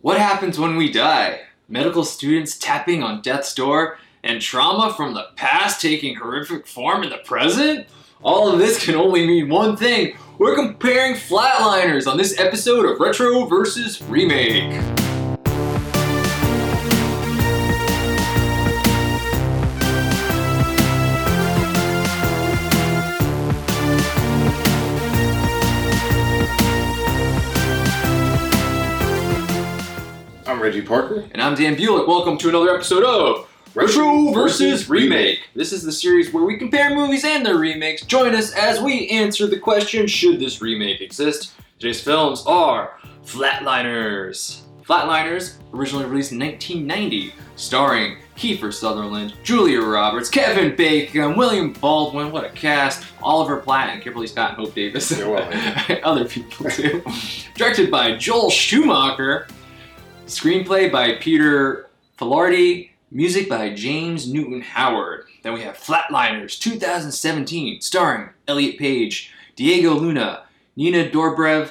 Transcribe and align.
What 0.00 0.18
happens 0.18 0.60
when 0.60 0.76
we 0.76 0.92
die? 0.92 1.40
Medical 1.68 2.04
students 2.04 2.56
tapping 2.56 3.02
on 3.02 3.20
death's 3.20 3.52
door, 3.52 3.98
and 4.22 4.40
trauma 4.40 4.94
from 4.94 5.12
the 5.12 5.26
past 5.34 5.82
taking 5.82 6.14
horrific 6.14 6.68
form 6.68 7.02
in 7.02 7.10
the 7.10 7.18
present? 7.18 7.88
All 8.22 8.48
of 8.48 8.60
this 8.60 8.84
can 8.84 8.94
only 8.94 9.26
mean 9.26 9.48
one 9.48 9.76
thing. 9.76 10.16
We're 10.38 10.54
comparing 10.54 11.14
flatliners 11.14 12.06
on 12.06 12.16
this 12.16 12.38
episode 12.38 12.86
of 12.86 13.00
Retro 13.00 13.46
versus 13.46 14.00
Remake. 14.02 14.97
Reggie 30.68 30.82
Parker. 30.82 31.24
And 31.32 31.40
I'm 31.40 31.54
Dan 31.54 31.76
Bulick. 31.76 32.06
Welcome 32.06 32.36
to 32.36 32.50
another 32.50 32.74
episode 32.74 33.02
of 33.02 33.48
Retro 33.74 34.32
versus 34.34 34.90
Remake. 34.90 35.40
This 35.54 35.72
is 35.72 35.82
the 35.82 35.90
series 35.90 36.30
where 36.30 36.44
we 36.44 36.58
compare 36.58 36.94
movies 36.94 37.24
and 37.24 37.46
their 37.46 37.56
remakes. 37.56 38.04
Join 38.04 38.34
us 38.34 38.52
as 38.52 38.78
we 38.78 39.08
answer 39.08 39.46
the 39.46 39.58
question 39.58 40.06
Should 40.06 40.40
this 40.40 40.60
remake 40.60 41.00
exist? 41.00 41.52
Today's 41.78 42.02
films 42.02 42.44
are 42.46 42.98
Flatliners. 43.24 44.60
Flatliners, 44.86 45.54
originally 45.72 46.04
released 46.04 46.32
in 46.32 46.38
1990, 46.38 47.32
starring 47.56 48.18
Kiefer 48.36 48.70
Sutherland, 48.70 49.32
Julia 49.42 49.80
Roberts, 49.80 50.28
Kevin 50.28 50.76
Bacon, 50.76 51.34
William 51.34 51.72
Baldwin, 51.72 52.30
what 52.30 52.44
a 52.44 52.50
cast, 52.50 53.06
Oliver 53.22 53.56
Platt, 53.56 53.88
and 53.88 54.02
Kimberly 54.02 54.26
Scott 54.26 54.50
and 54.50 54.58
Hope 54.58 54.74
Davis. 54.74 55.16
You're 55.16 55.30
welcome. 55.30 55.96
Other 56.04 56.26
people 56.26 56.68
too. 56.68 57.02
Directed 57.54 57.90
by 57.90 58.16
Joel 58.16 58.50
Schumacher. 58.50 59.48
Screenplay 60.28 60.92
by 60.92 61.12
Peter 61.12 61.88
Filardi. 62.18 62.90
Music 63.10 63.48
by 63.48 63.70
James 63.72 64.30
Newton 64.30 64.60
Howard. 64.60 65.24
Then 65.42 65.54
we 65.54 65.62
have 65.62 65.78
Flatliners 65.78 66.58
2017, 66.58 67.80
starring 67.80 68.28
Elliot 68.46 68.78
Page, 68.78 69.32
Diego 69.56 69.94
Luna, 69.94 70.42
Nina 70.76 71.08
Dobrev, 71.08 71.70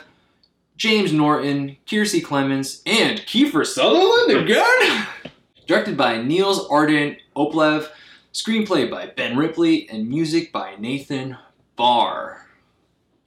James 0.75 1.13
Norton, 1.13 1.77
Kiersey 1.85 2.23
Clemons, 2.23 2.81
and 2.87 3.19
Kiefer 3.19 3.63
Sutherland 3.63 4.49
again. 4.49 5.05
Directed 5.67 5.95
by 5.95 6.19
Niels 6.19 6.67
Arden 6.71 7.17
Oplev. 7.35 7.87
Screenplay 8.33 8.89
by 8.89 9.05
Ben 9.05 9.37
Ripley 9.37 9.87
and 9.89 10.09
music 10.09 10.51
by 10.51 10.73
Nathan 10.79 11.37
Barr. 11.75 12.47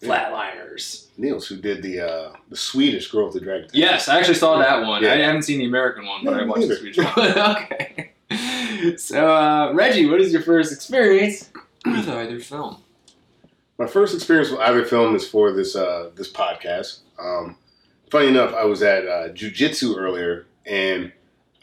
Flatliners. 0.03 1.07
Niels, 1.21 1.47
who 1.47 1.57
did 1.57 1.83
the 1.83 2.01
uh, 2.01 2.33
the 2.49 2.57
Swedish 2.57 3.11
Girl 3.11 3.27
with 3.27 3.35
the 3.35 3.41
Dragon. 3.41 3.67
Tattoo. 3.67 3.79
Yes, 3.79 4.09
I 4.09 4.19
actually 4.19 4.35
saw 4.35 4.59
that 4.59 4.87
one. 4.87 5.03
Yeah. 5.03 5.13
I 5.13 5.17
haven't 5.19 5.43
seen 5.43 5.59
the 5.59 5.67
American 5.67 6.07
one, 6.07 6.25
but 6.25 6.33
No, 6.33 6.41
I 6.41 6.45
watched 6.45 6.69
the. 6.69 6.77
Swedish 6.77 6.97
one. 6.99 7.39
okay. 7.39 8.11
So, 8.97 9.31
uh, 9.31 9.73
Reggie, 9.75 10.07
what 10.07 10.21
is 10.21 10.33
your 10.33 10.43
first 10.43 10.73
experience 10.73 11.51
with 11.85 12.09
either 12.09 12.41
film? 12.41 12.79
My 13.79 13.87
first 13.87 14.15
experience 14.15 14.51
with 14.51 14.61
either 14.61 14.85
film 14.85 15.15
is 15.15 15.29
for 15.29 15.53
this 15.53 15.77
uh, 15.77 16.11
this 16.15 16.33
podcast. 16.33 17.01
Um, 17.19 17.57
funny 18.11 18.29
enough, 18.29 18.55
I 18.55 18.65
was 18.65 18.83
at 18.83 19.07
uh, 19.07 19.29
jujitsu 19.31 19.97
earlier, 19.99 20.47
and 20.65 21.13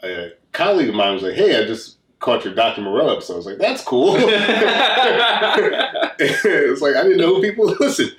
a 0.02 0.32
colleague 0.52 0.88
of 0.88 0.94
mine 0.94 1.14
was 1.14 1.22
like, 1.22 1.34
"Hey, 1.34 1.60
I 1.60 1.66
just 1.66 1.96
caught 2.20 2.44
your 2.44 2.54
Dr. 2.54 2.82
Moreau 2.82 3.10
episode." 3.12 3.34
I 3.34 3.36
was 3.36 3.46
like, 3.46 3.58
"That's 3.58 3.82
cool." 3.82 4.14
it's 6.20 6.80
like 6.80 6.96
I 6.96 7.02
didn't 7.02 7.18
know 7.18 7.40
people 7.40 7.66
listen. 7.80 8.10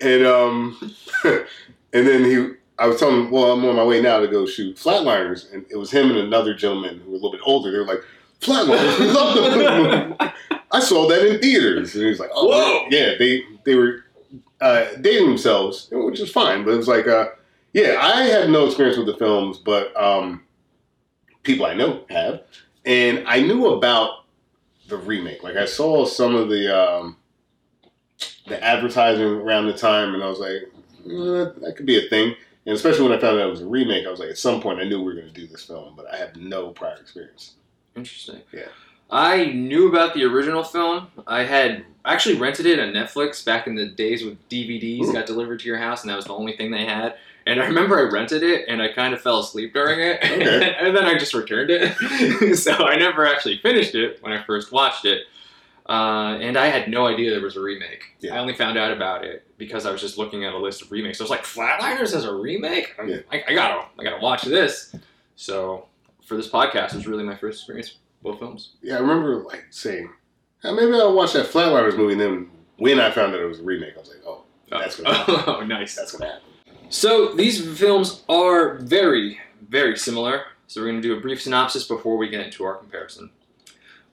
and 0.00 0.26
um, 0.26 0.94
and 1.92 2.06
then 2.06 2.24
he, 2.24 2.48
I 2.78 2.86
was 2.86 2.98
telling 2.98 3.26
him, 3.26 3.30
well, 3.30 3.52
I'm 3.52 3.64
on 3.64 3.76
my 3.76 3.84
way 3.84 4.00
now 4.00 4.18
to 4.20 4.26
go 4.26 4.46
shoot 4.46 4.76
Flatliners, 4.76 5.52
and 5.52 5.64
it 5.70 5.76
was 5.76 5.90
him 5.90 6.10
and 6.10 6.18
another 6.18 6.54
gentleman 6.54 6.98
who 6.98 7.10
were 7.10 7.16
a 7.16 7.20
little 7.20 7.32
bit 7.32 7.40
older. 7.44 7.70
They 7.70 7.78
were 7.78 7.84
like, 7.84 8.02
Flatliners, 8.40 8.98
we 8.98 9.06
love 9.06 9.34
the 9.34 10.16
movie. 10.18 10.32
I 10.72 10.80
saw 10.80 11.06
that 11.08 11.26
in 11.26 11.40
theaters, 11.40 11.94
and 11.94 12.02
he 12.02 12.08
was 12.08 12.18
like, 12.18 12.30
oh, 12.34 12.48
Whoa. 12.48 12.86
yeah, 12.90 13.12
they 13.18 13.42
they 13.64 13.76
were 13.76 14.04
uh, 14.60 14.86
dating 15.00 15.28
themselves, 15.28 15.88
which 15.92 16.18
is 16.18 16.30
fine, 16.30 16.64
but 16.64 16.72
it 16.72 16.78
was 16.78 16.88
like, 16.88 17.06
uh, 17.06 17.28
yeah, 17.74 17.98
I 18.00 18.22
had 18.24 18.50
no 18.50 18.66
experience 18.66 18.96
with 18.98 19.06
the 19.06 19.16
films, 19.16 19.58
but 19.58 19.94
um, 19.96 20.42
people 21.42 21.66
I 21.66 21.74
know 21.74 22.04
have, 22.08 22.42
and 22.84 23.22
I 23.26 23.40
knew 23.40 23.68
about 23.68 24.21
the 24.92 24.98
remake. 24.98 25.42
Like 25.42 25.56
I 25.56 25.64
saw 25.64 26.04
some 26.04 26.34
of 26.34 26.48
the 26.48 26.76
um, 26.76 27.16
the 28.46 28.62
advertising 28.62 29.24
around 29.24 29.66
the 29.66 29.76
time, 29.76 30.14
and 30.14 30.22
I 30.22 30.28
was 30.28 30.38
like, 30.38 30.62
eh, 31.06 31.60
that 31.60 31.74
could 31.76 31.86
be 31.86 32.04
a 32.04 32.08
thing. 32.08 32.34
And 32.64 32.76
especially 32.76 33.02
when 33.08 33.12
I 33.12 33.20
found 33.20 33.40
out 33.40 33.48
it 33.48 33.50
was 33.50 33.62
a 33.62 33.66
remake, 33.66 34.06
I 34.06 34.10
was 34.10 34.20
like, 34.20 34.30
at 34.30 34.38
some 34.38 34.60
point, 34.60 34.78
I 34.78 34.84
knew 34.84 34.98
we 34.98 35.06
were 35.06 35.14
going 35.14 35.26
to 35.26 35.32
do 35.32 35.48
this 35.48 35.64
film, 35.64 35.94
but 35.96 36.06
I 36.12 36.16
had 36.16 36.36
no 36.36 36.70
prior 36.70 36.94
experience. 36.94 37.54
Interesting. 37.96 38.40
Yeah. 38.52 38.68
I 39.10 39.46
knew 39.46 39.88
about 39.88 40.14
the 40.14 40.24
original 40.24 40.62
film. 40.62 41.08
I 41.26 41.42
had 41.42 41.84
actually 42.04 42.36
rented 42.36 42.66
it 42.66 42.78
on 42.78 42.88
Netflix 42.88 43.44
back 43.44 43.66
in 43.66 43.74
the 43.74 43.86
days 43.86 44.24
with 44.24 44.48
DVDs 44.48 45.02
Ooh. 45.02 45.12
got 45.12 45.26
delivered 45.26 45.60
to 45.60 45.66
your 45.66 45.78
house, 45.78 46.02
and 46.02 46.10
that 46.10 46.16
was 46.16 46.26
the 46.26 46.34
only 46.34 46.56
thing 46.56 46.70
they 46.70 46.84
had. 46.84 47.16
And 47.46 47.60
I 47.60 47.66
remember 47.66 47.98
I 47.98 48.10
rented 48.12 48.42
it, 48.42 48.66
and 48.68 48.80
I 48.82 48.92
kind 48.92 49.12
of 49.14 49.20
fell 49.20 49.40
asleep 49.40 49.72
during 49.74 50.00
it, 50.00 50.22
Okay. 50.22 50.74
and 50.80 50.96
then 50.96 51.04
I 51.04 51.18
just 51.18 51.34
returned 51.34 51.70
it. 51.70 52.56
so 52.56 52.72
I 52.86 52.96
never 52.96 53.26
actually 53.26 53.58
finished 53.58 53.94
it 53.94 54.18
when 54.22 54.32
I 54.32 54.42
first 54.44 54.70
watched 54.72 55.04
it. 55.04 55.22
Uh, 55.88 56.38
and 56.40 56.56
I 56.56 56.66
had 56.68 56.88
no 56.88 57.06
idea 57.06 57.30
there 57.32 57.40
was 57.40 57.56
a 57.56 57.60
remake. 57.60 58.04
Yeah. 58.20 58.36
I 58.36 58.38
only 58.38 58.54
found 58.54 58.78
out 58.78 58.92
about 58.92 59.24
it 59.24 59.44
because 59.58 59.84
I 59.84 59.90
was 59.90 60.00
just 60.00 60.16
looking 60.16 60.44
at 60.44 60.52
a 60.54 60.58
list 60.58 60.80
of 60.82 60.92
remakes. 60.92 61.20
I 61.20 61.24
was 61.24 61.30
like, 61.30 61.42
Flatliners 61.42 62.12
has 62.14 62.24
a 62.24 62.32
remake? 62.32 62.94
Yeah. 63.04 63.18
I, 63.32 63.42
I 63.48 63.54
gotta, 63.54 63.88
I 63.98 64.04
gotta 64.04 64.22
watch 64.22 64.42
this. 64.42 64.94
So 65.34 65.86
for 66.24 66.36
this 66.36 66.48
podcast, 66.48 66.90
it 66.92 66.94
was 66.96 67.06
really 67.08 67.24
my 67.24 67.34
first 67.34 67.58
experience 67.60 67.96
with 68.22 68.32
both 68.34 68.38
films. 68.38 68.70
Yeah, 68.80 68.96
I 68.96 69.00
remember 69.00 69.42
like 69.42 69.64
saying, 69.70 70.08
"Ah, 70.62 70.72
maybe 70.72 70.92
I'll 70.94 71.14
watch 71.16 71.32
that 71.32 71.46
Flatliners 71.46 71.96
movie. 71.96 72.12
And 72.12 72.20
then 72.20 72.50
when 72.76 73.00
I 73.00 73.10
found 73.10 73.34
out 73.34 73.40
it 73.40 73.46
was 73.46 73.58
a 73.58 73.64
remake, 73.64 73.94
I 73.96 74.00
was 74.00 74.08
like, 74.08 74.22
oh, 74.24 74.44
That's 74.70 74.98
what 75.00 75.12
happened. 75.14 75.38
Oh, 75.48 75.60
nice. 75.64 75.96
that's 75.96 76.12
what 76.14 76.22
happened. 76.22 76.44
So 76.92 77.32
these 77.32 77.66
films 77.78 78.22
are 78.28 78.74
very, 78.74 79.40
very 79.66 79.96
similar. 79.96 80.44
So 80.66 80.82
we're 80.82 80.88
going 80.88 81.00
to 81.00 81.08
do 81.08 81.16
a 81.16 81.20
brief 81.22 81.40
synopsis 81.40 81.88
before 81.88 82.18
we 82.18 82.28
get 82.28 82.44
into 82.44 82.64
our 82.64 82.74
comparison. 82.74 83.30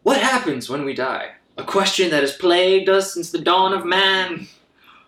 What 0.03 0.21
happens 0.21 0.69
when 0.69 0.85
we 0.85 0.93
die? 0.93 1.31
A 1.57 1.63
question 1.65 2.09
that 2.09 2.23
has 2.23 2.37
plagued 2.37 2.87
us 2.87 3.13
since 3.13 3.31
the 3.31 3.41
dawn 3.41 3.73
of 3.73 3.85
man. 3.85 4.47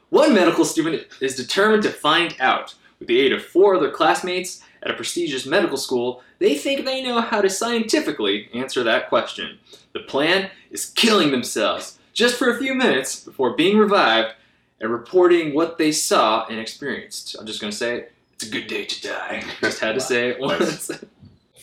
One 0.09 0.34
medical 0.34 0.66
student 0.66 1.08
is 1.22 1.38
determined 1.38 1.84
to 1.84 1.92
find 1.92 2.36
out. 2.42 2.76
With 3.00 3.08
the 3.08 3.22
aid 3.22 3.32
of 3.32 3.42
four 3.42 3.78
other 3.78 3.90
classmates 3.90 4.62
at 4.84 4.92
a 4.92 4.96
prestigious 4.96 5.46
medical 5.46 5.78
school, 5.78 6.22
they 6.40 6.56
think 6.56 6.84
they 6.84 7.02
know 7.02 7.22
how 7.22 7.40
to 7.40 7.50
scientifically 7.50 8.50
answer 8.53 8.84
that 8.84 9.08
question. 9.08 9.59
The 9.94 10.02
plan 10.02 10.52
is 10.72 10.88
killing 10.90 11.32
themselves 11.32 12.00
just 12.12 12.36
for 12.36 12.50
a 12.50 12.59
few 12.59 12.76
minutes 12.76 13.24
before 13.24 13.56
being 13.56 13.78
revived 13.78 14.34
and 14.81 14.92
reporting 14.92 15.53
what 15.53 15.78
they 15.78 15.92
saw 15.92 16.46
and 16.47 16.59
experienced. 16.59 17.36
I'm 17.40 17.46
just 17.46 17.62
going 17.62 17.72
to 17.72 17.78
say 17.78 17.97
it. 17.97 18.14
It's 18.34 18.47
a 18.47 18.52
good 18.52 18.68
day 18.68 18.86
to 18.86 19.02
die. 19.02 19.44
Just 19.62 19.80
had 19.80 19.94
to 19.94 20.02
say 20.02 20.30
it 20.30 20.40
once. 20.40 20.90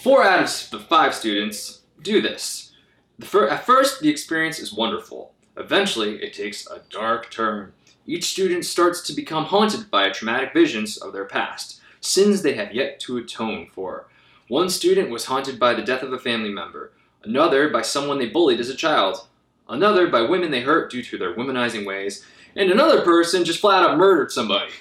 Four 0.00 0.24
out 0.24 0.44
of 0.44 0.70
the 0.70 0.78
five 0.78 1.12
students 1.12 1.80
do 2.02 2.22
this. 2.22 2.72
The 3.18 3.26
fir- 3.26 3.48
at 3.48 3.66
first, 3.66 4.00
the 4.00 4.08
experience 4.08 4.60
is 4.60 4.72
wonderful. 4.72 5.32
Eventually, 5.56 6.22
it 6.22 6.32
takes 6.32 6.68
a 6.68 6.82
dark 6.88 7.32
turn. 7.32 7.72
Each 8.06 8.26
student 8.26 8.64
starts 8.64 9.02
to 9.02 9.12
become 9.12 9.46
haunted 9.46 9.90
by 9.90 10.08
traumatic 10.10 10.52
visions 10.54 10.96
of 10.96 11.12
their 11.12 11.24
past, 11.24 11.80
sins 12.00 12.42
they 12.42 12.54
have 12.54 12.72
yet 12.72 13.00
to 13.00 13.16
atone 13.16 13.66
for. 13.74 14.06
One 14.46 14.70
student 14.70 15.10
was 15.10 15.24
haunted 15.24 15.58
by 15.58 15.74
the 15.74 15.82
death 15.82 16.04
of 16.04 16.12
a 16.12 16.18
family 16.18 16.50
member, 16.50 16.92
another 17.24 17.68
by 17.68 17.82
someone 17.82 18.20
they 18.20 18.28
bullied 18.28 18.60
as 18.60 18.70
a 18.70 18.76
child, 18.76 19.26
another 19.68 20.06
by 20.06 20.22
women 20.22 20.52
they 20.52 20.60
hurt 20.60 20.92
due 20.92 21.02
to 21.02 21.18
their 21.18 21.34
womanizing 21.34 21.84
ways, 21.84 22.24
and 22.58 22.70
another 22.70 23.02
person 23.02 23.44
just 23.44 23.60
flat 23.60 23.84
out 23.84 23.96
murdered 23.96 24.32
somebody. 24.32 24.72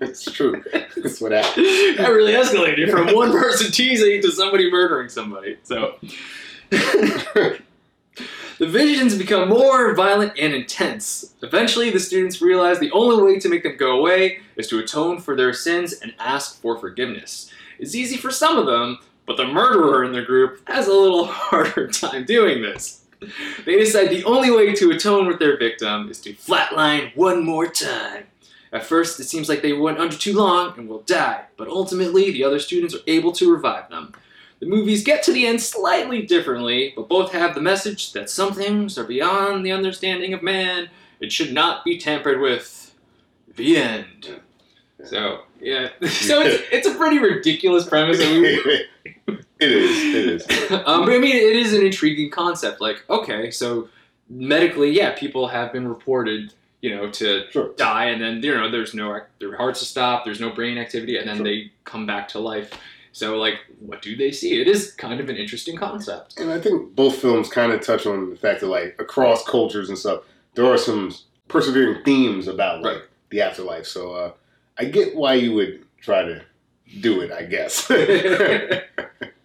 it's 0.00 0.24
true. 0.32 0.62
That's 0.96 1.20
what 1.20 1.30
happened. 1.32 1.64
that 1.98 2.08
really 2.10 2.32
escalated 2.32 2.90
from 2.90 3.14
one 3.14 3.30
person 3.30 3.70
teasing 3.70 4.20
to 4.22 4.32
somebody 4.32 4.68
murdering 4.70 5.08
somebody. 5.08 5.58
So 5.62 5.94
the 6.70 7.60
visions 8.58 9.16
become 9.16 9.48
more 9.48 9.94
violent 9.94 10.32
and 10.36 10.52
intense. 10.52 11.34
Eventually, 11.42 11.90
the 11.90 12.00
students 12.00 12.42
realize 12.42 12.80
the 12.80 12.90
only 12.90 13.22
way 13.22 13.38
to 13.38 13.48
make 13.48 13.62
them 13.62 13.76
go 13.76 13.96
away 13.98 14.40
is 14.56 14.66
to 14.68 14.80
atone 14.80 15.20
for 15.20 15.36
their 15.36 15.52
sins 15.52 15.92
and 15.94 16.14
ask 16.18 16.60
for 16.60 16.76
forgiveness. 16.78 17.48
It's 17.78 17.94
easy 17.94 18.16
for 18.16 18.32
some 18.32 18.58
of 18.58 18.66
them, 18.66 18.98
but 19.24 19.36
the 19.36 19.46
murderer 19.46 20.02
in 20.02 20.10
the 20.12 20.22
group 20.22 20.66
has 20.68 20.88
a 20.88 20.92
little 20.92 21.26
harder 21.30 21.86
time 21.86 22.24
doing 22.24 22.60
this. 22.60 22.99
They 23.64 23.76
decide 23.76 24.10
the 24.10 24.24
only 24.24 24.50
way 24.50 24.74
to 24.74 24.90
atone 24.90 25.26
with 25.26 25.38
their 25.38 25.58
victim 25.58 26.10
is 26.10 26.20
to 26.20 26.32
flatline 26.32 27.14
one 27.16 27.44
more 27.44 27.66
time. 27.66 28.24
At 28.72 28.84
first, 28.84 29.18
it 29.18 29.24
seems 29.24 29.48
like 29.48 29.62
they 29.62 29.72
went 29.72 29.98
under 29.98 30.16
too 30.16 30.34
long 30.34 30.78
and 30.78 30.88
will 30.88 31.00
die, 31.00 31.44
but 31.56 31.68
ultimately, 31.68 32.30
the 32.30 32.44
other 32.44 32.58
students 32.58 32.94
are 32.94 33.00
able 33.06 33.32
to 33.32 33.52
revive 33.52 33.90
them. 33.90 34.14
The 34.60 34.66
movies 34.66 35.02
get 35.02 35.22
to 35.24 35.32
the 35.32 35.46
end 35.46 35.60
slightly 35.60 36.22
differently, 36.22 36.92
but 36.94 37.08
both 37.08 37.32
have 37.32 37.54
the 37.54 37.62
message 37.62 38.12
that 38.12 38.30
some 38.30 38.52
things 38.52 38.96
are 38.98 39.04
beyond 39.04 39.64
the 39.64 39.72
understanding 39.72 40.34
of 40.34 40.42
man 40.42 40.90
and 41.20 41.32
should 41.32 41.52
not 41.52 41.84
be 41.84 41.98
tampered 41.98 42.40
with. 42.40 42.94
The 43.56 43.76
end. 43.76 44.40
So 45.04 45.42
yeah, 45.60 45.88
so 46.06 46.40
it's 46.42 46.62
it's 46.70 46.86
a 46.86 46.94
pretty 46.94 47.18
ridiculous 47.18 47.86
premise. 47.88 48.20
I 48.20 48.38
mean, 48.38 48.60
it 49.60 49.72
is. 49.72 50.14
It 50.14 50.28
is. 50.28 50.70
um, 50.86 51.04
but 51.04 51.12
I 51.14 51.18
mean, 51.18 51.36
it 51.36 51.56
is 51.56 51.72
an 51.72 51.84
intriguing 51.84 52.30
concept. 52.30 52.80
Like, 52.80 53.04
okay, 53.10 53.50
so 53.50 53.88
medically, 54.28 54.90
yeah, 54.90 55.10
people 55.12 55.48
have 55.48 55.72
been 55.72 55.86
reported, 55.88 56.54
you 56.80 56.94
know, 56.94 57.10
to 57.10 57.44
Sure. 57.50 57.72
die, 57.76 58.06
and 58.06 58.20
then 58.22 58.42
you 58.42 58.54
know, 58.54 58.70
there's 58.70 58.94
no 58.94 59.20
their 59.38 59.56
hearts 59.56 59.80
to 59.80 59.86
stop, 59.86 60.24
there's 60.24 60.40
no 60.40 60.50
brain 60.50 60.78
activity, 60.78 61.16
and 61.16 61.28
then 61.28 61.36
Sure. 61.36 61.44
they 61.44 61.70
come 61.84 62.06
back 62.06 62.28
to 62.28 62.38
life. 62.38 62.70
So, 63.12 63.36
like, 63.38 63.56
what 63.80 64.02
do 64.02 64.14
they 64.16 64.30
see? 64.30 64.60
It 64.60 64.68
is 64.68 64.92
kind 64.92 65.20
of 65.20 65.28
an 65.28 65.36
interesting 65.36 65.76
concept. 65.76 66.38
And 66.38 66.52
I 66.52 66.60
think 66.60 66.94
both 66.94 67.16
films 67.16 67.48
kind 67.48 67.72
of 67.72 67.80
touch 67.84 68.06
on 68.06 68.30
the 68.30 68.36
fact 68.36 68.60
that, 68.60 68.68
like, 68.68 68.94
across 69.00 69.44
cultures 69.44 69.88
and 69.88 69.98
stuff, 69.98 70.22
there 70.54 70.64
are 70.66 70.78
some 70.78 71.12
persevering 71.48 72.04
themes 72.04 72.46
about 72.46 72.82
like 72.82 72.94
Right. 72.94 73.02
the 73.30 73.40
afterlife. 73.42 73.84
So 73.86 74.12
uh, 74.14 74.32
I 74.78 74.84
get 74.84 75.16
why 75.16 75.34
you 75.34 75.54
would 75.54 75.84
try 76.00 76.22
to 76.22 76.42
do 77.00 77.20
it. 77.20 77.32
I 77.32 77.42
guess. 77.42 77.90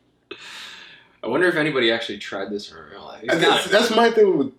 I 1.25 1.27
wonder 1.27 1.47
if 1.47 1.55
anybody 1.55 1.91
actually 1.91 2.19
tried 2.19 2.51
this 2.51 2.69
in 2.71 2.77
real 2.77 3.03
life. 3.03 3.23
That's, 3.27 3.67
that's 3.69 3.95
my 3.95 4.11
thing 4.11 4.37
with 4.37 4.53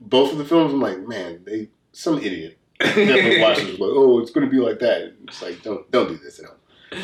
both 0.00 0.32
of 0.32 0.38
the 0.38 0.44
films. 0.44 0.72
I'm 0.72 0.80
like, 0.80 1.06
man, 1.06 1.42
they 1.44 1.68
some 1.92 2.18
idiot 2.18 2.58
definitely 2.80 3.40
watches 3.42 3.78
like, 3.78 3.90
oh, 3.92 4.20
it's 4.20 4.30
going 4.30 4.46
to 4.46 4.50
be 4.50 4.58
like 4.60 4.78
that. 4.78 5.12
It's 5.24 5.42
like, 5.42 5.62
don't 5.62 5.88
don't 5.90 6.08
do 6.08 6.16
this 6.16 6.38
at 6.38 6.46
home. 6.46 6.56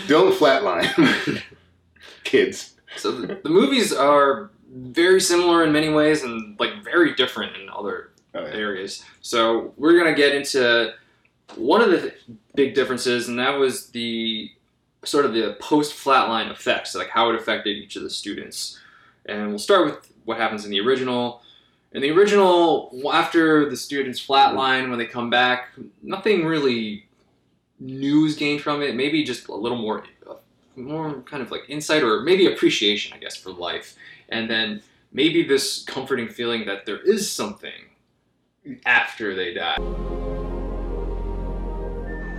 Don't 0.07 0.33
flatline, 0.35 1.43
kids. 2.25 2.75
So 2.97 3.13
the, 3.13 3.39
the 3.43 3.51
movies 3.51 3.93
are 3.93 4.51
very 4.73 5.21
similar 5.21 5.65
in 5.65 5.73
many 5.73 5.89
ways 5.91 6.23
and 6.23 6.59
like 6.59 6.83
very 6.83 7.15
different 7.15 7.57
in 7.57 7.69
other 7.69 8.11
Oh, 8.37 8.41
yeah. 8.41 8.53
areas. 8.53 9.05
So 9.21 9.73
we're 9.77 9.97
gonna 9.97 10.15
get 10.17 10.35
into 10.35 10.93
one 11.55 11.81
of 11.81 11.91
the 11.93 12.01
th- 12.01 12.15
big 12.57 12.75
differences, 12.75 13.29
and 13.29 13.39
that 13.39 13.59
was 13.59 13.91
the 13.91 14.51
sort 15.05 15.25
of 15.25 15.35
the 15.35 15.57
post 15.61 15.93
flatline 15.95 16.51
effects, 16.51 16.95
like 16.97 17.11
how 17.11 17.31
it 17.31 17.37
affected 17.37 17.77
each 17.77 17.95
of 17.95 18.03
the 18.03 18.11
students. 18.11 18.81
And 19.27 19.49
we'll 19.49 19.59
start 19.59 19.87
with 19.87 20.13
what 20.25 20.39
happens 20.39 20.65
in 20.65 20.71
the 20.71 20.81
original. 20.81 21.43
In 21.93 22.03
the 22.03 22.11
original, 22.11 22.93
after 23.13 23.71
the 23.71 23.77
students 23.77 24.25
flatline, 24.25 24.91
when 24.91 24.99
they 24.99 25.07
come 25.07 25.31
back, 25.31 25.69
nothing 26.03 26.45
really 26.45 27.07
new 27.79 28.27
is 28.27 28.35
gained 28.35 28.61
from 28.61 28.83
it. 28.83 28.95
Maybe 28.95 29.23
just 29.23 29.49
a 29.49 29.55
little 29.55 29.79
more, 29.79 30.05
more 30.77 31.23
kind 31.23 31.43
of 31.43 31.51
like 31.51 31.63
insight 31.69 32.03
or 32.03 32.21
maybe 32.21 32.53
appreciation, 32.53 33.13
I 33.15 33.19
guess, 33.19 33.37
for 33.37 33.51
life. 33.51 33.95
And 34.29 34.51
then 34.51 34.83
maybe 35.13 35.45
this 35.45 35.85
comforting 35.85 36.29
feeling 36.29 36.67
that 36.67 36.85
there 36.85 36.99
is 36.99 37.31
something 37.31 37.71
after 38.85 39.35
they 39.35 39.55
die. 39.55 39.79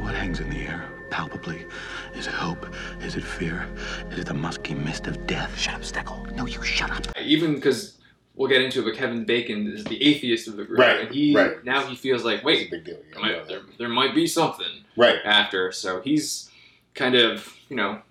What 0.02 0.16
hangs 0.16 0.40
in 0.40 0.50
the 0.50 0.58
air, 0.58 0.90
palpably? 1.20 1.66
Is 2.14 2.28
it 2.28 2.34
hope? 2.34 2.68
Is 3.02 3.16
it 3.16 3.24
fear? 3.24 3.66
Is 4.12 4.20
it 4.20 4.26
the 4.26 4.34
musky 4.34 4.74
mist 4.76 5.08
of 5.08 5.26
death? 5.28 5.58
Shut 5.58 5.76
up, 5.76 5.82
Steckle. 5.82 6.30
No, 6.36 6.46
you 6.46 6.62
shut 6.62 6.92
up. 6.92 7.18
Even 7.18 7.56
because 7.56 7.98
we'll 8.36 8.50
get 8.50 8.62
into 8.62 8.82
it, 8.82 8.84
but 8.84 8.96
Kevin 8.96 9.24
Bacon 9.24 9.66
is 9.72 9.86
the 9.86 10.04
atheist 10.04 10.50
of 10.50 10.58
the 10.58 10.66
group, 10.66 10.78
Right, 10.80 11.00
and 11.06 11.16
he 11.16 11.34
right. 11.34 11.64
now 11.64 11.88
he 11.88 11.96
feels 11.96 12.26
like, 12.26 12.44
wait, 12.44 12.70
big 12.70 12.84
deal. 12.84 12.98
there 13.14 13.22
might, 13.22 13.48
there, 13.48 13.62
there 13.80 13.88
might 13.88 14.14
be 14.14 14.28
something 14.28 14.68
Right. 14.98 15.20
after. 15.24 15.72
So 15.72 16.02
he's 16.02 16.50
kind 16.96 17.16
of 17.16 17.56
you 17.70 17.78
know 17.78 18.02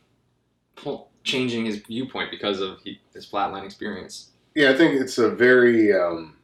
changing 1.24 1.66
his 1.66 1.76
viewpoint 1.76 2.30
because 2.30 2.60
of 2.60 2.80
he, 2.84 3.00
his 3.12 3.26
flatline 3.26 3.64
experience. 3.66 4.30
Yeah, 4.54 4.70
I 4.70 4.76
think 4.76 4.98
it's 4.98 5.18
a 5.18 5.28
very. 5.28 5.92
Um, 5.92 6.36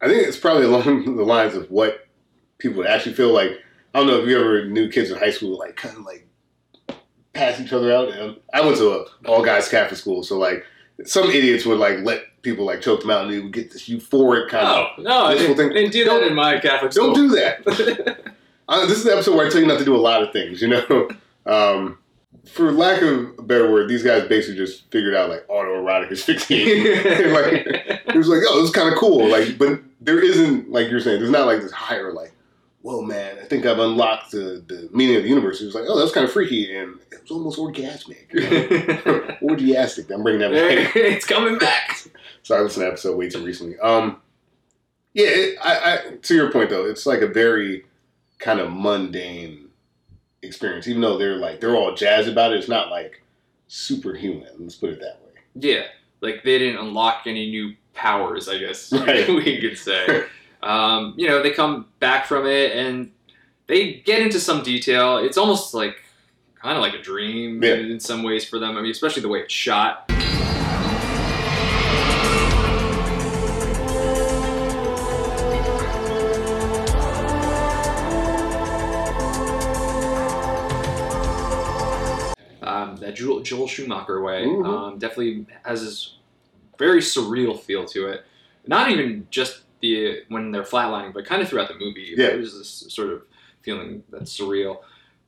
I 0.00 0.08
think 0.08 0.26
it's 0.26 0.38
probably 0.38 0.64
along 0.70 1.16
the 1.16 1.22
lines 1.22 1.54
of 1.54 1.70
what 1.70 2.06
people 2.56 2.78
would 2.78 2.86
actually 2.86 3.14
feel 3.14 3.34
like. 3.34 3.60
I 3.96 4.00
don't 4.00 4.08
know 4.08 4.20
if 4.20 4.28
you 4.28 4.38
ever 4.38 4.66
knew 4.66 4.90
kids 4.90 5.10
in 5.10 5.16
high 5.16 5.30
school 5.30 5.58
like 5.58 5.74
kind 5.76 5.96
of 5.96 6.04
like 6.04 6.28
pass 7.32 7.58
each 7.58 7.72
other 7.72 7.90
out. 7.90 8.10
And 8.10 8.36
I 8.52 8.60
went 8.60 8.76
to 8.76 8.90
a 8.90 9.06
all 9.26 9.42
guys 9.42 9.70
Catholic 9.70 9.98
school, 9.98 10.22
so 10.22 10.36
like 10.38 10.66
some 11.06 11.30
idiots 11.30 11.64
would 11.64 11.78
like 11.78 12.00
let 12.00 12.20
people 12.42 12.66
like 12.66 12.82
choke 12.82 13.00
them 13.00 13.08
out, 13.10 13.24
and 13.24 13.32
they 13.32 13.38
would 13.40 13.54
get 13.54 13.72
this 13.72 13.88
euphoric 13.88 14.50
kind 14.50 14.66
of 14.66 14.86
Oh 14.98 15.02
no, 15.02 15.24
I 15.24 15.34
didn't, 15.34 15.56
thing- 15.56 15.70
I 15.70 15.72
didn't 15.72 15.92
do 15.92 16.04
that 16.04 16.22
in 16.24 16.34
my 16.34 16.58
Catholic 16.58 16.88
of. 16.88 16.92
school. 16.92 17.14
Don't 17.14 17.28
do 17.30 17.36
that. 17.36 18.32
Uh, 18.68 18.84
this 18.86 18.98
is 18.98 19.04
the 19.04 19.12
episode 19.12 19.36
where 19.36 19.46
I 19.46 19.48
tell 19.48 19.60
you 19.60 19.66
not 19.68 19.78
to 19.78 19.84
do 19.84 19.94
a 19.94 19.96
lot 19.96 20.24
of 20.24 20.32
things. 20.32 20.60
You 20.60 20.66
know, 20.66 21.08
um, 21.46 21.98
for 22.50 22.72
lack 22.72 23.00
of 23.00 23.38
a 23.38 23.42
better 23.42 23.70
word, 23.70 23.88
these 23.88 24.02
guys 24.02 24.26
basically 24.28 24.56
just 24.56 24.90
figured 24.90 25.14
out 25.14 25.30
like 25.30 25.46
autoerotic 25.46 26.10
asphyxiation. 26.10 27.32
like 27.32 27.64
it 28.08 28.16
was 28.16 28.26
like, 28.26 28.40
oh, 28.48 28.56
this 28.60 28.70
is 28.70 28.74
kind 28.74 28.92
of 28.92 28.98
cool. 28.98 29.28
Like, 29.28 29.56
but 29.56 29.80
there 30.00 30.18
isn't 30.20 30.68
like 30.68 30.90
you're 30.90 30.98
saying. 30.98 31.20
There's 31.20 31.30
not 31.30 31.46
like 31.46 31.60
this 31.60 31.70
higher 31.70 32.12
like, 32.12 32.32
whoa, 32.86 33.02
man, 33.02 33.36
I 33.40 33.44
think 33.44 33.66
I've 33.66 33.80
unlocked 33.80 34.30
the, 34.30 34.62
the 34.64 34.88
meaning 34.92 35.16
of 35.16 35.24
the 35.24 35.28
universe. 35.28 35.60
It 35.60 35.66
was 35.66 35.74
like, 35.74 35.86
oh, 35.88 35.98
that's 35.98 36.12
kind 36.12 36.24
of 36.24 36.32
freaky, 36.32 36.76
and 36.76 37.00
it 37.10 37.20
was 37.20 37.32
almost 37.32 37.58
orgasmic, 37.58 38.32
you 38.32 38.42
know? 38.42 39.36
orgiastic. 39.42 40.08
I'm 40.12 40.22
bringing 40.22 40.40
that 40.42 40.52
back. 40.52 40.94
it's 40.94 41.26
coming 41.26 41.58
back. 41.58 41.98
So 42.44 42.56
I 42.56 42.60
listened 42.60 42.84
to 42.84 42.86
episode 42.86 43.16
way 43.16 43.28
too 43.28 43.44
recently. 43.44 43.76
Um, 43.80 44.22
yeah, 45.14 45.26
it, 45.30 45.58
I, 45.60 45.72
I 45.94 46.16
to 46.16 46.34
your 46.36 46.52
point 46.52 46.70
though, 46.70 46.86
it's 46.86 47.04
like 47.04 47.20
a 47.20 47.26
very 47.26 47.84
kind 48.38 48.60
of 48.60 48.70
mundane 48.70 49.70
experience. 50.42 50.86
Even 50.86 51.02
though 51.02 51.18
they're 51.18 51.38
like 51.38 51.58
they're 51.58 51.74
all 51.74 51.96
jazzed 51.96 52.28
about 52.28 52.52
it, 52.52 52.60
it's 52.60 52.68
not 52.68 52.88
like 52.88 53.20
superhuman. 53.66 54.52
Let's 54.60 54.76
put 54.76 54.90
it 54.90 55.00
that 55.00 55.18
way. 55.24 55.32
Yeah, 55.56 55.86
like 56.20 56.44
they 56.44 56.56
didn't 56.56 56.78
unlock 56.78 57.22
any 57.26 57.50
new 57.50 57.74
powers, 57.94 58.48
I 58.48 58.58
guess 58.58 58.92
Right. 58.92 59.26
we 59.44 59.60
could 59.60 59.76
say. 59.76 60.26
Um, 60.62 61.14
you 61.16 61.28
know, 61.28 61.42
they 61.42 61.50
come 61.50 61.86
back 62.00 62.26
from 62.26 62.46
it 62.46 62.72
and 62.72 63.10
they 63.66 63.94
get 63.94 64.20
into 64.22 64.40
some 64.40 64.62
detail. 64.62 65.18
It's 65.18 65.36
almost 65.36 65.74
like 65.74 66.02
kind 66.60 66.76
of 66.76 66.82
like 66.82 66.94
a 66.94 67.02
dream 67.02 67.62
Yeah. 67.62 67.74
in 67.74 68.00
some 68.00 68.22
ways 68.22 68.44
for 68.48 68.58
them. 68.58 68.76
I 68.76 68.80
mean, 68.82 68.90
especially 68.90 69.22
the 69.22 69.28
way 69.28 69.40
it's 69.40 69.52
shot. 69.54 70.10
Um, 82.62 82.96
that 82.96 83.14
Joel, 83.14 83.40
Joel 83.42 83.68
Schumacher 83.68 84.20
way 84.22 84.44
Mhm. 84.44 84.66
um, 84.66 84.98
definitely 84.98 85.46
has 85.64 85.84
this 85.84 86.14
very 86.78 87.00
surreal 87.00 87.58
feel 87.58 87.84
to 87.86 88.08
it. 88.08 88.24
Not 88.66 88.90
even 88.90 89.26
just 89.30 89.60
the 89.80 90.22
when 90.28 90.50
they're 90.52 90.62
flatlining, 90.62 91.12
but 91.14 91.24
kind 91.26 91.42
of 91.42 91.48
throughout 91.48 91.68
the 91.68 91.74
movie. 91.74 92.14
Yeah. 92.16 92.28
There's 92.28 92.56
this 92.56 92.84
sort 92.88 93.10
of 93.10 93.22
feeling 93.62 94.02
that's 94.10 94.38
surreal. 94.38 94.78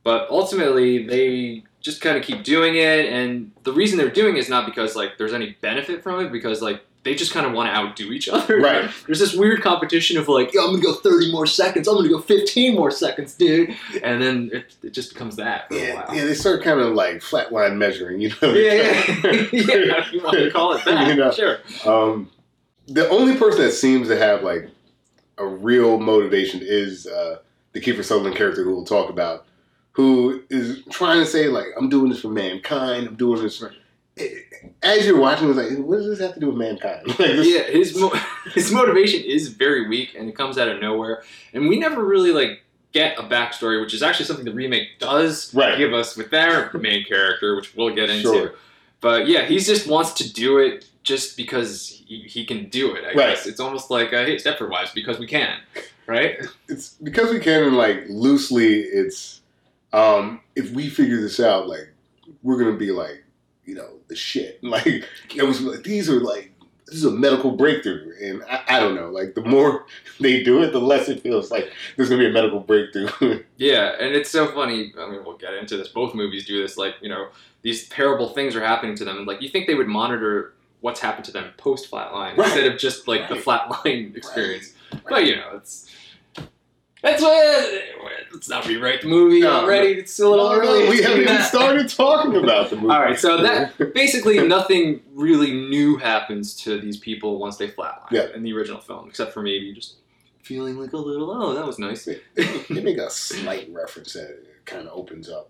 But 0.03 0.29
ultimately, 0.29 1.05
they 1.05 1.63
just 1.81 2.01
kind 2.01 2.17
of 2.17 2.23
keep 2.23 2.43
doing 2.43 2.75
it, 2.75 3.05
and 3.11 3.51
the 3.63 3.73
reason 3.73 3.97
they're 3.97 4.09
doing 4.09 4.35
it 4.37 4.39
is 4.39 4.49
not 4.49 4.65
because 4.65 4.95
like 4.95 5.17
there's 5.17 5.33
any 5.33 5.57
benefit 5.61 6.01
from 6.03 6.25
it, 6.25 6.31
because 6.31 6.61
like 6.61 6.81
they 7.03 7.15
just 7.15 7.31
kind 7.33 7.45
of 7.45 7.53
want 7.53 7.69
to 7.69 7.73
outdo 7.75 8.11
each 8.11 8.27
other. 8.37 8.59
Right. 8.59 8.89
There's 9.05 9.19
this 9.19 9.33
weird 9.33 9.61
competition 9.61 10.17
of 10.17 10.27
like, 10.27 10.53
Yo, 10.53 10.61
I'm 10.65 10.71
gonna 10.71 10.83
go 10.83 10.93
30 10.93 11.31
more 11.31 11.45
seconds. 11.45 11.87
I'm 11.87 11.95
gonna 11.95 12.09
go 12.09 12.19
15 12.19 12.75
more 12.75 12.91
seconds, 12.91 13.33
dude. 13.35 13.75
And 14.03 14.21
then 14.21 14.49
it, 14.53 14.75
it 14.83 14.89
just 14.91 15.13
becomes 15.13 15.35
that 15.37 15.67
for 15.69 15.75
a 15.75 15.79
Yeah, 15.79 15.95
while. 15.95 16.15
yeah, 16.15 16.25
they 16.25 16.33
start 16.33 16.61
kind 16.63 16.79
of 16.79 16.93
like 16.95 17.17
flatline 17.17 17.77
measuring, 17.77 18.19
you 18.21 18.29
know. 18.41 18.53
yeah, 18.53 18.73
yeah. 18.73 18.83
yeah, 19.51 20.01
if 20.01 20.13
you 20.13 20.21
want 20.23 20.37
to 20.37 20.51
call 20.51 20.73
it 20.73 20.83
that, 20.85 21.07
You 21.07 21.15
know. 21.15 21.31
sure. 21.31 21.59
Um, 21.85 22.29
the 22.89 23.07
only 23.09 23.35
person 23.37 23.61
that 23.61 23.71
seems 23.71 24.07
to 24.07 24.17
have 24.17 24.43
like 24.43 24.69
a 25.37 25.45
real 25.45 25.99
motivation 25.99 26.61
is 26.63 27.07
uh, 27.07 27.37
the 27.73 27.79
Kiefer 27.79 28.03
Sutherland 28.03 28.35
character 28.35 28.63
who 28.63 28.75
we'll 28.75 28.85
talk 28.85 29.09
about, 29.09 29.45
who 29.91 30.43
is 30.49 30.83
trying 30.89 31.19
to 31.19 31.25
say 31.25 31.47
like, 31.47 31.67
"I'm 31.77 31.89
doing 31.89 32.09
this 32.09 32.21
for 32.21 32.29
mankind. 32.29 33.07
I'm 33.07 33.15
doing 33.15 33.41
this." 33.41 33.57
For... 33.59 33.73
As 34.83 35.05
you're 35.05 35.19
watching, 35.19 35.47
it's 35.49 35.57
like, 35.57 35.77
what 35.77 35.97
does 35.97 36.07
this 36.07 36.19
have 36.19 36.33
to 36.33 36.39
do 36.39 36.47
with 36.47 36.57
mankind? 36.57 37.07
like, 37.07 37.17
this, 37.17 37.47
Yeah, 37.47 37.63
his 37.63 37.97
mo- 37.97 38.13
his 38.53 38.71
motivation 38.71 39.23
is 39.23 39.49
very 39.49 39.87
weak, 39.87 40.15
and 40.17 40.27
it 40.27 40.35
comes 40.35 40.57
out 40.57 40.67
of 40.67 40.81
nowhere. 40.81 41.23
And 41.53 41.69
we 41.69 41.79
never 41.79 42.03
really 42.03 42.31
like 42.31 42.63
get 42.91 43.17
a 43.19 43.23
backstory, 43.23 43.79
which 43.79 43.93
is 43.93 44.01
actually 44.01 44.25
something 44.25 44.45
the 44.45 44.53
remake 44.53 44.99
does 44.99 45.53
Right. 45.53 45.77
give 45.77 45.93
us 45.93 46.17
with 46.17 46.31
their 46.31 46.71
main 46.73 47.05
character, 47.05 47.55
which 47.55 47.75
we'll 47.75 47.93
get 47.93 48.09
into. 48.09 48.33
Sure. 48.33 48.53
But 48.99 49.27
yeah, 49.27 49.45
he 49.45 49.59
just 49.59 49.87
wants 49.87 50.13
to 50.13 50.33
do 50.33 50.57
it 50.57 50.88
just 51.03 51.37
because 51.37 51.87
he, 52.05 52.21
he 52.21 52.45
can 52.45 52.69
do 52.69 52.93
it. 52.95 53.03
I 53.03 53.07
Right. 53.07 53.35
guess 53.35 53.45
it's 53.47 53.59
almost 53.59 53.89
like 53.89 54.13
uh, 54.13 54.25
hey, 54.25 54.35
Stepford 54.35 54.69
Wives 54.69 54.91
because 54.93 55.17
we 55.19 55.27
can, 55.27 55.59
right? 56.07 56.37
it's 56.67 56.89
because 57.01 57.31
we 57.31 57.39
can 57.39 57.63
and 57.63 57.77
like 57.77 58.03
loosely. 58.09 58.81
It's 58.81 59.41
um, 59.93 60.41
if 60.55 60.71
we 60.71 60.89
figure 60.89 61.19
this 61.21 61.39
out, 61.39 61.67
like 61.67 61.89
we're 62.43 62.59
gonna 62.59 62.77
be 62.77 62.91
like, 62.91 63.23
you 63.65 63.75
know, 63.75 63.89
the 64.07 64.15
shit. 64.15 64.59
Like 64.63 64.85
it 65.35 65.43
was 65.43 65.61
like 65.61 65.83
these 65.83 66.09
are 66.09 66.19
like 66.19 66.51
this 66.85 66.95
is 66.95 67.05
a 67.05 67.11
medical 67.11 67.51
breakthrough, 67.51 68.13
and 68.21 68.43
I, 68.49 68.63
I 68.67 68.79
don't 68.79 68.95
know. 68.95 69.09
Like 69.09 69.35
the 69.35 69.41
more 69.43 69.85
they 70.19 70.43
do 70.43 70.61
it, 70.63 70.71
the 70.73 70.79
less 70.81 71.07
it 71.09 71.21
feels 71.21 71.49
like 71.51 71.71
there's 71.95 72.09
gonna 72.09 72.21
be 72.21 72.29
a 72.29 72.33
medical 72.33 72.59
breakthrough. 72.59 73.43
Yeah, 73.57 73.95
and 73.99 74.15
it's 74.15 74.29
so 74.29 74.47
funny. 74.53 74.93
I 74.97 75.09
mean, 75.09 75.23
we'll 75.25 75.37
get 75.37 75.53
into 75.53 75.75
this. 75.75 75.89
Both 75.89 76.15
movies 76.15 76.45
do 76.47 76.61
this. 76.61 76.77
Like, 76.77 76.95
you 77.01 77.09
know, 77.09 77.27
these 77.61 77.89
terrible 77.89 78.29
things 78.29 78.55
are 78.55 78.63
happening 78.65 78.95
to 78.95 79.03
them, 79.05 79.17
and 79.17 79.27
like 79.27 79.41
you 79.41 79.49
think 79.49 79.67
they 79.67 79.75
would 79.75 79.87
monitor 79.89 80.53
what's 80.81 80.99
happened 80.99 81.25
to 81.25 81.31
them 81.31 81.51
post 81.57 81.89
flatline 81.91 82.37
Right. 82.37 82.45
instead 82.47 82.65
of 82.71 82.77
just 82.79 83.07
like 83.07 83.27
the 83.29 83.35
flatline 83.35 84.15
experience. 84.15 84.73
But 85.07 85.25
you 85.25 85.35
know, 85.35 85.51
it's 85.55 85.89
That's 87.01 87.21
what. 87.21 87.83
Let's 88.31 88.47
not 88.49 88.67
rewrite 88.67 89.01
the 89.01 89.07
movie 89.07 89.39
No, 89.39 89.61
already. 89.61 89.93
It's 89.93 90.19
a 90.19 90.27
little 90.29 90.49
No, 90.49 90.55
no, 90.61 90.61
early. 90.61 90.89
we 90.89 91.01
haven't 91.01 91.21
even 91.21 91.41
started 91.41 91.89
talking 91.89 92.35
about 92.35 92.69
the 92.69 92.75
movie. 92.75 92.89
All 92.93 92.99
right, 93.01 93.17
so 93.17 93.41
that 93.41 93.75
basically 93.95 94.45
nothing 94.47 95.01
really 95.13 95.51
new 95.51 95.97
happens 95.97 96.55
to 96.63 96.79
these 96.79 96.97
people 96.97 97.39
once 97.39 97.57
they 97.57 97.67
flatline 97.69 98.11
Yeah. 98.11 98.27
in 98.35 98.43
the 98.43 98.53
original 98.53 98.79
film, 98.81 99.07
except 99.09 99.33
for 99.33 99.41
maybe 99.41 99.73
just 99.73 99.95
feeling 100.43 100.77
like 100.77 100.93
a 100.93 100.97
little. 100.97 101.31
Oh, 101.31 101.53
that 101.55 101.65
was 101.65 101.79
nice. 101.79 102.05
they, 102.05 102.19
they 102.69 102.81
make 102.81 102.97
a 102.97 103.09
slight 103.09 103.69
reference 103.71 104.13
that 104.13 104.37
kind 104.65 104.87
of 104.87 104.93
opens 104.95 105.29
up. 105.29 105.49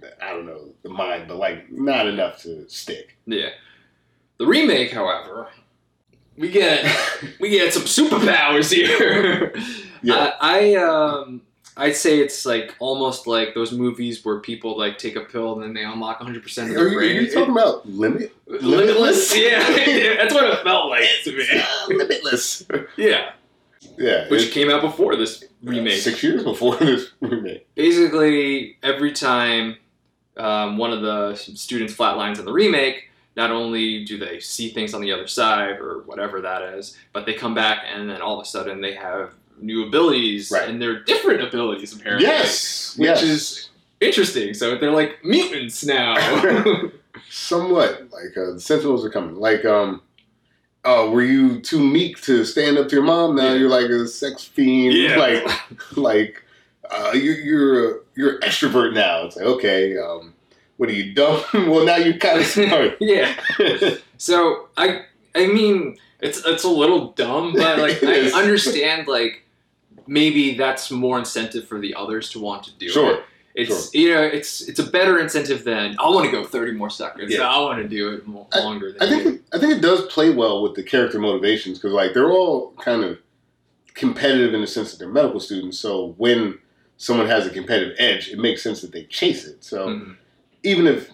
the- 0.00 0.24
I 0.24 0.30
don't 0.30 0.46
know 0.46 0.70
the 0.82 0.88
mind, 0.88 1.28
but 1.28 1.36
like 1.36 1.70
not 1.70 2.06
enough 2.08 2.42
to 2.42 2.68
stick. 2.68 3.16
Yeah. 3.26 3.50
The 4.40 4.46
remake, 4.46 4.90
however, 4.90 5.48
we 6.36 6.50
get 6.50 6.84
we 7.38 7.50
get 7.50 7.74
some 7.74 7.82
superpowers 7.84 8.72
here. 8.72 9.54
Yeah. 10.02 10.32
I, 10.40 10.70
I 10.70 10.74
um 10.76 11.42
I'd 11.76 11.94
say 11.94 12.20
it's 12.20 12.46
like 12.46 12.74
almost 12.78 13.26
like 13.26 13.54
those 13.54 13.70
movies 13.70 14.24
where 14.24 14.38
people 14.40 14.78
like 14.78 14.96
take 14.96 15.14
a 15.16 15.20
pill 15.20 15.52
and 15.52 15.62
then 15.62 15.74
they 15.74 15.84
unlock 15.84 16.20
100 16.20 16.42
percent 16.42 16.70
of 16.70 16.76
Are 16.78 16.88
their 16.88 17.02
you, 17.02 17.18
are 17.18 17.22
you 17.22 17.30
talking 17.30 17.52
about 17.52 17.86
limit? 17.86 18.32
It- 18.46 18.62
Limitless? 18.62 19.36
yeah, 19.36 19.68
yeah, 19.86 20.14
that's 20.16 20.32
what 20.32 20.44
it 20.44 20.62
felt 20.62 20.88
like 20.88 21.04
to 21.24 21.36
me. 21.36 21.44
Uh, 21.54 21.86
limitless. 21.88 22.64
Yeah, 22.96 23.32
Yeah, 23.98 24.26
which 24.30 24.50
came 24.52 24.70
out 24.70 24.80
before 24.80 25.16
this 25.16 25.44
remake. 25.62 26.00
six 26.00 26.22
years 26.22 26.42
before 26.42 26.76
this 26.80 27.10
remake. 27.20 27.66
basically 27.74 28.78
every 28.82 29.12
time 29.12 29.76
um, 30.38 30.78
one 30.78 30.94
of 30.94 31.02
the 31.02 31.34
students 31.34 31.92
flatlines 31.94 32.38
in 32.38 32.46
the 32.46 32.52
remake 32.54 33.09
not 33.40 33.50
only 33.60 34.04
do 34.10 34.14
they 34.24 34.36
see 34.40 34.66
things 34.76 34.90
on 34.96 35.00
the 35.04 35.12
other 35.16 35.26
side 35.40 35.76
or 35.84 35.92
whatever 36.10 36.36
that 36.48 36.62
is 36.78 36.84
but 37.14 37.22
they 37.26 37.34
come 37.44 37.54
back 37.54 37.78
and 37.92 38.00
then 38.10 38.20
all 38.24 38.36
of 38.38 38.42
a 38.46 38.48
sudden 38.54 38.80
they 38.86 38.94
have 38.94 39.26
new 39.70 39.80
abilities 39.88 40.50
Right. 40.50 40.68
and 40.68 40.76
they're 40.80 41.00
different 41.12 41.40
abilities 41.48 41.90
apparently 41.96 42.26
Yes, 42.26 42.94
which 42.98 43.06
yes. 43.08 43.22
is 43.22 43.70
interesting 44.08 44.54
so 44.54 44.64
they're 44.78 44.98
like 45.02 45.12
mutants 45.24 45.78
now 45.84 46.10
somewhat 47.28 47.90
like 48.12 48.36
uh, 48.36 48.52
the 48.54 48.60
Sentinels 48.60 49.04
are 49.04 49.10
coming. 49.10 49.36
Like, 49.36 49.64
um, 49.64 50.02
oh, 50.84 51.10
were 51.10 51.22
you 51.22 51.60
too 51.60 51.80
meek 51.80 52.20
to 52.22 52.44
stand 52.44 52.78
up 52.78 52.88
to 52.88 52.96
your 52.96 53.04
mom? 53.04 53.36
Now 53.36 53.48
Yeah. 53.52 53.54
you're 53.58 53.68
like 53.80 53.90
a 53.90 54.06
sex 54.06 54.44
fiend. 54.44 54.94
Yeah. 54.94 55.16
Like, 55.16 55.96
like 55.96 56.42
uh, 56.90 57.12
you, 57.14 57.32
you're 57.32 57.90
a, 57.90 58.00
you're 58.16 58.34
an 58.36 58.40
extrovert 58.42 58.94
now. 58.94 59.24
It's 59.24 59.36
like 59.36 59.46
okay, 59.46 59.96
um, 59.98 60.34
what 60.80 60.88
are 60.88 60.92
you 60.94 61.12
dumb? 61.12 61.42
well, 61.70 61.84
now 61.84 61.96
you're 61.96 62.16
kind 62.16 62.40
of 62.40 62.46
smart. 62.56 62.96
yeah 63.00 63.34
so 64.16 64.68
i 64.78 65.02
i 65.34 65.46
mean 65.46 65.98
it's 66.20 66.44
it's 66.46 66.64
a 66.64 66.68
little 66.68 67.12
dumb 67.12 67.52
but 67.52 67.78
like 67.78 68.02
i 68.02 68.12
is. 68.12 68.32
understand 68.34 69.06
like 69.06 69.44
maybe 70.06 70.54
that's 70.56 70.90
more 70.90 71.18
incentive 71.18 71.68
for 71.68 71.78
the 71.78 71.94
others 71.94 72.30
to 72.30 72.40
want 72.40 72.64
to 72.64 72.72
do 72.78 72.86
it 72.86 72.92
sure. 72.92 73.22
It's 73.52 73.92
you 73.92 74.14
know, 74.14 74.22
it's 74.22 74.62
it's 74.68 74.78
a 74.78 74.88
better 74.98 75.18
incentive 75.18 75.64
than 75.64 75.96
I 75.98 76.08
want 76.08 76.24
to 76.24 76.30
go 76.30 76.44
thirty 76.44 76.70
more 76.70 76.88
seconds. 76.88 77.34
Yeah. 77.34 77.42
I 77.48 77.58
want 77.60 77.82
to 77.82 77.88
do 77.88 78.14
it 78.14 78.24
more, 78.24 78.46
longer 78.54 78.92
than 78.92 79.02
I 79.02 79.10
think 79.10 79.26
it, 79.26 79.42
I 79.52 79.58
think 79.58 79.72
it 79.72 79.80
does 79.82 80.06
play 80.06 80.30
well 80.32 80.62
with 80.62 80.76
the 80.76 80.84
character 80.84 81.18
motivations 81.18 81.76
because 81.78 81.92
like 81.92 82.14
they're 82.14 82.30
all 82.30 82.70
kind 82.80 83.02
of 83.02 83.18
competitive 83.94 84.54
in 84.54 84.60
the 84.60 84.68
sense 84.68 84.92
that 84.92 84.98
they're 85.00 85.08
medical 85.12 85.40
students. 85.40 85.80
So 85.80 86.14
when 86.16 86.60
someone 86.96 87.26
has 87.26 87.44
a 87.44 87.50
competitive 87.50 87.96
edge, 87.98 88.28
it 88.28 88.38
makes 88.38 88.62
sense 88.62 88.82
that 88.82 88.92
they 88.92 89.02
chase 89.06 89.44
it. 89.44 89.64
So 89.64 89.88
Mhm. 89.88 90.16
Even 90.62 90.86
if 90.86 91.10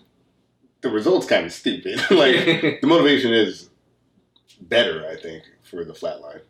the 0.81 0.91
result's 0.91 1.27
kind 1.27 1.47
of 1.47 1.53
stupid, 1.53 1.99
like 2.11 2.35
the 2.81 2.87
motivation 2.87 3.33
is 3.33 3.71
better, 4.61 5.07
I 5.09 5.17
think, 5.21 5.45
for 5.63 5.85
the 5.85 5.93
flatline. 5.93 6.41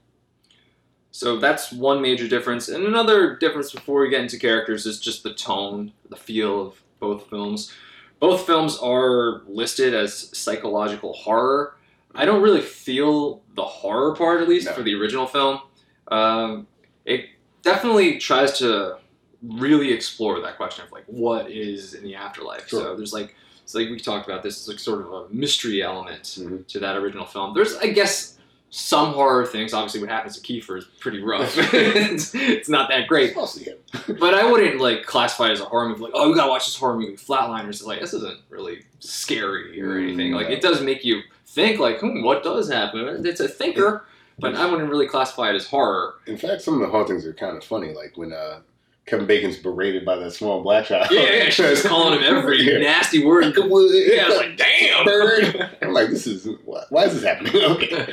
so 1.11 1.39
that's 1.39 1.73
one 1.73 2.01
major 2.03 2.29
difference, 2.29 2.69
and 2.69 2.85
another 2.85 3.37
difference 3.37 3.73
before 3.73 4.01
we 4.03 4.09
get 4.11 4.21
into 4.21 4.39
characters 4.39 4.87
is 4.87 5.01
just 5.01 5.23
the 5.23 5.35
tone, 5.35 5.93
the 6.09 6.17
feel 6.17 6.61
of 6.69 6.83
both 7.01 7.29
films. 7.29 7.73
Both 8.21 8.47
films 8.47 8.79
are 8.79 9.43
listed 9.47 9.93
as 9.93 10.37
psychological 10.37 11.13
horror. 11.13 11.77
I 12.15 12.25
don't 12.25 12.41
really 12.43 12.63
feel 12.63 13.43
the 13.55 13.63
horror 13.65 14.15
part, 14.17 14.41
at 14.41 14.49
least 14.49 14.67
No. 14.67 14.73
for 14.73 14.83
the 14.83 14.95
original 14.95 15.27
film. 15.27 15.61
Um, 16.09 16.67
it 17.05 17.27
definitely 17.63 18.19
tries 18.19 18.57
to 18.61 18.97
really 19.43 19.93
explore 19.93 20.41
that 20.41 20.57
question 20.57 20.85
of 20.85 20.93
like 20.93 21.05
what 21.07 21.51
is 21.51 21.95
in 21.95 22.03
the 22.05 22.15
afterlife. 22.15 22.69
Sure. 22.69 22.81
So 22.83 22.97
there's 22.97 23.13
like 23.13 23.35
it's 23.63 23.75
like 23.75 23.89
we 23.91 23.99
talked 23.99 24.29
about 24.29 24.43
this. 24.43 24.59
It's 24.59 24.69
like 24.69 24.79
sort 24.79 25.01
of 25.01 25.13
a 25.13 25.29
mystery 25.31 25.83
element 25.83 26.23
Mhm. 26.23 26.67
to 26.69 26.79
that 26.81 26.97
original 26.97 27.27
film. 27.27 27.55
There's 27.55 27.77
I 27.77 27.89
guess 27.89 28.35
some 28.71 29.13
horror 29.15 29.47
things. 29.47 29.73
Obviously, 29.73 30.01
what 30.01 30.11
happens 30.11 30.39
to 30.39 30.41
Kiefer 30.53 30.77
is 30.79 30.85
pretty 31.01 31.23
rough. 31.23 31.55
it's, 31.75 32.35
it's 32.35 32.69
not 32.69 32.89
that 32.91 33.07
great. 33.07 33.29
It's 33.31 33.37
mostly 33.37 33.65
him. 33.65 33.77
But 34.21 34.35
I 34.35 34.51
wouldn't 34.51 34.81
like 34.81 35.05
classify 35.05 35.49
it 35.49 35.53
as 35.53 35.61
a 35.61 35.65
horror 35.67 35.89
movie. 35.89 36.03
Like, 36.03 36.13
oh, 36.15 36.29
you 36.29 36.35
gotta 36.35 36.51
watch 36.51 36.67
this 36.67 36.77
horror 36.77 36.97
movie, 36.99 37.17
Flatliners. 37.17 37.85
Like, 37.85 38.01
this 38.01 38.13
isn't 38.13 38.41
really 38.51 38.85
scary 39.01 39.81
or 39.81 39.97
anything. 39.99 40.33
Like, 40.33 40.49
it 40.49 40.61
does 40.61 40.81
make 40.83 41.05
you 41.05 41.23
think, 41.47 41.79
like, 41.79 42.01
hmm, 42.01 42.23
what 42.23 42.43
does 42.43 42.69
happen? 42.71 43.25
It's 43.25 43.41
a 43.41 43.49
thinker, 43.49 44.05
but 44.39 44.55
I 44.57 44.69
wouldn't 44.71 44.91
really 44.91 45.07
classify 45.07 45.51
it 45.51 45.55
as 45.55 45.67
horror. 45.67 46.17
In 46.27 46.37
fact, 46.37 46.61
some 46.63 46.75
of 46.75 46.81
the 46.81 46.89
hauntings 46.89 47.25
are 47.25 47.33
kind 47.33 47.57
of 47.57 47.65
funny, 47.65 47.95
like 47.95 48.17
when 48.17 48.33
uh, 48.33 48.61
Kevin 49.07 49.27
Bacon's 49.27 49.57
berated 49.57 50.05
by 50.05 50.17
that 50.17 50.33
small 50.33 50.63
black 50.63 50.87
child. 50.87 51.07
Yeah, 51.13 51.33
yeah, 51.33 51.49
she's 51.49 51.83
calling 51.87 52.19
him 52.21 52.25
every 52.25 52.61
Yeah. 52.63 52.79
nasty 52.79 53.25
word. 53.25 53.45
Like 53.57 53.71
wood. 53.71 53.91
Yeah, 53.95 54.25
I 54.25 54.29
was 54.29 54.37
like, 54.39 54.57
damn. 54.57 55.05
Bird. 55.05 55.71
I'm 55.81 55.93
like, 55.93 56.09
this 56.11 56.27
is 56.27 56.49
why, 56.65 56.83
why 56.91 57.05
is 57.05 57.15
this 57.15 57.23
happening? 57.23 57.55
Okay. 57.77 58.13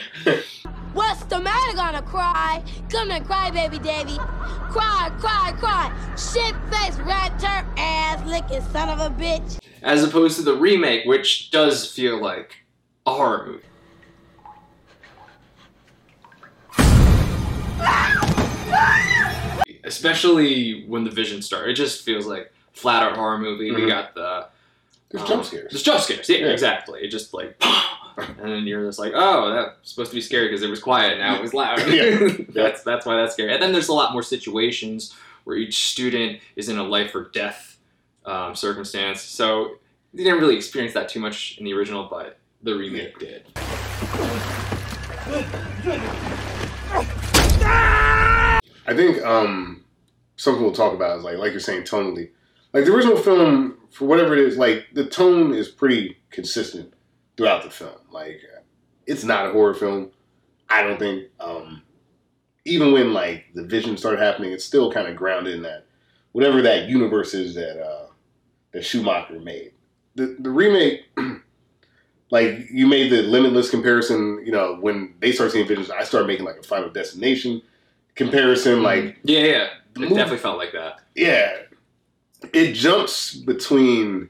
What's 0.94 1.24
the 1.24 1.40
matter? 1.40 1.76
Gonna 1.76 2.04
cry? 2.04 2.64
Come 2.92 3.10
to 3.10 3.20
cry, 3.22 3.50
baby 3.50 3.80
Davy. 3.80 4.16
Cry, 4.18 5.10
cry, 5.18 5.52
cry. 5.58 5.92
Shit 6.16 6.54
face, 6.72 6.96
rat 7.00 7.32
turd, 7.40 7.66
ass 7.80 8.24
licking 8.28 8.62
son 8.72 8.90
of 8.90 9.00
a 9.00 9.10
bitch. 9.16 9.58
As 9.82 10.04
opposed 10.04 10.36
to 10.38 10.44
the 10.44 10.56
remake, 10.56 11.08
which 11.08 11.50
does 11.50 11.92
feel 11.92 12.22
like 12.22 12.58
a 13.08 13.12
horror 13.14 13.46
movie. 13.48 13.64
Ah! 17.80 18.70
Ah! 18.72 19.23
Especially 19.84 20.86
when 20.86 21.04
the 21.04 21.10
vision 21.12 21.42
starts, 21.42 21.70
it 21.70 21.74
just 21.74 22.04
feels 22.04 22.26
like 22.26 22.52
flat 22.74 23.04
out 23.04 23.16
horror 23.16 23.38
movie. 23.38 23.72
We 23.72 23.82
Mhm. 23.82 23.88
got 23.90 24.16
the 24.16 24.48
There's 25.10 25.22
um, 25.24 25.28
jump 25.28 25.46
scares. 25.46 25.72
There's 25.72 25.84
jump 25.84 26.02
scares. 26.02 26.28
Yeah, 26.30 26.38
Yeah. 26.38 26.48
exactly. 26.48 27.02
It 27.02 27.10
just 27.10 27.34
like, 27.34 27.56
and 28.18 28.38
then 28.52 28.66
you're 28.66 28.86
just 28.86 29.00
like, 29.00 29.12
oh, 29.16 29.52
that's 29.54 29.90
supposed 29.92 30.12
to 30.12 30.16
be 30.16 30.22
scary 30.22 30.48
because 30.48 30.64
it 30.64 30.70
was 30.70 30.80
quiet. 30.80 31.18
Now 31.20 31.36
it 31.36 31.42
was 31.42 31.54
loud. 31.54 31.80
Yeah. 31.88 32.30
that's 32.50 32.84
that's 32.84 33.06
why 33.06 33.16
that's 33.18 33.34
scary. 33.34 33.54
And 33.54 33.62
then 33.62 33.72
there's 33.72 33.90
a 33.90 33.94
lot 33.94 34.14
more 34.14 34.24
situations 34.24 35.14
where 35.44 35.56
each 35.58 35.90
student 35.90 36.40
is 36.56 36.70
in 36.70 36.78
a 36.78 36.84
life 36.84 37.14
or 37.14 37.30
death 37.34 37.78
um, 38.26 38.56
circumstance. 38.56 39.22
So 39.22 39.78
you 40.14 40.24
didn't 40.24 40.40
really 40.40 40.56
experience 40.56 40.94
that 40.94 41.10
too 41.10 41.20
much 41.20 41.58
in 41.58 41.66
the 41.66 41.74
original, 41.74 42.06
but 42.10 42.38
the 42.62 42.74
remake 42.76 43.20
did. 43.20 43.44
I 48.86 48.96
think 48.96 49.24
um, 49.24 49.84
something 50.36 50.62
we'll 50.62 50.74
talk 50.74 50.94
about 50.94 51.18
is 51.18 51.24
like, 51.24 51.38
like 51.38 51.52
you're 51.52 51.60
saying, 51.60 51.84
tonally. 51.84 52.30
Like 52.74 52.86
the 52.86 52.94
original 52.94 53.18
film, 53.18 53.78
for 53.92 54.06
whatever 54.06 54.34
it 54.34 54.40
is, 54.40 54.58
like 54.58 54.88
the 54.94 55.06
tone 55.06 55.54
is 55.54 55.70
pretty 55.70 56.18
consistent 56.32 56.94
throughout 57.38 57.64
the 57.64 57.70
film. 57.70 58.00
Like 58.12 58.42
it's 59.06 59.24
not 59.24 59.48
a 59.48 59.52
horror 59.52 59.74
film. 59.74 60.12
I 60.70 60.84
don't 60.84 61.00
think. 61.00 61.28
Um, 61.40 61.84
even 62.66 62.94
when 62.94 63.14
like 63.14 63.46
the 63.54 63.64
vision 63.64 63.98
started 63.98 64.20
happening, 64.20 64.52
it's 64.52 64.66
still 64.66 64.92
kind 64.92 65.08
of 65.08 65.16
grounded 65.16 65.54
in 65.54 65.62
that 65.64 65.86
whatever 66.32 66.62
that 66.62 66.90
universe 66.90 67.34
is 67.34 67.56
that 67.56 67.82
uh, 67.82 68.08
that 68.72 68.84
Schumacher 68.84 69.40
made. 69.40 69.74
The 70.16 70.36
the 70.40 70.50
remake, 70.50 71.02
like 72.32 72.68
you 72.72 72.88
made 72.88 73.12
the 73.12 73.22
limitless 73.22 73.70
comparison. 73.70 74.42
You 74.46 74.52
know, 74.52 74.78
when 74.80 75.14
they 75.20 75.32
start 75.32 75.52
seeing 75.52 75.68
visions, 75.68 75.92
I 75.92 76.04
started 76.04 76.28
making 76.28 76.46
like 76.46 76.58
a 76.58 76.64
Final 76.64 76.90
Destination 76.90 77.62
comparison. 78.16 78.84
Like 78.84 79.20
yeah, 79.24 79.40
yeah, 79.40 79.68
it 79.96 80.00
movie- 80.00 80.16
definitely 80.16 80.38
felt 80.40 80.58
like 80.58 80.72
that. 80.74 81.00
yeah, 81.16 81.58
it 82.54 82.74
jumps 82.74 83.36
between 83.36 84.30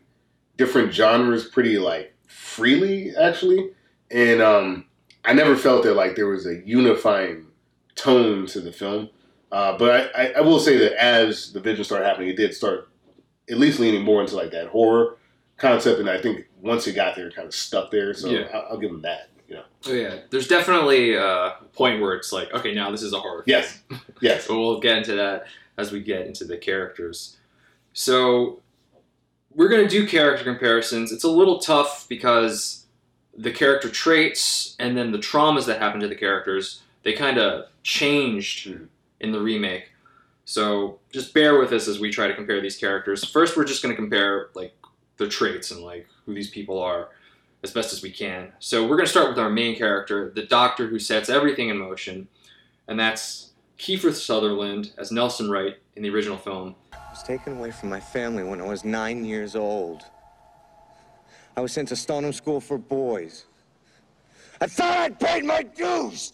different 0.58 0.94
genres 0.94 1.48
pretty 1.48 1.78
like 1.78 2.14
freely 2.28 3.16
actually, 3.16 3.72
and 4.12 4.42
um, 4.42 4.86
I 5.26 5.34
never 5.34 5.56
felt 5.56 5.84
that 5.84 5.96
like 5.96 6.16
there 6.16 6.28
was 6.28 6.46
a 6.46 6.62
unifying 6.66 7.48
tone 7.96 8.46
to 8.48 8.62
the 8.62 8.72
film. 8.72 9.10
Uh, 9.52 9.78
but 9.78 10.12
I, 10.16 10.24
I, 10.24 10.32
I 10.38 10.42
will 10.42 10.60
say 10.60 10.78
that 10.78 10.94
as 11.00 11.54
the 11.54 11.60
vision 11.60 11.84
started 11.84 12.06
happening, 12.08 12.30
it 12.30 12.36
did 12.38 12.56
start 12.56 12.90
at 13.52 13.58
least 13.60 13.80
leaning 13.80 14.02
more 14.04 14.20
into 14.22 14.36
like 14.36 14.50
that 14.52 14.68
horror 14.68 15.18
concept, 15.58 16.00
and 16.00 16.10
I 16.10 16.20
think 16.20 16.48
once 16.60 16.88
it 16.88 16.94
got 16.94 17.16
there, 17.16 17.28
it 17.28 17.36
kind 17.36 17.48
of 17.48 17.54
stuck 17.54 17.92
there. 17.92 18.14
So 18.16 18.30
Yeah. 18.30 18.48
I'll, 18.54 18.68
I'll 18.72 18.78
give 18.78 18.90
them 18.92 19.04
that. 19.04 19.30
Oh 19.86 19.92
yeah, 19.94 20.20
there's 20.30 20.48
definitely 20.48 21.16
a 21.16 21.56
point 21.74 22.02
where 22.02 22.14
it's 22.14 22.32
like, 22.32 22.54
okay, 22.54 22.74
now 22.74 22.90
this 22.92 23.02
is 23.04 23.14
a 23.14 23.20
horror. 23.20 23.44
film. 23.44 23.62
Yes. 23.62 23.82
Yes. 24.22 24.46
So 24.46 24.58
we'll 24.58 24.80
get 24.80 24.98
into 25.00 25.16
that 25.16 25.48
as 25.78 25.92
we 25.92 26.02
get 26.02 26.26
into 26.26 26.46
the 26.46 26.56
characters. 26.56 27.36
So 27.92 28.62
we're 29.54 29.68
going 29.68 29.84
to 29.84 29.90
do 29.90 30.08
character 30.08 30.46
comparisons. 30.46 31.12
It's 31.12 31.26
a 31.26 31.30
little 31.30 31.60
tough 31.60 32.06
because 32.08 32.86
the 33.36 33.52
character 33.52 33.90
traits 33.90 34.76
and 34.80 34.96
then 34.98 35.12
the 35.12 35.18
traumas 35.18 35.66
that 35.66 35.80
happen 35.80 36.00
to 36.00 36.08
the 36.08 36.16
characters, 36.16 36.82
they 37.04 37.12
kind 37.14 37.38
of 37.38 37.66
changed 37.82 38.72
in 39.20 39.32
the 39.34 39.42
remake. 39.42 39.90
So 40.46 41.00
just 41.12 41.34
bear 41.34 41.60
with 41.60 41.72
us 41.74 41.88
as 41.88 42.00
we 42.00 42.10
try 42.12 42.28
to 42.28 42.36
compare 42.36 42.62
these 42.62 42.78
characters. 42.78 43.26
First, 43.26 43.58
we're 43.58 43.66
just 43.66 43.84
going 43.84 43.94
to 43.94 44.00
compare 44.02 44.50
like 44.56 44.74
the 45.18 45.28
traits 45.28 45.72
and 45.72 45.82
like 45.82 46.08
who 46.26 46.34
these 46.34 46.50
people 46.50 46.80
are 46.80 47.10
as 47.64 47.72
best 47.72 47.94
as 47.94 48.02
we 48.02 48.12
can. 48.12 48.52
So 48.60 48.84
we're 48.84 48.98
going 48.98 49.06
to 49.06 49.12
start 49.12 49.30
with 49.30 49.40
our 49.40 49.50
main 49.50 49.76
character, 49.76 50.32
the 50.36 50.46
doctor 50.46 50.88
who 50.88 51.00
sets 51.00 51.30
everything 51.30 51.70
in 51.70 51.78
motion, 51.78 52.28
and 52.88 53.00
that's 53.00 53.52
Kiefer 53.80 54.14
Sutherland 54.14 54.92
as 54.98 55.12
Nelson 55.12 55.50
Wright 55.50 55.78
in 55.96 56.04
the 56.04 56.10
original 56.10 56.38
film. 56.38 56.76
I 56.94 56.98
was 57.10 57.24
taken 57.24 57.58
away 57.58 57.72
from 57.72 57.90
my 57.90 58.00
family 58.00 58.44
when 58.44 58.62
I 58.62 58.68
was 58.68 58.84
nine 58.84 59.24
years 59.24 59.56
old. 59.56 60.04
I 61.56 61.62
was 61.62 61.72
sent 61.72 61.88
to 61.90 61.96
Stoneham 61.96 62.34
School 62.34 62.60
for 62.60 62.78
Boys. 62.78 63.46
I 64.60 64.68
thought 64.68 64.98
I'd 64.98 65.20
paid 65.20 65.46
my 65.46 65.64
dues! 65.64 66.34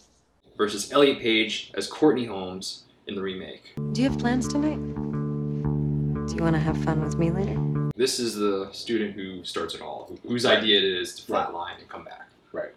versus 0.60 0.92
Elliot 0.92 1.18
Page 1.20 1.72
as 1.74 1.86
Courtney 1.86 2.26
Holmes 2.26 2.84
in 3.06 3.14
the 3.14 3.22
remake. 3.22 3.72
Do 3.92 4.02
you 4.02 4.10
have 4.10 4.18
plans 4.18 4.46
tonight? 4.46 4.76
Do 6.26 6.36
you 6.36 6.42
want 6.42 6.54
to 6.54 6.60
have 6.60 6.76
fun 6.84 7.02
with 7.02 7.16
me 7.16 7.30
later? 7.30 7.79
This 7.96 8.18
is 8.18 8.34
the 8.36 8.68
student 8.72 9.14
who 9.14 9.44
starts 9.44 9.74
it 9.74 9.80
all, 9.82 10.06
who- 10.22 10.28
whose 10.28 10.46
idea 10.46 10.78
it 10.78 10.84
is 10.84 11.14
to 11.16 11.22
flatline 11.32 11.78
and 11.78 11.88
come 11.88 12.04
back. 12.04 12.28
Right. 12.52 12.72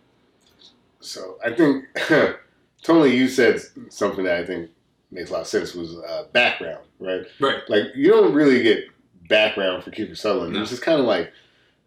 So 0.99 1.37
I 1.43 1.51
think 1.53 1.85
Tony, 2.83 3.15
you 3.15 3.27
said 3.27 3.61
something 3.89 4.23
that 4.25 4.37
I 4.37 4.45
think 4.45 4.69
makes 5.11 5.29
a 5.29 5.33
lot 5.33 5.41
of 5.41 5.47
sense 5.47 5.73
was 5.73 5.95
uh, 5.97 6.25
background, 6.33 6.85
right? 6.99 7.23
Right. 7.39 7.61
Like 7.69 7.87
you 7.95 8.09
don't 8.09 8.33
really 8.33 8.61
get 8.63 8.85
background 9.29 9.83
for 9.83 9.91
Kiefer 9.91 10.17
Sutherland. 10.17 10.53
No. 10.53 10.61
It's 10.61 10.71
just 10.71 10.81
kind 10.81 10.99
of 10.99 11.05
like 11.05 11.31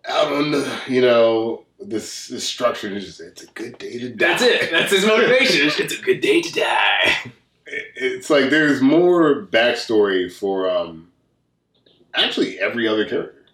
out 0.08 0.32
on 0.32 0.50
the, 0.52 0.80
you 0.88 1.00
know, 1.00 1.64
this 1.80 2.28
this 2.28 2.44
structure 2.44 2.88
is 2.88 3.04
just 3.04 3.20
it's 3.20 3.42
a 3.42 3.46
good 3.48 3.76
day 3.78 3.98
to 3.98 4.08
die. 4.10 4.26
That's 4.28 4.42
it. 4.42 4.70
That's 4.70 4.92
his 4.92 5.04
motivation. 5.06 5.66
it's 5.68 5.98
a 5.98 6.02
good 6.02 6.20
day 6.20 6.40
to 6.42 6.52
die. 6.52 7.16
It- 7.68 7.92
It's 7.96 8.30
like 8.30 8.48
there's 8.48 8.80
more 8.80 9.44
backstory 9.46 10.32
for 10.32 10.70
um 10.70 11.08
actually 12.16 12.58
every 12.58 12.88
other 12.88 13.04
character 13.08 13.44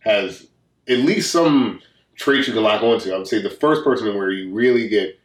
has 0.00 0.48
at 0.88 0.98
least 0.98 1.30
some 1.30 1.80
traits 2.14 2.46
you 2.46 2.54
can 2.54 2.62
lock 2.62 2.82
onto. 2.82 3.12
I 3.12 3.18
would 3.18 3.26
say 3.26 3.40
the 3.40 3.50
first 3.50 3.84
person 3.84 4.14
where 4.14 4.30
you 4.30 4.52
really 4.52 4.88
get 4.88 5.18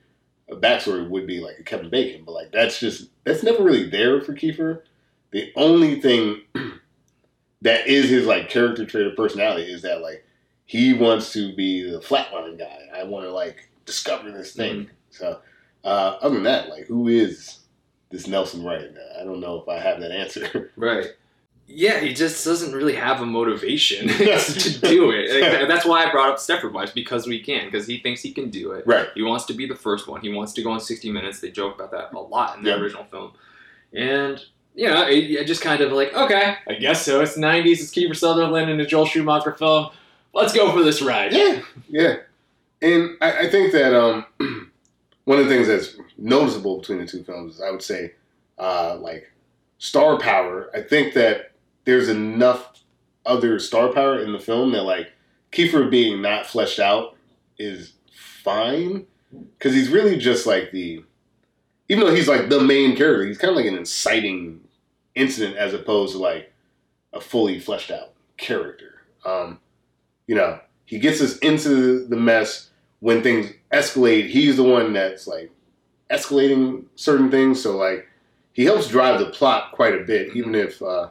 a 0.50 0.55
backstory 0.55 1.08
would 1.08 1.27
be 1.27 1.39
like 1.39 1.65
Kevin 1.65 1.89
Bacon, 1.89 2.24
but 2.25 2.34
like 2.34 2.51
that's 2.51 2.79
just 2.79 3.10
that's 3.24 3.43
never 3.43 3.63
really 3.63 3.89
there 3.89 4.22
for 4.22 4.34
Kiefer. 4.34 4.81
The 5.31 5.51
only 5.55 6.01
thing 6.01 6.41
that 7.62 7.88
is 7.88 8.10
his 8.10 8.25
like 8.25 8.50
character 8.50 8.86
trait 8.86 9.08
or 9.08 9.12
personality 9.12 9.72
is 9.72 9.81
that 9.84 10.01
like 10.01 10.25
he 10.65 10.93
wants 10.93 11.34
to 11.34 11.55
be 11.55 11.89
the 11.89 12.00
flatline 12.00 12.58
guy. 12.58 12.79
I 12.93 13.03
want 13.03 13.25
to 13.25 13.31
like 13.31 13.69
discover 13.86 14.31
this 14.31 14.53
thing. 14.53 14.89
So 15.10 15.39
uh, 15.84 16.17
other 16.22 16.36
than 16.36 16.43
that, 16.43 16.69
like 16.69 16.86
who 16.86 17.08
is 17.08 17.60
this 18.10 18.27
Nelson 18.27 18.63
Wright? 18.63 18.93
Now? 18.93 19.22
I 19.22 19.24
don't 19.24 19.39
know 19.39 19.62
if 19.62 19.67
I 19.69 19.79
have 19.79 20.00
that 20.01 20.12
answer. 20.12 20.72
Right. 20.75 21.08
Yeah, 21.71 21.99
he 21.99 22.13
just 22.15 22.43
doesn't 22.43 22.73
really 22.73 22.95
have 22.95 23.21
a 23.21 23.25
motivation 23.25 24.07
to 24.07 24.79
do 24.81 25.11
it. 25.11 25.41
Like, 25.59 25.67
That's 25.67 25.85
why 25.85 26.03
I 26.03 26.11
brought 26.11 26.29
up 26.29 26.38
Stepford 26.38 26.73
Wives 26.73 26.91
because 26.91 27.27
we 27.27 27.39
can, 27.39 27.65
because 27.65 27.85
he 27.85 27.99
thinks 27.99 28.21
he 28.21 28.31
can 28.31 28.49
do 28.49 28.71
it. 28.71 28.88
right. 28.88 29.07
He 29.13 29.21
wants 29.21 29.45
to 29.45 29.53
be 29.53 29.67
the 29.67 29.75
first 29.75 30.07
one. 30.07 30.21
He 30.21 30.29
wants 30.33 30.53
to 30.53 30.63
go 30.63 30.71
on 30.71 30.79
60 30.79 31.11
Minutes. 31.11 31.39
They 31.39 31.51
joke 31.51 31.75
about 31.75 31.91
that 31.91 32.11
a 32.11 32.19
lot 32.19 32.57
in 32.57 32.63
the 32.63 32.75
original 32.75 33.03
film. 33.05 33.33
And, 33.93 34.43
you 34.73 34.88
know, 34.88 35.07
it, 35.07 35.31
it 35.31 35.47
just 35.47 35.61
kind 35.61 35.81
of 35.81 35.91
like, 35.91 36.13
okay, 36.13 36.55
I 36.67 36.73
guess 36.73 37.03
so. 37.05 37.21
It's 37.21 37.38
90s. 37.38 37.65
It's 37.73 37.91
Kiefer 37.91 38.15
Sutherland 38.15 38.69
in 38.71 38.79
a 38.79 38.85
Joel 38.85 39.05
Schumacher 39.05 39.51
film. 39.53 39.89
Let's 40.33 40.53
go 40.53 40.71
for 40.71 40.83
this 40.83 41.01
ride. 41.01 41.33
Yeah, 41.33 41.61
yeah. 41.88 42.15
And 42.81 43.17
I, 43.21 43.41
I 43.41 43.49
think 43.49 43.71
that 43.73 43.93
um, 43.93 44.25
one 45.25 45.39
of 45.39 45.47
the 45.47 45.53
things 45.53 45.67
that's 45.67 45.97
noticeable 46.17 46.79
between 46.79 46.99
the 46.99 47.05
two 47.05 47.23
films 47.23 47.55
is 47.55 47.61
I 47.61 47.71
would 47.71 47.83
say, 47.83 48.13
uh, 48.57 48.97
like, 48.99 49.31
star 49.79 50.17
power. 50.19 50.69
I 50.73 50.81
think 50.81 51.13
that 51.15 51.49
there's 51.89 52.10
enough 52.10 52.84
other 53.25 53.60
star 53.60 53.91
power 53.91 54.19
in 54.19 54.31
the 54.31 54.39
film 54.39 54.72
that, 54.72 54.84
like, 54.84 55.12
Kiefer 55.51 55.89
being 55.89 56.22
not 56.22 56.45
fleshed 56.45 56.80
out 56.80 57.15
is 57.58 57.93
fine. 58.43 59.06
Because 59.32 59.75
he's 59.75 59.89
really 59.89 60.17
just 60.17 60.47
like 60.47 60.71
the, 60.71 61.04
even 61.88 62.04
though 62.04 62.13
he's 62.13 62.28
like 62.28 62.49
the 62.49 62.60
main 62.60 62.95
character, 62.95 63.28
he's 63.28 63.38
kind 63.38 63.52
of 63.52 63.58
like 63.58 63.67
an 63.67 63.78
inciting 63.78 64.62
incident 65.13 65.56
as 65.56 65.73
opposed 65.73 66.13
to 66.13 66.19
like 66.19 66.52
a 67.13 67.21
fully 67.21 67.60
fleshed 67.60 67.91
out 67.91 68.13
character. 68.38 69.04
Um, 69.25 69.60
you 70.25 70.34
know, 70.34 70.60
he 70.86 70.97
gets 70.97 71.21
us 71.21 71.38
into 71.39 72.08
the 72.08 72.15
mess 72.15 72.71
when 73.02 73.21
things 73.21 73.54
escalate. 73.71 74.30
He's 74.30 74.58
the 74.58 74.63
one 74.63 74.93
that's 74.93 75.28
like 75.28 75.52
escalating 76.10 76.86
certain 76.95 77.30
things. 77.30 77.62
So 77.62 77.78
like 77.78 78.08
he 78.54 78.65
helps 78.65 78.88
drive 78.88 79.19
the 79.19 79.28
plot 79.28 79.73
quite 79.73 79.93
a 79.93 80.04
bit, 80.06 80.36
even 80.36 80.56
if 80.56 80.82
uh, 80.82 81.10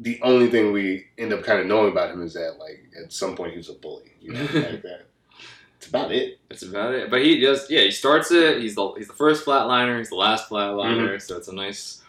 the 0.00 0.20
only 0.22 0.48
thing 0.48 0.72
we 0.72 1.06
end 1.18 1.32
up 1.32 1.42
kind 1.42 1.60
of 1.60 1.66
knowing 1.66 1.90
about 1.90 2.10
him 2.10 2.22
is 2.22 2.34
that 2.34 2.56
like 2.58 2.84
at 3.02 3.12
some 3.12 3.34
point 3.36 3.52
he 3.52 3.56
was 3.58 3.68
a 3.68 3.74
bully. 3.74 4.12
You 4.20 4.32
know, 4.32 4.40
like 4.54 4.82
that. 4.82 5.06
It's 5.76 5.86
about 5.88 6.10
it. 6.12 6.38
That's 6.48 6.62
about 6.62 6.92
it. 6.94 7.08
But 7.10 7.22
he 7.22 7.40
just, 7.40 7.70
yeah, 7.70 7.82
he 7.82 7.90
starts 7.92 8.30
it. 8.32 8.60
He's 8.60 8.74
the, 8.74 8.92
he's 8.96 9.06
the 9.06 9.12
first 9.14 9.44
flatliner. 9.46 9.98
He's 9.98 10.08
the 10.08 10.16
last 10.16 10.48
flatliner. 10.48 11.08
Mm-hmm. 11.10 11.18
So 11.20 11.36
it's 11.36 11.46
a 11.48 11.54
nice 11.54 12.02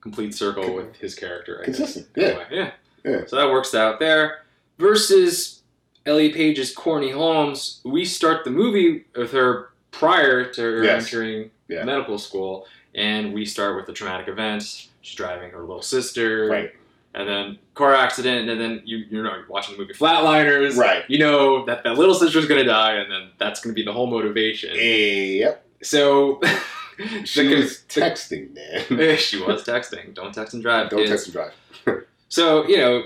complete 0.00 0.34
circle 0.34 0.74
with 0.74 0.96
his 0.96 1.14
character. 1.14 1.60
I. 1.60 1.64
Consistent. 1.66 2.08
Yeah. 2.16 2.44
Yeah. 2.50 2.70
Yeah. 3.04 3.20
So 3.26 3.36
that 3.36 3.48
works 3.50 3.74
out 3.74 4.00
there. 4.00 4.40
Versus 4.78 5.62
Ellie 6.04 6.32
Page's 6.32 6.74
Courtney 6.74 7.10
Holmes, 7.12 7.80
we 7.84 8.04
start 8.04 8.44
the 8.44 8.50
movie 8.50 9.04
with 9.14 9.30
her 9.32 9.70
prior 9.92 10.44
to 10.52 10.60
her 10.60 10.84
Yes. 10.84 11.04
entering 11.06 11.50
Yeah. 11.68 11.84
medical 11.84 12.18
school, 12.18 12.66
and 12.94 13.32
we 13.32 13.44
start 13.46 13.76
with 13.76 13.88
a 13.88 13.92
traumatic 13.92 14.26
event. 14.26 14.62
She's 15.00 15.14
driving 15.16 15.50
her 15.50 15.60
little 15.60 15.82
sister, 15.82 16.46
Right. 16.48 16.72
And 17.14 17.28
then 17.28 17.58
car 17.74 17.94
accident, 17.94 18.48
and 18.48 18.60
then 18.60 18.82
you 18.84 18.98
you 19.10 19.22
know 19.22 19.34
you're 19.34 19.46
watching 19.48 19.74
the 19.76 19.80
movie 19.80 19.94
Flatliners, 19.94 20.76
Right. 20.76 21.04
You 21.08 21.18
know 21.18 21.64
that 21.66 21.84
that 21.84 21.96
little 21.98 22.14
sister's 22.14 22.46
gonna 22.46 22.64
die, 22.64 22.94
and 22.94 23.10
then 23.10 23.30
that's 23.38 23.60
gonna 23.60 23.74
be 23.74 23.84
the 23.84 23.92
whole 23.92 24.06
motivation. 24.06 24.74
Yep. 24.74 25.64
So 25.82 26.40
She 27.24 27.48
the- 27.48 27.56
was 27.56 27.84
texting, 27.88 28.54
man. 28.54 29.16
she 29.18 29.40
was 29.40 29.64
texting. 29.64 30.14
Don't 30.14 30.32
text 30.34 30.54
and 30.54 30.62
drive. 30.62 30.90
Don't 30.90 31.00
kids. 31.00 31.10
text 31.10 31.26
and 31.26 31.32
drive. 31.34 32.04
So 32.28 32.66
you 32.66 32.78
know, 32.78 33.02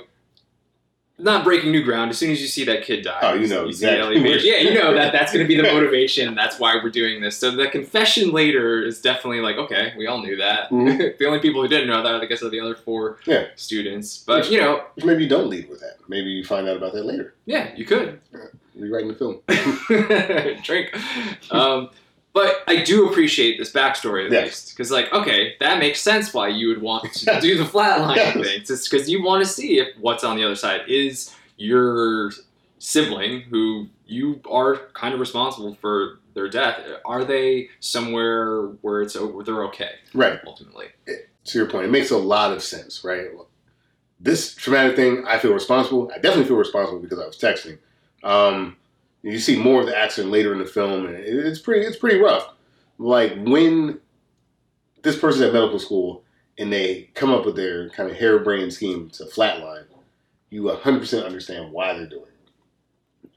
not 1.19 1.45
breaking 1.45 1.73
new 1.73 1.83
ground. 1.83 2.11
As 2.11 2.19
soon 2.19 2.31
as 2.31 2.41
you 2.43 2.47
see 2.47 2.65
that 2.65 2.83
kid 2.85 3.03
die, 3.03 3.19
Oh, 3.23 3.33
you 3.35 3.47
know 3.49 3.67
exactly 3.67 4.01
Ellie 4.01 4.17
Page. 4.23 4.43
where- 4.45 4.55
Yeah, 4.61 4.69
you 4.69 4.75
know 4.79 4.93
that 4.95 5.13
that's 5.13 5.33
going 5.33 5.43
to 5.45 5.49
be 5.49 5.57
the 5.57 5.63
motivation. 5.73 6.35
That's 6.35 6.59
why 6.61 6.75
we're 6.77 6.91
doing 6.91 7.23
this. 7.23 7.39
So 7.39 7.51
the 7.51 7.69
confession 7.69 8.33
later 8.33 8.83
is 8.85 9.01
definitely 9.01 9.41
like, 9.41 9.57
okay, 9.57 9.95
we 9.97 10.07
all 10.07 10.21
knew 10.21 10.37
that. 10.37 10.69
Mhm. 10.71 11.17
the 11.19 11.25
only 11.27 11.39
people 11.39 11.63
who 11.63 11.69
didn't 11.69 11.89
know 11.89 12.03
that, 12.03 12.17
I 12.23 12.27
guess, 12.27 12.43
are 12.43 12.51
the 12.51 12.61
other 12.61 12.75
four 12.75 13.19
Yeah. 13.25 13.47
students. 13.57 14.19
But 14.19 14.51
you 14.51 14.61
know, 14.61 14.83
Maybe 15.05 15.23
you 15.23 15.29
don't 15.29 15.49
lead 15.49 15.71
with 15.71 15.81
that. 15.81 15.97
Maybe 16.07 16.29
you 16.31 16.45
find 16.45 16.69
out 16.69 16.77
about 16.77 16.93
that 16.93 17.07
later. 17.07 17.35
yeah, 17.47 17.75
you 17.75 17.85
could 17.87 18.21
Rewriting 18.75 19.09
the 19.09 19.15
film. 19.15 19.41
drink. 20.63 20.95
Um, 21.51 21.89
but 22.37 22.63
I 22.69 22.83
do 22.83 23.09
appreciate 23.09 23.57
this 23.59 23.73
backstory 23.73 24.27
at 24.27 24.31
Yes. 24.31 24.45
least 24.45 24.77
because, 24.77 24.91
like, 24.91 25.11
okay, 25.11 25.55
that 25.59 25.79
makes 25.79 26.03
sense 26.03 26.35
why 26.35 26.49
you 26.49 26.69
would 26.69 26.83
want 26.83 27.11
to 27.15 27.41
do 27.41 27.57
the 27.57 27.65
flatline 27.65 28.17
Yes. 28.17 28.35
thing. 28.35 28.61
It's 28.61 28.89
because 28.91 29.09
you 29.09 29.25
want 29.25 29.43
to 29.43 29.49
see 29.51 29.79
if 29.79 29.89
what's 29.99 30.23
on 30.23 30.37
the 30.37 30.45
other 30.45 30.55
side 30.55 30.83
is 30.87 31.35
your 31.57 32.31
sibling 32.79 33.41
who 33.41 33.87
you 34.07 34.39
are 34.51 34.77
kind 34.93 35.15
of 35.15 35.21
responsible 35.21 35.77
for 35.81 36.19
their 36.35 36.47
death. 36.47 36.79
Are 37.07 37.25
they 37.25 37.71
somewhere 37.81 38.67
where 38.83 39.01
it's 39.01 39.17
over? 39.17 39.43
They're 39.43 39.65
okay 39.69 39.93
Right. 40.13 40.39
ultimately. 40.47 40.89
to 41.07 41.59
your 41.59 41.71
point, 41.71 41.87
it 41.87 41.91
makes 41.91 42.11
a 42.11 42.19
lot 42.19 42.53
of 42.53 42.63
sense, 42.63 43.03
right? 43.03 43.29
This 44.21 44.55
traumatic 44.55 44.95
thing, 44.95 45.25
I 45.27 45.39
feel 45.39 45.55
responsible. 45.55 46.11
I 46.13 46.17
definitely 46.19 46.45
feel 46.45 46.57
responsible 46.59 46.99
because 46.99 47.19
I 47.19 47.27
was 47.27 47.39
texting. 47.39 47.79
Um, 48.23 48.77
you 49.33 49.39
see 49.39 49.59
more 49.61 49.81
of 49.81 49.87
the 49.87 49.97
accident 49.97 50.33
later 50.33 50.53
in 50.53 50.59
the 50.59 50.65
film, 50.67 51.07
and 51.07 51.17
it's 51.17 51.59
pretty, 51.59 51.87
it's 51.87 51.97
pretty 51.97 52.19
rough. 52.21 52.49
Like 52.99 53.35
when 53.45 53.99
this 55.03 55.19
person's 55.19 55.43
at 55.43 55.53
medical 55.53 55.79
school 55.79 56.23
and 56.59 56.73
they 56.73 57.11
come 57.15 57.31
up 57.31 57.45
with 57.45 57.57
their 57.57 57.91
kind 57.91 58.11
of 58.11 58.17
harebrained 58.17 58.73
scheme 58.73 59.11
to 59.11 59.25
flatline, 59.25 59.85
you 60.51 60.63
100% 60.63 61.25
understand 61.25 61.73
why 61.73 61.93
they're 61.93 62.07
doing 62.07 62.23
it. 62.23 62.51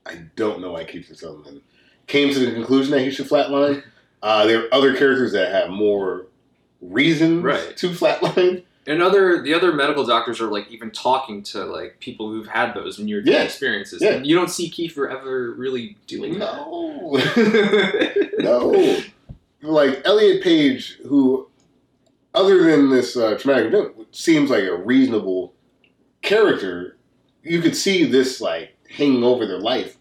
I 0.06 0.24
don't 0.36 0.62
know 0.62 0.74
why 0.74 0.86
Kiefer 0.86 1.16
Sutherland 1.16 1.62
came 2.08 2.34
to 2.34 2.40
the 2.40 2.52
conclusion 2.52 2.92
that 2.92 3.02
he 3.02 3.12
should 3.12 3.28
flatline. 3.28 3.84
Uh, 4.22 4.46
there 4.46 4.64
are 4.66 4.74
other 4.74 4.96
characters 4.96 5.32
that 5.34 5.52
have 5.52 5.70
more 5.70 6.28
reasons 6.82 7.44
Right. 7.44 7.76
to 7.78 7.90
flatline. 7.90 8.64
And 8.90 9.02
other 9.04 9.42
the 9.42 9.54
other 9.54 9.72
medical 9.72 10.04
doctors 10.06 10.42
are 10.42 10.48
like 10.48 10.70
even 10.70 10.90
talking 10.92 11.44
to 11.44 11.64
like 11.64 12.00
people 12.00 12.30
who've 12.30 12.48
had 12.48 12.74
those 12.74 12.98
near 13.00 13.22
death 13.22 13.34
Yeah. 13.34 13.44
experiences. 13.44 14.02
Yeah. 14.02 14.14
And 14.16 14.26
you 14.28 14.36
don't 14.36 14.50
see 14.50 14.70
Kiefer 14.70 15.10
ever 15.12 15.52
really 15.54 15.96
doing 16.08 16.40
No, 16.40 17.12
that. 17.18 18.30
no. 18.40 19.02
Like 19.62 20.02
Elliot 20.06 20.42
Page, 20.42 20.98
who, 21.06 21.50
other 22.34 22.64
than 22.64 22.90
this 22.90 23.16
uh, 23.16 23.38
traumatic 23.40 23.68
event, 23.74 23.94
seems 24.16 24.50
like 24.50 24.64
a 24.64 24.76
reasonable 24.76 25.54
character. 26.22 26.98
You 27.44 27.62
could 27.62 27.76
see 27.76 28.06
this 28.06 28.42
like 28.42 28.76
hanging 28.90 29.24
over 29.24 29.46
their 29.46 29.60
life, 29.60 29.98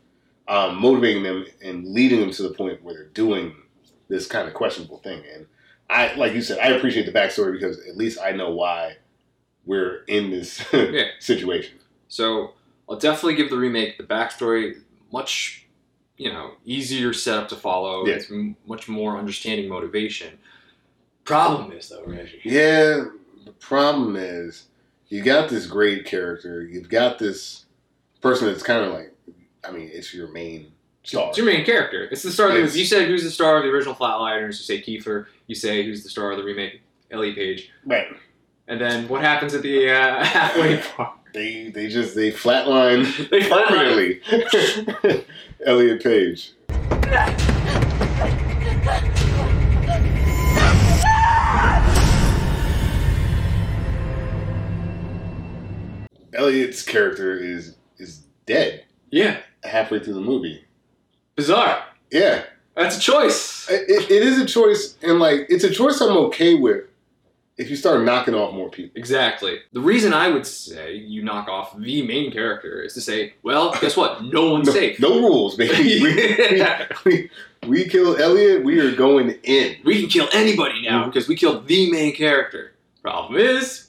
um, 0.48 0.80
motivating 0.80 1.22
them 1.24 1.44
and 1.62 1.86
leading 1.86 2.20
them 2.20 2.30
to 2.30 2.42
the 2.42 2.50
point 2.50 2.82
where 2.82 2.94
they're 2.94 3.04
doing 3.06 3.54
this 4.08 4.26
kind 4.26 4.48
of 4.48 4.54
questionable 4.54 4.98
thing. 4.98 5.22
And 5.34 5.46
I 5.90 6.14
like 6.14 6.34
you 6.34 6.42
said, 6.42 6.58
I 6.58 6.68
appreciate 6.76 7.06
the 7.06 7.12
backstory 7.12 7.52
because 7.52 7.78
at 7.86 7.96
least 7.96 8.18
I 8.22 8.32
know 8.32 8.50
why 8.50 8.96
we're 9.64 10.04
in 10.04 10.30
this 10.30 10.64
Yeah. 10.72 11.08
situation. 11.18 11.78
So 12.08 12.54
I'll 12.88 12.98
definitely 12.98 13.34
give 13.36 13.50
the 13.50 13.56
remake 13.58 13.98
the 13.98 14.04
backstory 14.04 14.80
much, 15.12 15.66
you 16.16 16.30
know, 16.32 16.52
easier 16.64 17.12
setup 17.12 17.48
to 17.48 17.56
follow. 17.56 18.06
Yeah. 18.06 18.14
It's 18.14 18.30
m- 18.30 18.56
much 18.66 18.88
more 18.88 19.16
understanding 19.18 19.68
motivation. 19.68 20.38
Problem 21.24 21.72
is 21.72 21.88
though, 21.90 22.04
Reggie. 22.04 22.40
Yeah, 22.44 23.04
the 23.44 23.52
problem 23.60 24.16
is 24.16 24.66
you 25.08 25.22
got 25.22 25.48
this 25.50 25.66
great 25.66 26.04
character. 26.06 26.62
You've 26.62 26.88
got 26.88 27.18
this 27.18 27.64
person 28.22 28.48
that's 28.48 28.62
kind 28.62 28.84
of 28.84 28.92
like, 28.92 29.14
I 29.64 29.70
mean, 29.70 29.90
it's 29.92 30.14
your 30.14 30.28
main 30.28 30.72
star. 31.08 31.28
It's 31.28 31.38
your 31.38 31.46
main 31.46 31.64
character. 31.64 32.04
It's 32.10 32.22
the 32.22 32.30
star 32.30 32.48
of 32.48 32.54
the 32.54 32.60
Yes. 32.60 32.76
You 32.76 32.84
said 32.84 33.08
who's 33.08 33.24
the 33.24 33.30
star 33.30 33.56
of 33.56 33.62
the 33.64 33.70
original 33.70 33.94
Flatliners. 33.94 34.46
You 34.46 34.52
say 34.52 34.80
Kiefer. 34.82 35.26
You 35.46 35.54
say 35.54 35.82
who's 35.84 36.02
the 36.02 36.10
star 36.10 36.30
of 36.30 36.38
the 36.38 36.44
remake, 36.44 36.82
Ellie 37.10 37.34
Page. 37.34 37.70
Right. 37.84 38.06
And 38.68 38.80
then 38.80 39.08
what 39.08 39.22
happens 39.22 39.54
at 39.54 39.62
the 39.62 39.90
uh, 39.90 40.24
halfway 40.24 40.76
point? 40.96 41.10
They 41.34 41.70
they 41.70 41.88
just 41.88 42.14
they 42.14 42.30
flatline 42.32 43.04
They 43.30 43.40
flatline. 43.40 44.20
permanently. 44.22 45.24
Elliot 45.66 46.02
Page. 46.02 46.52
Elliot's 56.34 56.82
character 56.82 57.36
is 57.36 57.76
is 57.98 58.24
dead 58.46 58.84
Yeah, 59.10 59.40
halfway 59.64 59.98
through 60.00 60.14
the 60.14 60.20
movie. 60.20 60.64
Bizarre. 61.38 61.84
Yeah, 62.10 62.42
That's 62.74 62.96
a 62.98 63.00
choice. 63.00 63.70
it, 63.70 64.10
it 64.10 64.22
is 64.22 64.38
a 64.40 64.44
choice, 64.46 64.96
and 65.02 65.18
like 65.20 65.46
it's 65.48 65.64
a 65.64 65.70
choice 65.70 66.00
I'm 66.00 66.16
okay 66.28 66.54
with 66.54 66.84
if 67.56 67.70
you 67.70 67.76
start 67.76 68.02
knocking 68.04 68.34
off 68.34 68.54
more 68.54 68.70
people. 68.70 68.98
Exactly. 68.98 69.58
The 69.72 69.80
reason 69.80 70.12
I 70.12 70.28
would 70.28 70.46
say 70.46 70.94
you 70.94 71.22
knock 71.22 71.48
off 71.48 71.76
the 71.76 72.06
main 72.06 72.30
character 72.32 72.82
is 72.82 72.94
to 72.94 73.00
say, 73.00 73.34
well, 73.42 73.72
guess 73.80 73.96
what? 73.96 74.24
No 74.24 74.52
one's 74.52 74.68
No, 74.68 74.72
safe. 74.72 75.00
no 75.00 75.20
rules, 75.20 75.56
baby. 75.56 76.00
we, 76.02 76.56
Yeah. 76.58 76.86
we, 77.04 77.30
we 77.66 77.88
kill 77.88 78.16
Elliot. 78.16 78.64
We 78.64 78.78
are 78.78 78.94
going 78.94 79.30
in. 79.42 79.76
we 79.84 80.00
can 80.02 80.08
kill 80.08 80.28
anybody 80.32 80.82
now 80.82 81.00
mm-hmm. 81.00 81.10
because 81.10 81.28
we 81.28 81.34
killed 81.34 81.66
the 81.66 81.90
main 81.90 82.14
character. 82.14 82.74
Problem 83.02 83.40
is, 83.40 83.88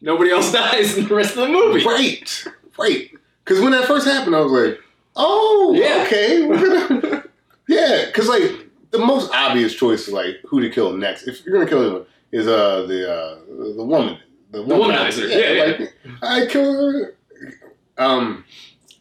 nobody 0.00 0.30
else 0.30 0.50
dies 0.62 0.96
in 0.96 1.06
the 1.06 1.14
rest 1.14 1.36
of 1.36 1.46
the 1.46 1.48
movie. 1.48 1.84
Right, 1.84 2.44
right. 2.78 3.10
Because 3.44 3.60
when 3.60 3.72
that 3.72 3.86
first 3.86 4.06
happened, 4.06 4.34
I 4.34 4.40
was 4.40 4.52
like, 4.52 4.80
"Oh, 5.16 5.72
Yeah. 5.76 6.04
okay, 6.06 6.46
gonna, 6.48 7.24
yeah." 7.68 8.06
Because 8.06 8.28
like 8.28 8.42
the 8.90 8.98
most 8.98 9.32
obvious 9.32 9.74
choice 9.74 10.06
is 10.08 10.12
like 10.14 10.36
who 10.46 10.60
to 10.60 10.70
kill 10.70 10.92
next. 10.96 11.26
If 11.26 11.44
you're 11.44 11.54
gonna 11.56 11.68
kill 11.68 11.82
anyone, 11.82 12.06
is 12.32 12.46
uh 12.46 12.84
the 12.86 13.10
uh 13.12 13.38
the 13.76 13.84
woman, 13.84 14.18
the, 14.50 14.58
womanizer, 14.58 15.28
yeah, 15.28 15.52
yeah. 15.52 15.64
Like, 15.78 15.94
I 16.22 16.46
kill 16.46 16.72
her. 16.92 17.16
Um, 17.96 18.44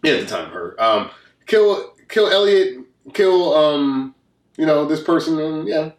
yeah, 0.04 0.14
at 0.14 0.22
the 0.22 0.28
time, 0.28 0.52
her. 0.52 0.76
Um, 0.82 1.10
kill 1.46 1.94
kill 2.10 2.28
Elliot. 2.28 2.80
Kill 3.14 3.54
um, 3.54 4.16
you 4.58 4.66
know 4.66 4.86
this 4.86 5.02
person. 5.04 5.40
And 5.40 5.68
yeah, 5.68 5.92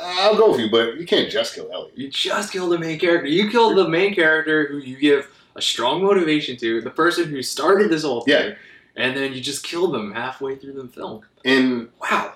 I'll 0.00 0.36
go 0.36 0.52
with 0.52 0.60
you, 0.60 0.70
but 0.70 0.98
you 0.98 1.06
can't 1.06 1.30
just 1.30 1.54
kill 1.54 1.70
Elliot. 1.72 1.96
You 1.98 2.08
just 2.08 2.52
kill 2.52 2.68
the 2.68 2.78
main 2.78 2.98
character. 2.98 3.28
You 3.28 3.50
kill 3.50 3.74
the 3.74 3.88
main 3.88 4.14
character 4.14 4.66
who 4.68 4.78
you 4.78 4.96
give 4.96 5.28
a 5.56 5.60
strong 5.62 6.02
motivation 6.02 6.56
to, 6.56 6.80
the 6.80 6.90
person 6.90 7.28
who 7.28 7.42
started 7.42 7.90
this 7.90 8.02
whole 8.04 8.22
thing, 8.22 8.50
Yeah. 8.50 8.54
And 8.96 9.16
then 9.16 9.32
you 9.32 9.40
just 9.40 9.64
kill 9.64 9.90
them 9.90 10.12
halfway 10.12 10.56
through 10.56 10.74
the 10.74 10.88
film. 10.88 11.22
And 11.44 11.88
Wow. 12.00 12.34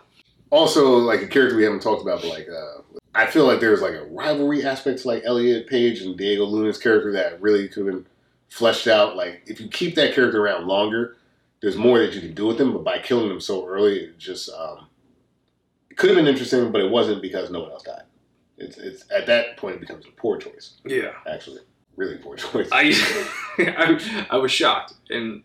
also 0.51 0.97
like 0.99 1.23
a 1.23 1.27
character 1.27 1.57
we 1.57 1.65
haven't 1.65 1.83
talked 1.83 2.03
about, 2.03 2.23
but 2.23 2.29
like 2.29 2.49
uh, 2.49 2.83
I 3.15 3.27
feel 3.27 3.47
like 3.47 3.61
there's 3.61 3.81
like 3.83 3.95
a 3.95 4.05
rivalry 4.05 4.65
aspect 4.65 5.01
to 5.03 5.09
like 5.09 5.23
Elliot 5.25 5.67
Page 5.67 6.03
and 6.03 6.17
Diego 6.17 6.45
Luna's 6.45 6.79
character 6.79 7.13
that 7.13 7.41
really 7.41 7.69
could 7.69 7.87
have 7.87 7.95
been 7.95 8.07
fleshed 8.49 8.87
out. 8.87 9.17
Like 9.17 9.43
if 9.47 9.61
you 9.61 9.69
keep 9.69 9.95
that 9.97 10.15
character 10.15 10.43
around 10.45 10.67
longer, 10.67 11.17
there's 11.63 11.77
more 11.77 11.99
that 11.99 12.15
you 12.15 12.21
can 12.21 12.35
do 12.35 12.47
with 12.47 12.59
them. 12.59 12.73
But 12.73 12.85
by 12.85 12.99
killing 12.99 13.29
them 13.29 13.41
so 13.41 13.67
early, 13.67 14.01
it 14.01 14.19
just 14.19 14.51
um, 14.51 14.87
it 15.91 15.97
could 15.97 16.11
have 16.11 16.17
been 16.17 16.27
interesting, 16.27 16.71
but 16.73 16.81
it 16.83 16.91
wasn't 16.91 17.23
because 17.23 17.51
no 17.51 17.61
one 17.63 17.71
else 17.71 17.83
died. 17.83 18.03
It's 18.59 18.77
it's 18.79 19.05
at 19.11 19.27
that 19.27 19.57
point 19.57 19.77
it 19.77 19.81
becomes 19.81 20.05
a 20.07 20.11
poor 20.11 20.37
choice. 20.39 20.75
Yeah. 20.85 21.13
Actually, 21.27 21.61
really 21.97 22.17
poor 22.19 22.37
choice. 22.37 22.69
I, 22.73 22.93
I, 23.59 24.27
I 24.31 24.37
was 24.37 24.53
shocked, 24.53 24.95
and 25.11 25.43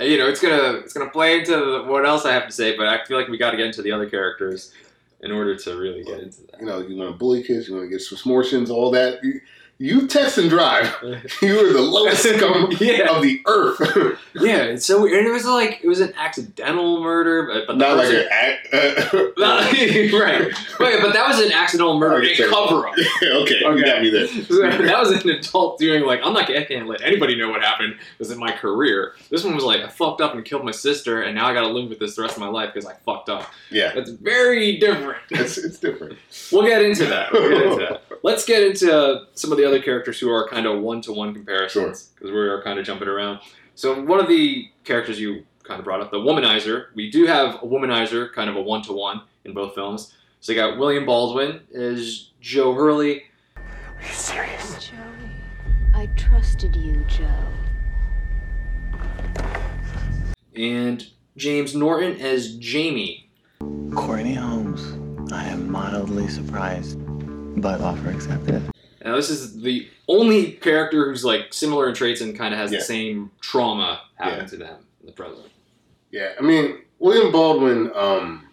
you 0.00 0.18
know 0.18 0.28
it's 0.28 0.40
gonna 0.40 0.74
it's 0.74 0.92
gonna 0.92 1.10
play 1.10 1.38
into 1.38 1.84
what 1.86 2.06
else 2.06 2.24
I 2.24 2.32
have 2.32 2.46
to 2.46 2.52
say, 2.52 2.76
but 2.76 2.86
I 2.86 3.04
feel 3.04 3.18
like 3.18 3.28
we 3.28 3.38
got 3.38 3.52
to 3.52 3.56
get 3.56 3.66
into 3.66 3.82
the 3.82 3.92
other 3.92 4.08
characters 4.08 4.72
in 5.20 5.32
order 5.32 5.56
to 5.56 5.76
really 5.76 6.04
get 6.04 6.20
into 6.20 6.42
that. 6.42 6.60
you 6.60 6.66
know, 6.66 6.78
you 6.78 6.96
want 6.96 7.10
to 7.10 7.16
bully 7.16 7.42
kids, 7.42 7.68
you 7.68 7.74
want 7.74 7.86
to 7.86 7.90
get 7.90 8.02
some 8.02 8.18
smortions, 8.18 8.70
all 8.70 8.90
that. 8.90 9.22
You, 9.24 9.40
you 9.78 10.06
text 10.06 10.38
and 10.38 10.48
drive. 10.48 10.94
You 11.42 11.58
are 11.60 11.72
the 11.72 11.80
lowest 11.82 12.22
scum 12.36 12.72
yeah, 12.80 13.10
of 13.14 13.22
the 13.22 13.42
earth. 13.46 14.18
yeah. 14.34 14.62
It's 14.64 14.86
so 14.86 15.02
weird. 15.02 15.18
and 15.18 15.26
it 15.26 15.30
was 15.30 15.44
like 15.44 15.80
it 15.82 15.86
was 15.88 16.00
an 16.00 16.12
accidental 16.16 17.02
murder, 17.02 17.46
but, 17.52 17.66
but 17.66 17.76
Not 17.76 17.98
like 17.98 18.08
an 18.08 18.26
act. 18.30 18.68
Uh, 18.72 19.28
right, 19.38 20.52
right. 20.80 20.98
But 21.02 21.12
that 21.12 21.24
was 21.28 21.40
an 21.40 21.52
accidental 21.52 21.98
murder, 21.98 22.26
Okay, 22.26 22.42
a 22.42 22.48
cover 22.48 22.88
up. 22.88 22.94
okay, 22.94 23.30
okay, 23.32 23.58
you 23.60 23.84
got 23.84 24.02
me 24.02 24.10
there. 24.10 24.26
that 24.26 24.98
was 24.98 25.10
an 25.10 25.28
adult 25.28 25.78
doing 25.78 26.04
like 26.04 26.20
I'm 26.22 26.32
not 26.32 26.50
I 26.50 26.64
can't 26.64 26.86
let 26.86 27.02
anybody 27.02 27.36
know 27.36 27.50
what 27.50 27.62
happened 27.62 27.96
because 28.16 28.30
in 28.30 28.38
my 28.38 28.52
career. 28.52 29.14
This 29.30 29.44
one 29.44 29.54
was 29.54 29.64
like 29.64 29.80
I 29.80 29.88
fucked 29.88 30.20
up 30.20 30.34
and 30.34 30.44
killed 30.44 30.64
my 30.64 30.70
sister 30.72 31.22
and 31.22 31.34
now 31.34 31.46
I 31.46 31.54
gotta 31.54 31.68
live 31.68 31.88
with 31.90 31.98
this 31.98 32.16
the 32.16 32.22
rest 32.22 32.34
of 32.34 32.40
my 32.40 32.48
life 32.48 32.72
because 32.72 32.88
I 32.88 32.94
fucked 33.04 33.28
up. 33.28 33.50
Yeah, 33.70 33.92
That's 33.94 34.10
very 34.10 34.78
different. 34.78 35.18
it's 35.30 35.58
it's 35.58 35.78
different. 35.78 36.18
We'll 36.50 36.66
get 36.66 36.82
into 36.82 37.04
that. 37.06 37.32
We'll 37.32 37.50
get 37.50 37.62
into 37.66 37.86
that. 37.86 38.02
Let's 38.22 38.44
get 38.44 38.62
into 38.62 39.26
some 39.34 39.52
of 39.52 39.58
the 39.58 39.65
other 39.66 39.80
characters 39.80 40.18
who 40.18 40.30
are 40.30 40.48
kind 40.48 40.66
of 40.66 40.80
one 40.80 41.00
to 41.02 41.12
one 41.12 41.34
comparisons 41.34 42.10
because 42.14 42.30
we 42.30 42.38
are 42.38 42.62
kind 42.62 42.78
of 42.78 42.86
jumping 42.86 43.08
around. 43.08 43.40
So 43.74 44.02
one 44.02 44.20
of 44.20 44.28
the 44.28 44.70
characters 44.84 45.20
you 45.20 45.44
kind 45.64 45.78
of 45.78 45.84
brought 45.84 46.00
up, 46.00 46.10
the 46.10 46.18
womanizer. 46.18 46.86
We 46.94 47.10
do 47.10 47.26
have 47.26 47.56
a 47.56 47.66
womanizer, 47.66 48.32
kind 48.32 48.48
of 48.48 48.56
a 48.56 48.62
one 48.62 48.82
to 48.82 48.92
one 48.92 49.22
in 49.44 49.52
both 49.52 49.74
films. 49.74 50.14
So 50.40 50.52
you 50.52 50.58
got 50.58 50.78
William 50.78 51.04
Baldwin 51.04 51.60
as 51.74 52.30
Joe 52.40 52.72
Hurley. 52.72 53.24
Are 53.56 53.62
you 54.02 54.12
serious? 54.12 54.78
Joey, 54.88 54.96
I 55.94 56.06
trusted 56.16 56.76
you, 56.76 57.04
Joe. 57.08 57.26
and 60.54 61.06
James 61.36 61.74
Norton 61.74 62.18
as 62.20 62.56
Jamie. 62.56 63.28
Courtney 63.94 64.34
Holmes. 64.34 64.82
I 65.32 65.44
am 65.48 65.70
mildly 65.70 66.28
surprised, 66.28 66.98
but 67.60 67.80
offer 67.80 68.10
accepted. 68.10 68.62
Now 69.06 69.14
this 69.14 69.30
is 69.30 69.62
the 69.62 69.88
only 70.08 70.52
character 70.52 71.06
who's 71.08 71.24
like 71.24 71.54
similar 71.54 71.88
in 71.88 71.94
traits 71.94 72.20
and 72.20 72.36
kind 72.36 72.52
of 72.52 72.58
has 72.58 72.72
Yeah. 72.72 72.78
the 72.80 72.84
same 72.84 73.30
trauma 73.40 74.00
happen 74.16 74.40
Yeah. 74.40 74.46
to 74.46 74.56
them 74.56 74.86
in 75.00 75.06
the 75.06 75.12
present. 75.12 75.46
Yeah, 76.10 76.32
I 76.38 76.42
mean 76.42 76.80
William 76.98 77.30
Baldwin. 77.30 77.92
Um, 77.94 78.48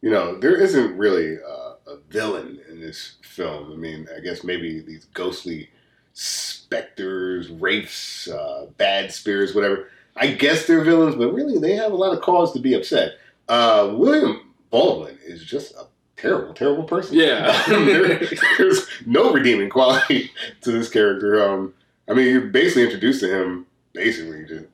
you 0.00 0.10
know, 0.10 0.38
there 0.38 0.56
isn't 0.58 0.96
really 0.96 1.36
uh, 1.36 1.74
a 1.86 1.96
villain 2.08 2.60
in 2.70 2.80
this 2.80 3.16
film. 3.22 3.70
I 3.72 3.76
mean, 3.76 4.08
I 4.16 4.20
guess 4.20 4.44
maybe 4.44 4.80
these 4.80 5.04
ghostly 5.12 5.68
specters, 6.14 7.50
wraiths, 7.50 8.28
uh, 8.28 8.66
bad 8.78 9.12
spirits, 9.12 9.54
whatever. 9.54 9.88
I 10.16 10.28
guess 10.28 10.66
they're 10.66 10.84
villains, 10.84 11.16
but 11.16 11.34
really 11.34 11.58
they 11.58 11.74
have 11.74 11.92
a 11.92 11.96
lot 11.96 12.14
of 12.16 12.22
cause 12.22 12.52
to 12.54 12.60
be 12.60 12.74
upset. 12.74 13.12
Uh, 13.48 13.92
William 13.94 14.54
Baldwin 14.70 15.18
is 15.24 15.44
just 15.44 15.74
a 15.74 15.86
terrible, 16.16 16.54
terrible 16.54 16.84
person. 16.84 17.16
Yeah. 17.16 17.62
There- 17.68 18.28
there's 18.58 18.86
no 19.06 19.32
redeeming 19.32 19.70
quality 19.70 20.30
to 20.62 20.72
this 20.72 20.88
character. 20.88 21.42
Um, 21.48 21.74
I 22.08 22.14
mean, 22.14 22.28
you're 22.28 22.42
basically 22.42 22.84
introduced 22.84 23.20
to 23.20 23.28
him 23.34 23.66
basically 23.92 24.44
just 24.44 24.64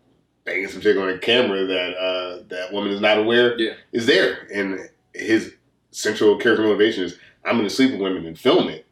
banging 0.45 0.69
some 0.69 0.81
chick 0.81 0.97
on 0.97 1.09
a 1.09 1.19
camera 1.19 1.65
that 1.67 1.97
uh, 1.97 2.43
that 2.49 2.73
woman 2.73 2.93
is 2.93 3.01
not 3.01 3.19
aware 3.19 3.59
Yeah. 3.61 3.75
is 3.93 4.07
there, 4.07 4.47
and 4.53 4.89
his 5.15 5.55
central 5.93 6.37
character 6.39 6.63
motivation 6.65 7.05
is 7.05 7.19
I'm 7.45 7.57
going 7.57 7.69
to 7.69 7.75
sleep 7.75 7.93
with 7.93 8.01
women 8.01 8.27
and 8.27 8.39
film 8.39 8.69
it. 8.69 8.87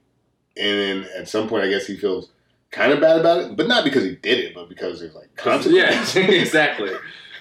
And 0.57 0.79
then 1.05 1.11
at 1.17 1.29
some 1.29 1.49
point, 1.49 1.65
I 1.65 1.69
guess 1.69 1.87
he 1.87 1.97
feels 1.97 2.31
kind 2.71 2.93
of 2.93 3.01
bad 3.01 3.19
about 3.21 3.41
it, 3.41 3.57
but 3.57 3.69
not 3.69 3.85
because 3.85 4.05
he 4.05 4.17
did 4.17 4.39
it, 4.39 4.55
but 4.55 4.69
because 4.69 5.01
there's 5.01 5.15
like 5.15 5.29
Yeah, 5.37 5.43
consequences. 5.43 6.17
exactly. 6.17 6.91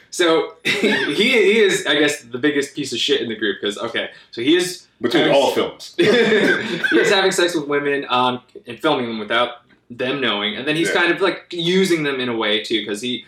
So 0.10 0.56
he, 0.64 1.14
he 1.16 1.60
is, 1.60 1.86
I 1.86 1.96
guess, 1.96 2.22
the 2.22 2.38
biggest 2.38 2.76
piece 2.76 2.94
of 2.94 3.00
shit 3.00 3.22
in 3.22 3.30
the 3.30 3.36
group 3.36 3.58
because 3.62 3.78
okay, 3.78 4.10
so 4.32 4.42
he 4.42 4.56
is 4.56 4.88
between 5.02 5.30
all 5.30 5.52
films. 5.52 5.94
he 5.98 6.04
is 6.06 7.10
having 7.12 7.32
sex 7.32 7.56
with 7.56 7.68
women 7.68 8.06
um, 8.10 8.42
and 8.66 8.80
filming 8.80 9.08
them 9.08 9.20
without 9.20 9.62
them 9.90 10.20
knowing, 10.20 10.56
and 10.58 10.68
then 10.68 10.76
he's 10.76 10.90
Yeah. 10.90 10.96
kind 10.96 11.12
of 11.12 11.22
like 11.22 11.48
using 11.52 12.04
them 12.04 12.20
in 12.20 12.30
a 12.30 12.36
way 12.36 12.64
too 12.64 12.82
because 12.82 13.02
he. 13.02 13.26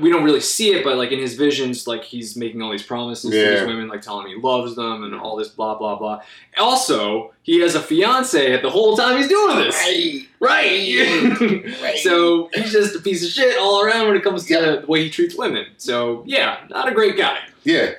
We 0.00 0.10
don't 0.10 0.24
really 0.24 0.40
see 0.40 0.72
it, 0.74 0.84
but 0.84 0.96
like 0.96 1.12
in 1.12 1.18
his 1.18 1.34
visions, 1.34 1.86
like 1.86 2.02
he's 2.02 2.36
making 2.36 2.62
all 2.62 2.70
these 2.70 2.82
promises 2.82 3.30
to 3.30 3.36
these 3.36 3.66
women, 3.66 3.88
like 3.88 4.00
telling 4.02 4.26
him 4.26 4.36
he 4.36 4.40
loves 4.42 4.74
them 4.74 5.04
and 5.04 5.14
all 5.14 5.36
this 5.36 5.48
blah 5.48 5.76
blah 5.76 5.96
blah. 5.96 6.22
Also, 6.58 7.32
he 7.42 7.60
has 7.60 7.74
a 7.74 7.80
fiance 7.80 8.52
at 8.52 8.62
the 8.62 8.70
whole 8.70 8.96
time 8.96 9.16
he's 9.18 9.28
doing 9.28 9.56
this. 9.56 9.74
Right. 9.76 10.26
Right. 10.40 11.98
so 12.02 12.48
he's 12.54 12.72
just 12.72 12.96
a 12.96 13.00
piece 13.00 13.22
of 13.24 13.30
shit 13.30 13.58
all 13.58 13.82
around 13.84 14.08
when 14.08 14.16
it 14.16 14.24
comes 14.24 14.46
to 14.46 14.52
Yeah. 14.54 14.76
the 14.80 14.86
way 14.86 15.04
he 15.04 15.10
treats 15.10 15.36
women. 15.36 15.66
So 15.76 16.22
yeah, 16.26 16.58
not 16.70 16.88
a 16.88 16.92
great 16.92 17.16
guy. 17.16 17.38
Yeah, 17.64 17.92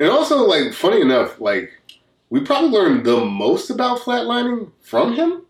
and 0.00 0.10
also 0.10 0.46
like 0.46 0.72
funny 0.72 1.00
enough, 1.00 1.40
like 1.40 1.70
we 2.30 2.40
probably 2.40 2.70
learned 2.70 3.04
the 3.04 3.24
most 3.24 3.68
about 3.70 3.98
flatlining 4.00 4.70
from 4.80 5.14
him. 5.14 5.42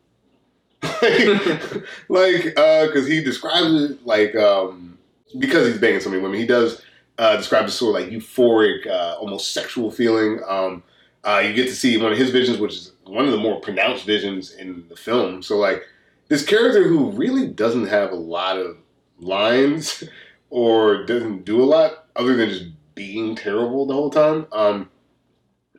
like, 2.08 2.58
uh, 2.58 2.86
because 2.86 3.06
he 3.06 3.22
describes 3.22 3.82
it 3.90 4.04
like, 4.06 4.34
um, 4.34 4.91
because 5.38 5.66
he's 5.66 5.78
banging 5.78 6.00
so 6.00 6.10
many 6.10 6.22
women, 6.22 6.38
he 6.38 6.46
does 6.46 6.82
uh, 7.18 7.36
describe 7.36 7.66
this 7.66 7.74
sort 7.74 7.96
of 7.96 8.02
like 8.02 8.12
euphoric, 8.12 8.86
uh, 8.86 9.16
almost 9.18 9.52
sexual 9.52 9.90
feeling. 9.90 10.40
Um, 10.46 10.82
uh, 11.24 11.42
you 11.44 11.52
get 11.52 11.68
to 11.68 11.74
see 11.74 11.96
one 11.96 12.12
of 12.12 12.18
his 12.18 12.30
visions, 12.30 12.58
which 12.58 12.74
is 12.74 12.92
one 13.04 13.24
of 13.24 13.30
the 13.30 13.38
more 13.38 13.60
pronounced 13.60 14.04
visions 14.04 14.52
in 14.52 14.84
the 14.88 14.96
film. 14.96 15.42
So, 15.42 15.56
like, 15.56 15.84
this 16.28 16.44
character 16.44 16.88
who 16.88 17.10
really 17.10 17.46
doesn't 17.46 17.86
have 17.86 18.10
a 18.10 18.16
lot 18.16 18.58
of 18.58 18.76
lines 19.18 20.02
or 20.50 21.04
doesn't 21.04 21.44
do 21.44 21.62
a 21.62 21.64
lot 21.64 22.06
other 22.16 22.36
than 22.36 22.48
just 22.48 22.66
being 22.94 23.34
terrible 23.34 23.86
the 23.86 23.94
whole 23.94 24.10
time, 24.10 24.46
um, 24.52 24.90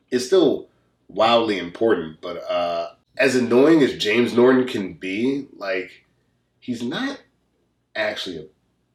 is 0.09 0.25
still 0.25 0.69
wildly 1.07 1.59
important. 1.59 2.21
But 2.21 2.37
uh, 2.49 2.91
as 3.17 3.35
annoying 3.35 3.81
as 3.81 3.97
James 3.97 4.33
Norton 4.33 4.65
can 4.65 4.93
be, 4.93 5.47
like, 5.57 6.05
he's 6.59 6.81
not 6.81 7.21
actually 7.95 8.37
a 8.37 8.45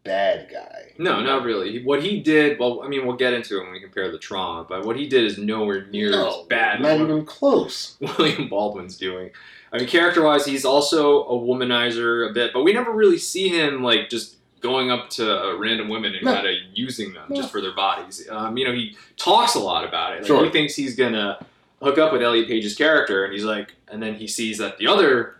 bad 0.04 0.48
guy. 0.50 0.92
No, 0.98 1.20
not 1.20 1.42
really. 1.44 1.82
What 1.84 2.02
he 2.02 2.20
did, 2.20 2.58
well, 2.58 2.80
I 2.82 2.88
mean, 2.88 3.06
we'll 3.06 3.16
get 3.16 3.32
into 3.34 3.58
it 3.58 3.62
when 3.64 3.72
we 3.72 3.80
compare 3.80 4.10
the 4.10 4.18
trauma, 4.18 4.64
but 4.68 4.84
what 4.86 4.96
he 4.96 5.06
did 5.06 5.24
is 5.24 5.38
nowhere 5.38 5.86
near 5.86 6.10
No, 6.10 6.40
as 6.40 6.46
bad 6.46 6.80
Not 6.80 7.00
even 7.00 7.24
close. 7.26 7.96
William 8.18 8.48
Baldwin's 8.48 8.96
doing. 8.96 9.30
I 9.72 9.78
mean, 9.78 9.86
character-wise, 9.86 10.46
he's 10.46 10.64
also 10.64 11.24
a 11.24 11.34
womanizer 11.38 12.30
a 12.30 12.32
bit, 12.32 12.52
but 12.54 12.62
we 12.62 12.72
never 12.72 12.90
really 12.92 13.18
see 13.18 13.48
him 13.48 13.82
like 13.82 14.08
just 14.08 14.36
going 14.60 14.90
up 14.90 15.10
to 15.10 15.50
uh, 15.50 15.56
random 15.56 15.88
women 15.88 16.14
and 16.14 16.24
No. 16.24 16.34
kind 16.34 16.46
of 16.46 16.54
using 16.72 17.12
them 17.12 17.26
No. 17.28 17.36
just 17.36 17.52
for 17.52 17.60
their 17.60 17.74
bodies. 17.74 18.26
Um, 18.30 18.56
you 18.56 18.64
know, 18.66 18.72
he 18.72 18.96
talks 19.16 19.54
a 19.54 19.60
lot 19.60 19.84
about 19.86 20.14
it. 20.14 20.18
Like, 20.20 20.26
Sure. 20.26 20.44
He 20.44 20.50
thinks 20.50 20.74
he's 20.74 20.96
gonna 20.96 21.44
hook 21.82 21.98
up 21.98 22.12
with 22.12 22.22
Elliot 22.22 22.48
Page's 22.48 22.74
character, 22.74 23.24
and 23.24 23.32
he's 23.32 23.44
like, 23.44 23.74
and 23.88 24.02
then 24.02 24.14
he 24.14 24.26
sees 24.26 24.58
that 24.58 24.78
the 24.78 24.86
other 24.88 25.36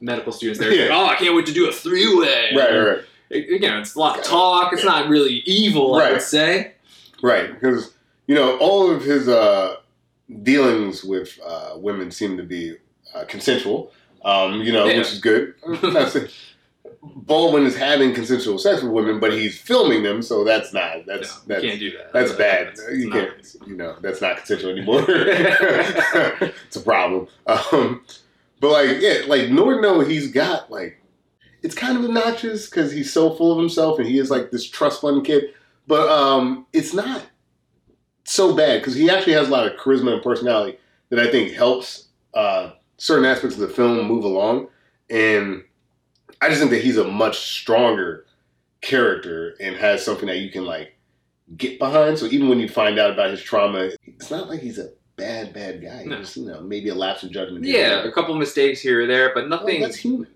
medical 0.00 0.32
students 0.32 0.58
there, 0.60 0.70
he's 0.70 0.80
like, 0.88 0.90
oh, 0.90 1.06
I 1.06 1.16
can't 1.16 1.34
wait 1.34 1.44
to 1.46 1.52
do 1.52 1.68
a 1.68 1.72
three-way. 1.72 2.52
Right, 2.56 2.70
right, 2.70 2.86
right. 2.88 3.00
Again, 3.34 3.80
it's 3.80 3.94
a 3.94 3.98
lot 3.98 4.18
of 4.18 4.24
talk. 4.24 4.72
It's 4.72 4.84
not 4.84 5.08
really 5.08 5.42
evil, 5.46 5.94
I 5.96 5.98
Right. 6.04 6.12
would 6.12 6.22
say. 6.22 6.72
Right, 7.22 7.52
because 7.52 7.92
you 8.26 8.34
know 8.34 8.56
all 8.58 8.90
of 8.90 9.02
his 9.02 9.28
uh, 9.28 9.76
dealings 10.42 11.02
with 11.04 11.38
uh, 11.44 11.72
women 11.76 12.10
seem 12.10 12.36
to 12.36 12.42
be 12.42 12.76
uh, 13.14 13.24
consensual. 13.26 13.92
Um, 14.24 14.62
you 14.62 14.72
know, 14.72 14.86
Yeah. 14.86 14.98
which 14.98 15.12
is 15.12 15.18
good. 15.20 15.54
Not 15.82 16.10
saying- 16.10 16.28
Baldwin 17.02 17.66
is 17.66 17.76
having 17.76 18.14
consensual 18.14 18.56
sex 18.58 18.82
with 18.82 18.90
women, 18.90 19.20
but 19.20 19.32
he's 19.34 19.58
filming 19.58 20.02
them, 20.02 20.22
so 20.22 20.42
that's 20.42 20.72
not 20.72 21.04
that's 21.04 21.46
No, 21.46 21.56
you 21.56 21.60
that's 21.60 21.62
can't 21.62 21.80
do 21.80 21.90
that. 21.98 22.12
that's 22.14 22.32
bad. 22.32 22.68
It's- 22.68 22.96
you 22.96 23.10
can't, 23.10 23.56
you 23.66 23.76
know, 23.76 23.96
that's 24.00 24.22
not 24.22 24.38
consensual 24.38 24.70
anymore. 24.70 25.04
it's 25.08 26.76
a 26.76 26.80
problem. 26.80 27.28
Um, 27.46 28.02
but 28.60 28.70
like, 28.70 29.00
yeah, 29.00 29.22
like 29.26 29.50
Norton, 29.50 29.82
though, 29.82 30.00
he's 30.00 30.30
got 30.32 30.70
like, 30.70 30.98
it's 31.64 31.74
kind 31.74 31.96
of 31.96 32.04
obnoxious 32.04 32.68
because 32.68 32.92
he's 32.92 33.10
so 33.10 33.30
full 33.34 33.50
of 33.50 33.58
himself 33.58 33.98
and 33.98 34.06
he 34.06 34.18
is 34.18 34.30
like 34.30 34.50
this 34.50 34.68
trust 34.68 35.00
fund 35.00 35.24
kid. 35.24 35.44
But 35.86 36.08
um, 36.10 36.66
it's 36.74 36.92
not 36.92 37.24
so 38.24 38.54
bad 38.54 38.80
because 38.80 38.94
he 38.94 39.08
actually 39.08 39.32
has 39.32 39.48
a 39.48 39.50
lot 39.50 39.66
of 39.66 39.78
charisma 39.78 40.12
and 40.12 40.22
personality 40.22 40.78
that 41.08 41.18
I 41.18 41.30
think 41.30 41.52
helps 41.52 42.08
uh, 42.34 42.72
certain 42.98 43.24
aspects 43.24 43.56
of 43.56 43.62
the 43.62 43.74
film 43.74 44.06
move 44.06 44.24
along. 44.24 44.68
And 45.08 45.64
I 46.42 46.48
just 46.48 46.60
think 46.60 46.70
that 46.70 46.82
he's 46.82 46.98
a 46.98 47.08
much 47.08 47.38
stronger 47.38 48.26
character 48.82 49.56
and 49.58 49.74
has 49.74 50.04
something 50.04 50.26
that 50.26 50.38
you 50.38 50.50
can 50.50 50.66
like 50.66 50.94
get 51.56 51.78
behind. 51.78 52.18
So 52.18 52.26
even 52.26 52.50
when 52.50 52.60
you 52.60 52.68
find 52.68 52.98
out 52.98 53.10
about 53.10 53.30
his 53.30 53.42
trauma, 53.42 53.90
it's 54.06 54.30
not 54.30 54.50
like 54.50 54.60
he's 54.60 54.78
a 54.78 54.90
bad, 55.16 55.54
bad 55.54 55.82
guy. 55.82 56.04
No. 56.04 56.18
Just, 56.18 56.36
you 56.36 56.44
know, 56.44 56.60
maybe 56.60 56.90
a 56.90 56.94
lapse 56.94 57.22
in 57.22 57.32
judgment. 57.32 57.64
Yeah, 57.64 58.04
a 58.04 58.12
couple 58.12 58.34
of 58.34 58.38
mistakes 58.38 58.80
here 58.80 59.02
or 59.02 59.06
there, 59.06 59.32
but 59.32 59.48
nothing. 59.48 59.80
that's 59.80 59.96
human. 59.96 60.28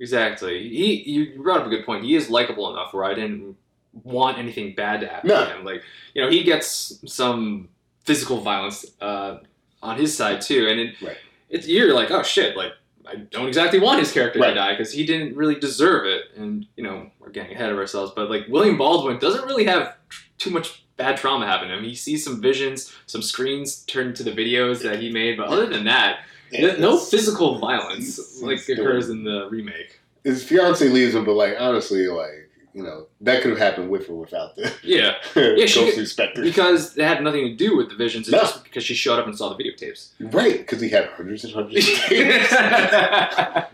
Exactly. 0.00 0.68
He 0.68 1.02
you 1.10 1.42
brought 1.42 1.60
up 1.60 1.66
a 1.66 1.70
good 1.70 1.84
point. 1.84 2.04
He 2.04 2.14
is 2.14 2.30
likable 2.30 2.70
enough 2.72 2.92
where 2.94 3.04
I 3.04 3.14
didn't 3.14 3.56
want 4.04 4.38
anything 4.38 4.74
bad 4.74 5.00
to 5.00 5.08
happen 5.08 5.28
No. 5.28 5.44
to 5.44 5.50
him. 5.56 5.64
Like 5.64 5.82
you 6.14 6.22
know, 6.22 6.30
he 6.30 6.42
gets 6.44 7.00
some 7.06 7.68
physical 8.04 8.40
violence 8.40 8.86
uh, 9.00 9.38
on 9.82 9.96
his 9.98 10.16
side 10.16 10.40
too, 10.40 10.68
and 10.68 10.80
it, 10.80 11.02
Right. 11.02 11.16
it's 11.48 11.66
you're 11.66 11.94
like, 11.94 12.10
oh 12.10 12.22
shit, 12.22 12.56
like 12.56 12.72
I 13.06 13.16
don't 13.16 13.48
exactly 13.48 13.80
want 13.80 14.00
his 14.00 14.12
character 14.12 14.38
to 14.38 14.54
die 14.54 14.72
because 14.76 14.92
he 14.92 15.04
didn't 15.04 15.34
really 15.36 15.54
deserve 15.56 16.06
it. 16.06 16.22
And 16.36 16.66
you 16.76 16.84
know, 16.84 17.10
we're 17.18 17.30
getting 17.30 17.52
ahead 17.54 17.70
of 17.72 17.78
ourselves, 17.78 18.12
but 18.14 18.30
like 18.30 18.46
William 18.48 18.76
Baldwin 18.78 19.18
doesn't 19.18 19.46
really 19.46 19.64
have 19.64 19.94
tr- 20.08 20.22
too 20.38 20.50
much 20.50 20.84
bad 20.96 21.16
trauma 21.16 21.46
happen 21.46 21.68
to 21.68 21.76
him. 21.78 21.84
He 21.84 21.94
sees 21.94 22.24
some 22.24 22.40
visions, 22.40 22.92
some 23.06 23.22
screens 23.22 23.84
turned 23.84 24.14
to 24.16 24.22
the 24.24 24.32
videos 24.32 24.82
that 24.82 25.00
he 25.00 25.10
made, 25.12 25.36
but 25.36 25.46
other 25.48 25.66
than 25.66 25.84
that, 25.84 26.20
Yeah, 26.50 26.76
no 26.78 26.98
physical 26.98 27.58
violence 27.58 28.18
it's- 28.18 28.42
like 28.42 28.58
it's 28.58 28.68
occurs 28.68 29.08
in 29.10 29.24
the 29.24 29.48
remake. 29.50 30.00
His 30.24 30.42
fiance 30.44 30.86
leaves 30.88 31.14
him, 31.14 31.24
but 31.24 31.34
like 31.34 31.56
honestly, 31.58 32.06
like 32.08 32.44
you 32.74 32.82
know, 32.84 33.06
that 33.22 33.40
could 33.42 33.50
have 33.50 33.58
happened 33.58 33.88
with 33.90 34.08
or 34.10 34.14
without 34.20 34.54
the 34.54 34.72
Yeah, 34.84 35.14
Yeah, 35.34 35.66
she 35.66 35.80
ghostly 35.80 36.04
specter. 36.06 36.42
because 36.42 36.96
it 36.96 37.02
had 37.04 37.22
nothing 37.24 37.44
to 37.46 37.54
do 37.54 37.76
with 37.76 37.88
the 37.88 37.96
visions. 37.96 38.28
It's 38.28 38.32
No. 38.32 38.40
just 38.40 38.62
because 38.62 38.84
she 38.84 38.94
showed 38.94 39.18
up 39.18 39.26
and 39.26 39.36
saw 39.36 39.52
the 39.52 39.62
videotapes. 39.64 40.10
right, 40.20 40.58
because 40.58 40.80
he 40.80 40.88
had 40.88 41.06
hundreds 41.06 41.44
and 41.44 41.54
hundreds 41.54 41.88
of 41.88 41.94
tapes 42.08 42.52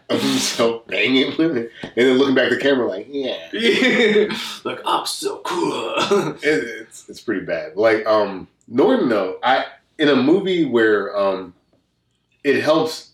of 0.08 0.22
himself 0.22 0.86
banging 0.86 1.36
women, 1.36 1.68
and 1.82 1.92
then 1.96 2.18
looking 2.18 2.34
back 2.34 2.44
at 2.50 2.58
the 2.58 2.60
camera 2.60 2.86
like, 2.88 3.06
yeah, 3.10 3.48
like 4.64 4.80
I'm 4.86 5.06
so 5.06 5.38
cool. 5.44 5.94
it, 6.42 6.42
it's 6.42 7.08
it's 7.08 7.20
pretty 7.20 7.44
bad. 7.44 7.76
Like 7.76 8.06
um, 8.06 8.48
Norton 8.68 9.08
though, 9.08 9.38
I 9.42 9.66
in 9.98 10.08
a 10.08 10.16
movie 10.16 10.64
where 10.64 11.16
um, 11.16 11.52
it 12.44 12.62
helps 12.62 13.12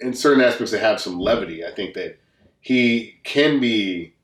in 0.00 0.12
certain 0.12 0.42
aspects 0.42 0.72
to 0.72 0.78
have 0.78 1.00
some 1.00 1.18
levity. 1.18 1.64
I 1.64 1.70
think 1.70 1.94
that 1.94 2.18
he 2.60 3.18
can 3.22 3.60
be. 3.60 4.14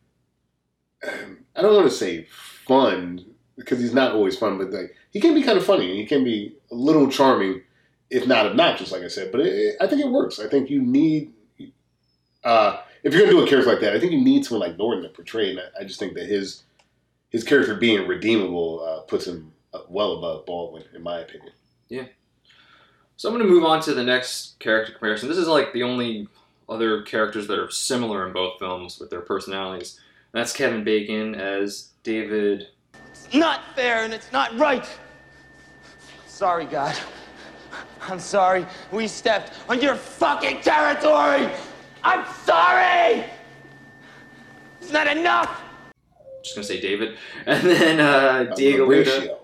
I 1.03 1.63
don't 1.63 1.75
want 1.75 1.89
to 1.89 1.97
say 1.97 2.27
fun 2.67 3.25
because 3.57 3.81
he's 3.81 3.95
not 3.95 4.13
always 4.13 4.37
fun, 4.37 4.59
but 4.59 4.71
like 4.71 4.95
he 5.11 5.21
can 5.21 5.35
be 5.35 5.43
kind 5.43 5.59
of 5.59 5.65
funny 5.65 5.89
and 5.89 5.99
he 5.99 6.07
can 6.07 6.25
be 6.25 6.57
a 6.71 6.75
little 6.75 7.09
charming, 7.09 7.63
if 8.11 8.27
not 8.27 8.47
obnoxious, 8.47 8.93
like 8.93 9.03
I 9.03 9.09
said. 9.09 9.33
But 9.33 9.43
it, 9.43 9.77
I 9.81 9.87
think 9.87 10.01
it 10.01 10.09
works. 10.09 10.39
I 10.39 10.49
think 10.49 10.69
you 10.71 10.83
need. 10.83 11.33
Uh, 12.45 12.81
if 13.03 13.13
you're 13.13 13.23
gonna 13.23 13.33
do 13.33 13.45
a 13.45 13.49
character 13.49 13.71
like 13.71 13.81
that, 13.81 13.95
I 13.95 14.01
think 14.01 14.13
you 14.13 14.21
need 14.21 14.45
someone 14.45 14.69
like 14.69 14.79
Norton 14.79 15.03
to 15.03 15.09
portray, 15.09 15.51
and 15.51 15.61
I, 15.61 15.81
I 15.81 15.85
just 15.85 15.99
think 15.99 16.15
that 16.15 16.27
his 16.27 16.65
his 17.31 17.45
character 17.45 17.75
being 17.75 18.09
redeemable 18.09 18.83
uh, 18.85 19.01
puts 19.03 19.27
him 19.27 19.53
uh, 19.75 19.81
well 19.89 20.17
above 20.19 20.47
Baldwin, 20.47 20.85
in 20.95 21.03
my 21.03 21.21
opinion. 21.21 21.53
So 23.19 23.29
I'm 23.29 23.35
going 23.35 23.45
to 23.45 23.53
move 23.53 23.65
on 23.65 23.83
to 23.83 23.95
the 23.95 24.05
next 24.05 24.61
character 24.61 24.93
comparison. 24.93 25.29
This 25.29 25.39
is 25.39 25.49
like 25.49 25.73
the 25.73 25.83
only 25.83 26.29
other 26.69 27.03
characters 27.03 27.49
that 27.49 27.59
are 27.59 27.69
similar 27.69 28.25
in 28.25 28.33
both 28.33 28.61
films 28.61 29.01
with 29.01 29.11
their 29.11 29.23
personalities. 29.23 29.99
And 30.33 30.41
that's 30.41 30.53
Kevin 30.53 30.85
Bacon 30.85 31.35
as 31.35 31.91
David. 32.05 32.69
It's 33.11 33.35
not 33.35 33.63
fair 33.75 34.05
and 34.05 34.15
it's 34.15 34.31
not 34.31 34.57
right. 34.57 34.89
Sorry, 36.29 36.65
God. 36.65 36.97
I'm 38.03 38.21
sorry. 38.21 38.65
We 38.93 39.09
stepped 39.09 39.53
on 39.69 39.81
your 39.81 39.97
fucking 39.97 40.61
territory. 40.61 41.51
I'm 42.05 42.25
sorry. 42.45 43.25
It's 44.81 44.93
not 44.93 45.09
enough. 45.09 45.61
Just 46.45 46.55
going 46.55 46.67
to 46.69 46.73
say 46.73 46.81
David. 46.81 47.19
And 47.47 47.67
then 47.67 47.99
uh, 47.99 48.55
Diego 48.55 48.87
Luna. 48.87 49.11
ratio. 49.11 49.39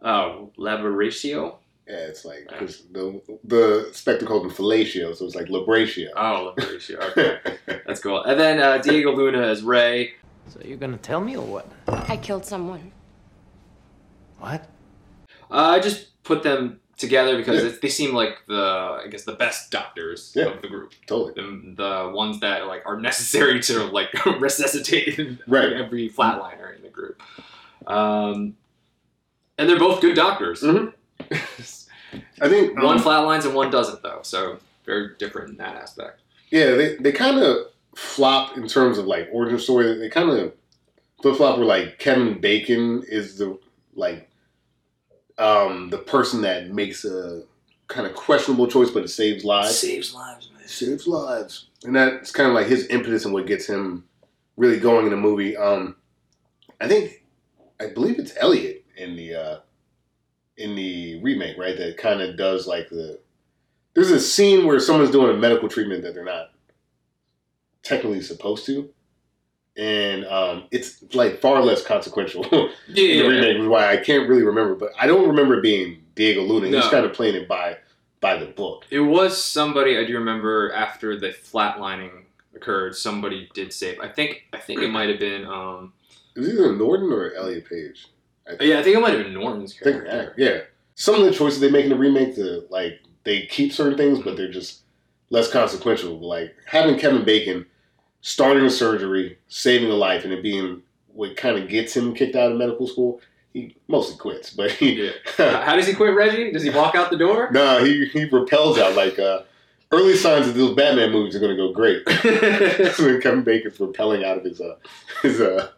Oh, 0.00 0.50
Laboratio? 0.56 1.59
Yeah, 1.90 1.96
it's 2.06 2.24
like 2.24 2.46
because 2.48 2.82
the 2.92 3.20
the 3.42 3.88
spectre 3.92 4.24
called 4.26 4.44
him 4.44 4.50
fellatio, 4.52 5.14
so 5.16 5.24
it's 5.26 5.34
like 5.34 5.46
labratio. 5.46 6.08
Oh, 6.16 6.54
Laboratio. 6.56 6.98
Okay. 7.10 7.38
That's 7.86 8.00
cool. 8.00 8.22
And 8.22 8.38
then 8.38 8.60
uh, 8.60 8.78
Diego 8.78 9.12
Luna 9.12 9.42
as 9.42 9.62
Ray. 9.62 10.12
So 10.48 10.60
you're 10.64 10.76
gonna 10.78 10.98
tell 10.98 11.20
me 11.20 11.36
or 11.36 11.44
what? 11.44 11.66
I 11.88 12.16
killed 12.16 12.44
someone. 12.44 12.92
What? 14.38 14.68
Uh, 15.50 15.70
I 15.76 15.80
just 15.80 16.22
put 16.22 16.42
them 16.44 16.78
together 16.96 17.36
because 17.36 17.60
Yeah. 17.62 17.70
it's, 17.70 17.78
they 17.80 17.88
seem 17.88 18.14
like 18.14 18.38
the 18.46 19.00
I 19.04 19.08
guess 19.10 19.24
the 19.24 19.32
best 19.32 19.70
doctors 19.72 20.32
Yeah. 20.36 20.44
of 20.46 20.62
the 20.62 20.68
group. 20.68 20.92
totally. 21.08 21.32
The, 21.34 21.74
the 21.82 22.12
ones 22.14 22.38
that 22.40 22.66
like 22.68 22.82
are 22.86 23.00
necessary 23.00 23.60
to 23.62 23.84
like 23.86 24.10
resuscitate 24.38 25.18
Right. 25.48 25.72
every 25.72 26.08
flatliner 26.08 26.76
in 26.76 26.82
the 26.82 26.88
group. 26.90 27.20
Um, 27.86 28.56
and 29.58 29.68
they're 29.68 29.78
both 29.78 30.00
good 30.00 30.14
doctors. 30.14 30.62
Mhm. 30.62 30.92
I 32.40 32.48
think 32.48 32.76
one 32.76 32.98
um, 32.98 33.02
flatlines 33.02 33.44
and 33.44 33.54
one 33.54 33.70
doesn't 33.70 34.02
though, 34.02 34.20
so 34.22 34.58
very 34.84 35.10
different 35.18 35.50
in 35.50 35.56
that 35.58 35.76
aspect. 35.76 36.20
Yeah, 36.50 36.72
they, 36.74 36.96
they 36.96 37.12
kind 37.12 37.38
of 37.38 37.66
flop 37.94 38.56
in 38.56 38.66
terms 38.66 38.98
of 38.98 39.06
like 39.06 39.28
origin 39.32 39.58
story. 39.58 39.98
They 39.98 40.08
kind 40.08 40.30
of 40.30 40.52
flip 41.20 41.36
flop 41.36 41.58
where 41.58 41.66
like 41.66 41.98
Kevin 41.98 42.40
Bacon 42.40 43.02
is 43.08 43.38
the 43.38 43.58
like 43.94 44.28
um 45.38 45.90
the 45.90 45.98
person 45.98 46.42
that 46.42 46.70
makes 46.70 47.04
a 47.04 47.42
kind 47.88 48.06
of 48.06 48.14
questionable 48.14 48.66
choice, 48.66 48.90
but 48.90 49.04
it 49.04 49.08
saves 49.08 49.44
lives. 49.44 49.78
Saves 49.78 50.14
lives, 50.14 50.50
man. 50.52 50.66
saves 50.66 51.06
lives, 51.06 51.66
and 51.84 51.94
that's 51.94 52.30
kind 52.30 52.48
of 52.48 52.54
like 52.54 52.66
his 52.66 52.86
impetus 52.88 53.24
and 53.24 53.34
what 53.34 53.46
gets 53.46 53.66
him 53.66 54.04
really 54.56 54.78
going 54.78 55.04
in 55.04 55.10
the 55.10 55.16
movie. 55.16 55.56
Um, 55.56 55.96
I 56.80 56.88
think 56.88 57.24
I 57.80 57.88
believe 57.88 58.18
it's 58.18 58.32
Elliot 58.36 58.84
in 58.96 59.16
the 59.16 59.34
uh 59.34 59.58
in 60.60 60.74
the 60.74 61.20
remake, 61.22 61.58
right? 61.58 61.76
That 61.76 61.96
kind 61.96 62.20
of 62.20 62.36
does 62.36 62.66
like 62.66 62.88
the. 62.90 63.18
There's 63.94 64.10
a 64.10 64.20
scene 64.20 64.66
where 64.66 64.78
someone's 64.78 65.10
doing 65.10 65.34
a 65.34 65.38
medical 65.38 65.68
treatment 65.68 66.02
that 66.04 66.14
they're 66.14 66.24
not 66.24 66.50
technically 67.82 68.20
supposed 68.20 68.66
to, 68.66 68.88
and 69.76 70.24
um, 70.26 70.64
it's 70.70 71.02
like 71.14 71.40
far 71.40 71.60
less 71.62 71.82
consequential. 71.82 72.46
Yeah, 72.52 72.68
in 72.88 73.18
the 73.18 73.28
remake, 73.28 73.54
which 73.54 73.62
is 73.62 73.68
why 73.68 73.90
I 73.90 73.96
can't 73.96 74.28
really 74.28 74.42
remember. 74.42 74.74
But 74.74 74.90
I 74.98 75.06
don't 75.06 75.26
remember 75.26 75.58
it 75.58 75.62
being 75.62 76.02
Diego 76.14 76.42
Luna. 76.42 76.68
He's 76.68 76.88
kind 76.88 77.04
of 77.04 77.12
playing 77.12 77.34
it 77.34 77.48
by 77.48 77.78
by 78.20 78.36
the 78.36 78.46
book. 78.46 78.86
It 78.90 79.00
was 79.00 79.42
somebody 79.42 79.98
I 79.98 80.04
do 80.04 80.14
remember 80.14 80.72
after 80.72 81.18
the 81.18 81.30
flatlining 81.30 82.10
occurred. 82.54 82.94
Somebody 82.94 83.48
did 83.54 83.72
save. 83.72 83.98
I 84.00 84.08
think 84.08 84.44
I 84.52 84.58
think 84.58 84.82
it 84.82 84.90
might 84.90 85.08
have 85.08 85.18
been. 85.18 85.46
Um, 85.46 85.94
Is 86.36 86.48
it 86.48 86.54
either 86.54 86.76
Norton 86.76 87.12
or 87.12 87.32
Elliot 87.34 87.68
Page? 87.68 88.06
I 88.48 88.62
yeah, 88.62 88.78
I 88.78 88.82
think 88.82 88.96
it 88.96 89.00
might 89.00 89.14
have 89.14 89.24
been 89.24 89.34
Norton's 89.34 89.76
I 89.80 89.84
think, 89.84 90.04
character. 90.04 90.34
yeah, 90.36 90.48
yeah. 90.48 90.60
Some 90.94 91.14
of 91.16 91.22
the 91.22 91.32
choices 91.32 91.60
they 91.60 91.70
make 91.70 91.84
in 91.84 91.90
the 91.90 91.96
remake, 91.96 92.34
the 92.36 92.66
like 92.70 93.00
they 93.24 93.46
keep 93.46 93.72
certain 93.72 93.96
things, 93.96 94.18
but 94.20 94.36
they're 94.36 94.50
just 94.50 94.80
less 95.30 95.50
consequential. 95.50 96.18
Like 96.18 96.54
having 96.66 96.98
Kevin 96.98 97.24
Bacon 97.24 97.66
starting 98.22 98.64
a 98.64 98.70
surgery, 98.70 99.38
saving 99.48 99.90
a 99.90 99.94
life, 99.94 100.24
and 100.24 100.32
it 100.32 100.42
being 100.42 100.82
what 101.12 101.36
kind 101.36 101.58
of 101.58 101.68
gets 101.68 101.96
him 101.96 102.14
kicked 102.14 102.36
out 102.36 102.52
of 102.52 102.58
medical 102.58 102.86
school. 102.86 103.20
He 103.52 103.76
mostly 103.88 104.16
quits, 104.16 104.50
but 104.50 104.70
he 104.70 105.10
Yeah. 105.38 105.64
How 105.64 105.74
does 105.74 105.86
he 105.86 105.94
quit 105.94 106.14
Reggie? 106.14 106.52
Does 106.52 106.62
he 106.62 106.70
walk 106.70 106.94
out 106.94 107.10
the 107.10 107.18
door? 107.18 107.50
no, 107.52 107.84
he 107.84 108.04
he 108.06 108.24
repels 108.26 108.78
out 108.78 108.94
like 108.94 109.18
uh, 109.18 109.42
early 109.90 110.14
signs 110.16 110.46
that 110.46 110.52
those 110.52 110.76
Batman 110.76 111.10
movies 111.10 111.34
are 111.34 111.40
going 111.40 111.50
to 111.50 111.56
go 111.56 111.72
great. 111.72 112.06
when 112.06 113.20
Kevin 113.22 113.42
Bacon's 113.42 113.80
repelling 113.80 114.24
out 114.24 114.38
of 114.38 114.44
his 114.44 114.60
uh, 114.60 114.76
his 115.22 115.40
uh, 115.40 115.70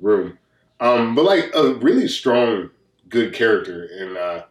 room. 0.00 0.38
Um, 0.80 1.14
but 1.14 1.24
like 1.24 1.50
a 1.54 1.74
really 1.74 2.08
strong, 2.08 2.70
good 3.08 3.32
character 3.32 3.84
in 3.86 4.16
uh, 4.16 4.42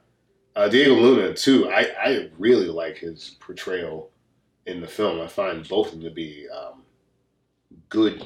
uh, 0.56 0.68
Diego 0.70 0.94
Luna 0.96 1.34
too. 1.34 1.70
I, 1.70 1.88
I 2.02 2.30
really 2.38 2.68
like 2.68 2.98
his 2.98 3.36
portrayal 3.40 4.10
in 4.66 4.82
the 4.82 4.88
film. 4.88 5.22
I 5.22 5.28
find 5.28 5.68
both 5.68 5.88
of 5.88 5.92
them 5.94 6.02
to 6.04 6.10
be 6.10 6.48
um, 6.50 6.82
good. 7.90 8.26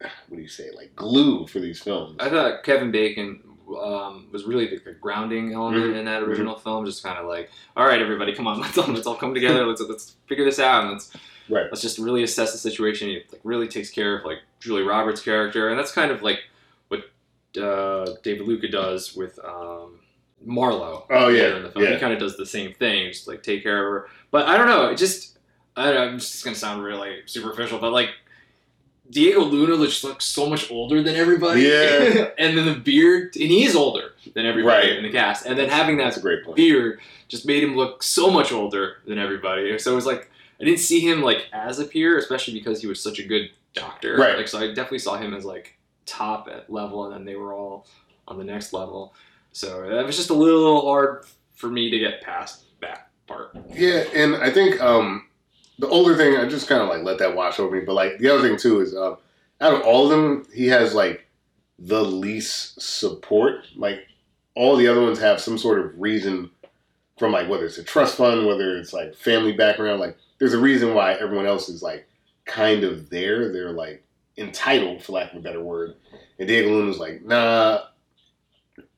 What 0.00 0.36
do 0.36 0.40
you 0.42 0.48
say? 0.48 0.70
Like 0.76 0.94
glue 0.94 1.46
for 1.46 1.60
these 1.60 1.80
films. 1.80 2.16
I 2.20 2.28
thought 2.28 2.62
Kevin 2.62 2.90
Bacon 2.90 3.40
um, 3.82 4.28
was 4.32 4.44
really 4.44 4.66
the 4.68 4.92
grounding 5.00 5.52
element 5.54 5.84
Mhm. 5.94 5.98
in 5.98 6.04
that 6.04 6.22
original 6.22 6.56
film. 6.56 6.84
Just 6.86 7.02
kind 7.02 7.18
of 7.18 7.26
like, 7.26 7.50
all 7.76 7.86
right, 7.86 8.00
everybody, 8.00 8.34
come 8.34 8.46
on, 8.46 8.60
let's 8.60 8.76
all, 8.78 8.86
let's 8.92 9.06
all 9.06 9.16
come 9.16 9.34
together. 9.34 9.66
Let's 9.66 9.80
let's 9.80 10.16
figure 10.26 10.44
this 10.44 10.58
out 10.58 10.82
and 10.84 10.92
let's 10.92 11.10
Right. 11.50 11.64
let's 11.70 11.80
just 11.80 11.98
really 11.98 12.22
assess 12.22 12.52
the 12.52 12.58
situation. 12.58 13.08
He 13.08 13.22
like 13.32 13.40
really 13.42 13.68
takes 13.68 13.88
care 13.90 14.18
of 14.18 14.24
like 14.26 14.38
Julia 14.60 14.84
Roberts' 14.84 15.22
character, 15.22 15.70
and 15.70 15.78
that's 15.78 15.92
kind 15.92 16.10
of 16.10 16.22
like 16.22 16.40
uh, 17.56 18.06
Diego 18.22 18.44
Luna 18.44 18.68
does 18.68 19.14
with 19.16 19.38
um, 19.44 20.00
Marlo. 20.46 21.04
Oh, 21.10 21.28
yeah, 21.28 21.56
in 21.56 21.62
the 21.64 21.70
film. 21.70 21.84
yeah. 21.84 21.94
he 21.94 21.98
kind 22.00 22.12
of 22.12 22.18
does 22.18 22.36
the 22.36 22.46
same 22.46 22.72
thing, 22.74 23.08
just 23.10 23.26
like 23.28 23.42
take 23.42 23.62
care 23.62 23.78
of 23.86 24.02
her. 24.04 24.10
But 24.30 24.46
I 24.46 24.56
don't 24.56 24.66
know, 24.68 24.90
it 24.90 24.96
just 24.98 25.38
I 25.76 25.86
don't 25.86 25.94
know, 25.94 26.02
I'm 26.08 26.18
just 26.18 26.44
gonna 26.44 26.56
sound 26.56 26.82
really 26.82 27.20
superficial, 27.26 27.78
but 27.78 27.92
like. 27.92 28.10
Diego 29.10 29.40
Luna 29.42 29.86
just 29.86 30.04
looks 30.04 30.26
so 30.26 30.50
much 30.50 30.70
older 30.70 31.02
than 31.02 31.16
everybody. 31.16 31.62
Yeah. 31.62 32.28
and 32.38 32.58
then 32.58 32.66
the 32.66 32.74
beard, 32.74 33.34
and 33.36 33.50
he's 33.50 33.74
older 33.74 34.12
than 34.34 34.44
everybody 34.44 34.88
Right. 34.88 34.98
in 34.98 35.02
the 35.02 35.10
cast. 35.10 35.46
And 35.46 35.58
then 35.58 35.70
having 35.70 35.96
that 35.96 36.04
That's 36.04 36.18
a 36.18 36.20
great 36.20 36.44
point. 36.44 36.56
beard 36.56 37.00
just 37.26 37.46
made 37.46 37.64
him 37.64 37.74
look 37.74 38.02
so 38.02 38.30
much 38.30 38.52
older 38.52 38.98
than 39.06 39.18
everybody. 39.18 39.78
So 39.78 39.92
it 39.92 39.94
was 39.94 40.04
like 40.04 40.30
I 40.60 40.64
didn't 40.64 40.80
see 40.80 41.00
him 41.00 41.22
like 41.22 41.46
as 41.54 41.78
a 41.78 41.86
peer, 41.86 42.18
especially 42.18 42.52
because 42.52 42.82
he 42.82 42.86
was 42.86 43.02
such 43.02 43.18
a 43.18 43.22
good 43.22 43.48
doctor. 43.72 44.14
Right. 44.18 44.36
Like 44.36 44.46
so 44.48 44.58
I 44.58 44.66
definitely 44.66 44.98
saw 44.98 45.16
him 45.16 45.32
as 45.32 45.46
like 45.46 45.77
top 46.08 46.48
level 46.68 47.04
and 47.04 47.14
then 47.14 47.24
they 47.24 47.36
were 47.36 47.54
all 47.54 47.86
on 48.26 48.38
the 48.38 48.44
next 48.44 48.72
level. 48.72 49.14
So 49.52 49.88
that 49.88 50.06
was 50.06 50.16
just 50.16 50.30
a 50.30 50.34
little 50.34 50.82
hard 50.82 51.24
for 51.54 51.68
me 51.68 51.90
to 51.90 51.98
get 51.98 52.22
past 52.22 52.64
that 52.80 53.10
part. 53.26 53.56
Yeah, 53.70 54.04
and 54.14 54.36
I 54.36 54.50
think 54.50 54.80
um, 54.80 55.26
the 55.78 55.88
older 55.88 56.16
thing, 56.16 56.36
I 56.36 56.46
just 56.46 56.68
kind 56.68 56.82
of 56.82 56.88
like 56.88 57.02
let 57.02 57.18
that 57.18 57.34
wash 57.34 57.58
over 57.58 57.76
me. 57.76 57.84
But 57.84 57.94
like 57.94 58.18
the 58.18 58.28
other 58.28 58.46
thing 58.46 58.56
too 58.56 58.80
is, 58.80 58.94
uh, 58.94 59.16
out 59.60 59.74
of 59.74 59.82
all 59.82 60.04
of 60.04 60.10
them, 60.10 60.46
he 60.54 60.68
has 60.68 60.94
like 60.94 61.26
the 61.78 62.02
least 62.02 62.80
support. 62.80 63.66
Like 63.76 64.00
all 64.54 64.76
the 64.76 64.88
other 64.88 65.02
ones 65.02 65.18
have 65.18 65.40
some 65.40 65.58
sort 65.58 65.78
of 65.78 65.98
reason 66.00 66.50
from 67.18 67.32
like 67.32 67.48
whether 67.48 67.66
it's 67.66 67.78
a 67.78 67.84
trust 67.84 68.16
fund, 68.16 68.46
whether 68.46 68.76
it's 68.76 68.92
like 68.92 69.14
family 69.14 69.52
background. 69.52 70.00
Like 70.00 70.16
there's 70.38 70.54
a 70.54 70.58
reason 70.58 70.94
why 70.94 71.14
everyone 71.14 71.46
else 71.46 71.68
is 71.68 71.82
like 71.82 72.08
kind 72.44 72.84
of 72.84 73.10
there. 73.10 73.52
They're 73.52 73.72
like 73.72 74.04
entitled, 74.38 75.02
for 75.02 75.12
lack 75.12 75.32
of 75.32 75.38
a 75.38 75.42
better 75.42 75.62
word. 75.62 75.94
And 76.38 76.48
Diego 76.48 76.70
Luna's 76.70 76.98
like, 76.98 77.24
nah. 77.24 77.80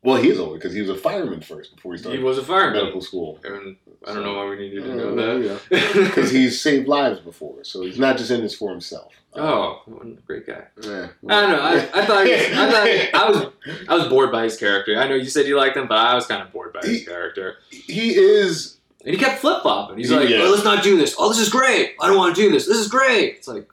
Well, 0.03 0.17
he 0.17 0.31
is 0.31 0.39
older 0.39 0.55
because 0.55 0.73
he 0.73 0.81
was 0.81 0.91
a 0.91 0.97
fireman 0.97 1.43
first 1.43 1.75
before 1.75 1.93
he 1.93 1.99
started. 1.99 2.19
He 2.19 2.25
was 2.25 2.39
a 2.39 2.43
fireman. 2.45 2.75
medical 2.81 3.01
school. 3.03 3.39
And 3.45 3.77
I 4.07 4.15
don't 4.15 4.23
know 4.23 4.35
why 4.35 4.49
we 4.49 4.57
needed 4.57 4.85
to 4.85 4.95
know 4.95 5.15
well, 5.15 5.39
that. 5.41 5.61
Because 5.95 6.31
he's 6.33 6.61
saved 6.61 6.89
lives 6.89 7.21
before, 7.21 7.65
so 7.65 7.83
he's 7.83 7.99
not 7.99 8.17
just 8.17 8.31
in 8.31 8.41
this 8.41 8.55
for 8.55 8.71
himself. 8.71 9.13
Oh, 9.35 9.83
a 10.03 10.07
great 10.27 10.47
guy. 10.47 10.65
Yeah. 10.83 11.09
I 11.29 11.41
don't 11.43 11.51
know. 11.51 11.61
I, 11.63 11.75
I 11.95 12.05
thought 12.07 12.25
was, 12.25 12.41
I 12.41 12.71
thought 12.71 13.15
I 13.15 13.31
was 13.31 13.53
I 13.89 13.95
was 13.95 14.09
bored 14.09 14.33
by 14.33 14.45
his 14.45 14.57
character. 14.57 14.97
I 14.99 15.07
know 15.07 15.15
you 15.15 15.27
said 15.31 15.47
you 15.47 15.57
liked 15.57 15.77
him, 15.77 15.87
but 15.87 15.99
I 15.99 16.15
was 16.15 16.27
kind 16.27 16.43
of 16.43 16.51
bored 16.53 16.73
by 16.73 16.81
his 16.81 17.01
He- 17.01 17.05
character. 17.05 17.57
he 17.71 18.15
is. 18.15 18.79
And 19.05 19.15
he 19.15 19.21
kept 19.21 19.39
flip 19.41 19.63
flopping. 19.63 19.97
He's 19.99 20.11
like, 20.13 20.29
Yeah. 20.29 20.43
oh, 20.43 20.51
"Let's 20.51 20.65
not 20.65 20.83
do 20.85 20.97
this. 20.99 21.15
Oh, 21.19 21.29
this 21.31 21.39
is 21.39 21.49
great. 21.49 21.95
I 22.01 22.07
don't 22.09 22.19
want 22.19 22.35
to 22.37 22.43
do 22.43 22.51
this. 22.51 22.67
This 22.67 22.77
is 22.77 22.89
great." 22.89 23.37
It's 23.37 23.49
like, 23.49 23.67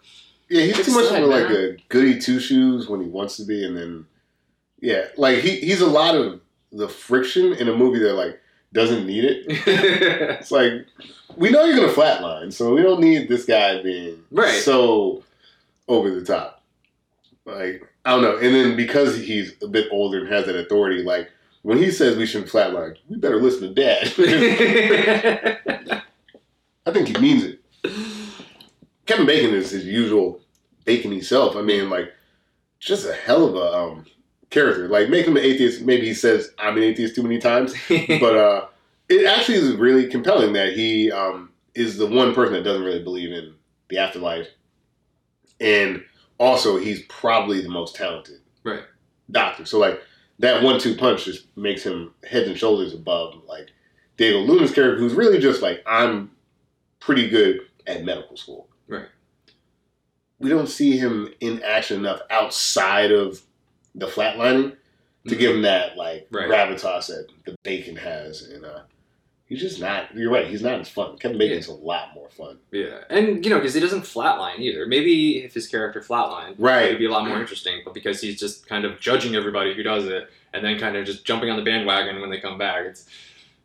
Yeah, 0.49 0.63
he's 0.63 0.85
too 0.85 0.93
much 0.93 1.11
of 1.11 1.27
like 1.27 1.49
a 1.49 1.77
goody 1.89 2.19
two 2.19 2.39
shoes 2.39 2.87
when 2.87 3.01
he 3.01 3.07
wants 3.07 3.37
to 3.37 3.43
be, 3.45 3.65
and 3.65 3.75
then 3.77 4.05
yeah, 4.79 5.07
like 5.17 5.39
he 5.39 5.57
he's 5.59 5.81
a 5.81 5.87
lot 5.87 6.15
of 6.15 6.39
the 6.71 6.87
friction 6.87 7.53
in 7.53 7.67
a 7.67 7.75
movie 7.75 7.99
that 7.99 8.13
like 8.13 8.39
doesn't 8.73 9.05
need 9.05 9.23
it. 9.25 9.45
It's 10.39 10.51
like 10.51 10.85
we 11.35 11.49
know 11.49 11.65
you're 11.65 11.75
gonna 11.75 11.91
flatline, 11.91 12.53
so 12.53 12.73
we 12.73 12.81
don't 12.81 13.01
need 13.01 13.27
this 13.27 13.45
guy 13.45 13.81
being 13.81 14.23
Right. 14.31 14.61
so 14.61 15.23
over 15.87 16.09
the 16.09 16.23
top. 16.25 16.63
Like 17.45 17.87
I 18.05 18.11
don't 18.11 18.21
know, 18.21 18.37
and 18.37 18.53
then 18.55 18.75
because 18.77 19.17
he's 19.17 19.53
a 19.61 19.67
bit 19.67 19.87
older 19.91 20.19
and 20.19 20.29
has 20.29 20.45
that 20.45 20.55
authority, 20.55 21.03
like 21.03 21.29
when 21.63 21.77
he 21.77 21.91
says 21.91 22.15
we 22.17 22.25
shouldn't 22.25 22.49
flatline, 22.51 22.95
we 23.09 23.17
better 23.17 23.41
listen 23.41 23.73
to 23.73 23.73
Dad. 23.73 24.13
I 26.85 26.91
think 26.91 27.07
he 27.09 27.17
means 27.19 27.43
it. 27.43 27.56
Kevin 29.17 29.35
Bacon 29.35 29.55
is 29.55 29.71
his 29.71 29.83
usual 29.83 30.39
bacony 30.85 31.21
self. 31.21 31.55
I 31.55 31.63
mean, 31.63 31.89
like, 31.89 32.13
just 32.79 33.07
a 33.07 33.13
hell 33.13 33.47
of 33.47 33.55
a 33.55 33.75
um, 33.75 34.05
character. 34.51 34.87
Like, 34.87 35.09
make 35.09 35.25
him 35.25 35.37
an 35.37 35.43
atheist. 35.43 35.81
Maybe 35.81 36.05
he 36.05 36.13
says 36.13 36.51
I'm 36.59 36.77
an 36.77 36.83
atheist 36.83 37.15
too 37.15 37.23
many 37.23 37.39
times, 37.39 37.73
but 37.89 38.37
uh, 38.37 38.67
it 39.09 39.25
actually 39.25 39.57
is 39.57 39.73
really 39.73 40.07
compelling 40.07 40.53
that 40.53 40.73
he 40.73 41.11
um, 41.11 41.49
is 41.73 41.97
the 41.97 42.05
one 42.05 42.35
person 42.35 42.53
that 42.53 42.63
doesn't 42.63 42.83
really 42.83 43.03
believe 43.03 43.31
in 43.31 43.55
the 43.89 43.97
afterlife, 43.97 44.49
and 45.59 46.03
also 46.37 46.77
he's 46.77 47.01
probably 47.09 47.61
the 47.61 47.69
most 47.69 47.95
talented 47.95 48.41
right. 48.63 48.83
doctor. 49.31 49.65
So 49.65 49.79
like 49.79 49.99
that 50.39 50.61
one-two 50.61 50.95
punch 50.95 51.25
just 51.25 51.47
makes 51.57 51.81
him 51.81 52.13
heads 52.29 52.47
and 52.47 52.57
shoulders 52.57 52.93
above 52.93 53.33
like 53.47 53.71
Diego 54.17 54.39
Luna's 54.41 54.71
character, 54.71 54.99
who's 54.99 55.13
really 55.13 55.39
just 55.39 55.63
like 55.63 55.81
I'm 55.87 56.29
pretty 56.99 57.27
good 57.29 57.61
at 57.87 58.05
medical 58.05 58.37
school. 58.37 58.66
We 60.39 60.49
don't 60.49 60.67
see 60.67 60.97
him 60.97 61.33
in 61.39 61.61
action 61.63 61.97
enough 61.99 62.21
outside 62.29 63.11
of 63.11 63.41
the 63.95 64.05
flatlining 64.07 64.75
to 65.27 65.35
give 65.35 65.55
him 65.55 65.63
that 65.63 65.97
like 65.97 66.27
Right. 66.31 66.47
gravitas 66.47 67.07
that 67.07 67.27
the 67.45 67.55
Bacon 67.63 67.95
has, 67.97 68.43
and 68.43 68.63
uh, 68.63 68.81
he's 69.47 69.59
just 69.59 69.81
not. 69.81 70.15
You're 70.15 70.31
right. 70.31 70.47
He's 70.47 70.61
not 70.61 70.79
as 70.79 70.87
fun. 70.89 71.17
Kevin 71.17 71.37
Bacon's 71.39 71.67
a 71.67 71.73
lot 71.73 72.13
more 72.13 72.29
fun. 72.29 72.59
Yeah, 72.71 72.99
and 73.09 73.43
you 73.43 73.49
know, 73.49 73.57
because 73.57 73.73
he 73.73 73.79
doesn't 73.79 74.03
flatline 74.03 74.59
either. 74.59 74.85
Maybe 74.85 75.39
if 75.43 75.53
his 75.55 75.67
character 75.67 76.01
flatlined, 76.01 76.55
Right. 76.59 76.85
it'd 76.85 76.99
be 76.99 77.05
a 77.07 77.11
lot 77.11 77.27
more 77.27 77.39
interesting. 77.41 77.81
But 77.83 77.93
because 77.95 78.21
he's 78.21 78.39
just 78.39 78.67
kind 78.67 78.85
of 78.85 78.99
judging 78.99 79.35
everybody 79.35 79.73
who 79.73 79.81
does 79.83 80.05
it, 80.05 80.29
and 80.53 80.63
then 80.63 80.79
kind 80.79 80.95
of 80.95 81.05
just 81.05 81.25
jumping 81.25 81.49
on 81.49 81.57
the 81.57 81.63
bandwagon 81.63 82.21
when 82.21 82.29
they 82.29 82.39
come 82.39 82.57
back, 82.57 82.85
it's 82.85 83.05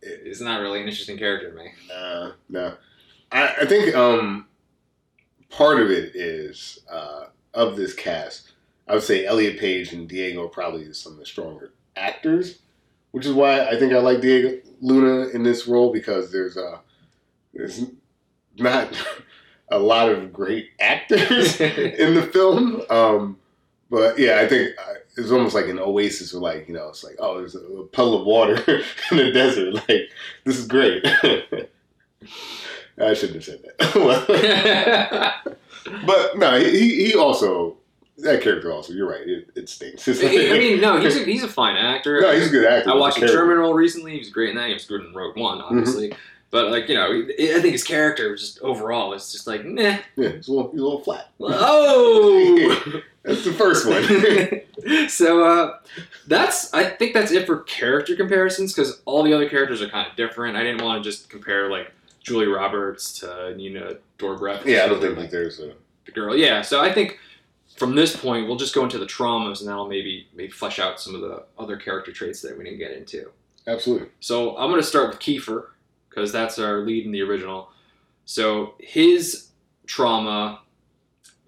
it's 0.01 0.41
not 0.41 0.61
really 0.63 0.81
an 0.81 0.89
interesting 0.89 1.19
character 1.19 1.51
to 1.51 1.57
me. 1.57 1.71
Uh, 1.95 2.31
no, 2.49 2.75
I, 3.31 3.55
I 3.61 3.67
think 3.67 3.95
um, 3.95 4.47
part 5.53 5.81
of 5.81 5.91
it 5.91 6.17
is 6.17 6.81
uh, 6.91 7.27
of 7.55 7.77
this 7.77 7.95
cast. 7.95 8.53
I 8.89 8.95
would 8.95 9.03
say 9.05 9.25
Elliot 9.25 9.61
Page 9.61 9.93
and 9.93 10.09
Diego 10.09 10.45
are 10.45 10.49
probably 10.49 10.93
some 10.93 11.13
of 11.13 11.19
the 11.19 11.27
stronger 11.27 11.73
actors, 11.95 12.59
which 13.13 13.25
is 13.25 13.33
why 13.33 13.67
I 13.67 13.79
think 13.79 13.93
I 13.93 13.99
like 13.99 14.21
Diego 14.21 14.61
Luna 14.81 15.29
in 15.29 15.45
this 15.45 15.69
role 15.69 15.93
because 15.93 16.33
there's 16.33 16.57
uh, 16.57 16.79
there's 17.55 17.85
not 18.59 18.93
a 19.71 19.79
lot 19.79 20.09
of 20.09 20.33
great 20.33 20.71
actors 20.81 21.61
in 21.61 22.15
the 22.15 22.23
film. 22.23 22.83
Um, 22.91 23.39
but 23.89 24.19
yeah, 24.19 24.41
I 24.41 24.49
think 24.49 24.71
uh, 24.79 24.95
it's 25.17 25.31
almost 25.31 25.55
like 25.55 25.67
an 25.67 25.79
oasis, 25.79 26.35
or 26.35 26.41
like 26.41 26.67
you 26.67 26.75
know, 26.75 26.89
it's 26.89 27.05
like 27.05 27.17
oh, 27.19 27.39
there's 27.39 27.55
a, 27.55 27.61
a 27.61 27.87
puddle 27.87 28.21
of 28.21 28.27
water 28.27 28.57
in 29.11 29.17
the 29.17 29.31
desert. 29.33 29.75
Like 29.75 30.11
this 30.45 30.59
is 30.59 30.67
great. 30.67 31.07
I 32.99 33.15
shouldn't 33.15 33.37
have 33.37 33.45
said 33.45 33.63
that. 33.79 35.35
but 36.07 36.39
no, 36.39 36.59
he 36.59 37.07
he 37.07 37.15
also 37.15 37.77
that 38.19 38.43
character 38.43 38.73
also. 38.73 38.93
You're 38.93 39.09
right. 39.09 39.27
It, 39.27 39.51
it 39.55 39.69
stinks. 39.69 40.07
I 40.09 40.13
mean, 40.13 40.81
no, 40.81 41.01
he's 41.01 41.17
a, 41.17 41.25
he's 41.25 41.43
a 41.43 41.49
fine 41.49 41.77
actor. 41.77 42.21
no, 42.21 42.33
he's 42.33 42.49
a 42.49 42.51
good 42.51 42.67
actor. 42.67 42.91
I 42.91 42.95
watched 42.95 43.17
the 43.17 43.23
the 43.23 43.27
character- 43.29 43.47
Terminal 43.47 43.75
recently. 43.75 44.13
He 44.13 44.19
was 44.19 44.31
great 44.31 44.51
in 44.51 44.57
that. 44.57 44.69
He 44.69 44.75
was 44.75 44.85
good 44.85 45.05
in 45.05 45.15
Rogue 45.15 45.37
One, 45.37 45.61
obviously. 45.61 46.15
But 46.51 46.71
like 46.71 46.89
you 46.89 46.95
know, 46.95 47.11
I 47.11 47.61
think 47.61 47.73
his 47.73 47.85
character 47.85 48.31
was 48.31 48.41
just 48.41 48.61
overall 48.61 49.11
was 49.11 49.33
just 49.33 49.47
like 49.47 49.65
nah. 49.65 49.99
Yeah, 50.17 50.29
he's 50.29 50.49
a 50.49 50.53
little, 50.53 50.71
he's 50.71 50.81
a 50.81 50.85
little 50.85 51.01
flat. 51.01 51.31
Oh. 51.41 53.03
That's 53.25 53.45
the 53.45 53.53
first 53.53 53.87
one. 53.87 55.09
so 55.09 55.45
uh, 55.45 55.79
that's 56.27 56.75
I 56.75 56.85
think 56.85 57.15
that's 57.15 57.31
it 57.31 57.47
for 57.47 57.61
character 57.61 58.17
comparisons 58.17 58.75
because 58.75 59.01
all 59.05 59.23
the 59.23 59.33
other 59.33 59.49
characters 59.49 59.81
are 59.81 59.89
kind 59.89 60.11
of 60.11 60.17
different. 60.17 60.57
I 60.57 60.63
didn't 60.63 60.83
want 60.83 61.03
to 61.03 61.09
just 61.09 61.31
compare 61.31 61.71
like 61.71 61.93
Julia 62.23 62.51
Roberts 62.51 63.19
to 63.21 63.55
Nina 63.57 63.95
Dobrev. 64.19 64.65
yeah, 64.65 64.85
I 64.85 64.89
don't 64.89 65.01
think 65.01 65.17
like 65.17 65.31
there's 65.31 65.61
a. 65.61 65.75
the 66.07 66.13
girl. 66.13 66.37
Yeah, 66.37 66.63
so 66.63 66.81
I 66.81 66.93
think 66.93 67.19
from 67.77 67.95
this 67.95 68.15
point 68.15 68.47
we'll 68.47 68.57
just 68.57 68.75
go 68.75 68.85
into 68.85 68.99
the 68.99 69.07
traumas 69.07 69.61
and 69.61 69.69
then 69.69 69.75
I'll 69.75 69.89
maybe 69.89 70.29
maybe 70.35 70.51
flesh 70.51 70.79
out 70.79 71.01
some 71.01 71.15
of 71.15 71.21
the 71.21 71.45
other 71.59 71.77
character 71.77 72.13
traits 72.13 72.41
that 72.43 72.57
we 72.57 72.65
didn't 72.65 72.79
get 72.79 72.93
into. 72.93 73.31
Absolutely. 73.67 74.09
So 74.21 74.57
I'm 74.57 74.71
gonna 74.71 74.83
start 74.83 75.09
with 75.09 75.19
Kiefer 75.19 75.67
because 76.09 76.33
that's 76.33 76.59
our 76.59 76.79
lead 76.79 77.07
in 77.07 77.13
the 77.13 77.23
original. 77.23 77.71
So 78.25 78.75
his 78.79 79.49
trauma 79.87 80.61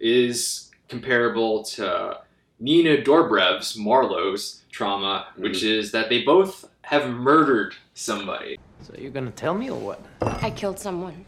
is 0.00 0.70
comparable 0.88 1.62
to 1.62 2.18
Nina 2.60 2.98
Dobrev's 3.02 3.76
Marlo's 3.76 4.62
trauma, 4.70 5.28
which 5.36 5.58
mm-hmm. 5.58 5.80
is 5.80 5.92
that 5.92 6.08
they 6.08 6.22
both 6.22 6.68
have 6.82 7.10
murdered 7.10 7.74
somebody. 7.94 8.58
So 8.86 8.94
you're 8.98 9.10
gonna 9.10 9.30
tell 9.30 9.54
me 9.54 9.70
or 9.70 9.78
what? 9.80 10.00
I 10.20 10.50
killed 10.50 10.78
someone. 10.78 11.24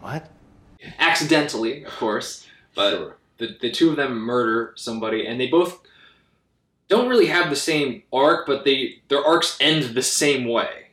What? 0.00 0.28
accidentally, 0.98 1.84
of 1.84 1.92
course, 1.92 2.44
but 2.74 3.16
the, 3.38 3.56
the 3.60 3.70
two 3.70 3.90
of 3.90 3.96
them 3.96 4.18
murder 4.18 4.72
somebody, 4.76 5.26
and 5.26 5.40
they 5.40 5.46
both 5.46 5.80
don't 6.88 7.08
really 7.08 7.26
have 7.26 7.50
the 7.50 7.56
same 7.56 8.02
arc, 8.12 8.46
but 8.46 8.64
they 8.64 9.00
their 9.08 9.24
arcs 9.24 9.56
end 9.60 9.94
the 9.94 10.02
same 10.02 10.46
way, 10.48 10.88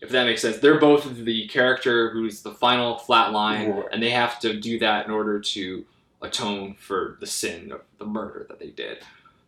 if 0.00 0.10
that 0.10 0.26
makes 0.26 0.42
sense. 0.42 0.58
They're 0.58 0.78
both 0.78 1.24
the 1.24 1.48
character 1.48 2.10
who's 2.10 2.42
the 2.42 2.52
final 2.52 2.98
flat 2.98 3.32
line, 3.32 3.68
Right. 3.70 3.84
and 3.92 4.02
they 4.02 4.10
have 4.10 4.38
to 4.40 4.58
do 4.58 4.78
that 4.78 5.06
in 5.06 5.10
order 5.12 5.40
to 5.40 5.84
atone 6.20 6.74
for 6.78 7.16
the 7.20 7.26
sin 7.26 7.72
of 7.72 7.80
the 7.98 8.06
murder 8.06 8.46
that 8.48 8.60
they 8.60 8.68
did. 8.70 8.98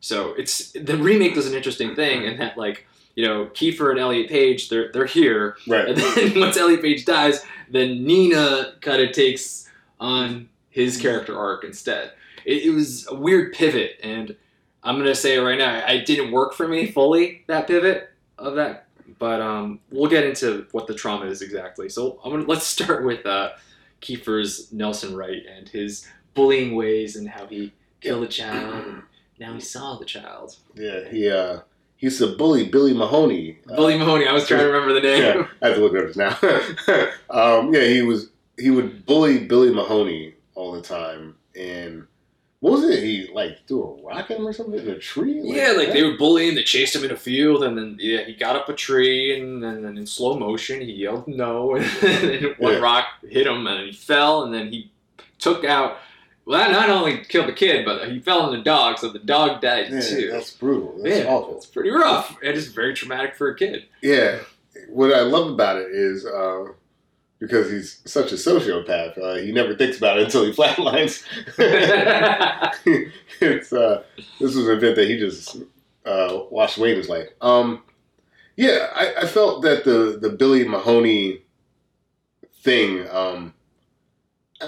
So 0.01 0.35
it's 0.35 0.73
the 0.73 0.97
remake 0.99 1.35
does 1.35 1.47
an 1.47 1.55
interesting 1.55 1.95
thing 1.95 2.25
in 2.25 2.37
that 2.39 2.59
like 2.59 2.87
you 3.15 3.27
know 3.27 3.47
Kiefer 3.47 3.91
and 3.91 3.99
Elliot 3.99 4.29
Page 4.29 4.69
they're 4.69 4.91
they're 4.93 5.07
here, 5.07 5.57
Right. 5.67 5.89
and 5.89 5.97
then 5.99 6.35
once 6.41 6.57
Elliot 6.57 6.83
Page 6.83 7.05
dies, 7.05 7.45
then 7.71 8.05
Nina 8.05 8.75
kind 8.81 9.03
of 9.03 9.13
takes 9.13 9.69
on 10.01 10.49
his 10.71 10.97
character 11.01 11.39
arc 11.39 11.65
instead. 11.65 12.13
It, 12.45 12.65
it 12.67 12.71
was 12.71 13.07
a 13.09 13.15
weird 13.15 13.53
pivot, 13.55 13.99
and 14.03 14.37
I'm 14.83 14.99
gonna 14.99 15.15
say 15.15 15.37
it 15.37 15.41
right 15.41 15.59
now, 15.59 15.87
it 15.87 16.05
didn't 16.07 16.33
work 16.33 16.53
for 16.55 16.67
me 16.69 16.91
fully 16.91 17.45
that 17.47 17.67
pivot 17.67 18.11
of 18.39 18.57
that. 18.57 18.87
But 19.19 19.41
um, 19.41 19.81
we'll 19.91 20.11
get 20.11 20.25
into 20.25 20.67
what 20.73 20.87
the 20.87 20.95
trauma 20.95 21.27
is 21.27 21.41
exactly. 21.41 21.89
So 21.89 22.21
I'm 22.25 22.33
gonna 22.33 22.45
let's 22.45 22.67
start 22.67 23.05
with 23.05 23.25
uh, 23.25 23.51
Kiefer's 24.03 24.73
Nelson 24.73 25.15
Wright 25.17 25.43
and 25.47 25.69
his 25.69 26.07
bullying 26.35 26.75
ways 26.75 27.15
and 27.17 27.29
how 27.29 27.47
he 27.47 27.73
killed 28.01 28.25
a 28.25 28.29
child 28.29 28.85
and 28.87 29.03
now 29.39 29.55
he 29.55 29.61
saw 29.61 29.97
the 29.99 30.05
child. 30.05 30.57
Yeah, 30.75 31.09
he 31.09 31.31
uh, 31.31 31.61
he 32.05 32.09
used 32.11 32.19
to 32.19 32.37
bully 32.37 32.67
Billy 32.67 32.93
Mahoney. 32.93 33.59
Uh, 33.67 33.77
Billy 33.77 33.97
Mahoney. 33.97 34.27
I 34.27 34.33
was 34.35 34.47
trying 34.47 34.61
to 34.61 34.67
remember 34.67 34.93
the 34.93 35.01
name. 35.01 35.23
yeah, 35.23 35.47
I 35.63 35.69
have 35.69 35.77
to 35.77 35.81
look 35.83 35.95
it 35.95 36.11
up 36.11 36.17
now. 36.17 37.09
um, 37.59 37.73
yeah, 37.73 37.85
he 37.87 38.03
was 38.03 38.29
he 38.59 38.69
would 38.71 39.07
bully 39.07 39.47
Billy 39.47 39.73
Mahoney 39.73 40.35
all 40.55 40.73
the 40.73 40.83
time, 40.83 41.35
and 41.59 42.07
what 42.61 42.75
was 42.75 42.85
it? 42.85 43.03
He 43.03 43.31
like 43.33 43.67
threw 43.67 43.83
a 43.83 44.03
rock 44.07 44.31
at 44.31 44.37
him 44.37 44.47
or 44.47 44.53
something 44.53 44.79
in 44.79 44.87
a 44.91 44.99
tree. 44.99 45.41
Yeah, 45.43 45.73
like 45.73 45.95
they 45.95 46.03
were 46.03 46.19
bullying. 46.19 46.55
They 46.55 46.63
chased 46.63 46.95
him 46.95 47.05
in 47.05 47.11
a 47.11 47.17
field, 47.17 47.65
and 47.65 47.79
then 47.79 47.97
yeah, 47.99 48.25
he 48.25 48.35
got 48.35 48.55
up 48.55 48.69
a 48.69 48.75
tree, 48.75 49.41
and 49.41 49.63
then, 49.63 49.81
then 49.83 49.97
in 49.97 50.07
slow 50.07 50.39
motion 50.39 50.83
he 50.83 50.93
yelled 50.93 51.27
no, 51.27 51.75
and 51.77 51.85
then 52.03 52.55
one 52.59 52.75
Yeah. 52.75 52.79
rock 52.81 53.07
hit 53.27 53.47
him, 53.47 53.67
and 53.67 53.87
he 53.87 53.93
fell, 53.93 54.43
and 54.45 54.53
then 54.53 54.71
he 54.71 54.91
took 55.39 55.65
out. 55.65 55.97
Well, 56.47 56.59
that 56.59 56.71
not 56.73 56.91
only 56.91 57.25
killed 57.25 57.49
the 57.49 57.53
kid, 57.55 57.85
but 57.87 58.11
he 58.11 58.21
fell 58.21 58.43
on 58.43 58.53
the 58.57 58.63
dog, 58.63 58.99
so 58.99 59.09
the 59.09 59.19
dog 59.19 59.63
died 59.63 59.91
Yeah, 59.91 60.01
too. 60.01 60.31
that's 60.31 60.51
brutal. 60.51 60.95
That's 61.03 61.21
yeah, 61.21 61.25
awful. 61.33 61.57
it's 61.57 61.67
pretty 61.67 61.91
rough. 61.91 62.37
It 62.43 62.55
is 62.57 62.69
very 62.69 62.93
traumatic 62.95 63.35
for 63.35 63.49
a 63.49 63.57
kid. 63.57 63.85
Yeah, 64.03 64.41
what 64.89 65.13
I 65.15 65.21
love 65.21 65.51
about 65.51 65.77
it 65.79 65.89
is 65.93 66.27
uh, 66.27 66.67
because 67.39 67.71
he's 67.71 68.01
such 68.05 68.31
a 68.33 68.35
sociopath, 68.35 69.17
uh, 69.19 69.37
he 69.37 69.53
never 69.53 69.75
thinks 69.75 69.97
about 69.97 70.19
it 70.19 70.25
until 70.25 70.45
he 70.45 70.53
flatlines. 70.59 71.25
it's 73.41 73.73
uh, 73.73 74.03
this 74.17 74.55
was 74.55 74.69
an 74.69 74.77
event 74.77 74.97
that 74.97 75.09
he 75.09 75.19
just 75.19 75.57
uh, 76.05 76.41
washed 76.51 76.77
away 76.79 76.91
in 76.93 76.99
his 76.99 77.09
life. 77.09 77.29
Um, 77.41 77.83
yeah, 78.57 78.89
I, 78.95 79.23
I 79.23 79.27
felt 79.27 79.63
that 79.63 79.85
the 79.85 80.19
the 80.21 80.31
Billy 80.31 80.67
Mahoney 80.69 81.41
thing. 82.63 83.07
Um, 83.11 83.55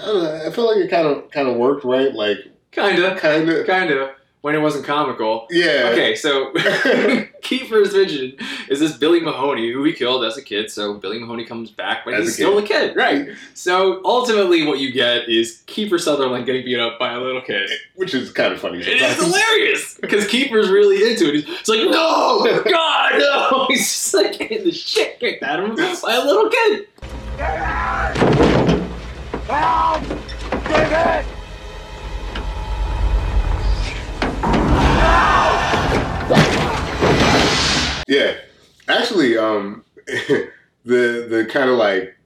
I 0.01 0.05
don't 0.05 0.23
know. 0.23 0.45
I 0.47 0.49
felt 0.51 0.75
like 0.75 0.85
it 0.85 0.89
kind 0.89 1.07
of 1.07 1.29
kind 1.31 1.47
of 1.47 1.55
worked, 1.57 1.83
right? 1.83 2.13
Like 2.13 2.37
Kinda, 2.71 3.15
kind 3.19 3.49
of, 3.49 3.65
kinda. 3.65 4.13
When 4.41 4.53
it 4.55 4.59
wasn't 4.59 4.85
comical. 4.85 5.47
yeah. 5.49 5.89
Okay, 5.91 6.15
so 6.15 6.51
Kiefer's 7.41 7.91
vision 7.91 8.37
is 8.69 8.79
this 8.79 8.95
Billy 8.95 9.19
Mahoney 9.19 9.71
who 9.73 9.83
he 9.83 9.91
killed 9.91 10.23
as 10.23 10.37
a 10.37 10.41
kid. 10.43 10.69
So 10.71 10.93
Billy 10.93 11.19
Mahoney 11.19 11.43
comes 11.43 11.71
back 11.71 12.05
when 12.05 12.15
As 12.15 12.21
he's 12.21 12.29
a 12.29 12.33
still 12.33 12.57
a 12.57 12.61
kid, 12.63 12.95
right? 12.95 13.29
So 13.55 13.99
ultimately, 14.05 14.65
what 14.65 14.79
you 14.79 14.91
get 14.93 15.27
is 15.27 15.63
Kiefer 15.65 15.99
Sutherland 15.99 16.45
getting 16.45 16.63
beat 16.63 16.79
up 16.79 16.99
by 16.99 17.13
a 17.13 17.19
little 17.19 17.41
kid. 17.41 17.69
Which 17.95 18.13
is 18.13 18.31
kind 18.31 18.53
of 18.53 18.61
funny. 18.61 18.79
It 18.79 18.87
is 19.01 19.15
hilarious 19.15 19.95
because 20.01 20.25
Kiefer's 20.27 20.69
really 20.69 21.11
into 21.11 21.33
it. 21.33 21.43
He's 21.43 21.67
like, 21.67 21.89
no, 21.89 22.61
God, 22.63 23.13
no! 23.17 23.65
He's 23.69 23.79
just 23.79 24.13
like 24.13 24.37
getting 24.37 24.63
the 24.65 24.71
shit 24.71 25.19
kicked 25.19 25.43
out 25.43 25.59
of 25.59 25.71
him 25.71 25.75
by 26.01 26.13
a 26.13 26.23
little 26.23 26.49
kid. 26.49 26.87
Yeah, 38.09 38.35
actually, 38.89 39.37
um, 39.37 39.85
the 40.05 40.51
the 40.83 41.47
kind 41.49 41.69
of 41.69 41.77
like 41.77 42.17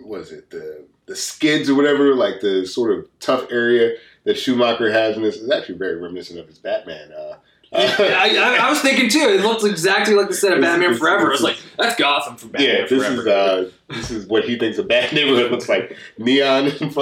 was 0.00 0.32
it? 0.32 0.48
The 0.48 0.86
the 1.04 1.14
skids 1.14 1.68
or 1.68 1.74
whatever, 1.74 2.14
like 2.14 2.40
the 2.40 2.66
sort 2.66 2.92
of 2.98 3.06
tough 3.20 3.46
area 3.50 3.96
that 4.24 4.38
Schumacher 4.38 4.90
has 4.90 5.18
in 5.18 5.22
this 5.22 5.36
is 5.36 5.50
actually 5.50 5.76
very 5.76 5.96
reminiscent 5.96 6.40
of 6.40 6.46
his 6.46 6.58
Batman. 6.58 7.12
Uh, 7.12 7.36
I, 7.72 8.36
I, 8.60 8.66
I 8.66 8.70
was 8.70 8.80
thinking 8.80 9.10
too. 9.10 9.18
It 9.28 9.42
looks 9.42 9.62
exactly 9.64 10.14
like 10.14 10.28
the 10.28 10.34
set 10.34 10.54
of 10.54 10.62
Batman 10.62 10.90
this- 10.92 10.98
Forever. 10.98 11.26
this 11.26 11.34
It's 11.34 11.42
like 11.42 11.56
that's 11.76 11.96
Gotham 12.00 12.36
from 12.36 12.50
Batman 12.50 12.68
yeah, 12.68 12.80
this 12.86 12.90
Forever. 13.02 13.20
is 13.20 13.26
uh, 13.26 13.70
this 13.88 14.10
is 14.10 14.26
what 14.26 14.44
he 14.44 14.58
thinks 14.58 14.78
a 14.78 14.82
bad 14.82 15.12
neighborhood 15.14 15.50
looks 15.50 15.68
like: 15.68 15.96
neon 16.16 16.66
and 16.80 16.94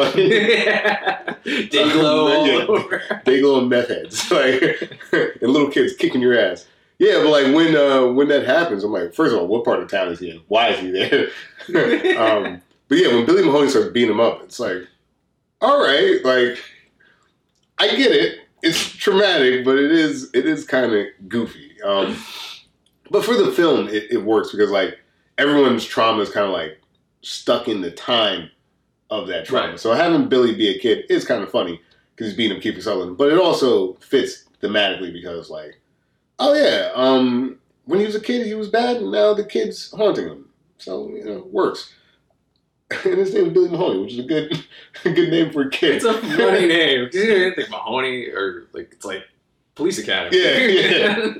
Day 1.70 1.70
glow 1.92 2.28
all 2.32 2.46
Yeah. 2.46 2.64
over. 2.66 3.02
big 3.24 3.44
little 3.44 3.64
meth 3.64 3.88
heads, 3.88 4.30
like 4.30 4.90
and 5.12 5.52
little 5.52 5.70
kids 5.70 5.94
kicking 5.94 6.20
your 6.20 6.38
ass. 6.38 6.66
Yeah, 6.98 7.22
but 7.22 7.28
like 7.30 7.54
when 7.54 7.76
uh, 7.76 8.06
when 8.12 8.28
that 8.28 8.44
happens, 8.46 8.82
I'm 8.82 8.92
like, 8.92 9.14
first 9.14 9.32
of 9.34 9.38
all, 9.40 9.46
what 9.46 9.64
part 9.64 9.80
of 9.82 9.88
town 9.90 10.08
is 10.08 10.18
he 10.18 10.30
in? 10.30 10.40
Why 10.48 10.70
is 10.70 10.80
he 10.80 10.90
there? 10.90 11.28
um, 12.18 12.62
but 12.88 12.98
yeah, 12.98 13.08
when 13.08 13.24
Billy 13.26 13.44
Mahoney 13.44 13.68
starts 13.68 13.90
beating 13.92 14.10
him 14.10 14.20
up, 14.20 14.42
it's 14.42 14.58
like, 14.58 14.78
all 15.60 15.78
right, 15.80 16.18
like 16.24 16.58
I 17.78 17.94
get 17.96 18.12
it. 18.12 18.40
It's 18.62 18.88
traumatic, 18.88 19.64
but 19.64 19.78
it 19.78 19.92
is 19.92 20.30
it 20.34 20.46
is 20.46 20.64
kind 20.64 20.92
of 20.92 21.06
goofy. 21.28 21.80
Um, 21.82 22.16
but 23.10 23.24
for 23.24 23.34
the 23.34 23.52
film, 23.52 23.88
it, 23.88 24.10
it 24.10 24.18
works 24.18 24.50
because 24.50 24.70
like 24.70 24.98
everyone's 25.38 25.84
trauma 25.84 26.22
is 26.22 26.30
kind 26.30 26.46
of 26.46 26.52
like 26.52 26.80
stuck 27.22 27.68
in 27.68 27.80
the 27.80 27.90
time 27.90 28.50
of 29.10 29.28
that 29.28 29.46
trauma. 29.46 29.68
Right. 29.68 29.80
So 29.80 29.92
having 29.92 30.28
Billy 30.28 30.54
be 30.54 30.68
a 30.68 30.78
kid 30.78 31.04
is 31.08 31.24
kind 31.24 31.42
of 31.42 31.50
funny 31.50 31.80
because 32.14 32.28
he's 32.28 32.36
beating 32.36 32.56
up 32.56 32.62
Kiefer 32.62 32.82
Sutherland, 32.82 33.18
but 33.18 33.30
it 33.30 33.38
also 33.38 33.94
fits 33.94 34.44
thematically 34.62 35.12
because 35.12 35.50
like, 35.50 35.80
oh 36.38 36.54
yeah, 36.54 36.90
um, 36.94 37.58
when 37.84 38.00
he 38.00 38.06
was 38.06 38.14
a 38.14 38.20
kid 38.20 38.46
he 38.46 38.54
was 38.54 38.68
bad, 38.68 38.96
and 38.96 39.12
now 39.12 39.34
the 39.34 39.44
kid's 39.44 39.90
haunting 39.90 40.28
him. 40.28 40.48
So 40.78 41.08
you 41.08 41.24
know, 41.24 41.46
works. 41.50 41.92
And 43.04 43.18
his 43.18 43.34
name 43.34 43.46
is 43.46 43.52
Billy 43.52 43.68
Mahoney, 43.68 44.00
which 44.00 44.12
is 44.12 44.18
a 44.20 44.22
good, 44.22 44.64
a 45.04 45.10
good 45.10 45.30
name 45.30 45.52
for 45.52 45.62
a 45.62 45.70
kid. 45.70 45.96
It's 45.96 46.04
a 46.04 46.14
funny 46.14 46.66
name. 46.66 47.08
You 47.12 47.26
didn't 47.26 47.54
think 47.54 47.70
Mahoney 47.70 48.28
or 48.28 48.66
like 48.72 48.92
it's 48.92 49.04
like 49.04 49.24
Police 49.74 49.98
Academy. 49.98 50.38
Yeah, 50.38 50.58
yeah. 50.58 51.34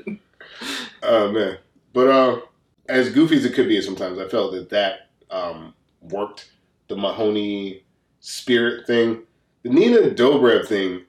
Oh 1.03 1.31
man, 1.31 1.57
but 1.93 2.07
uh, 2.07 2.41
as 2.89 3.09
goofy 3.11 3.37
as 3.37 3.45
it 3.45 3.53
could 3.53 3.67
be 3.69 3.81
sometimes, 3.81 4.19
I 4.19 4.27
felt 4.27 4.51
that 4.53 4.69
that 4.69 5.09
um, 5.31 5.73
worked. 6.01 6.51
The 6.89 6.95
Mahoney 6.95 7.83
spirit 8.21 8.87
thing, 8.87 9.23
the 9.63 9.69
Nina 9.69 10.09
Dobrev 10.11 10.67
thing. 10.67 11.01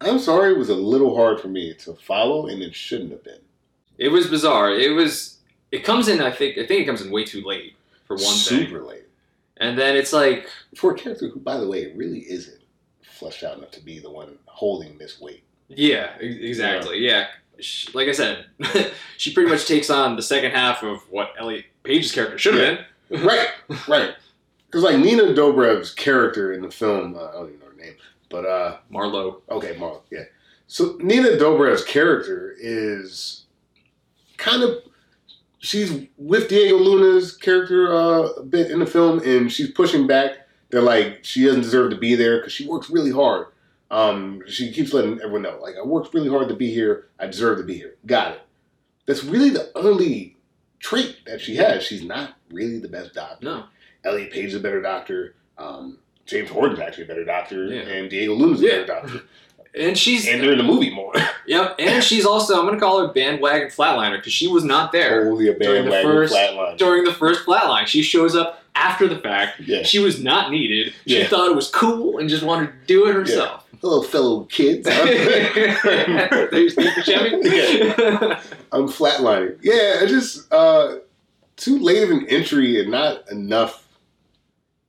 I'm 0.00 0.18
sorry, 0.18 0.52
it 0.52 0.58
was 0.58 0.70
a 0.70 0.74
little 0.74 1.14
hard 1.14 1.38
for 1.38 1.48
me 1.48 1.74
to 1.74 1.94
follow, 1.94 2.46
and 2.46 2.62
it 2.62 2.74
shouldn't 2.74 3.12
have 3.12 3.22
been. 3.22 3.40
It 3.98 4.08
was 4.08 4.26
bizarre. 4.26 4.70
It 4.70 4.92
was. 4.92 5.38
It 5.70 5.84
comes 5.84 6.08
in. 6.08 6.20
I 6.20 6.30
think. 6.30 6.58
I 6.58 6.66
think 6.66 6.82
it 6.82 6.86
comes 6.86 7.02
in 7.02 7.10
way 7.10 7.24
too 7.24 7.42
late 7.42 7.76
for 8.06 8.16
one 8.16 8.24
thing. 8.24 8.66
Super 8.66 8.82
late 8.82 9.01
And 9.62 9.78
then 9.78 9.96
it's 9.96 10.12
like 10.12 10.48
for 10.74 10.92
a 10.92 10.94
character 10.96 11.28
who, 11.28 11.38
by 11.38 11.56
the 11.56 11.68
way, 11.68 11.92
really 11.94 12.20
isn't 12.20 12.60
fleshed 13.00 13.44
out 13.44 13.58
enough 13.58 13.70
to 13.72 13.80
be 13.80 14.00
the 14.00 14.10
one 14.10 14.36
holding 14.46 14.98
this 14.98 15.20
weight. 15.20 15.44
Yeah, 15.68 16.16
exactly. 16.18 16.98
Yeah. 16.98 17.28
Sh 17.60 17.94
Like 17.94 18.08
I 18.08 18.12
said, 18.12 18.46
she 19.18 19.32
pretty 19.32 19.48
much 19.48 19.66
takes 19.66 19.88
on 19.88 20.16
the 20.16 20.22
second 20.22 20.50
half 20.50 20.82
of 20.82 21.00
what 21.10 21.32
Elliot 21.38 21.66
Page's 21.84 22.10
character 22.10 22.38
should 22.38 22.54
have 22.54 22.78
been. 23.08 23.24
right, 23.24 23.48
right. 23.86 24.14
Because 24.66 24.82
like 24.82 24.98
Nina 24.98 25.24
Dobrev's 25.34 25.94
character 25.94 26.52
in 26.52 26.62
the 26.62 26.70
film, 26.70 27.14
uh, 27.14 27.28
I 27.28 27.32
don't 27.32 27.48
even 27.50 27.60
know 27.60 27.66
her 27.66 27.74
name, 27.74 27.94
but 28.30 28.44
uh, 28.44 28.78
Marlo. 28.92 29.42
Okay, 29.48 29.74
Marlo. 29.74 30.00
Yeah. 30.10 30.24
So 30.66 30.98
Nina 31.00 31.36
Dobrev's 31.36 31.84
character 31.84 32.56
is 32.58 33.44
kind 34.38 34.64
of 34.64 34.82
she's 35.62 36.06
with 36.18 36.48
Diego 36.48 36.76
Luna's 36.76 37.34
character 37.34 37.94
uh, 37.94 38.28
a 38.32 38.42
bit 38.44 38.70
in 38.70 38.80
the 38.80 38.86
film, 38.86 39.20
and 39.20 39.50
she's 39.50 39.70
pushing 39.70 40.06
back. 40.06 40.32
They're 40.70 40.82
like 40.82 41.20
she 41.24 41.44
doesn't 41.44 41.62
deserve 41.62 41.90
to 41.90 41.96
be 41.96 42.14
there 42.14 42.38
because 42.38 42.52
she 42.52 42.66
works 42.68 42.90
really 42.90 43.10
hard. 43.12 43.46
Um, 43.90 44.42
she 44.46 44.72
keeps 44.72 44.92
letting 44.92 45.18
everyone 45.20 45.42
know, 45.42 45.58
like 45.60 45.74
I 45.82 45.86
worked 45.86 46.12
really 46.14 46.28
hard 46.28 46.48
to 46.48 46.56
be 46.56 46.72
here. 46.72 47.08
I 47.18 47.26
deserve 47.26 47.58
to 47.58 47.64
be 47.64 47.74
here. 47.74 47.94
Got 48.06 48.32
it. 48.34 48.40
That's 49.06 49.22
really 49.24 49.50
the 49.50 49.70
only 49.74 50.36
trait 50.78 51.18
that 51.26 51.40
she 51.40 51.56
has. 51.56 51.82
She's 51.82 52.02
not 52.02 52.34
really 52.50 52.78
the 52.78 52.88
best 52.88 53.14
doctor. 53.14 53.44
No. 53.44 53.64
Elliot 54.04 54.32
Page 54.32 54.46
is 54.46 54.54
a 54.54 54.60
better 54.60 54.80
doctor. 54.82 55.34
Um, 55.58 55.98
James 56.24 56.50
Norton's 56.50 56.80
actually 56.80 57.04
a 57.04 57.08
better 57.08 57.24
doctor, 57.24 57.66
Yeah. 57.66 57.82
and 57.82 58.08
Diego 58.10 58.32
Luna's 58.34 58.62
a 58.62 58.64
Yeah. 58.66 58.70
better 58.70 58.86
doctor. 58.86 59.22
And 59.78 59.96
she's 59.96 60.28
And 60.28 60.42
they're 60.42 60.52
in 60.52 60.58
the 60.58 60.64
movie 60.64 60.90
more. 60.94 61.12
Yep, 61.44 61.74
and 61.80 62.04
she's 62.04 62.24
also 62.24 62.58
I'm 62.60 62.66
gonna 62.66 62.78
call 62.78 63.04
her 63.04 63.12
bandwagon 63.12 63.66
flatliner 63.68 64.16
because 64.16 64.32
she 64.32 64.46
was 64.46 64.62
not 64.62 64.92
there 64.92 65.22
a 65.28 65.58
during 65.58 65.84
the 65.86 66.00
first 66.02 66.32
flatline. 66.32 66.78
during 66.78 67.02
the 67.04 67.12
first 67.12 67.44
flatline. 67.44 67.86
She 67.88 68.00
shows 68.02 68.36
up 68.36 68.62
after 68.76 69.08
the 69.08 69.18
fact. 69.18 69.58
Yeah. 69.60 69.82
She 69.82 69.98
was 69.98 70.22
not 70.22 70.52
needed. 70.52 70.94
She 71.04 71.18
Yeah. 71.18 71.26
thought 71.26 71.50
it 71.50 71.56
was 71.56 71.68
cool 71.68 72.18
and 72.18 72.28
just 72.28 72.44
wanted 72.44 72.66
to 72.68 72.72
do 72.86 73.06
it 73.08 73.14
herself. 73.14 73.66
Hello, 73.80 74.02
fellow 74.02 74.44
kids. 74.44 74.84
There's 74.86 76.72
Steve 76.72 76.90
Buscemi. 76.92 78.40
I'm 78.70 78.86
flatlining. 78.88 79.58
Yeah, 79.62 79.98
I 80.00 80.06
just 80.06 80.50
uh, 80.52 80.98
too 81.56 81.78
late 81.80 82.04
of 82.04 82.10
an 82.10 82.24
entry 82.28 82.80
and 82.80 82.90
not 82.92 83.28
enough 83.32 83.88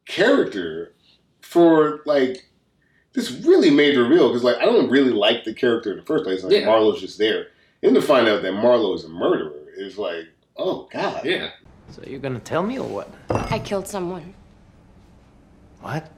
character 0.06 0.94
for 1.42 2.02
like 2.06 2.46
this 3.14 3.32
really 3.32 3.70
made 3.70 3.98
reveal 3.98 4.30
because 4.30 4.44
like 4.44 4.58
I 4.58 4.66
don't 4.66 4.90
really 4.90 5.12
like 5.12 5.44
the 5.44 5.54
character 5.54 5.92
in 5.92 5.98
the 5.98 6.04
first 6.04 6.24
place. 6.24 6.44
Like 6.44 6.54
Yeah. 6.54 6.68
Marlo's 6.68 7.00
just 7.00 7.18
there, 7.18 7.48
and 7.82 7.96
to 7.96 8.02
find 8.02 8.28
out 8.28 8.42
that 8.42 8.54
Marlo 8.54 8.96
is 8.96 9.04
a 9.06 9.10
murderer 9.10 9.54
is 9.78 9.98
like, 9.98 10.26
oh 10.58 10.88
god. 10.92 11.24
Yeah. 11.26 11.52
So 11.90 12.02
you're 12.08 12.20
gonna 12.20 12.40
tell 12.40 12.64
me 12.64 12.80
or 12.80 12.88
what? 12.88 13.10
I 13.30 13.60
killed 13.60 13.88
someone. 13.88 14.34
What? 15.82 16.10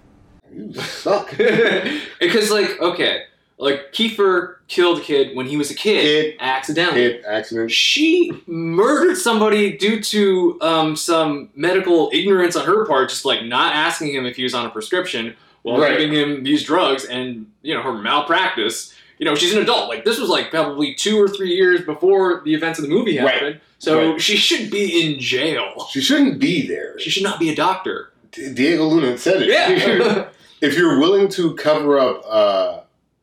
You 0.51 0.73
suck. 0.73 1.35
because 2.19 2.49
like 2.51 2.79
okay, 2.79 3.23
like 3.57 3.91
Kiefer 3.91 4.55
killed 4.67 4.99
a 4.99 5.01
kid 5.01 5.35
when 5.35 5.47
he 5.47 5.57
was 5.57 5.71
a 5.71 5.75
kid, 5.75 6.01
Kid. 6.01 6.35
accidentally. 6.39 7.01
Hit 7.01 7.25
accident. 7.25 7.71
She 7.71 8.31
murdered 8.47 9.17
somebody 9.17 9.77
due 9.77 10.01
to 10.01 10.57
um, 10.61 10.95
some 10.95 11.49
medical 11.55 12.09
ignorance 12.13 12.55
on 12.55 12.65
her 12.65 12.85
part, 12.85 13.09
just 13.09 13.25
like 13.25 13.43
not 13.43 13.73
asking 13.75 14.13
him 14.13 14.25
if 14.25 14.37
he 14.37 14.43
was 14.43 14.53
on 14.53 14.65
a 14.65 14.69
prescription 14.69 15.35
while 15.65 15.81
Right. 15.81 15.97
giving 15.97 16.13
him 16.13 16.43
these 16.43 16.63
drugs, 16.63 17.05
and 17.05 17.47
you 17.63 17.73
know 17.73 17.81
her 17.81 17.93
malpractice. 17.93 18.93
You 19.17 19.25
know 19.25 19.33
she's 19.35 19.53
an 19.55 19.61
adult. 19.61 19.89
Like 19.89 20.05
this 20.05 20.19
was 20.19 20.29
like 20.29 20.49
probably 20.51 20.93
two 20.93 21.19
or 21.21 21.27
three 21.27 21.53
years 21.55 21.81
before 21.81 22.41
the 22.45 22.53
events 22.53 22.77
of 22.79 22.83
the 22.83 22.89
movie 22.91 23.17
Right. 23.17 23.33
happened. 23.33 23.59
So 23.79 24.11
Right. 24.11 24.21
she 24.21 24.37
should 24.37 24.69
be 24.69 25.01
in 25.01 25.19
jail. 25.19 25.87
She 25.91 26.01
shouldn't 26.01 26.39
be 26.39 26.67
there. 26.67 26.99
She 26.99 27.09
should 27.09 27.23
not 27.23 27.39
be 27.39 27.49
a 27.49 27.55
doctor. 27.55 28.11
D- 28.31 28.53
Diego 28.53 28.83
Luna 28.85 29.17
said 29.17 29.41
it. 29.41 29.47
Yeah. 29.49 30.27
if 30.61 30.77
you're 30.77 30.99
willing 30.99 31.29
to 31.29 31.53
cover 31.55 31.97
up 31.99 32.23
uh, 32.27 32.79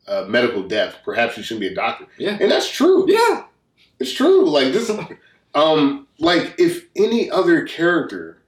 uh, 0.07 0.25
medical 0.27 0.63
death, 0.63 0.97
perhaps 1.05 1.37
you 1.37 1.43
shouldn't 1.43 1.61
be 1.61 1.67
a 1.67 1.75
doctor. 1.75 2.05
Yeah. 2.17 2.37
And 2.41 2.51
that's 2.51 2.69
true. 2.69 3.05
yeah. 3.07 3.43
It's 3.99 4.11
true. 4.11 4.49
Like 4.49 4.73
this, 4.73 4.91
um, 5.55 6.07
like 6.19 6.55
if 6.57 6.87
any 6.95 7.29
other 7.31 7.61
character 7.65 8.39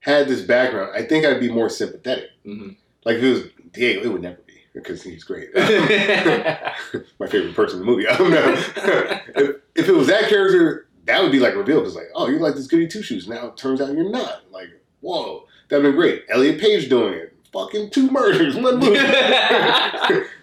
had 0.00 0.26
this 0.28 0.40
background, 0.40 0.92
I 0.96 1.02
think 1.02 1.24
I'd 1.26 1.38
be 1.40 1.50
more 1.52 1.68
sympathetic. 1.68 2.30
Mhm. 2.46 2.76
Like 3.08 3.16
if 3.16 3.24
it 3.24 3.30
was 3.30 3.42
Diego, 3.72 4.02
it 4.02 4.12
would 4.12 4.20
never 4.20 4.42
be 4.46 4.52
because 4.74 5.02
he's 5.02 5.24
great. 5.24 5.48
My 5.56 7.26
favorite 7.26 7.54
person 7.54 7.80
in 7.80 7.86
the 7.86 7.90
movie. 7.90 8.06
I 8.06 8.18
don't 8.18 8.30
know. 8.30 8.52
if, 9.34 9.56
if 9.74 9.88
it 9.88 9.94
was 9.94 10.08
that 10.08 10.28
character, 10.28 10.86
that 11.06 11.22
would 11.22 11.32
be 11.32 11.38
like 11.38 11.54
a 11.54 11.56
reveal 11.56 11.80
because 11.80 11.96
like, 11.96 12.10
oh, 12.14 12.28
you're 12.28 12.38
like 12.38 12.54
this 12.54 12.66
goody 12.66 12.86
two 12.86 13.02
shoes. 13.02 13.26
Now 13.26 13.46
it 13.46 13.56
turns 13.56 13.80
out 13.80 13.94
you're 13.94 14.10
not. 14.10 14.42
Like, 14.52 14.68
whoa, 15.00 15.46
that'd 15.70 15.82
been 15.82 15.94
great. 15.94 16.24
Elliot 16.28 16.60
Page 16.60 16.90
doing 16.90 17.14
it. 17.14 17.34
Fucking 17.50 17.88
two 17.88 18.10
murders, 18.10 18.56
one 18.56 18.78
movie. 18.78 18.98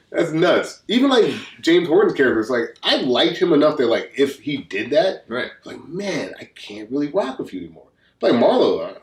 That's 0.09 0.32
nuts. 0.32 0.82
Even 0.88 1.11
like 1.11 1.32
James 1.61 1.88
Norton's 1.88 2.18
character, 2.18 2.39
it's 2.39 2.49
like 2.49 2.76
I 2.82 2.95
liked 2.95 3.38
him 3.38 3.53
enough 3.53 3.78
that 3.78 3.86
like 3.86 4.11
if 4.18 4.39
he 4.39 4.57
did 4.57 4.89
that, 4.89 5.26
right. 5.28 5.51
like 5.66 5.88
man, 5.88 6.34
I 6.39 6.45
can't 6.45 6.89
really 6.89 7.09
rock 7.09 7.38
with 7.38 7.53
you 7.53 7.59
anymore. 7.59 7.89
Like 8.22 8.34
Marlo, 8.34 8.89
uh, 8.89 8.99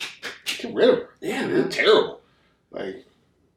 get 0.44 0.74
rid 0.74 0.88
of 0.88 0.96
her. 0.96 1.08
Yeah, 1.20 1.46
You're 1.46 1.58
man. 1.58 1.68
terrible. 1.68 2.17
Like 2.70 3.04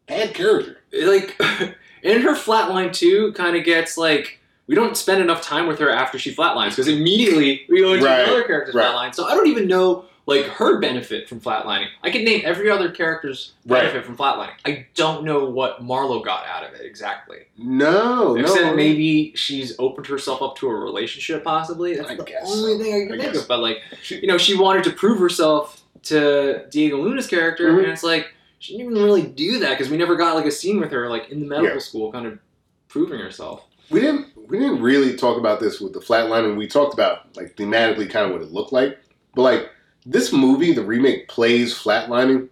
bad 0.07 0.33
character. 0.33 0.77
like 0.93 1.35
and 2.03 2.23
her 2.23 2.33
flatline 2.35 2.93
too 2.93 3.33
kind 3.33 3.55
of 3.55 3.63
gets 3.63 3.97
like 3.97 4.39
we 4.67 4.75
don't 4.75 4.95
spend 4.97 5.21
enough 5.21 5.41
time 5.41 5.67
with 5.67 5.79
her 5.79 5.89
after 5.89 6.17
she 6.17 6.33
flatlines 6.33 6.69
because 6.71 6.87
immediately 6.87 7.65
we 7.69 7.81
go 7.81 7.93
into 7.93 8.05
Right, 8.05 8.21
another 8.21 8.43
character's 8.43 8.75
right. 8.75 8.93
flatline 8.93 9.13
so 9.15 9.25
i 9.25 9.33
don't 9.35 9.47
even 9.47 9.67
know 9.67 10.05
like 10.25 10.45
her 10.45 10.79
benefit 10.79 11.27
from 11.29 11.39
flatlining 11.41 11.87
i 12.03 12.09
could 12.09 12.23
name 12.23 12.41
every 12.45 12.69
other 12.69 12.89
character's 12.89 13.53
Right. 13.65 13.81
benefit 13.81 14.05
from 14.05 14.17
flatlining 14.17 14.53
i 14.65 14.85
don't 14.95 15.23
know 15.23 15.45
what 15.45 15.81
marlo 15.83 16.23
got 16.23 16.45
out 16.45 16.63
of 16.65 16.73
it 16.73 16.85
exactly 16.85 17.39
No, 17.57 18.35
except 18.37 18.61
no. 18.67 18.75
maybe 18.75 19.33
she's 19.35 19.75
opened 19.79 20.07
herself 20.07 20.41
up 20.41 20.55
to 20.57 20.67
a 20.67 20.73
relationship 20.75 21.43
possibly 21.43 21.95
that's 21.95 22.09
I 22.09 22.15
the 22.15 22.23
guess 22.23 22.51
only 22.51 22.83
thing 22.83 22.93
i 22.95 23.05
can 23.07 23.13
I 23.13 23.21
think 23.21 23.33
guess. 23.33 23.41
of 23.43 23.47
but 23.47 23.59
like 23.59 23.77
you 24.09 24.27
know 24.27 24.37
she 24.37 24.57
wanted 24.57 24.83
to 24.85 24.91
prove 24.91 25.19
herself 25.19 25.81
to 26.03 26.65
diego 26.69 26.97
luna's 26.97 27.27
character 27.27 27.71
Mhm. 27.71 27.83
and 27.83 27.87
it's 27.91 28.03
like 28.03 28.33
she 28.61 28.77
didn't 28.77 28.91
even 28.91 29.03
really 29.03 29.23
do 29.23 29.59
that 29.59 29.71
because 29.71 29.89
we 29.89 29.97
never 29.97 30.15
got 30.15 30.35
like 30.35 30.45
a 30.45 30.51
scene 30.51 30.79
with 30.79 30.91
her 30.91 31.09
like 31.09 31.29
in 31.29 31.39
the 31.41 31.45
medical 31.45 31.73
Yeah. 31.73 31.79
school 31.79 32.11
kind 32.11 32.25
of 32.27 32.39
proving 32.87 33.19
herself 33.19 33.65
we 33.89 33.99
didn't 33.99 34.27
we 34.47 34.57
didn't 34.59 34.81
really 34.81 35.15
talk 35.17 35.37
about 35.37 35.59
this 35.59 35.79
with 35.81 35.93
the 35.93 35.99
flatlining. 35.99 36.57
We 36.57 36.67
talked 36.67 36.93
about 36.93 37.35
like 37.35 37.55
thematically 37.57 38.09
kind 38.09 38.25
of 38.25 38.31
what 38.33 38.41
it 38.41 38.51
looked 38.51 38.71
like, 38.73 38.97
but 39.35 39.41
like 39.43 39.69
this 40.05 40.31
movie, 40.33 40.73
the 40.73 40.83
remake 40.83 41.27
plays 41.27 41.73
flatlining 41.73 42.49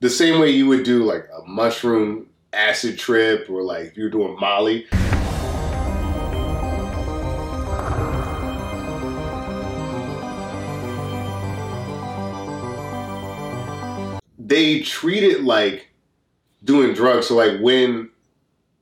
the 0.00 0.10
same 0.10 0.40
way 0.40 0.50
you 0.50 0.66
would 0.68 0.84
do 0.84 1.04
like 1.04 1.26
a 1.36 1.46
mushroom 1.48 2.28
acid 2.52 2.98
trip 2.98 3.48
or 3.50 3.62
like 3.62 3.86
if 3.86 3.96
you're 3.96 4.10
doing 4.10 4.36
Molly. 4.40 4.86
They 14.48 14.80
treat 14.80 15.24
it 15.24 15.44
like 15.44 15.88
doing 16.64 16.94
drugs. 16.94 17.26
So 17.26 17.36
like 17.36 17.60
when 17.60 18.08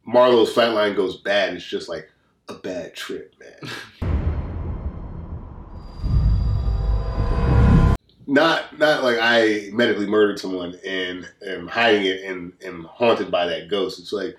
Marlo's 0.07 0.55
flatline 0.55 0.95
goes 0.95 1.17
bad, 1.17 1.55
it's 1.55 1.65
just 1.65 1.89
like 1.89 2.09
a 2.49 2.55
bad 2.55 2.95
trip, 2.95 3.35
man. 3.41 3.73
not 8.29 8.79
not 8.79 9.03
like 9.03 9.19
I 9.21 9.71
medically 9.73 10.07
murdered 10.07 10.39
someone 10.39 10.79
and 10.87 11.29
am 11.45 11.67
hiding 11.67 12.05
it 12.05 12.23
and 12.23 12.53
am 12.65 12.85
haunted 12.85 13.33
by 13.33 13.47
that 13.47 13.69
ghost. 13.69 13.99
It's 13.99 14.13
like 14.13 14.37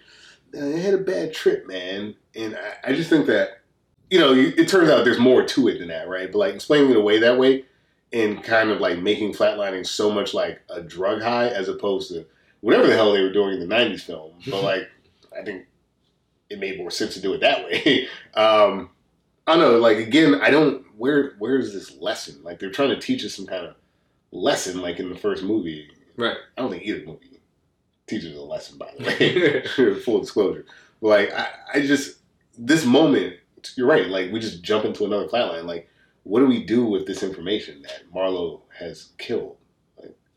I 0.57 0.77
had 0.77 0.93
a 0.93 0.99
bad 0.99 1.33
trip, 1.33 1.67
man. 1.67 2.15
And 2.35 2.55
I, 2.55 2.91
I 2.91 2.93
just 2.93 3.09
think 3.09 3.25
that 3.25 3.63
you 4.09 4.17
know 4.17 4.31
you- 4.31 4.53
it 4.57 4.69
turns 4.69 4.89
out 4.89 5.03
there's 5.03 5.19
more 5.19 5.43
to 5.43 5.67
it 5.67 5.79
than 5.79 5.89
that, 5.89 6.07
right? 6.07 6.31
But 6.31 6.37
like 6.37 6.55
explaining 6.55 6.91
it 6.91 6.97
away 6.97 7.19
that 7.19 7.37
way 7.37 7.65
and 8.13 8.43
kind 8.43 8.69
of 8.69 8.79
like 8.79 8.99
making 8.99 9.33
flatlining 9.33 9.85
so 9.85 10.11
much 10.11 10.33
like 10.33 10.61
a 10.69 10.81
drug 10.81 11.21
high 11.21 11.49
as 11.49 11.67
opposed 11.67 12.09
to 12.11 12.25
whatever 12.61 12.87
the 12.87 12.93
hell 12.93 13.11
they 13.11 13.21
were 13.21 13.33
doing 13.33 13.59
in 13.59 13.67
the 13.67 13.75
'90s 13.75 14.01
film. 14.01 14.33
But 14.49 14.63
like 14.63 14.89
I 15.37 15.43
think 15.43 15.65
it 16.49 16.59
made 16.59 16.77
more 16.77 16.91
sense 16.91 17.13
to 17.15 17.21
do 17.21 17.33
it 17.33 17.41
that 17.41 17.65
way. 17.65 18.07
um, 18.33 18.89
I 19.45 19.55
don't 19.55 19.59
know. 19.59 19.77
Like 19.79 19.97
again, 19.97 20.35
I 20.35 20.49
don't. 20.49 20.85
Where 20.97 21.35
where 21.39 21.57
is 21.57 21.73
this 21.73 21.97
lesson? 21.97 22.41
Like 22.43 22.59
they're 22.59 22.71
trying 22.71 22.89
to 22.89 22.99
teach 22.99 23.23
us 23.23 23.35
some 23.35 23.45
kind 23.45 23.65
of 23.65 23.75
lesson, 24.31 24.81
like 24.81 24.99
in 24.99 25.09
the 25.09 25.15
first 25.15 25.43
movie. 25.43 25.89
right 26.15 26.37
I 26.57 26.61
don't 26.61 26.71
think 26.71 26.83
either 26.83 27.05
movie 27.05 27.39
teaches 28.07 28.35
a 28.35 28.41
lesson. 28.41 28.77
By 28.77 28.91
the 28.97 29.65
way, 29.75 29.95
full 30.03 30.21
disclosure. 30.21 30.65
But 31.01 31.07
like 31.07 31.33
I, 31.33 31.47
I 31.75 31.79
just 31.81 32.19
this 32.57 32.85
moment. 32.85 33.35
You're 33.75 33.87
right. 33.87 34.07
Like 34.07 34.31
we 34.31 34.39
just 34.39 34.63
jump 34.63 34.85
into 34.85 35.05
another 35.05 35.27
flatline. 35.27 35.65
Like 35.65 35.89
what 36.27 36.39
do 36.41 36.45
we 36.47 36.63
do 36.63 36.85
with 36.85 37.05
this 37.07 37.23
information 37.23 37.81
that 37.83 38.03
Marlo 38.13 38.61
has 38.79 39.09
killed? 39.17 39.55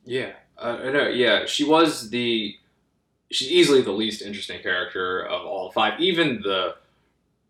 yeah 0.04 0.32
uh, 0.58 0.78
I 0.84 0.90
know 0.90 1.08
yeah 1.08 1.44
she 1.46 1.64
was 1.64 2.10
the 2.10 2.54
she's 3.30 3.50
easily 3.50 3.82
the 3.82 3.92
least 3.92 4.22
interesting 4.22 4.60
character 4.62 5.26
of 5.26 5.44
all 5.46 5.70
five 5.70 6.00
even 6.00 6.40
the 6.42 6.74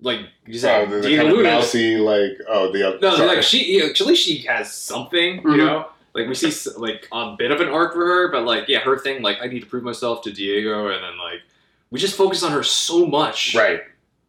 like 0.01 0.21
you 0.47 0.55
Oh, 0.55 0.59
said 0.59 0.91
the, 0.91 1.01
the 1.01 1.17
kind 1.17 1.29
of 1.29 1.37
Luna's- 1.37 1.53
mousy, 1.67 1.97
like 1.99 2.33
oh 2.49 2.73
the 2.73 2.99
No, 3.03 3.17
sorry. 3.17 3.29
like 3.37 3.43
she, 3.43 3.79
yeah, 3.79 3.85
at 3.91 4.01
least 4.01 4.25
she 4.25 4.39
has 4.49 4.73
something, 4.73 5.43
Mhm. 5.43 5.51
you 5.53 5.57
know. 5.59 5.89
Like 6.15 6.27
we 6.27 6.35
see 6.35 6.51
like 6.77 7.07
a 7.13 7.37
bit 7.39 7.51
of 7.53 7.61
an 7.61 7.69
arc 7.69 7.93
for 7.93 8.05
her, 8.07 8.33
but 8.33 8.45
like 8.45 8.65
yeah, 8.67 8.79
her 8.81 8.99
thing 8.99 9.23
like 9.23 9.39
I 9.43 9.47
need 9.47 9.61
to 9.61 9.67
prove 9.67 9.85
myself 9.85 10.23
to 10.23 10.33
Diego, 10.33 10.89
and 10.89 11.05
then 11.05 11.19
like 11.19 11.43
we 11.91 12.01
just 12.01 12.17
focus 12.17 12.43
on 12.43 12.51
her 12.53 12.63
so 12.63 13.07
much. 13.07 13.55
Right. 13.55 13.83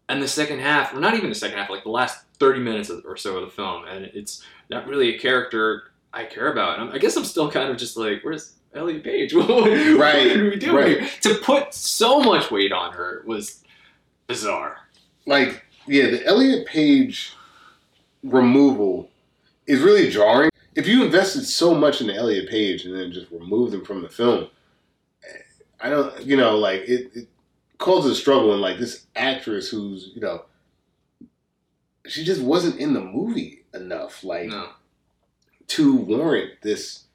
And 0.10 0.22
the 0.22 0.28
second 0.28 0.60
half, 0.60 0.94
or 0.94 1.00
not 1.00 1.14
even 1.16 1.30
the 1.30 1.36
second 1.36 1.58
half, 1.58 1.70
like 1.70 1.84
the 1.84 1.90
last 1.90 2.18
30 2.42 2.60
minutes 2.60 2.90
or 2.90 3.16
so 3.16 3.38
of 3.38 3.46
the 3.46 3.52
film, 3.52 3.86
and 3.86 4.06
it's 4.06 4.44
not 4.72 4.88
really 4.88 5.16
a 5.16 5.20
character 5.20 5.92
I 6.12 6.26
care 6.26 6.52
about. 6.52 6.80
And 6.80 6.90
I'm, 6.90 6.96
I 6.96 6.98
guess 6.98 7.16
I'm 7.16 7.24
still 7.24 7.50
kind 7.52 7.70
of 7.70 7.78
just 7.78 7.96
like, 7.96 8.24
where's 8.24 8.54
Elliot 8.74 9.04
Page? 9.04 9.34
what, 9.36 9.48
what 9.48 9.70
Right, 10.00 10.36
are 10.36 10.50
we 10.50 10.56
doing 10.58 10.76
right. 10.76 11.00
here? 11.02 11.10
To 11.22 11.36
put 11.36 11.74
so 11.74 12.20
much 12.20 12.50
weight 12.50 12.72
on 12.74 12.94
her 12.94 13.22
was 13.28 13.64
bizarre. 14.28 14.78
like 15.28 15.64
yeah, 15.88 16.10
the 16.10 16.26
Elliot 16.26 16.66
Page 16.66 17.34
removal 18.24 19.10
is 19.68 19.82
really 19.82 20.10
jarring. 20.10 20.50
If 20.76 20.88
you 20.88 21.04
invested 21.04 21.46
so 21.46 21.76
much 21.76 22.02
in 22.02 22.10
Elliot 22.10 22.50
Page 22.50 22.86
and 22.86 22.96
then 22.96 23.12
just 23.12 23.30
remove 23.32 23.72
them 23.72 23.86
from 23.86 24.02
the 24.02 24.10
film, 24.10 24.48
I 25.80 25.90
don't, 25.90 26.24
you 26.24 26.38
know, 26.38 26.58
like 26.58 26.82
it, 26.82 27.12
it 27.16 27.28
causes 27.78 28.12
a 28.14 28.16
struggle. 28.16 28.52
And 28.54 28.62
like 28.62 28.80
this 28.80 29.06
actress 29.16 29.70
who's, 29.70 30.12
you 30.16 30.22
know, 30.22 30.46
she 32.12 32.24
just 32.24 32.42
wasn't 32.42 32.80
in 32.80 32.94
the 32.94 33.02
movie 33.02 33.64
enough, 33.74 34.24
like 34.24 34.50
No. 34.50 34.70
to 35.68 35.96
warrant 35.96 36.62
this 36.62 37.06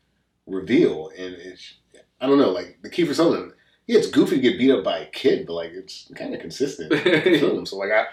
reveal. 0.47 1.11
And 1.17 1.35
it's, 1.35 1.75
I 2.21 2.27
don't 2.27 2.39
know, 2.39 2.51
like 2.51 2.79
the 2.83 2.91
Kiefer 2.91 3.15
Sutherland. 3.15 3.53
Yeah, 3.87 3.99
it's 3.99 4.11
goofy 4.11 4.37
to 4.37 4.43
get 4.43 4.59
beat 4.59 4.73
up 4.73 4.83
by 4.83 4.99
a 4.99 5.07
kid, 5.07 5.47
but 5.47 5.53
like 5.55 5.71
it's 5.73 6.11
kind 6.17 6.35
of 6.35 6.41
consistent 6.41 6.93
film. 7.39 7.67
So 7.67 7.77
like 7.77 7.91
I, 7.93 8.07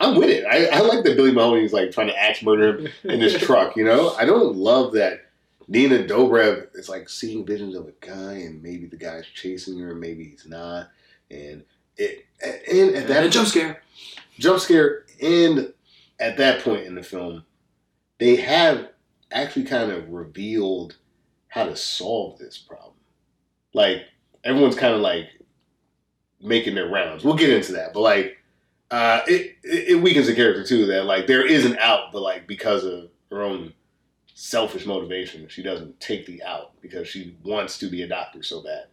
I'm 0.00 0.16
with 0.16 0.28
it. 0.28 0.44
I, 0.44 0.66
I 0.66 0.80
like 0.80 1.04
that 1.04 1.16
Billy 1.16 1.30
Mahoney's 1.32 1.72
like 1.72 1.92
trying 1.92 2.08
to 2.08 2.18
axe 2.20 2.42
murder 2.42 2.78
him 2.78 2.88
in 3.04 3.20
this 3.20 3.38
truck. 3.46 3.76
You 3.76 3.84
know, 3.84 4.10
I 4.18 4.24
don't 4.24 4.56
love 4.56 4.92
that 4.94 5.26
Nina 5.68 5.98
Dobrev 6.04 6.74
is 6.74 6.88
like 6.88 7.08
seeing 7.08 7.46
visions 7.46 7.76
of 7.76 7.86
a 7.86 7.92
guy, 8.04 8.32
and 8.32 8.60
maybe 8.60 8.86
the 8.86 8.96
guy's 8.96 9.24
chasing 9.26 9.78
her, 9.78 9.90
and 9.92 10.00
maybe 10.00 10.24
he's 10.24 10.46
not, 10.46 10.88
and 11.30 11.62
it 11.96 12.26
and 12.42 12.96
at 12.96 13.06
that 13.06 13.18
And 13.18 13.26
a 13.26 13.30
jump 13.30 13.46
scare. 13.46 13.82
jump 14.38 14.58
scare, 14.58 15.04
and 15.22 15.72
at 16.20 16.36
that 16.36 16.62
point 16.62 16.86
in 16.86 16.94
the 16.94 17.02
film, 17.02 17.44
they 18.18 18.36
have 18.36 18.88
actually 19.32 19.64
kind 19.64 19.90
of 19.90 20.10
revealed 20.10 20.96
how 21.48 21.64
to 21.64 21.74
solve 21.74 22.38
this 22.38 22.58
problem. 22.58 22.94
Like 23.72 24.02
everyone's 24.44 24.76
kind 24.76 24.94
of 24.94 25.00
like 25.00 25.28
making 26.40 26.74
their 26.74 26.88
rounds. 26.88 27.24
We'll 27.24 27.34
get 27.34 27.50
into 27.50 27.72
that, 27.72 27.92
but 27.92 28.00
like 28.00 28.36
uh, 28.90 29.20
it 29.26 29.56
it 29.62 30.02
weakens 30.02 30.26
the 30.26 30.34
character 30.34 30.64
too. 30.64 30.86
That 30.86 31.04
like 31.04 31.26
there 31.26 31.46
is 31.46 31.64
an 31.64 31.78
out, 31.78 32.12
but 32.12 32.22
like 32.22 32.46
because 32.46 32.84
of 32.84 33.08
her 33.30 33.42
own 33.42 33.72
selfish 34.34 34.86
motivation, 34.86 35.48
she 35.48 35.62
doesn't 35.62 36.00
take 36.00 36.26
the 36.26 36.42
out 36.42 36.72
because 36.80 37.08
she 37.08 37.36
wants 37.44 37.78
to 37.78 37.88
be 37.88 38.02
a 38.02 38.08
doctor 38.08 38.42
so 38.42 38.62
bad 38.62 38.86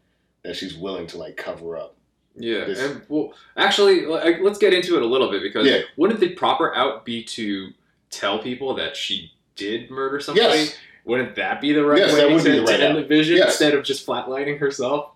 that 0.43 0.55
she's 0.55 0.75
willing 0.75 1.07
to 1.07 1.17
like 1.17 1.35
cover 1.35 1.77
up. 1.77 1.96
Yeah, 2.39 2.65
This- 2.65 2.79
and 2.79 3.01
well, 3.09 3.33
actually, 3.55 4.05
let's 4.05 4.57
get 4.59 4.73
into 4.73 4.95
it 4.95 5.01
a 5.01 5.05
little 5.05 5.29
bit 5.31 5.41
because 5.41 5.67
Yeah. 5.67 5.81
wouldn't 5.95 6.19
the 6.19 6.29
proper 6.29 6.75
out 6.75 7.03
be 7.05 7.23
to 7.23 7.69
tell 8.09 8.39
people 8.39 8.73
that 8.75 8.95
she 8.95 9.31
did 9.55 9.89
murder 9.89 10.19
somebody? 10.19 10.47
Yes. 10.59 10.77
Wouldn't 11.05 11.35
that 11.35 11.61
be 11.61 11.71
the 11.73 11.85
right 11.85 11.99
Yes, 11.99 12.13
way 12.13 12.19
to, 12.21 12.61
right 12.65 12.79
end 12.79 12.83
out. 12.83 13.01
the 13.01 13.03
vision 13.07 13.37
Yes. 13.37 13.47
instead 13.51 13.73
of 13.73 13.83
just 13.83 14.05
flatlining 14.05 14.59
herself? 14.59 15.15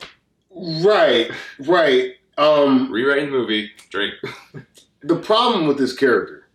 Right, 0.50 1.30
right. 1.60 2.16
Um, 2.38 2.92
Rewriting 2.92 3.26
the 3.26 3.32
movie, 3.32 3.72
Drake. 3.90 4.14
the 5.02 5.18
problem 5.18 5.68
with 5.68 5.78
this 5.78 5.94
character 5.96 6.48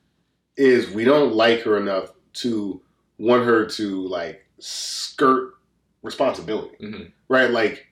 is 0.56 0.90
we 0.90 1.04
don't 1.04 1.34
like 1.34 1.60
her 1.62 1.76
enough 1.76 2.12
to 2.34 2.80
want 3.18 3.44
her 3.44 3.66
to 3.66 4.06
like 4.08 4.44
skirt 4.58 5.54
responsibility, 6.02 6.76
Mhm. 6.80 7.12
right? 7.28 7.50
Like, 7.50 7.86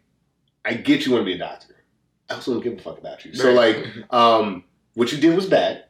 I 0.65 0.75
get 0.75 1.05
you 1.05 1.13
want 1.13 1.23
to 1.23 1.27
be 1.27 1.35
a 1.35 1.39
doctor. 1.39 1.74
I 2.31 2.35
also 2.35 2.55
don't 2.55 2.63
give 2.63 2.75
a 2.79 2.83
fuck 2.83 2.99
about 2.99 3.25
you. 3.25 3.35
So, 3.35 3.53
like, 3.53 3.87
um, 4.11 4.65
what 4.95 5.13
you 5.13 5.19
did 5.19 5.35
was 5.37 5.47
bad. 5.47 5.85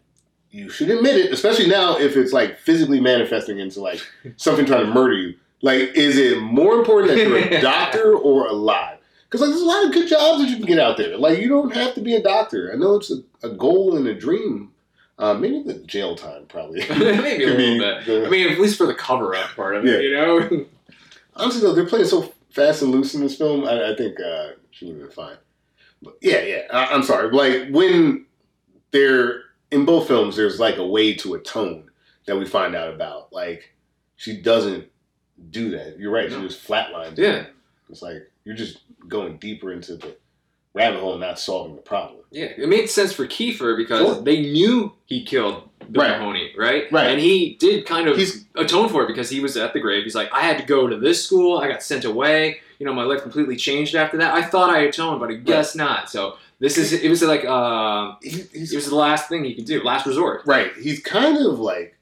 You 0.50 0.68
should 0.68 0.90
admit 0.90 1.16
it, 1.16 1.32
especially 1.32 1.66
now 1.68 1.98
if 1.98 2.16
it's 2.16 2.32
like 2.32 2.58
physically 2.58 3.00
manifesting 3.00 3.58
into 3.58 3.80
like 3.80 4.00
something 4.36 4.64
trying 4.66 4.86
to 4.86 4.92
murder 4.92 5.14
you. 5.16 5.34
Like, 5.62 5.80
is 5.96 6.16
it 6.16 6.40
more 6.40 6.74
important 6.76 7.12
that 7.12 7.18
you're 7.26 7.38
a 7.38 7.60
doctor 7.62 8.14
or 8.16 8.46
alive? 8.48 8.98
Because 9.24 9.40
like, 9.40 9.50
there's 9.50 9.62
a 9.62 9.66
lot 9.66 9.84
of 9.86 9.92
good 9.92 10.08
jobs 10.08 10.42
that 10.42 10.48
you 10.50 10.56
can 10.56 10.66
get 10.66 10.78
out 10.78 10.96
there. 10.96 11.16
Like, 11.16 11.38
you 11.40 11.48
don't 11.48 11.74
have 11.74 11.94
to 11.94 12.00
be 12.00 12.14
a 12.14 12.22
doctor. 12.22 12.70
I 12.72 12.76
know 12.76 12.94
it's 12.96 13.10
a, 13.10 13.16
a 13.46 13.50
goal 13.50 13.96
and 13.96 14.06
a 14.06 14.14
dream. 14.14 14.70
Uh, 15.18 15.34
maybe 15.34 15.62
the 15.62 15.74
jail 15.86 16.14
time 16.16 16.44
probably. 16.46 16.80
Maybe 16.88 17.44
a 17.44 17.46
little 17.46 17.56
be 17.56 17.78
bit. 17.78 18.04
the- 18.04 18.26
I 18.26 18.28
mean, 18.30 18.48
at 18.50 18.58
least 18.58 18.76
for 18.76 18.86
the 18.86 18.94
cover 18.94 19.34
up 19.34 19.50
part 19.54 19.76
of 19.76 19.84
it, 19.86 20.02
you 20.02 20.12
know? 20.12 20.66
Honestly, 21.36 21.60
though, 21.62 21.72
they're 21.72 21.86
playing 21.86 22.06
so 22.06 22.32
fast 22.50 22.82
and 22.82 22.90
loose 22.90 23.14
in 23.14 23.20
this 23.20 23.36
film. 23.36 23.64
I, 23.64 23.92
I 23.92 23.96
think 23.96 24.18
uh, 24.20 24.50
she 24.72 24.86
would 24.86 24.94
have 24.96 25.02
been 25.04 25.10
fine. 25.12 25.36
Yeah, 26.20 26.40
yeah. 26.42 26.62
I, 26.72 26.86
I'm 26.86 27.02
sorry. 27.02 27.30
Like 27.30 27.68
when 27.70 28.26
they're 28.90 29.42
in 29.70 29.84
both 29.84 30.06
films, 30.08 30.36
there's 30.36 30.60
like 30.60 30.76
a 30.76 30.86
way 30.86 31.14
to 31.14 31.34
atone 31.34 31.90
that 32.26 32.36
we 32.36 32.44
find 32.46 32.74
out 32.74 32.92
about. 32.94 33.32
Like 33.32 33.74
she 34.16 34.40
doesn't 34.40 34.86
do 35.50 35.70
that. 35.70 35.98
You're 35.98 36.12
right. 36.12 36.30
She 36.30 36.36
No. 36.36 36.46
just 36.46 36.66
flatlines. 36.66 37.18
Yeah. 37.18 37.46
It's 37.90 38.02
like 38.02 38.30
you're 38.44 38.56
just 38.56 38.78
going 39.08 39.36
deeper 39.38 39.72
into 39.72 39.96
the 39.96 40.16
rabbit 40.72 40.98
hole, 41.00 41.12
and 41.12 41.20
not 41.20 41.38
solving 41.38 41.76
the 41.76 41.82
problem. 41.82 42.20
Yeah, 42.32 42.46
it 42.46 42.68
made 42.68 42.90
sense 42.90 43.12
for 43.12 43.26
Kiefer 43.28 43.76
because 43.76 44.00
Sure. 44.00 44.22
they 44.22 44.40
knew 44.42 44.92
he 45.06 45.22
killed 45.24 45.68
Bill 45.92 46.02
Right. 46.02 46.18
Mahoney, 46.18 46.52
right? 46.58 46.90
Right. 46.90 47.06
And 47.10 47.20
he 47.20 47.54
did 47.60 47.86
kind 47.86 48.08
of 48.08 48.16
He's- 48.16 48.44
atone 48.56 48.88
for 48.88 49.04
it 49.04 49.06
because 49.06 49.30
he 49.30 49.38
was 49.38 49.56
at 49.56 49.72
the 49.72 49.78
grave. 49.78 50.02
He's 50.02 50.16
like, 50.16 50.30
I 50.32 50.40
had 50.40 50.58
to 50.58 50.64
go 50.64 50.88
to 50.88 50.96
this 50.96 51.24
school. 51.24 51.58
I 51.58 51.68
got 51.68 51.80
sent 51.82 52.04
away. 52.04 52.58
You 52.84 52.90
know, 52.90 52.96
my 52.96 53.04
life 53.04 53.22
completely 53.22 53.56
changed 53.56 53.94
after 53.94 54.18
that. 54.18 54.34
I 54.34 54.42
thought 54.42 54.68
I 54.68 54.80
atoned, 54.80 55.18
but 55.18 55.30
I 55.30 55.36
guess 55.36 55.74
not. 55.74 56.10
So 56.10 56.36
this 56.58 56.76
is 56.76 56.92
it 56.92 57.08
was 57.08 57.22
like 57.22 57.42
uh, 57.42 58.16
He, 58.22 58.42
it 58.52 58.74
was 58.74 58.84
the 58.84 58.94
last 58.94 59.26
thing 59.26 59.42
he 59.42 59.54
could 59.54 59.64
do, 59.64 59.82
last 59.82 60.04
resort. 60.04 60.42
Right. 60.44 60.70
He's 60.76 61.00
kind 61.00 61.38
of 61.38 61.58
like, 61.58 61.96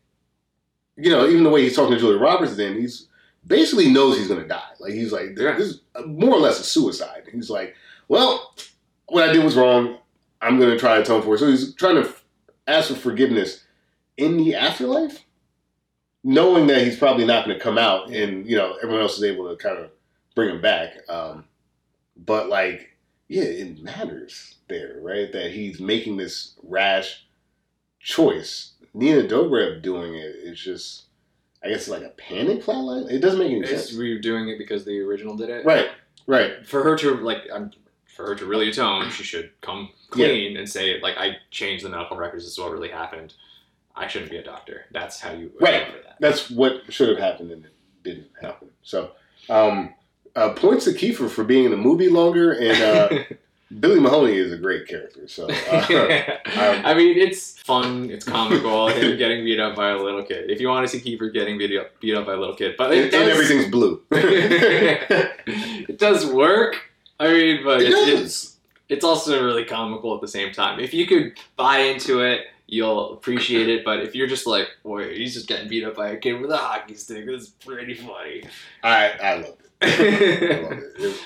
you 0.96 1.08
know, 1.08 1.28
even 1.28 1.44
the 1.44 1.50
way 1.50 1.62
he's 1.62 1.76
talking 1.76 1.94
to 1.94 2.00
Julia 2.00 2.18
Roberts, 2.18 2.56
then 2.56 2.74
he's 2.80 3.06
basically 3.46 3.92
knows 3.92 4.18
he's 4.18 4.26
going 4.26 4.42
to 4.42 4.48
die. 4.48 4.72
Like 4.80 4.92
he's 4.92 5.12
like, 5.12 5.36
this 5.36 5.68
is 5.68 5.80
more 6.04 6.34
or 6.34 6.40
less 6.40 6.58
a 6.58 6.64
suicide. 6.64 7.28
He's 7.32 7.48
like, 7.48 7.76
well, 8.08 8.52
what 9.06 9.28
I 9.28 9.32
did 9.32 9.44
was 9.44 9.54
wrong. 9.54 9.98
I'm 10.40 10.58
going 10.58 10.72
to 10.72 10.78
try 10.80 10.96
to 10.96 11.02
atone 11.02 11.22
for 11.22 11.36
it. 11.36 11.38
So 11.38 11.46
he's 11.46 11.74
trying 11.74 12.02
to 12.02 12.12
ask 12.66 12.88
for 12.88 12.96
forgiveness 12.96 13.62
in 14.16 14.36
the 14.36 14.56
afterlife, 14.56 15.24
knowing 16.24 16.66
that 16.66 16.82
he's 16.82 16.98
probably 16.98 17.24
not 17.24 17.44
going 17.46 17.56
to 17.56 17.62
come 17.62 17.78
out, 17.78 18.10
and 18.10 18.44
you 18.48 18.56
know 18.56 18.74
everyone 18.82 19.02
else 19.02 19.16
is 19.16 19.22
able 19.22 19.48
to 19.48 19.54
kind 19.54 19.78
of 19.78 19.92
bring 20.34 20.50
him 20.50 20.60
back. 20.60 21.08
Um, 21.08 21.44
but 22.16 22.48
like, 22.48 22.96
yeah, 23.28 23.42
it 23.44 23.82
matters 23.82 24.56
there, 24.68 24.98
right? 25.00 25.32
That 25.32 25.50
he's 25.52 25.80
making 25.80 26.16
this 26.16 26.54
rash 26.62 27.24
choice. 28.00 28.72
Nina 28.94 29.22
Dobrev 29.22 29.82
doing 29.82 30.14
it, 30.14 30.24
it 30.26 30.52
is 30.52 30.60
just, 30.60 31.04
I 31.64 31.68
guess, 31.68 31.88
like 31.88 32.02
a 32.02 32.10
panic 32.10 32.62
flatline. 32.62 33.10
It 33.10 33.20
doesn't 33.20 33.38
make 33.38 33.50
any 33.52 33.60
It's, 33.60 33.70
sense. 33.88 33.98
we 33.98 34.12
were 34.12 34.20
doing 34.20 34.48
it 34.48 34.58
because 34.58 34.84
the 34.84 35.00
original 35.00 35.36
did 35.36 35.48
it. 35.48 35.64
Right, 35.64 35.88
right. 36.26 36.66
For 36.66 36.82
her 36.82 36.96
to 36.98 37.16
like, 37.16 37.42
um, 37.50 37.70
for 38.14 38.26
her 38.26 38.34
to 38.34 38.44
really 38.44 38.68
atone, 38.68 39.10
she 39.10 39.22
should 39.22 39.50
come 39.62 39.88
clean 40.10 40.58
and 40.58 40.68
say 40.68 41.00
like, 41.00 41.16
I 41.16 41.36
changed 41.50 41.84
the 41.84 41.88
medical 41.88 42.16
records. 42.18 42.44
This 42.44 42.52
is 42.52 42.58
what 42.58 42.70
really 42.72 42.90
happened. 42.90 43.32
I 43.96 44.06
shouldn't 44.08 44.30
be 44.30 44.36
a 44.38 44.42
doctor. 44.44 44.84
That's 44.90 45.18
how 45.20 45.32
you 45.32 45.50
Right. 45.60 45.86
for 45.86 46.02
that. 46.02 46.16
That's 46.20 46.50
what 46.50 46.92
should 46.92 47.08
have 47.08 47.18
happened 47.18 47.50
and 47.52 47.64
it 47.64 47.72
didn't 48.02 48.28
happen. 48.40 48.68
So, 48.82 49.12
um, 49.48 49.94
uh, 50.36 50.50
points 50.50 50.84
to 50.86 50.92
Kiefer 50.92 51.28
for 51.28 51.44
being 51.44 51.64
in 51.64 51.70
the 51.70 51.76
movie 51.76 52.08
longer, 52.08 52.52
and 52.52 52.82
uh, 52.82 53.18
Billy 53.80 54.00
Mahoney 54.00 54.36
is 54.36 54.52
a 54.52 54.56
great 54.58 54.86
character. 54.86 55.26
So, 55.28 55.48
uh, 55.48 55.86
I 56.46 56.94
mean, 56.94 57.16
it's 57.18 57.58
fun. 57.60 58.10
It's 58.10 58.24
comical. 58.24 58.88
him 58.92 59.16
getting 59.16 59.44
beat 59.44 59.60
up 59.60 59.76
by 59.76 59.90
a 59.90 59.98
little 59.98 60.22
kid. 60.22 60.50
If 60.50 60.60
you 60.60 60.68
want 60.68 60.88
to 60.88 60.98
see 60.98 61.16
Kiefer 61.16 61.32
getting 61.32 61.58
beat 61.58 61.78
up, 61.78 61.98
beat 62.00 62.14
up 62.14 62.26
by 62.26 62.34
a 62.34 62.36
little 62.36 62.56
kid, 62.56 62.74
but 62.76 62.92
and, 62.92 63.10
does, 63.10 63.20
and 63.20 63.30
everything's 63.30 63.70
blue. 63.70 64.02
it 64.10 65.98
does 65.98 66.26
work. 66.26 66.76
I 67.20 67.28
mean, 67.28 67.64
but 67.64 67.80
It 67.82 67.90
it's, 67.90 68.00
does. 68.06 68.20
it's 68.20 68.56
it's 68.88 69.04
also 69.04 69.42
really 69.42 69.64
comical 69.64 70.14
at 70.14 70.20
the 70.20 70.28
same 70.28 70.52
time. 70.52 70.78
If 70.80 70.92
you 70.92 71.06
could 71.06 71.38
buy 71.56 71.78
into 71.78 72.20
it, 72.20 72.46
you'll 72.66 73.14
appreciate 73.14 73.68
it. 73.68 73.84
But 73.84 74.00
if 74.00 74.14
you're 74.14 74.26
just 74.26 74.46
like, 74.46 74.68
boy, 74.82 75.14
he's 75.14 75.34
just 75.34 75.46
getting 75.46 75.68
beat 75.68 75.84
up 75.84 75.96
by 75.96 76.10
a 76.10 76.16
kid 76.16 76.40
with 76.40 76.50
a 76.50 76.56
hockey 76.56 76.94
stick, 76.94 77.24
it's 77.26 77.48
pretty 77.48 77.94
funny. 77.94 78.44
I 78.82 79.10
I 79.10 79.34
loved 79.36 79.61
it. 79.84 80.52
I 80.58 80.60
loved 80.68 80.82
it. 80.82 80.92
It- 81.04 81.20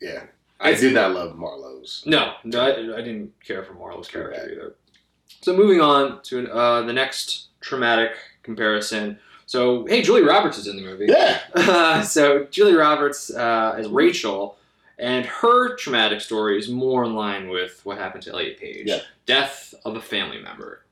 yeah, 0.00 0.22
I 0.60 0.68
It's- 0.70 0.80
did 0.80 0.94
not 0.94 1.12
love 1.12 1.36
Marlo's. 1.36 2.02
No, 2.06 2.34
no, 2.44 2.60
I, 2.60 2.70
I 2.70 3.02
didn't 3.02 3.32
care 3.44 3.62
for 3.62 3.74
Marlo's 3.74 4.08
character 4.08 4.40
either. 4.52 4.74
So 5.42 5.56
moving 5.56 5.80
on 5.80 6.22
to 6.24 6.50
uh, 6.52 6.82
the 6.82 6.92
next 6.92 7.46
traumatic 7.60 8.12
comparison. 8.42 9.18
So 9.46 9.86
hey, 9.86 10.02
Julia 10.02 10.24
Roberts 10.24 10.58
is 10.58 10.66
in 10.66 10.76
the 10.76 10.82
movie. 10.82 11.06
Yeah, 11.08 11.40
Uh, 11.54 12.02
so 12.02 12.44
Julia 12.50 12.78
Roberts 12.78 13.30
uh, 13.34 13.74
as 13.78 13.88
Rachel, 13.88 14.56
and 14.98 15.24
her 15.26 15.74
traumatic 15.76 16.20
story 16.20 16.58
is 16.58 16.68
more 16.68 17.04
in 17.04 17.14
line 17.14 17.48
with 17.48 17.80
what 17.84 17.98
happened 17.98 18.22
to 18.24 18.30
Elliot 18.32 18.58
Page. 18.58 18.86
Yeah. 18.86 19.00
Death 19.26 19.74
of 19.84 19.96
a 19.96 20.00
family 20.00 20.40
member. 20.40 20.84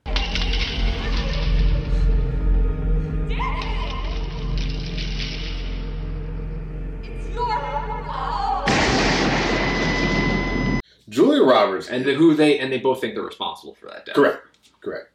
Julia 11.09 11.43
Roberts 11.43 11.89
and 11.89 12.05
the, 12.05 12.13
who 12.13 12.33
they 12.35 12.59
and 12.59 12.71
they 12.71 12.79
both 12.79 13.01
think 13.01 13.15
they're 13.15 13.23
responsible 13.23 13.75
for 13.75 13.87
that 13.87 14.05
death. 14.05 14.15
correct, 14.15 14.47
correct. 14.81 15.09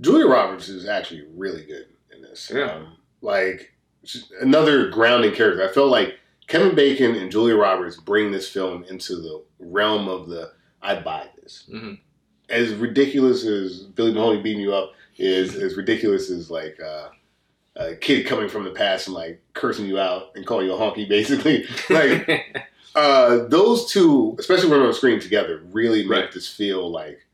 Julia 0.00 0.26
Roberts 0.26 0.68
is 0.68 0.86
actually 0.86 1.26
really 1.34 1.64
good 1.64 1.86
in 2.14 2.22
this. 2.22 2.50
Yeah. 2.54 2.72
Um, 2.74 2.96
like 3.20 3.72
another 4.40 4.88
grounding 4.88 5.32
character. 5.32 5.68
I 5.68 5.72
felt 5.72 5.90
like 5.90 6.14
Kevin 6.46 6.74
Bacon 6.76 7.16
and 7.16 7.30
Julia 7.30 7.56
Roberts 7.56 7.96
bring 7.96 8.30
this 8.30 8.48
film 8.48 8.84
into 8.88 9.16
the 9.16 9.42
realm 9.58 10.08
of 10.08 10.28
the 10.28 10.52
I 10.80 11.00
buy 11.00 11.28
this. 11.42 11.68
Mhm. 11.72 11.98
As 12.48 12.72
ridiculous 12.74 13.44
as 13.44 13.80
Billy 13.82 14.12
Mahoney 14.12 14.42
beating 14.42 14.62
you 14.62 14.72
up 14.74 14.92
is, 15.18 15.56
as 15.56 15.76
ridiculous 15.76 16.30
as 16.30 16.50
like 16.50 16.78
uh, 16.80 17.08
a 17.80 17.96
kid 17.96 18.26
coming 18.26 18.48
from 18.48 18.64
the 18.64 18.70
past 18.70 19.06
and 19.08 19.14
like 19.14 19.42
cursing 19.54 19.86
you 19.86 19.98
out 19.98 20.32
and 20.36 20.46
calling 20.46 20.66
you 20.66 20.74
a 20.74 20.78
honky, 20.78 21.08
basically. 21.08 21.64
Like 21.90 22.68
uh, 22.94 23.46
those 23.48 23.90
two, 23.90 24.36
especially 24.38 24.68
when 24.70 24.80
we're 24.80 24.88
on 24.88 24.94
screen 24.94 25.18
together, 25.20 25.62
really 25.72 26.02
make 26.02 26.10
Right. 26.10 26.32
this 26.32 26.48
feel 26.48 26.90
like 26.90 27.26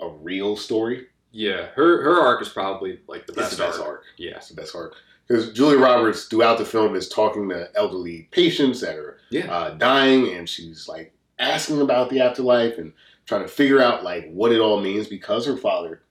a 0.00 0.08
real 0.08 0.56
story. 0.56 1.06
yeah, 1.32 1.66
her 1.74 2.02
her 2.02 2.20
arc 2.20 2.42
is 2.42 2.48
probably 2.48 3.00
like 3.08 3.26
the 3.26 3.32
It's 3.32 3.40
best, 3.42 3.56
the 3.56 3.64
best 3.64 3.78
arc. 3.80 3.88
arc. 3.88 4.04
Yeah, 4.16 4.32
That's 4.34 4.48
the 4.48 4.54
best 4.54 4.74
arc. 4.74 4.94
Because 5.26 5.52
Julia 5.52 5.78
Roberts, 5.78 6.24
throughout 6.24 6.58
the 6.58 6.64
film, 6.64 6.96
is 6.96 7.08
talking 7.08 7.48
to 7.50 7.68
elderly 7.76 8.28
patients 8.32 8.80
that 8.80 8.96
are 8.96 9.18
yeah, 9.30 9.52
uh, 9.52 9.70
dying, 9.74 10.34
and 10.34 10.48
she's 10.48 10.88
like 10.88 11.12
asking 11.38 11.80
about 11.80 12.10
the 12.10 12.20
afterlife 12.20 12.78
and 12.78 12.92
trying 13.26 13.42
to 13.42 13.48
figure 13.48 13.80
out 13.80 14.02
like 14.02 14.28
what 14.32 14.50
it 14.52 14.58
all 14.60 14.80
means 14.80 15.06
because 15.06 15.46
her 15.46 15.56
father 15.56 16.02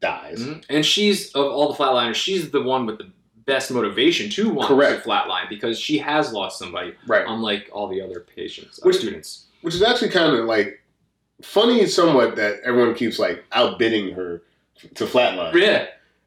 dies. 0.00 0.40
Mhm. 0.40 0.64
and 0.70 0.84
she's 0.86 1.30
of 1.32 1.46
all 1.46 1.72
the 1.72 1.74
flatliners, 1.74 2.14
she's 2.14 2.50
the 2.50 2.62
one 2.62 2.86
with 2.86 2.98
the 2.98 3.10
best 3.46 3.70
motivation 3.70 4.30
to 4.30 4.48
want 4.50 4.68
Correct. 4.68 5.02
to 5.02 5.08
flatline 5.08 5.48
because 5.48 5.78
she 5.78 5.98
has 5.98 6.32
lost 6.32 6.58
somebody, 6.58 6.94
Right. 7.06 7.24
unlike 7.26 7.68
all 7.72 7.88
the 7.88 8.00
other 8.00 8.20
patients, 8.20 8.80
Which- 8.82 8.96
students. 8.96 9.46
Which 9.62 9.74
is 9.74 9.82
actually 9.82 10.08
kind 10.10 10.34
of 10.34 10.46
like 10.46 10.80
funny, 11.42 11.84
somewhat 11.86 12.36
that 12.36 12.60
everyone 12.64 12.94
keeps 12.94 13.18
like 13.18 13.44
outbidding 13.52 14.12
her 14.12 14.42
to 14.94 15.04
flatline. 15.04 15.54
Yeah, 15.54 15.86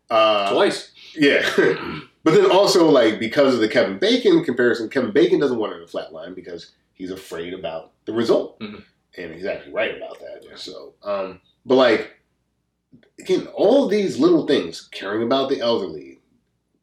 Uh, 0.09 0.51
twice. 0.53 0.91
Yeah. 1.15 1.41
but 2.23 2.33
then 2.35 2.51
also 2.51 2.89
like 2.89 3.19
because 3.19 3.55
of 3.55 3.59
the 3.59 3.67
Kevin 3.69 3.97
Bacon 3.97 4.43
comparison, 4.43 4.89
Kevin 4.89 5.11
Bacon 5.11 5.39
doesn't 5.39 5.57
want 5.57 5.73
her 5.73 5.79
to 5.79 5.85
flatline 5.85 6.35
because 6.35 6.71
he's 6.93 7.09
afraid 7.11 7.53
about 7.53 7.91
the 8.05 8.13
result. 8.13 8.59
Mhm. 8.59 8.83
And 9.17 9.33
he's 9.33 9.45
actually 9.45 9.73
right 9.73 9.95
about 9.95 10.19
that. 10.19 10.43
Yeah. 10.43 10.55
So 10.55 10.93
um 11.03 11.39
but 11.65 11.75
like 11.75 12.19
again, 13.19 13.47
all 13.47 13.87
these 13.87 14.19
little 14.19 14.45
things, 14.47 14.81
caring 14.91 15.23
about 15.23 15.49
the 15.49 15.59
elderly, 15.59 16.19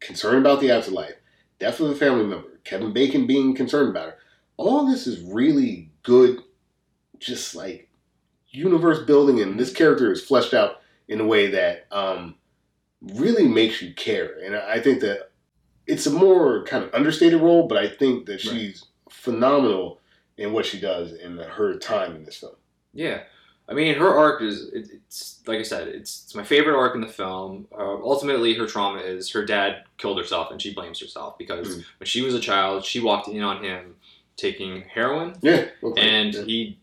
concerned 0.00 0.38
about 0.38 0.60
the 0.60 0.70
afterlife, 0.70 1.14
death 1.58 1.80
of 1.80 1.90
a 1.90 1.94
family 1.94 2.24
member, 2.24 2.60
Kevin 2.64 2.92
Bacon 2.92 3.26
being 3.26 3.54
concerned 3.54 3.90
about 3.90 4.06
her, 4.06 4.18
all 4.56 4.86
this 4.86 5.06
is 5.06 5.20
really 5.22 5.90
good, 6.02 6.40
just 7.18 7.54
like 7.54 7.88
universe 8.50 9.04
building 9.06 9.40
and 9.40 9.58
this 9.58 9.72
character 9.72 10.10
is 10.10 10.24
fleshed 10.24 10.52
out 10.54 10.80
in 11.06 11.20
a 11.20 11.24
way 11.26 11.46
that 11.46 11.86
um 11.92 12.34
really 13.00 13.46
makes 13.46 13.80
you 13.80 13.94
care. 13.94 14.38
And 14.44 14.54
I 14.56 14.80
think 14.80 15.00
that 15.00 15.30
it's 15.86 16.06
a 16.06 16.10
more 16.10 16.64
kind 16.64 16.84
of 16.84 16.92
understated 16.94 17.40
role, 17.40 17.66
but 17.66 17.78
I 17.78 17.88
think 17.88 18.26
that 18.26 18.32
Right. 18.32 18.40
she's 18.40 18.84
phenomenal 19.08 20.00
in 20.36 20.52
what 20.52 20.66
she 20.66 20.80
does 20.80 21.12
in 21.12 21.38
her 21.38 21.78
time 21.78 22.14
in 22.16 22.24
this 22.24 22.36
film. 22.38 22.56
Yeah, 22.92 23.22
I 23.70 23.74
mean, 23.74 23.94
her 23.96 24.12
arc 24.12 24.42
is 24.42 24.68
it, 24.72 24.88
it's 24.92 25.40
like 25.46 25.60
I 25.60 25.62
said, 25.62 25.86
it's 25.88 26.24
it's 26.24 26.34
my 26.34 26.42
favorite 26.42 26.76
arc 26.76 26.94
in 26.96 27.00
the 27.00 27.06
film. 27.06 27.68
Uh, 27.72 27.94
ultimately, 28.02 28.54
her 28.54 28.66
trauma 28.66 28.98
is 29.00 29.30
her 29.30 29.44
dad 29.44 29.84
killed 29.96 30.18
herself, 30.18 30.50
and 30.50 30.60
she 30.60 30.74
blames 30.74 30.98
herself 31.00 31.38
because 31.38 31.76
Mhm. 31.76 31.84
when 32.00 32.06
she 32.06 32.22
was 32.22 32.34
a 32.34 32.40
child, 32.40 32.84
she 32.84 32.98
walked 33.00 33.28
in 33.28 33.42
on 33.42 33.62
him 33.62 33.94
taking 34.36 34.82
heroin, 34.82 35.34
Yeah. 35.40 35.68
okay. 35.82 36.00
and 36.02 36.34
Yeah. 36.34 36.42
he 36.44 36.78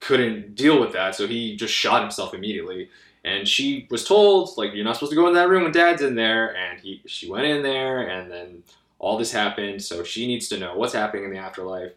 couldn't 0.00 0.54
deal 0.54 0.80
with 0.80 0.92
that, 0.92 1.14
so 1.14 1.26
he 1.26 1.56
just 1.56 1.74
shot 1.74 2.00
himself 2.02 2.32
immediately. 2.32 2.88
And 3.24 3.48
she 3.48 3.88
was 3.90 4.04
told, 4.04 4.56
like, 4.56 4.72
you're 4.72 4.84
not 4.84 4.94
supposed 4.94 5.10
to 5.10 5.16
go 5.16 5.26
in 5.26 5.34
that 5.34 5.48
room 5.48 5.64
when 5.64 5.72
Dad's 5.72 6.00
in 6.00 6.14
there. 6.14 6.56
And 6.56 6.78
he, 6.80 7.02
she 7.06 7.28
went 7.28 7.44
in 7.44 7.62
there, 7.64 8.02
and 8.08 8.30
then 8.30 8.62
all 9.00 9.18
this 9.18 9.32
happened. 9.32 9.82
So 9.82 10.04
she 10.04 10.28
needs 10.28 10.48
to 10.50 10.58
know 10.58 10.76
what's 10.76 10.94
happening 10.94 11.24
in 11.24 11.30
the 11.32 11.38
afterlife. 11.38 11.92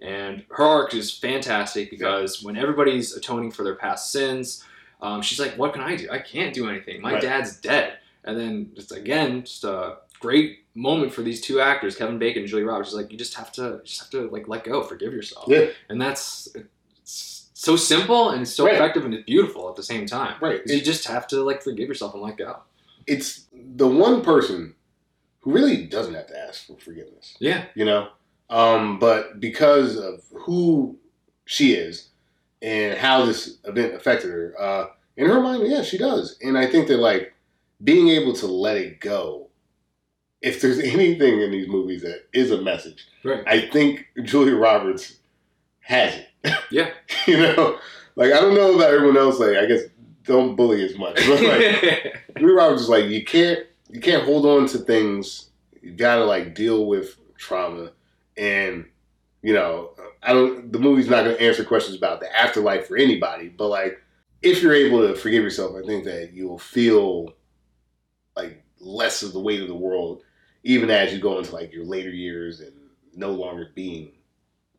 And 0.00 0.44
her 0.50 0.64
arc 0.64 0.94
is 0.94 1.16
fantastic 1.16 1.90
because 1.90 2.42
when 2.42 2.56
everybody's 2.56 3.16
atoning 3.16 3.50
for 3.52 3.62
their 3.64 3.76
past 3.76 4.12
sins, 4.12 4.62
um, 5.00 5.22
she's 5.22 5.40
like, 5.40 5.56
"What 5.56 5.72
can 5.72 5.82
I 5.82 5.96
do? 5.96 6.08
I 6.10 6.18
can't 6.18 6.54
do 6.54 6.68
anything. 6.68 7.00
My 7.00 7.14
Right. 7.14 7.22
dad's 7.22 7.56
dead." 7.60 7.98
And 8.24 8.38
then 8.38 8.70
just 8.74 8.92
again, 8.92 9.44
just 9.44 9.64
a 9.64 9.98
great 10.20 10.60
moment 10.74 11.12
for 11.12 11.22
these 11.22 11.40
two 11.40 11.60
actors, 11.60 11.94
Kevin 11.96 12.18
Bacon 12.18 12.42
and 12.42 12.48
Julia 12.48 12.66
Roberts. 12.66 12.90
Is 12.90 12.94
like, 12.96 13.12
you 13.12 13.18
just 13.18 13.34
have 13.34 13.52
to, 13.52 13.80
just 13.84 14.00
have 14.00 14.10
to 14.10 14.28
like 14.30 14.48
let 14.48 14.64
go, 14.64 14.82
forgive 14.82 15.12
yourself 15.12 15.46
Yeah. 15.48 15.66
and 15.88 16.00
that's 16.00 16.48
it's 16.54 17.50
so 17.54 17.76
simple 17.76 18.30
and 18.30 18.42
it's 18.42 18.50
so 18.52 18.64
Right. 18.64 18.74
effective 18.74 19.04
and 19.04 19.14
it's 19.14 19.24
beautiful 19.24 19.68
at 19.68 19.76
the 19.76 19.82
same 19.82 20.06
time. 20.06 20.36
Right. 20.40 20.62
You 20.66 20.80
just 20.80 21.06
have 21.06 21.26
to 21.28 21.42
like 21.44 21.62
forgive 21.62 21.86
yourself 21.88 22.14
and 22.14 22.22
let 22.22 22.36
go. 22.38 22.60
It's 23.06 23.46
the 23.52 23.86
one 23.86 24.22
person 24.22 24.74
who 25.40 25.52
really 25.52 25.84
doesn't 25.86 26.14
have 26.14 26.26
to 26.28 26.38
ask 26.38 26.66
for 26.66 26.76
forgiveness. 26.78 27.36
Yeah, 27.38 27.66
you 27.74 27.84
know 27.84 28.08
um, 28.50 28.98
but 28.98 29.40
because 29.40 29.96
of 29.96 30.22
who 30.34 30.96
she 31.44 31.74
is 31.74 32.08
and 32.62 32.98
how 32.98 33.24
this 33.24 33.58
event 33.64 33.94
affected 33.94 34.30
her 34.30 34.54
uh, 34.58 34.86
in 35.16 35.26
her 35.28 35.40
mind 35.40 35.66
yeah 35.66 35.82
she 35.82 35.98
does. 35.98 36.38
And 36.42 36.56
i 36.58 36.66
think 36.66 36.88
that 36.88 36.98
like 36.98 37.34
being 37.82 38.08
able 38.08 38.32
to 38.34 38.46
let 38.46 38.76
it 38.76 39.00
go 39.00 39.48
if 40.42 40.60
there's 40.60 40.78
anything 40.94 41.40
in 41.40 41.50
these 41.50 41.68
movies 41.68 42.02
that 42.02 42.26
is 42.32 42.50
a 42.50 42.62
message 42.62 43.06
right. 43.24 43.42
i 43.46 43.68
think 43.68 44.06
julia 44.22 44.56
roberts 44.56 45.18
has 45.80 46.14
it. 46.14 46.54
Yeah, 46.70 46.90
you 47.26 47.36
know? 47.38 47.78
Like 48.16 48.32
i 48.32 48.40
don't 48.40 48.54
know 48.54 48.74
about 48.74 48.92
everyone 48.92 49.16
else 49.16 49.38
like 49.38 49.56
i 49.56 49.66
guess 49.66 49.82
don't 50.24 50.56
bully 50.56 50.82
as 50.82 50.96
much 50.96 51.16
but 51.16 51.42
like 51.42 52.24
Julia 52.38 52.54
Roberts 52.54 52.82
is 52.82 52.88
like 52.88 53.06
you 53.06 53.24
can't 53.24 53.66
you 53.90 54.00
can't 54.00 54.24
hold 54.24 54.44
on 54.44 54.66
to 54.68 54.78
things. 54.78 55.50
You 55.80 55.92
gotta 55.92 56.24
like 56.24 56.54
deal 56.54 56.86
with 56.86 57.16
trauma, 57.36 57.92
and 58.36 58.86
you 59.42 59.52
know 59.52 59.90
I 60.22 60.32
don't. 60.32 60.72
The 60.72 60.78
movie's 60.78 61.08
not 61.08 61.24
gonna 61.24 61.36
answer 61.36 61.64
questions 61.64 61.96
about 61.96 62.20
the 62.20 62.34
afterlife 62.36 62.86
for 62.86 62.96
anybody, 62.96 63.48
but 63.48 63.68
like 63.68 64.00
if 64.42 64.62
you're 64.62 64.74
able 64.74 65.06
to 65.06 65.14
forgive 65.14 65.42
yourself, 65.42 65.74
I 65.76 65.86
think 65.86 66.04
that 66.04 66.32
you'll 66.32 66.58
feel 66.58 67.32
like 68.36 68.62
less 68.80 69.22
of 69.22 69.32
the 69.32 69.40
weight 69.40 69.62
of 69.62 69.68
the 69.68 69.74
world, 69.74 70.22
even 70.62 70.90
as 70.90 71.12
you 71.12 71.18
go 71.18 71.38
into 71.38 71.52
like 71.52 71.72
your 71.72 71.84
later 71.84 72.10
years 72.10 72.60
and 72.60 72.72
no 73.14 73.30
longer 73.30 73.70
being 73.74 74.12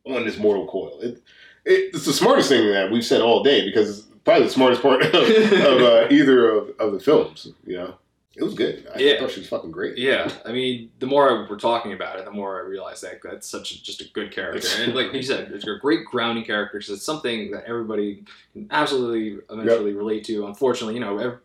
on 0.06 0.26
this 0.26 0.38
mortal 0.38 0.68
coil. 0.68 1.00
It, 1.02 1.22
it, 1.66 1.96
it's 1.96 2.06
the 2.06 2.14
smartest 2.14 2.50
thing 2.50 2.72
that 2.72 2.92
we've 2.92 3.06
said 3.06 3.22
all 3.22 3.44
day 3.44 3.66
because 3.66 4.00
it's 4.00 4.08
probably 4.24 4.46
the 4.46 4.52
smartest 4.52 4.82
part 4.82 5.02
of, 5.06 5.14
of 5.14 5.82
uh, 5.82 6.08
either 6.12 6.50
of, 6.50 6.70
of 6.80 6.94
the 6.94 7.00
films. 7.00 7.48
You 7.66 7.78
know, 7.78 7.96
it 8.36 8.44
was 8.44 8.54
good. 8.54 8.88
I 8.94 9.00
Yeah. 9.00 9.20
thought 9.20 9.32
she 9.32 9.40
was 9.40 9.50
fucking 9.50 9.72
great. 9.72 9.98
yeah. 9.98 10.30
I 10.46 10.52
mean, 10.52 10.92
the 11.00 11.06
more 11.06 11.48
we're 11.50 11.58
talking 11.58 11.94
about 11.94 12.20
it, 12.20 12.26
the 12.26 12.32
more 12.32 12.58
I 12.62 12.66
realize 12.68 13.02
that 13.02 13.22
that's 13.24 13.48
such 13.50 13.72
a, 13.72 13.84
just 13.84 14.02
a 14.02 14.06
good 14.14 14.32
character. 14.32 14.68
And 14.80 14.94
like 14.94 15.14
you 15.14 15.22
said, 15.24 15.52
it's 15.54 15.66
a 15.68 15.78
great 15.80 16.06
grounding 16.06 16.44
character 16.44 16.78
because 16.78 16.90
it's 16.94 17.06
something 17.06 17.52
that 17.52 17.64
everybody 17.66 18.24
can 18.54 18.68
absolutely 18.72 19.40
eventually 19.50 19.94
relate 19.94 20.26
to. 20.26 20.48
Unfortunately, 20.48 20.94
you 20.96 21.00
know, 21.00 21.18
ev- 21.18 21.40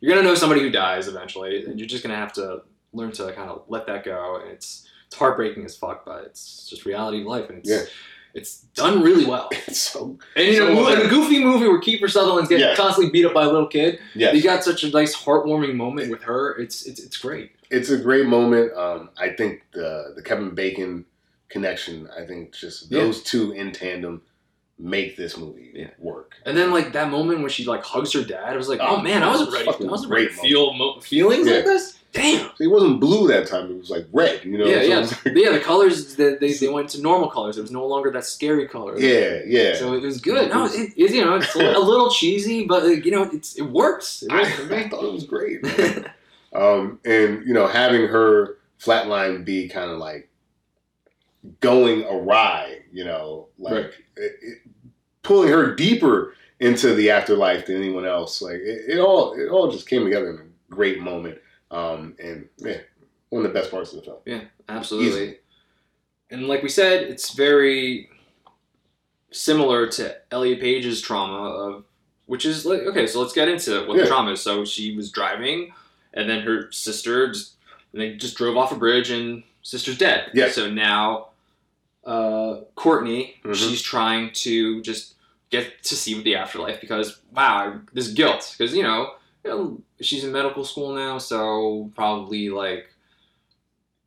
you're 0.00 0.14
gonna 0.14 0.26
know 0.26 0.34
somebody 0.34 0.60
who 0.62 0.70
dies 0.70 1.08
eventually, 1.08 1.64
and 1.64 1.78
you're 1.78 1.88
just 1.88 2.02
gonna 2.02 2.16
have 2.16 2.32
to 2.34 2.62
learn 2.92 3.12
to 3.12 3.32
kind 3.32 3.50
of 3.50 3.64
let 3.68 3.86
that 3.86 4.04
go. 4.04 4.40
And 4.42 4.50
it's 4.50 4.86
it's 5.06 5.16
heartbreaking 5.16 5.64
as 5.64 5.76
fuck, 5.76 6.04
but 6.06 6.24
it's 6.24 6.68
just 6.68 6.86
reality 6.86 7.20
of 7.22 7.26
life, 7.26 7.48
and 7.50 7.58
it's 7.58 7.68
Yeah. 7.68 7.82
It's 8.34 8.60
done 8.74 9.02
really 9.02 9.24
well. 9.26 9.48
It's 9.66 9.78
so 9.80 10.18
And 10.36 10.46
you 10.46 10.56
So 10.56 10.72
mo- 10.74 10.82
well 10.82 11.00
in 11.00 11.06
a 11.06 11.10
goofy 11.10 11.42
movie 11.42 11.66
where 11.68 11.80
Kiefer 11.80 12.10
Sutherland's 12.10 12.48
getting 12.48 12.66
Yeah. 12.66 12.74
constantly 12.76 13.10
beat 13.10 13.24
up 13.26 13.34
by 13.34 13.42
a 13.44 13.46
little 13.46 13.66
kid, 13.68 13.98
yes. 14.14 14.34
you 14.34 14.42
got 14.42 14.62
such 14.64 14.84
a 14.84 14.90
nice 14.90 15.14
heartwarming 15.16 15.74
moment 15.74 16.10
with 16.10 16.22
her. 16.22 16.56
It's 16.56 16.86
it's 16.86 17.00
it's 17.00 17.16
great. 17.16 17.52
it's 17.70 17.90
a 17.90 17.96
great 17.98 18.26
moment. 18.26 18.72
Um, 18.76 19.10
I 19.18 19.30
think 19.30 19.62
the 19.72 20.12
the 20.16 20.22
Kevin 20.22 20.54
Bacon 20.54 21.04
connection. 21.48 22.08
I 22.16 22.24
think 22.26 22.52
just 22.52 22.90
Yeah. 22.90 23.00
those 23.02 23.22
two 23.22 23.52
in 23.52 23.72
tandem 23.72 24.22
make 24.78 25.16
this 25.16 25.36
movie 25.36 25.72
Yeah. 25.74 25.90
work. 25.98 26.36
And 26.46 26.56
then 26.56 26.70
like 26.72 26.92
that 26.94 27.10
moment 27.10 27.40
when 27.40 27.50
she 27.50 27.64
like 27.64 27.84
hugs 27.84 28.12
her 28.14 28.22
dad, 28.24 28.54
I 28.54 28.56
was 28.56 28.68
like, 28.68 28.80
Oh, 28.80 28.96
oh 28.96 29.00
man, 29.02 29.22
I 29.22 29.28
wasn't 29.28 29.52
ready. 29.52 29.68
I 29.68 29.84
wasn't 29.84 30.10
ready 30.10 30.28
to 30.28 30.32
great 30.32 30.40
feel 30.40 30.72
mo- 30.72 31.00
feelings 31.00 31.46
Yeah. 31.46 31.56
like 31.56 31.64
this. 31.66 31.98
Damn. 32.12 32.48
So 32.56 32.64
it 32.64 32.70
wasn't 32.70 32.98
blue 33.00 33.28
that 33.28 33.46
time; 33.46 33.70
it 33.70 33.78
was 33.78 33.88
like 33.90 34.06
red. 34.12 34.44
You 34.44 34.58
know? 34.58 34.66
yeah, 34.66 34.80
So 34.80 34.86
yeah, 34.86 34.98
like- 34.98 35.36
yeah. 35.36 35.50
The 35.52 35.60
colors 35.60 36.16
they, 36.16 36.34
they 36.34 36.52
they 36.52 36.68
went 36.76 36.88
to 36.90 37.00
normal 37.00 37.30
colors. 37.30 37.56
It 37.56 37.62
was 37.62 37.70
no 37.70 37.86
longer 37.86 38.10
that 38.10 38.24
scary 38.24 38.66
color. 38.66 38.98
yeah, 38.98 39.40
yeah. 39.46 39.74
So 39.76 39.94
it 39.94 40.02
was 40.02 40.20
good. 40.20 40.50
No, 40.50 40.66
it, 40.66 40.92
it 40.96 41.10
you 41.12 41.24
know 41.24 41.36
it's 41.36 41.54
a 41.54 41.58
little 41.78 42.10
cheesy, 42.10 42.64
but 42.66 42.84
you 43.04 43.10
know 43.12 43.22
it's 43.32 43.56
it 43.56 43.62
works. 43.62 44.22
It 44.22 44.32
I, 44.32 44.42
works 44.42 44.64
me. 44.68 44.76
I 44.76 44.88
thought 44.88 45.04
it 45.04 45.12
was 45.12 45.24
great. 45.24 45.64
um, 46.52 46.98
and 47.04 47.46
you 47.46 47.54
know, 47.54 47.66
having 47.68 48.08
her 48.08 48.56
flatline 48.80 49.44
be 49.44 49.68
kind 49.68 49.90
of 49.90 49.98
like 49.98 50.28
going 51.60 52.04
awry, 52.04 52.80
you 52.92 53.04
know, 53.04 53.48
like 53.58 53.72
Right. 53.74 53.84
it, 54.16 54.32
it, 54.42 54.58
pulling 55.22 55.48
her 55.50 55.74
deeper 55.74 56.34
into 56.58 56.94
the 56.94 57.10
afterlife 57.10 57.66
than 57.66 57.76
anyone 57.76 58.04
else. 58.04 58.42
Like 58.42 58.56
it 58.62 58.98
all, 58.98 59.32
it 59.34 59.48
all 59.48 59.70
just 59.70 59.88
came 59.88 60.04
together 60.04 60.30
in 60.30 60.36
a 60.36 60.74
great 60.74 61.00
moment. 61.00 61.38
Um, 61.70 62.14
and 62.22 62.48
yeah, 62.58 62.78
one 63.28 63.44
of 63.44 63.52
the 63.52 63.58
best 63.58 63.70
parts 63.70 63.92
of 63.92 63.96
the 64.00 64.02
film. 64.04 64.18
Yeah, 64.26 64.42
absolutely. 64.68 65.08
Easily. 65.08 65.36
And 66.30 66.46
like 66.48 66.62
we 66.62 66.68
said, 66.68 67.02
it's 67.04 67.32
very 67.32 68.08
similar 69.30 69.86
to 69.88 70.16
Elliot 70.30 70.60
Page's 70.60 71.00
trauma 71.00 71.48
of, 71.48 71.84
which 72.26 72.44
is 72.44 72.64
like 72.66 72.80
okay, 72.82 73.06
so 73.06 73.20
let's 73.20 73.32
get 73.32 73.48
into 73.48 73.86
what 73.86 73.96
Yeah. 73.96 74.02
the 74.04 74.08
trauma 74.08 74.32
is. 74.32 74.40
So 74.40 74.64
she 74.64 74.96
was 74.96 75.10
driving, 75.10 75.72
and 76.14 76.28
then 76.28 76.42
her 76.42 76.70
sister 76.72 77.28
just 77.32 77.54
and 77.92 78.00
they 78.00 78.14
just 78.14 78.36
drove 78.36 78.56
off 78.56 78.72
a 78.72 78.76
bridge, 78.76 79.10
and 79.10 79.42
sister's 79.62 79.98
dead. 79.98 80.30
Yeah. 80.34 80.50
So 80.50 80.70
now, 80.70 81.28
uh, 82.04 82.60
Courtney, 82.76 83.40
Mhm. 83.44 83.54
she's 83.54 83.82
trying 83.82 84.32
to 84.32 84.80
just 84.82 85.14
get 85.50 85.82
to 85.82 85.96
see 85.96 86.20
the 86.22 86.36
afterlife 86.36 86.80
because 86.80 87.18
wow, 87.32 87.80
this 87.92 88.08
guilt 88.08 88.54
because 88.56 88.74
you 88.74 88.82
know, 88.84 89.14
you 89.44 89.50
know 89.50 89.80
she's 90.00 90.24
in 90.24 90.32
medical 90.32 90.64
school 90.64 90.94
now, 90.94 91.18
so 91.18 91.90
probably 91.94 92.50
like 92.50 92.86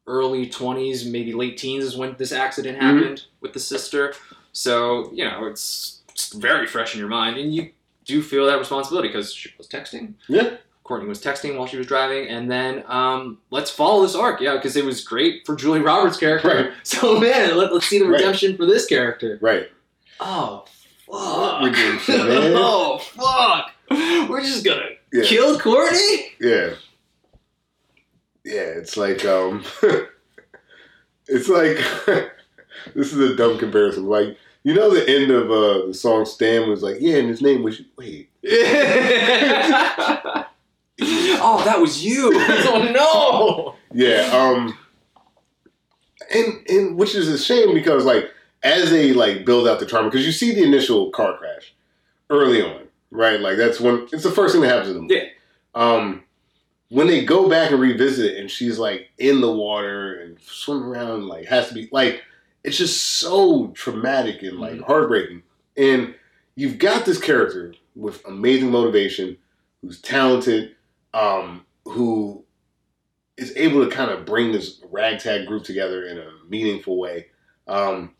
early 0.08 0.48
20s, 0.48 1.10
maybe 1.10 1.32
late 1.34 1.58
teens 1.58 1.84
is 1.84 1.96
when 1.96 2.16
this 2.18 2.32
accident 2.34 2.78
Mhm. 2.78 2.82
happened 2.82 3.26
with 3.42 3.54
the 3.54 3.60
sister. 3.60 4.14
So, 4.52 5.10
you 5.14 5.24
know, 5.24 5.46
it's, 5.46 6.02
it's 6.10 6.34
very 6.34 6.68
fresh 6.68 6.94
in 6.94 7.00
your 7.00 7.08
mind, 7.10 7.38
and 7.38 7.54
you 7.56 7.72
do 8.06 8.22
feel 8.22 8.46
that 8.48 8.60
responsibility 8.60 9.08
because 9.08 9.34
she 9.34 9.50
was 9.58 9.68
texting. 9.68 10.14
Yeah. 10.28 10.58
Courtney 10.84 11.08
was 11.08 11.24
texting 11.24 11.58
while 11.58 11.66
she 11.68 11.78
was 11.78 11.88
driving, 11.88 12.28
and 12.28 12.52
then 12.52 12.84
um, 12.88 13.38
let's 13.50 13.72
follow 13.72 14.02
this 14.04 14.14
arc, 14.16 14.42
yeah, 14.42 14.56
because 14.56 14.76
it 14.76 14.84
was 14.84 15.02
great 15.02 15.46
for 15.46 15.56
Julia 15.56 15.82
Roberts' 15.82 16.18
character. 16.18 16.48
Right. 16.50 16.72
So, 16.84 17.18
man, 17.18 17.56
let, 17.56 17.72
let's 17.74 17.86
see 17.88 18.00
the 18.00 18.06
Right. 18.06 18.20
redemption 18.20 18.58
for 18.58 18.66
this 18.66 18.86
character. 18.86 19.40
Right. 19.42 19.72
Oh, 20.20 20.66
fuck. 21.10 21.62
Redemption, 21.64 22.18
man. 22.28 22.54
oh, 22.58 22.98
fuck. 23.00 23.72
We're 24.30 24.42
just 24.42 24.66
gonna 24.66 24.90
Yeah. 25.14 25.24
kill 25.24 25.60
Courtney? 25.60 26.34
Yeah. 26.42 26.72
Yeah, 28.44 28.74
it's 28.82 28.98
like 28.98 29.24
um 29.24 29.64
it's 31.28 31.48
like 31.48 31.78
this 32.96 33.14
is 33.14 33.20
a 33.20 33.36
dumb 33.36 33.58
comparison. 33.60 34.08
Like 34.08 34.38
you 34.64 34.74
know 34.74 34.90
the 34.94 35.08
end 35.08 35.32
of 35.32 35.50
uh 35.52 35.88
the 35.88 35.94
song 35.94 36.26
Stan 36.26 36.70
was 36.70 36.82
like, 36.84 36.98
Yeah, 37.00 37.18
and 37.18 37.30
his 37.30 37.42
name 37.42 37.64
was 37.64 37.82
wait. 37.98 38.30
oh, 41.46 41.62
that 41.66 41.80
was 41.80 42.04
you. 42.04 42.32
oh 42.34 42.90
no. 42.92 43.76
Yeah, 43.94 44.30
um 44.34 44.78
and 46.34 46.68
and 46.70 46.98
which 46.98 47.16
is 47.16 47.28
a 47.28 47.38
shame 47.38 47.74
because 47.74 48.06
like 48.06 48.30
as 48.64 48.90
they 48.90 49.14
like 49.14 49.46
build 49.46 49.68
out 49.68 49.80
the 49.80 49.86
trauma, 49.86 50.10
because 50.10 50.26
you 50.26 50.32
see 50.32 50.54
the 50.54 50.64
initial 50.64 51.12
car 51.12 51.38
crash 51.38 51.74
early 52.30 52.62
on, 52.62 52.83
right? 53.14 53.40
Like 53.40 53.58
that's 53.58 53.80
when 53.80 54.08
it's 54.12 54.24
the 54.24 54.32
first 54.32 54.54
thing 54.54 54.62
that 54.62 54.70
happens 54.70 54.90
in 54.90 54.96
the 54.96 55.02
movie. 55.02 55.16
Yeah. 55.16 55.28
Um 55.76 56.24
when 56.90 57.08
they 57.08 57.26
go 57.26 57.50
back 57.50 57.72
and 57.72 57.80
revisit 57.80 58.34
it 58.34 58.40
and 58.40 58.52
she's 58.52 58.78
like 58.78 59.10
in 59.18 59.42
the 59.42 59.52
water 59.52 60.14
and 60.20 60.38
swimming 60.42 60.90
around, 60.90 61.28
like 61.28 61.46
has 61.46 61.70
to 61.70 61.74
be 61.74 61.90
like 61.92 62.24
it's 62.64 62.78
just 62.78 63.02
so 63.02 63.68
traumatic 63.70 64.42
and 64.44 64.60
like 64.60 64.82
heartbreaking. 64.82 65.44
And 65.76 66.16
you've 66.56 66.78
got 66.78 67.06
this 67.06 67.20
character 67.20 67.74
with 67.96 68.26
amazing 68.26 68.72
motivation, 68.72 69.38
who's 69.82 70.02
talented, 70.02 70.76
um, 71.14 71.66
who 71.86 72.44
is 73.38 73.56
able 73.58 73.84
to 73.84 73.94
kind 73.94 74.12
of 74.12 74.26
bring 74.26 74.52
this 74.52 74.82
ragtag 74.92 75.48
group 75.48 75.64
together 75.64 76.06
in 76.06 76.18
a 76.18 76.30
meaningful 76.48 76.98
way. 76.98 77.28
Um, 77.68 78.14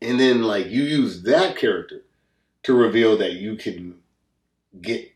and 0.00 0.20
then 0.20 0.42
like 0.42 0.66
you 0.66 0.82
use 0.82 1.22
that 1.22 1.56
character 1.56 2.03
to 2.64 2.74
reveal 2.74 3.16
that 3.18 3.34
you 3.34 3.56
can 3.56 3.96
get 4.80 5.10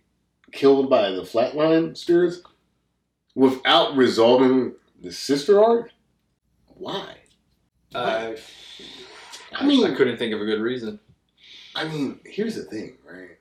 killed 0.53 0.89
by 0.89 1.11
the 1.11 1.23
flatline 1.23 1.97
spirits 1.97 2.41
without 3.35 3.97
resolving 3.97 4.75
the 5.03 5.13
sister 5.13 5.63
arc. 5.63 5.91
Why? 6.67 7.17
Uh, 7.95 8.33
I 9.53 9.67
mean, 9.67 9.85
I 9.85 9.95
couldn't 9.95 10.19
think 10.19 10.35
of 10.35 10.41
a 10.41 10.45
good 10.45 10.61
reason. 10.61 11.01
I 11.75 11.85
mean, 11.85 12.21
here's 12.25 12.55
the 12.55 12.65
thing, 12.65 12.97
right? 13.09 13.39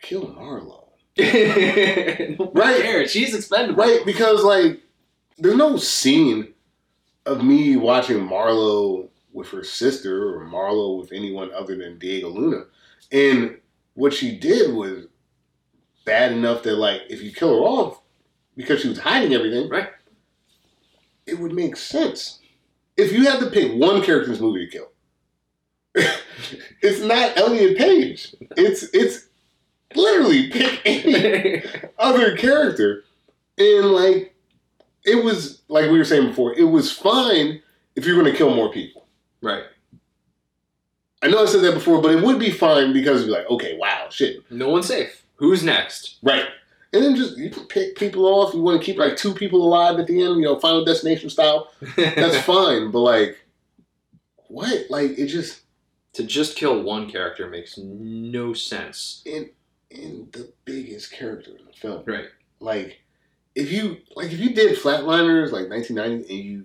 Kill 0.00 0.26
Marlo. 0.26 0.88
right 2.54 2.82
here, 2.82 3.06
she's 3.06 3.34
expendable. 3.34 3.82
Right, 3.82 4.04
because 4.04 4.42
like 4.42 4.80
there's 5.38 5.56
no 5.56 5.76
scene 5.76 6.52
of 7.26 7.44
me 7.44 7.76
watching 7.76 8.18
Marlo 8.18 9.08
with 9.32 9.48
her 9.50 9.64
sister 9.64 10.36
or 10.36 10.46
Marlo 10.46 11.00
with 11.00 11.12
anyone 11.12 11.52
other 11.54 11.76
than 11.76 11.98
Diego 11.98 12.28
Luna. 12.28 12.64
And 13.10 13.58
what 13.94 14.14
she 14.14 14.36
did 14.36 14.74
was 14.74 15.06
bad 16.04 16.32
enough 16.32 16.62
that 16.62 16.76
like 16.76 17.02
if 17.08 17.22
you 17.22 17.32
kill 17.32 17.56
her 17.56 17.62
off 17.62 18.00
because 18.56 18.80
she 18.80 18.88
was 18.88 18.98
hiding 18.98 19.34
everything, 19.34 19.68
right? 19.68 19.88
It 21.26 21.38
would 21.38 21.52
make 21.52 21.76
sense. 21.76 22.40
If 22.96 23.12
you 23.12 23.24
had 23.24 23.40
to 23.40 23.50
pick 23.50 23.72
one 23.72 24.02
character 24.02 24.24
in 24.24 24.30
this 24.32 24.40
movie 24.40 24.66
to 24.66 24.70
kill, 24.72 24.88
it's 26.82 27.00
not 27.00 27.36
Elliot 27.36 27.78
Page. 27.78 28.34
It's 28.56 28.82
it's 28.94 29.28
literally 29.94 30.50
pick 30.50 30.80
any 30.84 31.62
other 31.98 32.36
character. 32.36 33.04
And 33.58 33.92
like 33.92 34.34
it 35.04 35.24
was 35.24 35.62
like 35.68 35.90
we 35.90 35.98
were 35.98 36.04
saying 36.04 36.28
before, 36.28 36.54
it 36.54 36.64
was 36.64 36.90
fine 36.92 37.62
if 37.96 38.06
you're 38.06 38.16
gonna 38.16 38.34
kill 38.36 38.54
more 38.54 38.72
people. 38.72 39.06
Right. 39.40 39.64
I 41.22 41.28
know 41.28 41.42
I 41.42 41.46
said 41.46 41.62
that 41.62 41.74
before, 41.74 42.00
but 42.02 42.12
it 42.12 42.22
would 42.22 42.38
be 42.38 42.50
fine 42.50 42.92
because 42.92 43.24
you're 43.24 43.36
like, 43.36 43.48
okay, 43.48 43.76
wow, 43.78 44.06
shit. 44.10 44.42
No 44.50 44.68
one's 44.68 44.86
safe. 44.86 45.22
Who's 45.36 45.62
next? 45.62 46.18
Right. 46.22 46.46
And 46.92 47.02
then 47.02 47.16
just 47.16 47.38
you 47.38 47.48
can 47.50 47.64
pick 47.66 47.96
people 47.96 48.26
off. 48.26 48.52
You 48.54 48.60
want 48.60 48.80
to 48.80 48.84
keep 48.84 48.98
like 48.98 49.16
two 49.16 49.32
people 49.32 49.62
alive 49.66 49.98
at 49.98 50.06
the 50.06 50.20
end, 50.22 50.36
you 50.36 50.42
know, 50.42 50.58
Final 50.58 50.84
Destination 50.84 51.30
style. 51.30 51.70
That's 51.96 52.36
fine. 52.44 52.90
But 52.90 53.00
like, 53.00 53.38
what? 54.48 54.86
Like 54.90 55.18
it 55.18 55.28
just 55.28 55.62
to 56.14 56.24
just 56.24 56.56
kill 56.56 56.82
one 56.82 57.10
character 57.10 57.48
makes 57.48 57.78
no 57.78 58.52
sense. 58.52 59.22
in 59.24 59.50
in 59.90 60.28
the 60.32 60.52
biggest 60.64 61.12
character 61.12 61.50
in 61.52 61.64
the 61.66 61.72
film. 61.72 62.02
Right. 62.06 62.26
Like 62.60 63.00
if 63.54 63.72
you 63.72 63.98
like 64.16 64.32
if 64.32 64.38
you 64.38 64.54
did 64.54 64.76
Flatliners 64.78 65.52
like 65.52 65.68
1990 65.70 66.34
and 66.34 66.44
you 66.44 66.64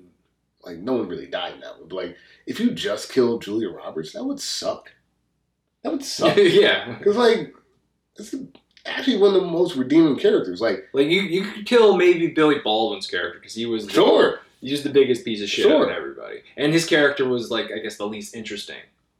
like 0.67 0.77
no 0.77 0.93
one 0.93 1.07
really 1.07 1.25
died 1.27 1.55
in 1.55 1.59
that 1.61 1.79
one, 1.79 1.87
but 1.89 1.95
like 1.95 2.17
if 2.45 2.59
you 2.59 2.71
just 2.71 3.11
killed 3.11 3.41
Julia 3.41 3.69
Roberts, 3.69 4.13
that 4.13 4.23
would 4.23 4.39
suck. 4.39 4.91
That 5.83 5.91
would 5.93 6.03
suck. 6.17 6.37
yeah. 6.37 6.95
Because 6.97 7.17
like 7.17 7.53
it's 8.17 8.35
actually 8.85 9.17
one 9.17 9.35
of 9.35 9.41
the 9.41 9.47
most 9.47 9.75
redeeming 9.75 10.17
characters. 10.17 10.61
Like 10.61 10.85
Like 10.93 11.07
you, 11.07 11.21
you 11.21 11.43
could 11.45 11.65
kill 11.65 11.97
maybe 11.97 12.27
Billy 12.27 12.59
Baldwin's 12.63 13.07
character 13.07 13.39
because 13.39 13.53
he 13.55 13.65
was 13.65 13.85
the, 13.87 13.93
Sure. 13.93 14.39
he 14.61 14.71
was 14.71 14.83
the 14.83 14.89
biggest 14.89 15.23
piece 15.25 15.41
of 15.41 15.49
shit 15.49 15.65
Sure. 15.65 15.83
out 15.85 15.91
of 15.91 15.95
everybody, 15.97 16.39
and 16.55 16.73
his 16.73 16.85
character 16.85 17.27
was 17.27 17.49
like 17.51 17.71
I 17.71 17.79
guess 17.79 17.97
the 17.97 18.05
least 18.07 18.35
interesting. 18.35 18.77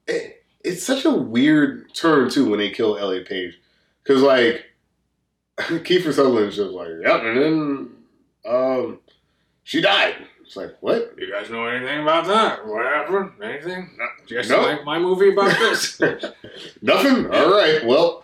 it, 0.08 0.44
it's 0.64 0.84
such 0.84 1.06
a 1.06 1.12
weird 1.12 1.94
turn 1.94 2.30
too 2.30 2.50
when 2.50 2.60
they 2.60 2.70
kill 2.72 2.98
Elliot 2.98 3.28
Page, 3.28 3.60
because 4.04 4.22
like 4.22 4.66
Kiefer 5.58 6.14
Sutherland's 6.14 6.56
just 6.56 6.72
like, 6.72 6.90
yep, 7.04 7.22
and 7.24 7.38
then 7.42 7.90
um, 8.48 9.00
she 9.64 9.82
died. 9.82 10.16
It's 10.48 10.56
like, 10.56 10.78
what? 10.80 11.14
You 11.18 11.30
guys 11.30 11.50
know 11.50 11.66
anything 11.66 12.02
about 12.04 12.26
that? 12.28 12.66
What 12.66 12.86
happened? 12.86 13.32
Anything? 13.44 13.90
Do 14.26 14.34
you 14.34 14.42
guys 14.42 14.50
No. 14.50 14.62
like 14.62 14.86
my 14.86 14.98
movie 14.98 15.34
about 15.34 15.52
this? 15.60 16.00
Nothing. 16.82 17.30
All 17.30 17.52
right. 17.52 17.86
Well, 17.86 18.24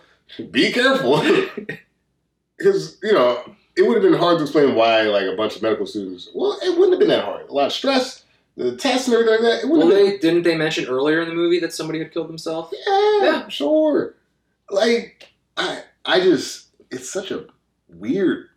be 0.50 0.72
careful, 0.72 1.20
because 2.56 2.96
you 3.02 3.12
know 3.12 3.54
it 3.76 3.82
would 3.86 4.02
have 4.02 4.10
been 4.10 4.18
hard 4.18 4.38
to 4.38 4.44
explain 4.44 4.74
why 4.74 5.02
like 5.02 5.26
a 5.26 5.36
bunch 5.36 5.56
of 5.56 5.60
medical 5.62 5.84
students. 5.86 6.30
Well, 6.34 6.58
it 6.62 6.70
wouldn't 6.70 6.92
have 6.92 6.98
been 6.98 7.08
that 7.08 7.26
hard. 7.26 7.50
A 7.50 7.52
lot 7.52 7.66
of 7.66 7.72
stress, 7.74 8.24
the 8.56 8.74
tests 8.74 9.06
and 9.06 9.14
everything 9.14 9.34
like 9.34 9.42
that. 9.42 9.64
It 9.64 9.68
well, 9.68 9.86
wouldn't 9.86 9.92
have 9.92 10.00
been 10.00 10.10
they 10.12 10.18
didn't 10.18 10.42
they 10.44 10.56
mention 10.56 10.86
earlier 10.86 11.20
in 11.20 11.28
the 11.28 11.34
movie 11.34 11.60
that 11.60 11.74
somebody 11.74 11.98
had 11.98 12.10
killed 12.10 12.30
themselves? 12.30 12.74
Yeah, 12.86 13.48
sure. 13.48 14.14
Like 14.70 15.28
I 15.58 15.82
I 16.06 16.20
just 16.20 16.68
it's 16.90 17.10
such 17.10 17.30
a 17.30 17.44
weird 17.88 18.48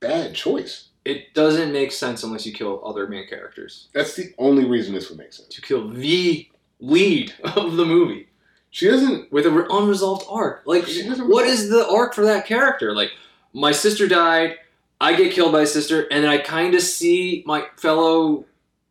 bad 0.00 0.34
choice. 0.34 0.87
It 1.08 1.34
doesn't 1.34 1.72
make 1.72 1.92
sense 1.92 2.22
unless 2.22 2.46
you 2.46 2.52
kill 2.52 2.82
other 2.84 3.06
main 3.06 3.28
characters. 3.28 3.88
That's 3.92 4.14
the 4.14 4.34
only 4.38 4.64
reason 4.64 4.94
this 4.94 5.08
would 5.08 5.18
make 5.18 5.32
sense. 5.32 5.48
To 5.48 5.62
kill 5.62 5.88
the 5.88 6.48
lead 6.80 7.34
of 7.44 7.76
the 7.76 7.84
movie 7.84 8.28
She 8.70 8.88
doesn't 8.88 9.32
with 9.32 9.46
an 9.46 9.66
unresolved 9.70 10.26
arc. 10.28 10.62
Like, 10.66 10.84
what 11.18 11.46
is 11.46 11.70
the 11.70 11.88
arc 11.88 12.14
for 12.14 12.24
that 12.24 12.46
character? 12.46 12.94
Like, 12.94 13.12
my 13.52 13.72
sister 13.72 14.06
died, 14.06 14.56
I 15.00 15.14
get 15.14 15.32
killed 15.32 15.52
by 15.52 15.62
a 15.62 15.66
sister, 15.66 16.06
and 16.10 16.24
then 16.24 16.30
I 16.30 16.38
kind 16.38 16.74
of 16.74 16.82
see 16.82 17.42
my 17.46 17.64
fellow 17.76 18.44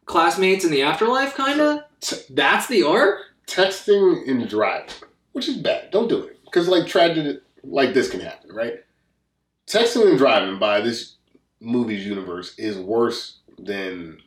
classmates 0.06 0.66
in 0.66 0.72
the 0.72 0.82
afterlife, 0.82 1.36
kind 1.36 1.62
of? 1.62 1.82
That's 2.30 2.68
the 2.68 2.84
arc? 2.84 3.22
texting 3.48 4.28
and 4.30 4.48
driving, 4.48 4.94
which 5.32 5.48
is 5.48 5.58
bad. 5.58 5.90
Don't 5.92 6.10
do 6.10 6.22
it. 6.24 6.38
Because 6.46 6.68
like 6.68 6.88
tragedy 6.88 7.40
like 7.64 7.94
this 7.94 8.10
can 8.10 8.20
happen, 8.20 8.54
right? 8.54 8.84
Texting 9.66 10.08
and 10.10 10.18
driving 10.18 10.60
by 10.60 10.82
this 10.82 11.16
movie's 11.60 12.06
universe 12.06 12.56
is 12.58 12.78
worse 12.78 13.40
than 13.60 14.20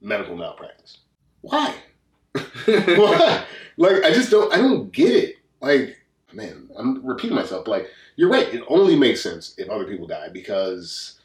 medical 0.00 0.36
malpractice. 0.36 0.98
Why? 1.42 1.74
Why? 2.66 3.44
Like 3.76 4.04
I 4.04 4.12
just 4.12 4.30
don't 4.30 4.52
I 4.52 4.56
don't 4.58 4.90
get 4.92 5.14
it. 5.14 5.36
Like, 5.60 5.98
man, 6.32 6.68
I'm 6.76 7.04
repeating 7.06 7.34
myself, 7.36 7.66
like, 7.66 7.88
you're 8.16 8.30
right, 8.30 8.52
it 8.54 8.62
only 8.68 8.94
makes 8.96 9.20
sense 9.20 9.54
if 9.58 9.68
other 9.68 9.84
people 9.86 10.06
die 10.06 10.28
because 10.32 11.18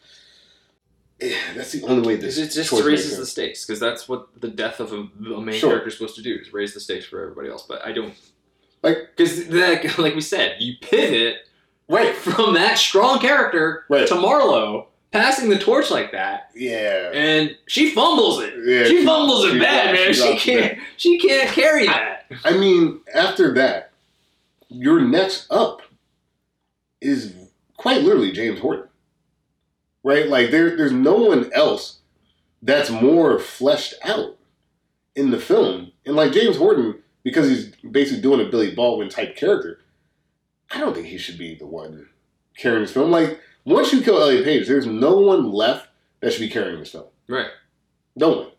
eh, 1.21 1.35
that's 1.55 1.71
the 1.71 1.83
only 1.83 2.07
way 2.07 2.15
this 2.15 2.37
It 2.37 2.49
just 2.51 2.71
raises 2.71 3.17
the 3.17 3.25
stakes 3.25 3.65
because 3.65 3.79
that's 3.79 4.09
what 4.09 4.27
the 4.41 4.47
death 4.49 4.79
of 4.79 4.91
a, 4.91 5.07
a 5.33 5.41
main 5.41 5.59
Sure. 5.59 5.69
character 5.71 5.89
is 5.89 5.97
supposed 5.97 6.15
to 6.15 6.21
do 6.23 6.35
is 6.35 6.51
raise 6.53 6.73
the 6.73 6.79
stakes 6.79 7.05
for 7.05 7.21
everybody 7.21 7.49
else. 7.49 7.63
But 7.67 7.85
I 7.85 7.91
don't 7.91 8.13
Like- 8.81 9.09
because 9.15 9.47
like, 9.49 9.97
like 9.99 10.15
we 10.15 10.21
said, 10.21 10.55
you 10.59 10.75
pivot 10.81 11.47
right 11.89 12.15
from 12.15 12.53
that 12.55 12.77
strong 12.77 13.19
character 13.19 13.85
Right. 13.89 14.07
to 14.07 14.15
Marlo 14.15 14.87
passing 15.13 15.49
the 15.49 15.57
torch 15.57 15.89
like 15.89 16.11
that, 16.11 16.49
Yeah. 16.55 17.11
and 17.13 17.55
she 17.67 17.91
fumbles 17.91 18.41
it. 18.41 18.53
Yeah, 18.65 18.83
she, 18.85 18.99
she- 18.99 19.05
fumbles 19.05 19.45
it 19.45 19.59
bad, 19.61 19.93
man. 19.93 20.13
she 20.13 20.37
She 20.37 20.37
can't. 20.37 20.79
She 20.97 21.19
can't 21.19 21.49
carry 21.49 21.85
that. 21.85 22.25
I 22.43 22.57
mean, 22.57 22.99
after 23.13 23.53
that, 23.53 23.91
your 24.69 24.99
next 24.99 25.49
up 25.51 25.81
is 26.99 27.33
quite 27.77 28.01
literally 28.01 28.31
James 28.31 28.61
Norton. 28.61 28.87
Right? 30.03 30.27
Like 30.27 30.51
there 30.51 30.75
there's 30.75 30.91
no 30.91 31.15
one 31.15 31.51
else 31.53 31.99
that's 32.61 32.89
more 32.89 33.39
fleshed 33.39 33.93
out 34.03 34.37
in 35.15 35.31
the 35.31 35.39
film. 35.39 35.91
And 36.05 36.15
like 36.15 36.31
James 36.33 36.59
Norton, 36.59 36.95
because 37.23 37.47
he's 37.49 37.67
basically 37.89 38.21
doing 38.21 38.45
a 38.45 38.49
Billy 38.49 38.73
Baldwin 38.75 39.09
type 39.09 39.35
character, 39.37 39.79
I 40.71 40.79
don't 40.79 40.93
think 40.93 41.07
he 41.07 41.17
should 41.17 41.37
be 41.37 41.55
the 41.55 41.65
one 41.67 42.09
carrying 42.57 42.81
this 42.81 42.91
film. 42.93 43.11
Like, 43.11 43.39
once 43.65 43.93
you 43.93 44.01
kill 44.01 44.21
Elliot 44.21 44.45
Page, 44.45 44.67
there's 44.67 44.85
no 44.85 45.17
one 45.17 45.51
left 45.51 45.87
that 46.19 46.31
should 46.31 46.41
be 46.41 46.49
carrying 46.49 46.79
this 46.79 46.91
film. 46.91 47.07
Right. 47.27 47.47
No 48.15 48.51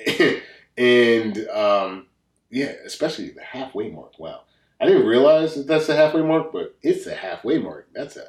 one. 0.00 0.40
and 0.76 1.48
um, 1.48 2.06
yeah, 2.50 2.72
especially 2.84 3.30
the 3.30 3.42
halfway 3.42 3.90
mark. 3.90 4.18
Wow. 4.18 4.42
I 4.80 4.86
didn't 4.86 5.06
realize 5.06 5.54
that 5.54 5.66
that's 5.66 5.86
the 5.86 5.96
halfway 5.96 6.22
mark, 6.22 6.52
but 6.52 6.76
it's 6.82 7.04
the 7.04 7.14
halfway 7.14 7.58
mark. 7.58 7.88
That's 7.94 8.16
a 8.16 8.26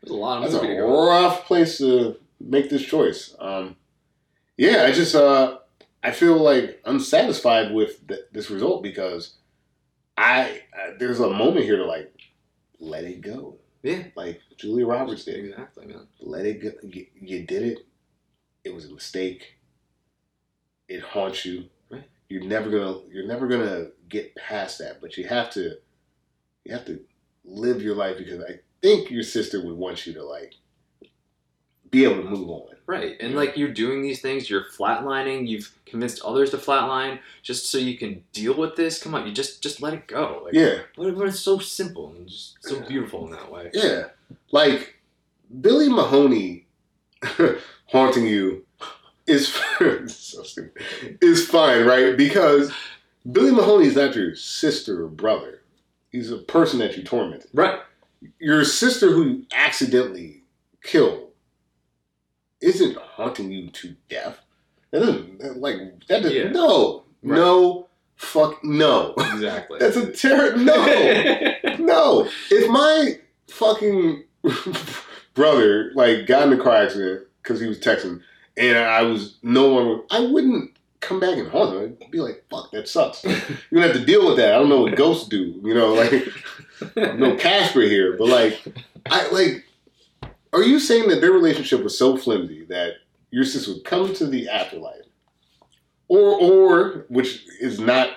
There's 0.00 0.10
a 0.10 0.14
lot 0.14 0.42
of 0.42 0.50
that's 0.50 0.64
a 0.64 0.82
rough 0.82 1.44
place 1.44 1.78
to 1.78 2.16
make 2.40 2.70
this 2.70 2.82
choice. 2.82 3.34
Um, 3.38 3.76
yeah, 4.56 4.84
I 4.84 4.92
just 4.92 5.14
uh, 5.14 5.58
I 6.02 6.10
feel 6.10 6.36
like 6.36 6.80
unsatisfied 6.84 7.72
with 7.72 8.06
th- 8.08 8.20
this 8.32 8.50
result 8.50 8.82
because 8.82 9.34
I, 10.16 10.62
I 10.74 10.94
there's 10.98 11.20
a 11.20 11.30
moment 11.30 11.64
here 11.64 11.76
to 11.76 11.86
like 11.86 12.12
let 12.78 13.04
it 13.04 13.20
go, 13.20 13.56
Yeah. 13.84 14.04
like 14.16 14.40
Julia 14.56 14.86
Roberts 14.86 15.24
did. 15.26 15.44
Exactly, 15.44 15.86
man. 15.86 16.08
Let 16.20 16.46
it 16.46 16.62
go. 16.62 16.70
You, 16.82 17.06
you 17.14 17.46
did 17.46 17.62
it. 17.62 17.78
It 18.64 18.74
was 18.74 18.86
a 18.86 18.92
mistake. 18.94 19.58
It 20.88 21.02
haunts 21.02 21.44
you. 21.44 21.66
Right. 21.90 22.08
You're 22.28 22.44
never 22.44 22.70
gonna. 22.70 23.00
You're 23.10 23.26
never 23.26 23.46
gonna 23.46 23.88
get 24.08 24.34
past 24.36 24.78
that. 24.78 25.00
But 25.02 25.16
you 25.18 25.28
have 25.28 25.50
to. 25.50 25.76
You 26.64 26.72
have 26.72 26.86
to 26.86 27.00
live 27.44 27.82
your 27.82 27.94
life 27.94 28.16
because 28.18 28.40
I 28.42 28.60
think 28.82 29.10
your 29.10 29.22
sister 29.22 29.64
would 29.64 29.76
want 29.76 30.06
you 30.06 30.14
to 30.14 30.24
like 30.24 30.54
be 31.94 32.04
able 32.04 32.22
to 32.22 32.28
move 32.28 32.50
on. 32.50 32.62
Right. 32.86 33.16
And 33.20 33.34
like 33.34 33.56
you're 33.56 33.72
doing 33.72 34.02
these 34.02 34.20
things, 34.20 34.50
you're 34.50 34.64
flatlining, 34.64 35.48
you've 35.48 35.72
convinced 35.86 36.20
others 36.22 36.50
to 36.50 36.58
flatline 36.58 37.18
just 37.42 37.70
so 37.70 37.78
you 37.78 37.96
can 37.96 38.22
deal 38.32 38.54
with 38.54 38.76
this. 38.76 39.02
Come 39.02 39.14
on, 39.14 39.26
you 39.26 39.32
just 39.32 39.62
just 39.62 39.80
let 39.80 39.94
it 39.94 40.06
go. 40.06 40.42
Like 40.44 40.54
Yeah. 40.54 40.80
But, 40.96 41.16
but 41.16 41.28
it's 41.28 41.40
so 41.40 41.58
simple 41.58 42.12
and 42.14 42.28
just 42.28 42.62
so 42.62 42.80
beautiful 42.80 43.24
in 43.24 43.30
that 43.32 43.50
way. 43.50 43.70
Yeah. 43.72 44.08
Like 44.50 44.96
Billy 45.62 45.88
Mahoney 45.88 46.66
haunting 47.86 48.26
you 48.26 48.66
is 49.26 49.48
so 50.08 50.42
stupid. 50.42 50.82
Is 51.22 51.46
fine, 51.48 51.86
right? 51.86 52.16
Because 52.18 52.70
Billy 53.30 53.52
Mahoney 53.52 53.86
is 53.86 53.96
not 53.96 54.14
your 54.14 54.34
sister 54.34 55.04
or 55.04 55.08
brother. 55.08 55.62
He's 56.10 56.30
a 56.30 56.38
person 56.38 56.80
that 56.80 56.96
you 56.98 57.02
tormented. 57.02 57.48
Right. 57.54 57.80
Your 58.38 58.64
sister 58.64 59.10
who 59.10 59.24
you 59.24 59.46
accidentally 59.54 60.42
killed 60.82 61.30
isn't 62.64 62.96
haunting 62.96 63.50
you 63.52 63.70
to 63.70 63.94
death. 64.08 64.38
That 64.90 65.00
doesn't 65.00 65.60
like 65.60 65.76
that 66.08 66.22
doesn't 66.22 66.36
Yeah. 66.36 66.50
no. 66.50 67.04
Right. 67.22 67.36
No 67.36 67.88
fuck 68.16 68.62
no. 68.64 69.14
Exactly. 69.16 69.78
That's 69.80 69.96
a 69.96 70.12
terror 70.12 70.56
no. 70.56 71.52
No, 71.78 72.28
if 72.50 72.70
my 72.70 73.18
fucking 73.48 74.24
brother 75.34 75.90
like 75.94 76.26
got 76.26 76.46
in 76.48 76.58
a 76.58 76.62
car 76.62 76.76
accident 76.76 77.26
because 77.42 77.60
he 77.60 77.66
was 77.66 77.78
texting, 77.80 78.20
and 78.56 78.78
I 78.78 79.02
was 79.02 79.36
no 79.42 79.68
one, 79.72 79.88
would- 79.88 80.02
I 80.10 80.20
wouldn't 80.20 80.70
come 81.00 81.20
back 81.20 81.36
and 81.36 81.48
haunt 81.48 81.74
him. 81.76 81.96
I'd 82.02 82.10
be 82.10 82.20
like, 82.20 82.44
"Fuck, 82.50 82.70
that 82.72 82.88
sucks." 82.88 83.24
You're 83.24 83.34
gonna 83.72 83.88
have 83.88 83.96
to 83.96 84.04
deal 84.04 84.26
with 84.26 84.36
that. 84.38 84.54
I 84.54 84.58
don't 84.58 84.68
know 84.68 84.82
what 84.82 84.96
ghosts 84.96 85.28
do. 85.28 85.60
You 85.62 85.74
know, 85.74 85.92
like 85.94 86.26
no 86.96 87.36
Casper 87.36 87.82
here, 87.82 88.16
but 88.16 88.28
like, 88.28 88.62
I 89.06 89.28
like. 89.30 89.64
Are 90.54 90.62
you 90.62 90.78
saying 90.78 91.08
that 91.08 91.20
their 91.20 91.32
relationship 91.32 91.82
was 91.82 91.98
so 91.98 92.16
flimsy 92.16 92.64
that 92.66 92.94
your 93.30 93.44
sister 93.44 93.72
would 93.72 93.84
come 93.84 94.14
to 94.14 94.26
the 94.26 94.48
afterlife, 94.48 95.04
or 96.08 96.40
or 96.40 97.06
which 97.08 97.44
is 97.60 97.80
not 97.80 98.10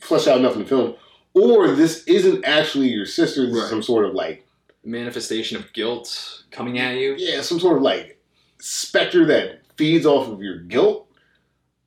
fleshed 0.00 0.26
out 0.26 0.38
enough 0.38 0.54
in 0.54 0.60
the 0.62 0.68
film, 0.68 0.96
or 1.34 1.68
this 1.70 2.04
isn't 2.04 2.44
actually 2.44 2.88
your 2.88 3.06
sister, 3.06 3.46
this 3.46 3.54
is 3.54 3.70
some 3.70 3.82
sort 3.82 4.04
of 4.04 4.14
like 4.14 4.44
Manifestation 4.84 5.56
of 5.56 5.72
guilt 5.72 6.44
coming 6.50 6.78
at 6.78 6.96
you. 6.96 7.14
yeah, 7.18 7.42
some 7.42 7.60
sort 7.60 7.76
of 7.76 7.82
like 7.82 8.20
specter 8.58 9.24
that 9.26 9.60
feeds 9.76 10.06
off 10.06 10.28
of 10.28 10.42
your 10.42 10.58
guilt, 10.58 11.08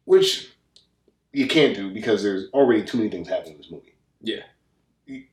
which 0.06 0.52
you 1.34 1.48
can't 1.48 1.76
do 1.76 1.92
because 1.92 2.24
there's 2.24 2.50
already 2.54 2.84
too 2.84 2.98
many 2.98 3.10
things 3.10 3.28
happening 3.28 3.54
in 3.54 3.58
this 3.58 3.72
movie. 3.72 3.96
Yeah. 4.22 4.44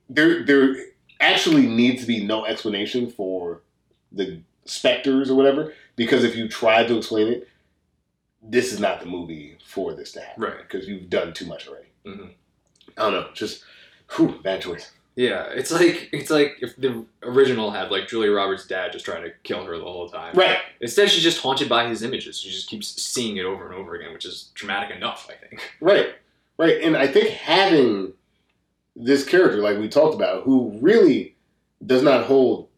There, 0.09 0.45
there 0.45 0.77
actually 1.21 1.67
needs 1.67 2.01
to 2.03 2.07
be 2.07 2.25
no 2.25 2.45
explanation 2.45 3.11
for 3.11 3.63
the 4.13 4.41
specters 4.69 5.31
or 5.31 5.35
whatever 5.35 5.73
because 5.97 6.25
if 6.25 6.37
you 6.37 6.49
try 6.49 6.85
to 6.85 6.97
explain 6.97 7.29
it, 7.29 7.49
this 8.43 8.73
is 8.73 8.81
not 8.81 9.01
the 9.01 9.07
movie 9.07 9.59
for 9.65 9.95
this 9.95 10.13
to 10.13 10.21
happen. 10.21 10.43
Right. 10.43 10.59
Because 10.59 10.87
you've 10.89 11.11
done 11.11 11.33
too 11.33 11.47
much 11.47 11.67
already. 11.69 11.89
Mhm. 12.07 12.31
I 12.97 13.03
don't 13.03 13.13
know. 13.13 13.29
Just, 13.35 13.65
whew, 14.17 14.39
bad 14.43 14.63
choice. 14.63 14.93
Yeah, 15.17 15.47
it's 15.53 15.73
like 15.73 16.09
it's 16.13 16.31
like 16.31 16.59
if 16.61 16.77
the 16.77 17.05
original 17.25 17.73
had 17.73 17.91
like 17.91 18.07
Julia 18.07 18.31
Roberts' 18.31 18.69
dad 18.69 18.93
just 18.93 19.05
trying 19.05 19.25
to 19.25 19.33
kill 19.43 19.65
her 19.65 19.77
the 19.77 19.83
whole 19.83 20.09
time. 20.09 20.33
Right. 20.37 20.59
Instead, 20.81 21.11
she's 21.11 21.25
just 21.25 21.41
haunted 21.41 21.69
by 21.69 21.89
his 21.89 22.05
images. 22.05 22.39
She 22.39 22.51
just 22.51 22.69
keeps 22.69 22.87
seeing 23.03 23.37
it 23.37 23.45
over 23.45 23.67
and 23.67 23.75
over 23.75 23.97
again, 23.97 24.13
which 24.13 24.25
is 24.25 24.51
dramatic 24.55 24.97
enough, 24.97 25.29
I 25.29 25.35
think. 25.35 25.61
Right, 25.81 26.11
right. 26.57 26.81
And 26.83 26.97
I 26.97 27.09
think 27.09 27.31
having 27.31 28.13
this 28.95 29.25
character, 29.25 29.59
like 29.59 29.79
we 29.79 29.89
talked 29.89 30.15
about, 30.15 30.45
who 30.45 30.79
really 30.81 31.35
does 31.85 32.05
not 32.05 32.27
hold 32.27 32.69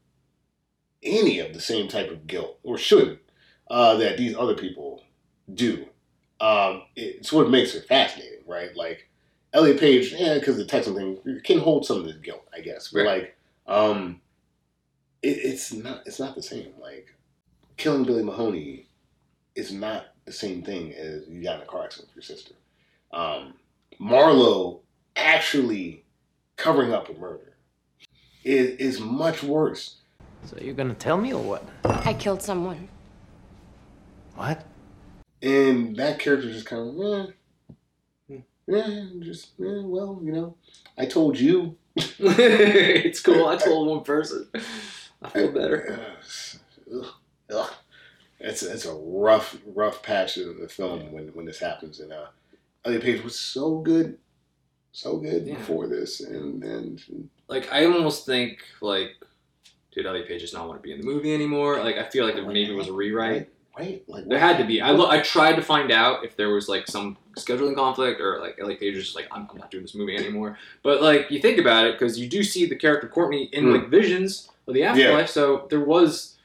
any 1.02 1.38
of 1.40 1.54
the 1.54 1.60
same 1.60 1.88
type 1.88 2.10
of 2.10 2.26
guilt, 2.26 2.58
or 2.62 2.78
shouldn't, 2.78 3.20
uh, 3.70 3.96
that 3.96 4.18
these 4.18 4.36
other 4.36 4.54
people 4.54 5.02
do, 5.54 5.86
um, 6.40 6.82
it's 6.96 7.32
what 7.32 7.50
makes 7.50 7.74
it 7.74 7.86
fascinating, 7.86 8.40
right? 8.46 8.74
Like, 8.76 9.08
Elliot 9.52 9.80
Page, 9.80 10.12
yeah, 10.12 10.34
because 10.34 10.56
the 10.56 10.64
Texan 10.64 10.94
thing 10.94 11.40
can 11.44 11.58
hold 11.58 11.86
some 11.86 11.98
of 11.98 12.04
this 12.04 12.16
guilt, 12.16 12.46
I 12.54 12.60
guess. 12.60 12.88
But, 12.88 13.04
Right. 13.04 13.22
like, 13.22 13.36
um, 13.66 14.20
it, 15.22 15.38
it's 15.38 15.72
not 15.72 16.02
it's 16.06 16.20
not 16.20 16.34
the 16.34 16.42
same. 16.42 16.72
Like, 16.80 17.14
killing 17.76 18.04
Billy 18.04 18.22
Mahoney 18.22 18.86
is 19.54 19.72
not 19.72 20.06
the 20.24 20.32
same 20.32 20.62
thing 20.62 20.94
as 20.94 21.26
you 21.28 21.42
got 21.42 21.56
in 21.56 21.62
a 21.62 21.66
car 21.66 21.84
accident 21.84 22.08
with 22.14 22.28
your 22.28 22.36
sister 22.36 22.54
um, 23.12 23.54
Marlo 24.00 24.80
actually 25.16 26.04
covering 26.56 26.92
up 26.92 27.08
a 27.08 27.14
murder 27.14 27.54
is, 28.44 28.76
is 28.78 29.00
much 29.00 29.42
worse. 29.42 29.96
So 30.46 30.56
you're 30.60 30.74
gonna 30.74 30.94
tell 30.94 31.16
me 31.18 31.32
or 31.32 31.42
what? 31.42 31.64
I 31.84 32.14
killed 32.14 32.42
someone. 32.42 32.88
What? 34.34 34.64
And 35.42 35.96
that 35.96 36.18
character 36.18 36.50
just 36.52 36.66
kind 36.66 37.00
of, 37.00 37.30
eh, 38.30 38.36
yeah, 38.66 39.06
just, 39.20 39.48
eh, 39.60 39.82
well, 39.84 40.20
you 40.22 40.32
know, 40.32 40.56
I 40.98 41.06
told 41.06 41.38
you. 41.38 41.76
it's 41.96 43.20
cool. 43.20 43.46
I 43.46 43.56
told 43.56 43.88
one 43.88 44.04
person. 44.04 44.48
I 45.22 45.28
feel 45.30 45.52
better. 45.52 46.16
Ugh, 46.94 47.06
ugh. 47.52 47.70
It's, 48.38 48.62
it's 48.62 48.86
a 48.86 48.94
rough, 48.94 49.56
rough 49.66 50.02
patch 50.02 50.36
of 50.38 50.58
the 50.58 50.68
film 50.68 51.12
when, 51.12 51.28
when 51.34 51.44
this 51.44 51.58
happens. 51.58 52.00
And 52.00 52.12
uh, 52.12 52.26
Elliot 52.84 53.02
Page 53.02 53.22
was 53.24 53.38
so 53.38 53.78
good, 53.78 54.18
so 54.92 55.18
good 55.18 55.46
Yeah. 55.46 55.56
before 55.56 55.86
this. 55.88 56.20
And 56.20 56.62
then, 56.62 56.98
Like 57.48 57.70
I 57.72 57.84
almost 57.86 58.24
think 58.24 58.60
like, 58.80 59.10
did 59.92 60.06
Elliot 60.06 60.28
Page 60.28 60.40
just 60.40 60.54
not 60.54 60.66
want 60.68 60.78
to 60.78 60.82
be 60.82 60.92
in 60.92 61.00
the 61.00 61.06
movie 61.06 61.34
anymore? 61.34 61.78
Like 61.78 61.96
I 61.96 62.08
feel 62.08 62.24
like 62.24 62.34
there 62.34 62.46
maybe 62.46 62.72
was 62.72 62.88
a 62.88 62.92
rewrite. 62.92 63.48
right? 63.78 64.02
Like, 64.08 64.26
There 64.28 64.38
had 64.38 64.58
to 64.58 64.64
be. 64.64 64.80
I, 64.80 64.90
lo- 64.90 65.08
I 65.08 65.20
tried 65.20 65.54
to 65.56 65.62
find 65.62 65.90
out 65.90 66.24
if 66.24 66.36
there 66.36 66.50
was 66.50 66.68
like 66.68 66.86
some 66.86 67.16
scheduling 67.38 67.74
conflict 67.74 68.20
or 68.20 68.38
like 68.40 68.56
Elliot 68.60 68.78
Page 68.80 68.94
was 68.96 69.04
just 69.04 69.16
like 69.16 69.26
I'm, 69.32 69.48
I'm 69.50 69.58
not 69.58 69.70
doing 69.70 69.82
this 69.84 69.94
movie 69.94 70.16
anymore. 70.16 70.58
But 70.82 71.02
like 71.02 71.30
you 71.30 71.40
think 71.40 71.58
about 71.58 71.86
it 71.86 71.98
because 71.98 72.18
you 72.18 72.28
do 72.28 72.42
see 72.42 72.66
the 72.66 72.76
character 72.76 73.08
Courtney 73.08 73.44
in 73.52 73.64
Hmm. 73.64 73.72
like 73.72 73.88
visions 73.88 74.48
of 74.66 74.74
the 74.74 74.84
afterlife, 74.84 75.28
so 75.30 75.66
there 75.70 75.80
was. 75.80 76.36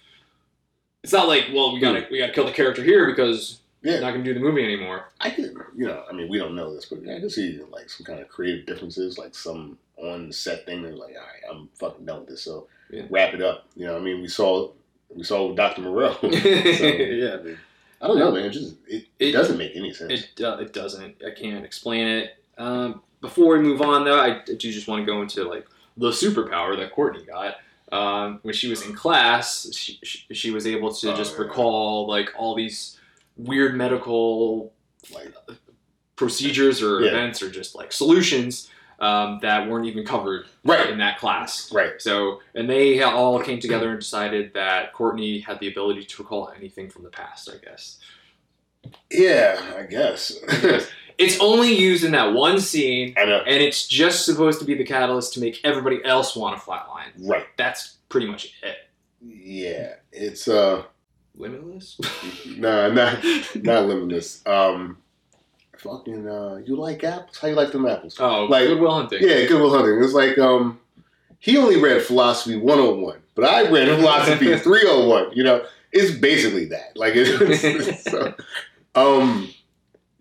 It's 1.04 1.14
not 1.14 1.28
like 1.28 1.46
well 1.54 1.74
we 1.74 1.80
gotta 1.80 2.08
we 2.10 2.18
gotta 2.18 2.34
kill 2.34 2.46
the 2.46 2.52
character 2.52 2.84
here 2.84 3.06
because 3.08 3.60
Yeah. 3.84 3.96
we're 3.96 4.02
not 4.02 4.12
gonna 4.12 4.24
do 4.24 4.34
the 4.34 4.40
movie 4.40 4.64
anymore. 4.64 5.12
I 5.22 5.30
could, 5.30 5.54
you 5.76 5.86
know, 5.86 6.04
I 6.10 6.14
mean, 6.14 6.30
we 6.30 6.40
don't 6.40 6.56
know 6.56 6.74
this, 6.74 6.86
but 6.86 7.00
I 7.08 7.20
can 7.20 7.30
see 7.30 7.60
like 7.72 7.90
some 7.90 8.06
kind 8.06 8.20
of 8.20 8.28
creative 8.28 8.66
differences, 8.66 9.18
like 9.20 9.36
some 9.36 9.78
on 9.98 10.32
set 10.32 10.66
thing. 10.66 10.82
They're 10.82 10.96
like, 10.96 11.14
all 11.16 11.22
right, 11.22 11.44
I'm 11.52 11.70
fucking 11.76 12.06
done 12.06 12.22
with 12.22 12.30
this, 12.30 12.42
so 12.42 12.68
Yeah. 12.92 13.04
wrap 13.10 13.34
it 13.34 13.42
up. 13.42 13.66
You 13.76 13.88
know, 13.88 13.98
I 13.98 14.00
mean, 14.00 14.22
we 14.22 14.28
saw 14.28 14.72
we 15.10 15.24
saw 15.24 15.54
Dr. 15.54 15.82
Moreau. 15.82 16.14
So, 16.22 16.28
yeah. 16.28 17.38
I 18.02 18.08
don't 18.08 18.20
know, 18.20 18.32
man. 18.32 18.46
It 18.46 18.50
just 18.52 18.76
it, 18.88 19.08
it, 19.20 19.30
It- 19.30 19.32
doesn't 19.32 19.58
make 19.58 19.76
any 19.76 19.94
sense. 19.94 20.12
It 20.38 20.42
uh, 20.44 20.58
it 20.58 20.74
doesn't. 20.74 21.16
I 21.26 21.32
can't 21.40 21.66
explain 21.66 22.08
it. 22.08 22.36
Um, 22.58 23.02
before 23.22 23.58
we 23.58 23.64
move 23.64 23.82
on, 23.82 24.04
though, 24.06 24.20
I 24.20 24.42
do 24.46 24.56
just 24.58 24.88
want 24.88 25.02
to 25.02 25.06
go 25.06 25.22
into 25.22 25.44
like 25.44 25.66
the 25.98 26.10
superpower 26.12 26.78
that 26.78 26.92
Courtney 26.92 27.26
got. 27.26 27.56
Um, 27.92 28.40
when 28.44 28.54
she 28.54 28.68
was 28.68 28.86
in 28.86 28.94
class, 28.94 29.72
she, 29.74 30.00
she, 30.04 30.34
she 30.34 30.52
was 30.52 30.66
able 30.68 30.92
to 30.94 31.14
Oh, 31.14 31.16
just 31.16 31.36
yeah. 31.36 31.42
recall 31.44 32.08
like 32.08 32.32
all 32.38 32.56
these 32.56 33.00
weird 33.38 33.76
medical 33.76 34.74
like 35.14 35.34
procedures 36.16 36.82
or 36.82 37.02
Yeah. 37.02 37.10
events 37.12 37.42
or 37.42 37.50
just 37.50 37.76
like 37.76 37.92
solutions 37.92 38.70
um, 39.00 39.40
that 39.42 39.70
weren't 39.70 39.86
even 39.88 40.06
covered 40.06 40.46
Right. 40.64 40.90
in 40.90 40.98
that 41.00 41.18
class. 41.20 41.72
right. 41.74 41.94
So, 42.00 42.42
and 42.54 42.70
they 42.70 43.02
all 43.02 43.40
came 43.42 43.60
together 43.60 43.90
and 43.92 44.00
decided 44.00 44.54
that 44.54 44.94
Courtney 44.94 45.40
had 45.40 45.60
the 45.60 45.68
ability 45.68 46.04
to 46.06 46.24
recall 46.24 46.52
anything 46.56 46.90
from 46.90 47.04
the 47.04 47.10
past. 47.10 47.50
I 47.50 47.58
guess. 47.64 48.00
Yeah, 49.12 49.60
I 49.78 49.84
guess. 49.84 50.38
It's 51.18 51.40
only 51.40 51.74
used 51.74 52.04
in 52.04 52.12
that 52.12 52.34
one 52.34 52.60
scene, 52.60 53.14
and 53.18 53.30
it's 53.48 53.88
just 53.88 54.26
supposed 54.26 54.60
to 54.60 54.66
be 54.66 54.74
the 54.76 54.84
catalyst 54.84 55.34
to 55.36 55.40
make 55.40 55.60
everybody 55.64 56.04
else 56.04 56.36
want 56.36 56.60
to 56.60 56.62
flatline. 56.66 57.12
Right. 57.20 57.46
That's 57.58 57.98
pretty 58.10 58.28
much 58.28 58.54
it. 58.62 58.76
Yeah. 59.22 59.94
It's 60.12 60.48
uh 60.48 60.84
Limitless. 61.38 62.00
nah 62.58 62.90
not 62.90 63.24
not 63.56 63.86
limitless. 63.88 64.46
Um 64.46 64.98
fucking 65.86 66.28
uh 66.28 66.56
you 66.66 66.76
like 66.76 67.04
apples? 67.04 67.38
How 67.38 67.48
you 67.48 67.56
like 67.56 67.72
them 67.72 67.86
apples? 67.86 68.18
oh, 68.20 68.46
Like- 68.46 68.68
Good 68.68 68.80
Will 68.80 68.94
Hunting. 68.94 69.20
Yeah, 69.22 69.46
Good 69.46 69.62
Will 69.62 69.74
Hunting. 69.74 70.04
It's 70.04 70.14
like 70.14 70.38
um 70.38 70.80
he 71.40 71.58
only 71.58 71.80
read 71.80 72.02
philosophy 72.02 72.56
101, 72.56 73.20
but 73.36 73.46
I 73.46 73.70
read 73.70 73.88
philosophy 74.00 74.58
301. 74.58 75.34
You 75.34 75.44
know, 75.44 75.66
it's 75.92 76.18
basically 76.18 76.66
that. 76.66 76.96
Like 76.96 77.14
it's 77.16 78.04
so, 78.12 78.34
um 78.96 79.50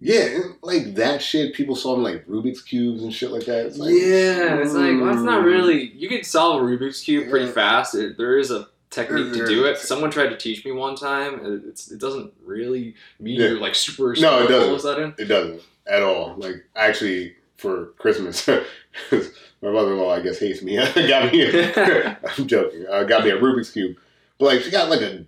yeah, 0.01 0.39
like 0.61 0.97
that 0.97 1.23
shit. 1.23 1.55
People 1.55 1.75
saw 1.77 1.95
them 1.95 2.05
like 2.05 2.27
Rubik's 2.27 2.61
cubes 2.61 3.03
and 3.03 3.15
shit 3.15 3.31
like 3.31 3.47
that. 3.47 3.65
It's 3.65 3.79
like, 3.79 3.91
yeah, 3.91 4.59
it's 4.61 4.75
like 4.75 5.01
well, 5.01 5.15
it's 5.15 5.23
not 5.23 5.43
mm. 5.43 5.47
really. 5.47 5.93
You 5.93 6.11
can 6.11 6.23
solve 6.25 6.61
a 6.61 6.65
Rubik's 6.65 7.01
cube 7.01 7.31
pretty 7.31 7.51
fast. 7.51 7.95
It, 7.95 8.19
there 8.19 8.37
is 8.37 8.51
a 8.51 8.69
technique 8.95 9.33
to 9.35 9.47
do 9.47 9.65
it. 9.65 9.79
Someone 9.79 10.11
tried 10.11 10.29
to 10.29 10.37
teach 10.37 10.65
me 10.65 10.73
one 10.73 10.95
time. 10.97 11.35
It- 11.45 11.69
It's 11.69 11.91
it 11.91 11.99
doesn't 12.01 12.33
really 12.45 12.95
mean 13.21 13.41
Yeah. 13.41 13.49
you're 13.49 13.61
like 13.61 13.75
super. 13.75 14.15
No, 14.19 14.43
it 14.45 14.49
doesn't. 14.49 14.69
All 14.69 14.75
of 14.75 14.81
a 14.81 14.83
sudden. 14.83 15.15
It 15.19 15.25
doesn't 15.27 15.61
at 15.87 16.03
all. 16.03 16.35
Like 16.39 16.65
actually, 16.77 17.35
for 17.57 17.87
Christmas, 17.99 18.47
my 19.13 19.71
mother-in-law 19.71 20.13
I 20.15 20.21
guess 20.21 20.39
hates 20.39 20.63
me. 20.63 20.77
got 20.95 21.33
me. 21.33 21.43
A, 21.43 22.19
I'm 22.39 22.47
joking. 22.47 22.87
Uh, 22.91 23.05
got 23.05 23.25
me 23.25 23.31
a 23.31 23.39
Rubik's 23.39 23.71
cube, 23.71 23.97
but 24.39 24.47
like 24.47 24.61
she 24.63 24.71
got 24.71 24.91
like 24.91 25.01
a 25.03 25.25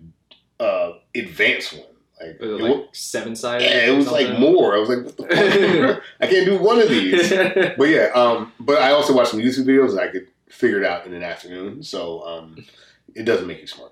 uh, 0.59 0.93
advanced 1.15 1.73
one. 1.73 1.83
Like, 2.19 2.39
Was 2.41 2.49
it 2.49 2.53
it 2.53 2.61
like 2.63 2.75
wa- 2.77 2.83
seven 2.93 3.35
sided? 3.35 3.63
yeah, 3.65 3.85
it 3.91 3.95
was 3.95 4.09
like 4.09 4.39
more. 4.39 4.75
I 4.75 4.79
was 4.79 4.89
like, 4.89 5.05
what 5.05 5.17
the 5.17 5.23
fuck? 5.23 6.03
I 6.19 6.25
can't 6.27 6.45
do 6.47 6.57
one 6.57 6.79
of 6.81 6.89
these. 6.89 7.29
But 7.29 7.89
yeah, 7.89 8.09
um, 8.15 8.51
but 8.59 8.81
I 8.81 8.91
also 8.91 9.13
watched 9.15 9.29
some 9.31 9.39
YouTube 9.39 9.65
videos 9.65 9.91
and 9.91 9.99
I 9.99 10.07
could 10.07 10.27
figure 10.49 10.79
it 10.81 10.85
out 10.85 11.05
in 11.05 11.13
an 11.13 11.23
afternoon. 11.23 11.83
So 11.83 12.21
um, 12.25 12.65
it 13.15 13.23
doesn't 13.23 13.47
make 13.47 13.61
you 13.61 13.67
smart. 13.67 13.91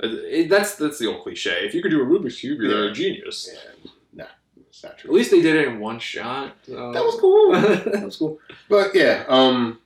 It- 0.00 0.48
that's 0.50 0.74
that's 0.74 0.98
the 0.98 1.06
old 1.06 1.22
cliche. 1.22 1.64
If 1.64 1.72
you 1.72 1.80
could 1.80 1.90
do 1.92 2.02
a 2.02 2.04
Rubik's 2.04 2.40
cube, 2.40 2.60
you're 2.60 2.84
Yeah. 2.86 2.90
a 2.90 2.92
genius. 2.92 3.48
Yeah, 3.50 3.90
nah, 4.12 4.24
it's 4.68 4.82
not 4.82 4.98
true. 4.98 5.10
At 5.10 5.14
least 5.14 5.30
they 5.30 5.40
did 5.40 5.54
it 5.54 5.68
in 5.68 5.78
one 5.78 6.00
shot. 6.00 6.56
so- 6.66 6.92
That 6.92 7.04
was 7.04 7.14
cool. 7.20 7.52
that 7.92 8.02
was 8.04 8.16
cool. 8.16 8.40
But 8.68 8.94
yeah, 8.94 9.24
um, 9.28 9.78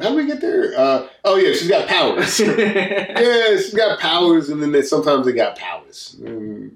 how 0.00 0.08
do 0.10 0.16
we 0.16 0.26
get 0.26 0.40
there? 0.40 0.72
Uh, 0.76 1.06
oh 1.24 1.36
yeah, 1.36 1.52
she's 1.52 1.68
got 1.68 1.86
powers. 1.86 2.40
yeah, 2.40 3.56
she's 3.56 3.74
got 3.74 4.00
powers, 4.00 4.48
and 4.48 4.60
then 4.60 4.72
they, 4.72 4.80
sometimes 4.82 5.26
they 5.26 5.32
got 5.32 5.56
powers. 5.56 6.16
Mm, 6.20 6.72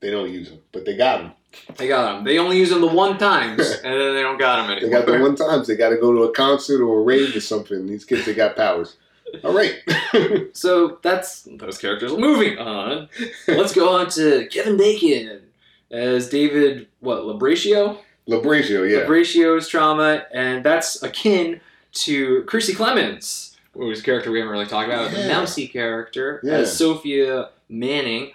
they 0.00 0.10
don't 0.10 0.30
use 0.32 0.48
them, 0.48 0.60
but 0.72 0.86
they 0.86 0.96
got 0.96 1.18
them. 1.20 1.32
They 1.76 1.88
got 1.88 2.12
them. 2.14 2.24
They 2.24 2.38
only 2.38 2.58
use 2.58 2.70
them 2.70 2.80
the 2.80 2.86
one 2.86 3.18
times, 3.18 3.60
and 3.84 4.00
then 4.00 4.14
they 4.14 4.22
don't 4.22 4.38
got 4.38 4.56
them 4.56 4.70
anymore. 4.70 4.90
They 4.90 4.96
got 4.96 5.06
the 5.06 5.20
one 5.20 5.34
times 5.34 5.66
they 5.66 5.76
got 5.76 5.90
to 5.90 5.96
go 5.96 6.12
to 6.12 6.22
a 6.24 6.32
concert 6.32 6.82
or 6.82 7.00
a 7.00 7.02
rave 7.02 7.34
or 7.34 7.40
something. 7.40 7.86
These 7.86 8.04
kids, 8.04 8.24
they 8.26 8.34
got 8.34 8.56
powers. 8.56 8.96
All 9.44 9.54
right. 9.54 9.76
So 10.52 10.98
that's 11.02 11.42
those 11.42 11.78
characters. 11.78 12.12
Moving 12.12 12.58
on, 12.58 13.08
let's 13.46 13.72
go 13.72 13.96
on 13.96 14.10
to 14.10 14.46
Kevin 14.48 14.76
Bacon 14.76 15.42
as 15.90 16.28
David. 16.28 16.88
What 16.98 17.20
Labraccio? 17.20 17.98
Labraccio, 18.28 18.88
yeah. 18.90 19.06
Labraccio's 19.06 19.68
trauma, 19.68 20.24
and 20.34 20.64
that's 20.64 21.02
akin 21.02 21.60
to 21.92 22.42
Kiersey 22.44 22.74
Clemons, 22.74 23.56
whose 23.74 24.02
character 24.02 24.30
we 24.30 24.38
haven't 24.40 24.52
really 24.52 24.66
talked 24.66 24.88
about. 24.88 25.10
The 25.12 25.28
Mousy 25.28 25.68
character 25.68 26.40
Yeah. 26.42 26.54
as 26.54 26.76
Sophia 26.76 27.50
Manning. 27.68 28.32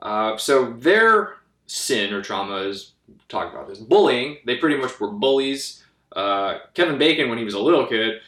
Uh, 0.00 0.36
so 0.36 0.72
their 0.72 1.34
sin 1.66 2.12
or 2.12 2.22
trauma 2.22 2.56
is 2.56 2.92
talked 3.28 3.54
about 3.54 3.68
this 3.68 3.78
bullying. 3.78 4.38
They 4.44 4.56
pretty 4.56 4.76
much 4.76 4.98
were 5.00 5.08
bullies. 5.10 5.82
Uh, 6.12 6.58
Kevin 6.74 6.98
Bacon, 6.98 7.28
when 7.28 7.38
he 7.38 7.44
was 7.44 7.54
a 7.54 7.60
little 7.60 7.86
kid, 7.86 8.20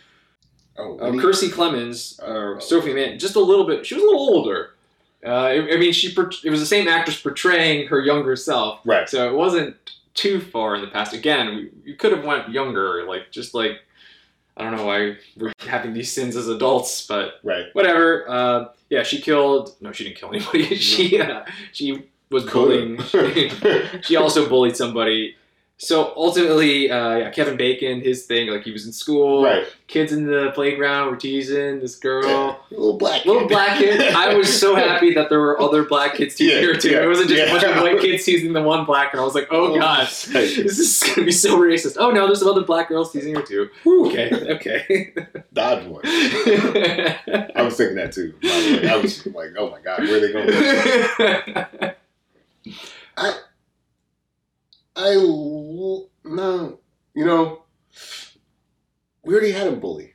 Oh, 0.80 0.97
uh, 0.99 1.11
Clemons, 1.11 2.22
or 2.22 2.61
Sophie 2.61 2.95
Manning, 2.95 3.18
just 3.18 3.34
a 3.34 3.41
little 3.41 3.66
bit. 3.66 3.84
She 3.84 3.95
was 3.95 4.03
a 4.05 4.07
little 4.07 4.20
older. 4.20 4.74
Uh, 5.26 5.30
I, 5.30 5.72
I 5.74 5.76
mean, 5.76 5.93
she 5.93 6.09
it 6.09 6.51
was 6.51 6.61
the 6.61 6.66
same 6.66 6.86
actress 6.86 7.20
portraying 7.20 7.89
her 7.89 8.01
younger 8.01 8.36
self, 8.36 8.80
right. 8.84 9.09
so 9.09 9.28
it 9.28 9.34
wasn't 9.34 9.74
too 10.14 10.41
far 10.41 10.76
in 10.76 10.80
the 10.80 10.86
past. 10.86 11.12
Again, 11.12 11.70
we 11.84 11.95
could 11.95 12.12
have 12.12 12.24
went 12.24 12.51
younger, 12.51 13.05
like 13.09 13.32
just 13.32 13.55
like 13.55 13.80
I 14.57 14.62
don't 14.62 14.76
know 14.76 14.86
why 14.86 15.16
we're 15.36 15.53
having 15.66 15.93
these 15.95 16.12
sins 16.12 16.36
as 16.36 16.47
adults, 16.49 17.05
but 17.07 17.34
Right. 17.43 17.66
whatever. 17.72 18.28
Uh, 18.28 18.64
yeah, 18.91 19.03
she 19.03 19.20
killed. 19.20 19.74
No, 19.80 19.91
she 19.91 20.05
didn't 20.05 20.18
kill 20.18 20.30
anybody. 20.30 20.76
she 20.76 21.20
uh, 21.20 21.45
she 21.72 22.05
was 22.31 22.45
bullying. 22.45 22.99
She 24.03 24.16
also 24.16 24.49
bullied 24.49 24.76
somebody. 24.76 25.35
So 25.81 26.12
ultimately, 26.16 26.91
uh, 26.91 27.18
yeah, 27.18 27.31
Kevin 27.31 27.57
Bacon, 27.57 28.01
his 28.01 28.26
thing, 28.26 28.49
like 28.49 28.64
he 28.64 28.72
was 28.72 28.85
in 28.85 28.91
school, 28.91 29.45
right. 29.45 29.64
kids 29.87 30.11
in 30.12 30.26
the 30.26 30.51
playground 30.53 31.09
were 31.09 31.16
teasing 31.16 31.79
this 31.79 31.95
girl. 31.95 32.26
Yeah. 32.26 32.57
Little 32.76 32.99
black 32.99 33.24
Little 33.24 33.43
kid. 33.43 33.49
black 33.49 33.79
kid. 33.79 34.12
I 34.12 34.35
was 34.35 34.59
so 34.61 34.74
happy 34.89 35.14
that 35.14 35.29
there 35.29 35.39
were 35.39 35.61
other 35.61 35.85
black 35.85 36.14
kids 36.16 36.35
teasing 36.35 36.64
Yeah, 36.64 36.72
her 36.72 36.74
too. 36.74 36.89
it 37.01 37.07
wasn't 37.07 37.29
just 37.31 37.43
a 37.49 37.53
bunch 37.53 37.62
of 37.62 37.81
white 37.81 38.01
kids 38.01 38.24
teasing 38.24 38.55
the 38.55 38.61
one 38.62 38.87
black 38.87 39.12
girl. 39.12 39.22
I 39.22 39.24
was 39.24 39.37
like, 39.37 39.47
oh, 39.53 39.74
Oh, 39.74 39.79
god, 39.79 40.09
this 40.09 40.26
is 40.81 41.01
gonna 41.14 41.24
be 41.24 41.31
so 41.31 41.57
racist. 41.57 41.97
Oh 41.97 42.11
no, 42.11 42.26
there's 42.26 42.41
some 42.41 42.49
other 42.49 42.64
black 42.64 42.89
girls 42.89 43.12
teasing 43.12 43.37
her 43.37 43.43
too. 43.43 43.70
Okay, 43.87 44.33
okay. 44.57 45.14
Dodge 45.53 45.87
one. 45.87 46.01
I 46.05 47.62
was 47.62 47.76
thinking 47.76 47.95
that 47.99 48.11
too. 48.12 48.35
By 48.43 48.49
the 48.49 48.81
way. 48.83 48.89
I 48.91 48.97
was 48.97 49.24
like, 49.29 49.51
oh 49.57 49.70
my 49.70 49.81
god, 49.81 50.01
where 50.01 50.16
are 50.16 50.20
they 50.20 50.33
going? 51.72 51.95
I, 53.17 53.39
I, 54.97 55.13
l- 55.15 56.09
no, 56.25 56.81
you 57.15 57.25
know, 57.25 57.65
we 59.25 59.35
already 59.35 59.53
had 59.53 59.67
a 59.69 59.73
bully. 59.77 60.15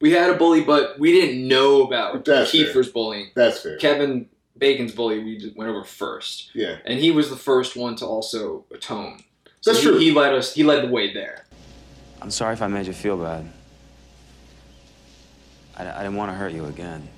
we 0.00 0.12
had 0.12 0.30
a 0.30 0.34
bully, 0.34 0.62
but 0.62 0.98
we 0.98 1.12
didn't 1.12 1.46
know 1.46 1.82
about 1.82 2.24
That's 2.24 2.50
Kiefer's 2.52 2.90
bullying. 2.90 3.30
That's 3.34 3.60
fair. 3.62 3.76
Kevin 3.78 4.28
Bacon's 4.58 4.92
bully, 4.92 5.18
we 5.22 5.52
went 5.56 5.70
over 5.70 5.84
first, 5.84 6.50
Yeah, 6.54 6.76
and 6.84 6.98
he 6.98 7.10
was 7.10 7.30
the 7.30 7.36
first 7.36 7.76
one 7.76 7.96
to 7.96 8.06
also 8.06 8.64
atone. 8.72 9.22
So 9.62 9.72
That's 9.72 9.82
he, 9.84 9.90
true. 9.90 9.98
He 9.98 10.10
led 10.12 10.34
us. 10.34 10.54
He 10.54 10.64
led 10.64 10.84
the 10.84 10.88
way 10.90 11.12
there. 11.12 11.46
I'm 12.22 12.30
sorry 12.30 12.54
if 12.54 12.62
I 12.62 12.66
made 12.66 12.86
you 12.86 12.92
feel 12.92 13.16
bad. 13.16 13.50
I, 15.76 15.90
I 15.90 15.98
didn't 16.02 16.16
want 16.16 16.30
to 16.30 16.34
hurt 16.36 16.52
you 16.52 16.66
again. 16.66 17.08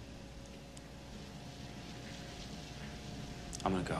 I'm 3.64 3.72
gonna 3.72 3.84
go. 3.84 3.98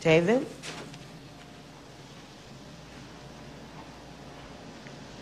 David? 0.00 0.46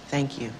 Thank 0.08 0.40
you. 0.40 0.50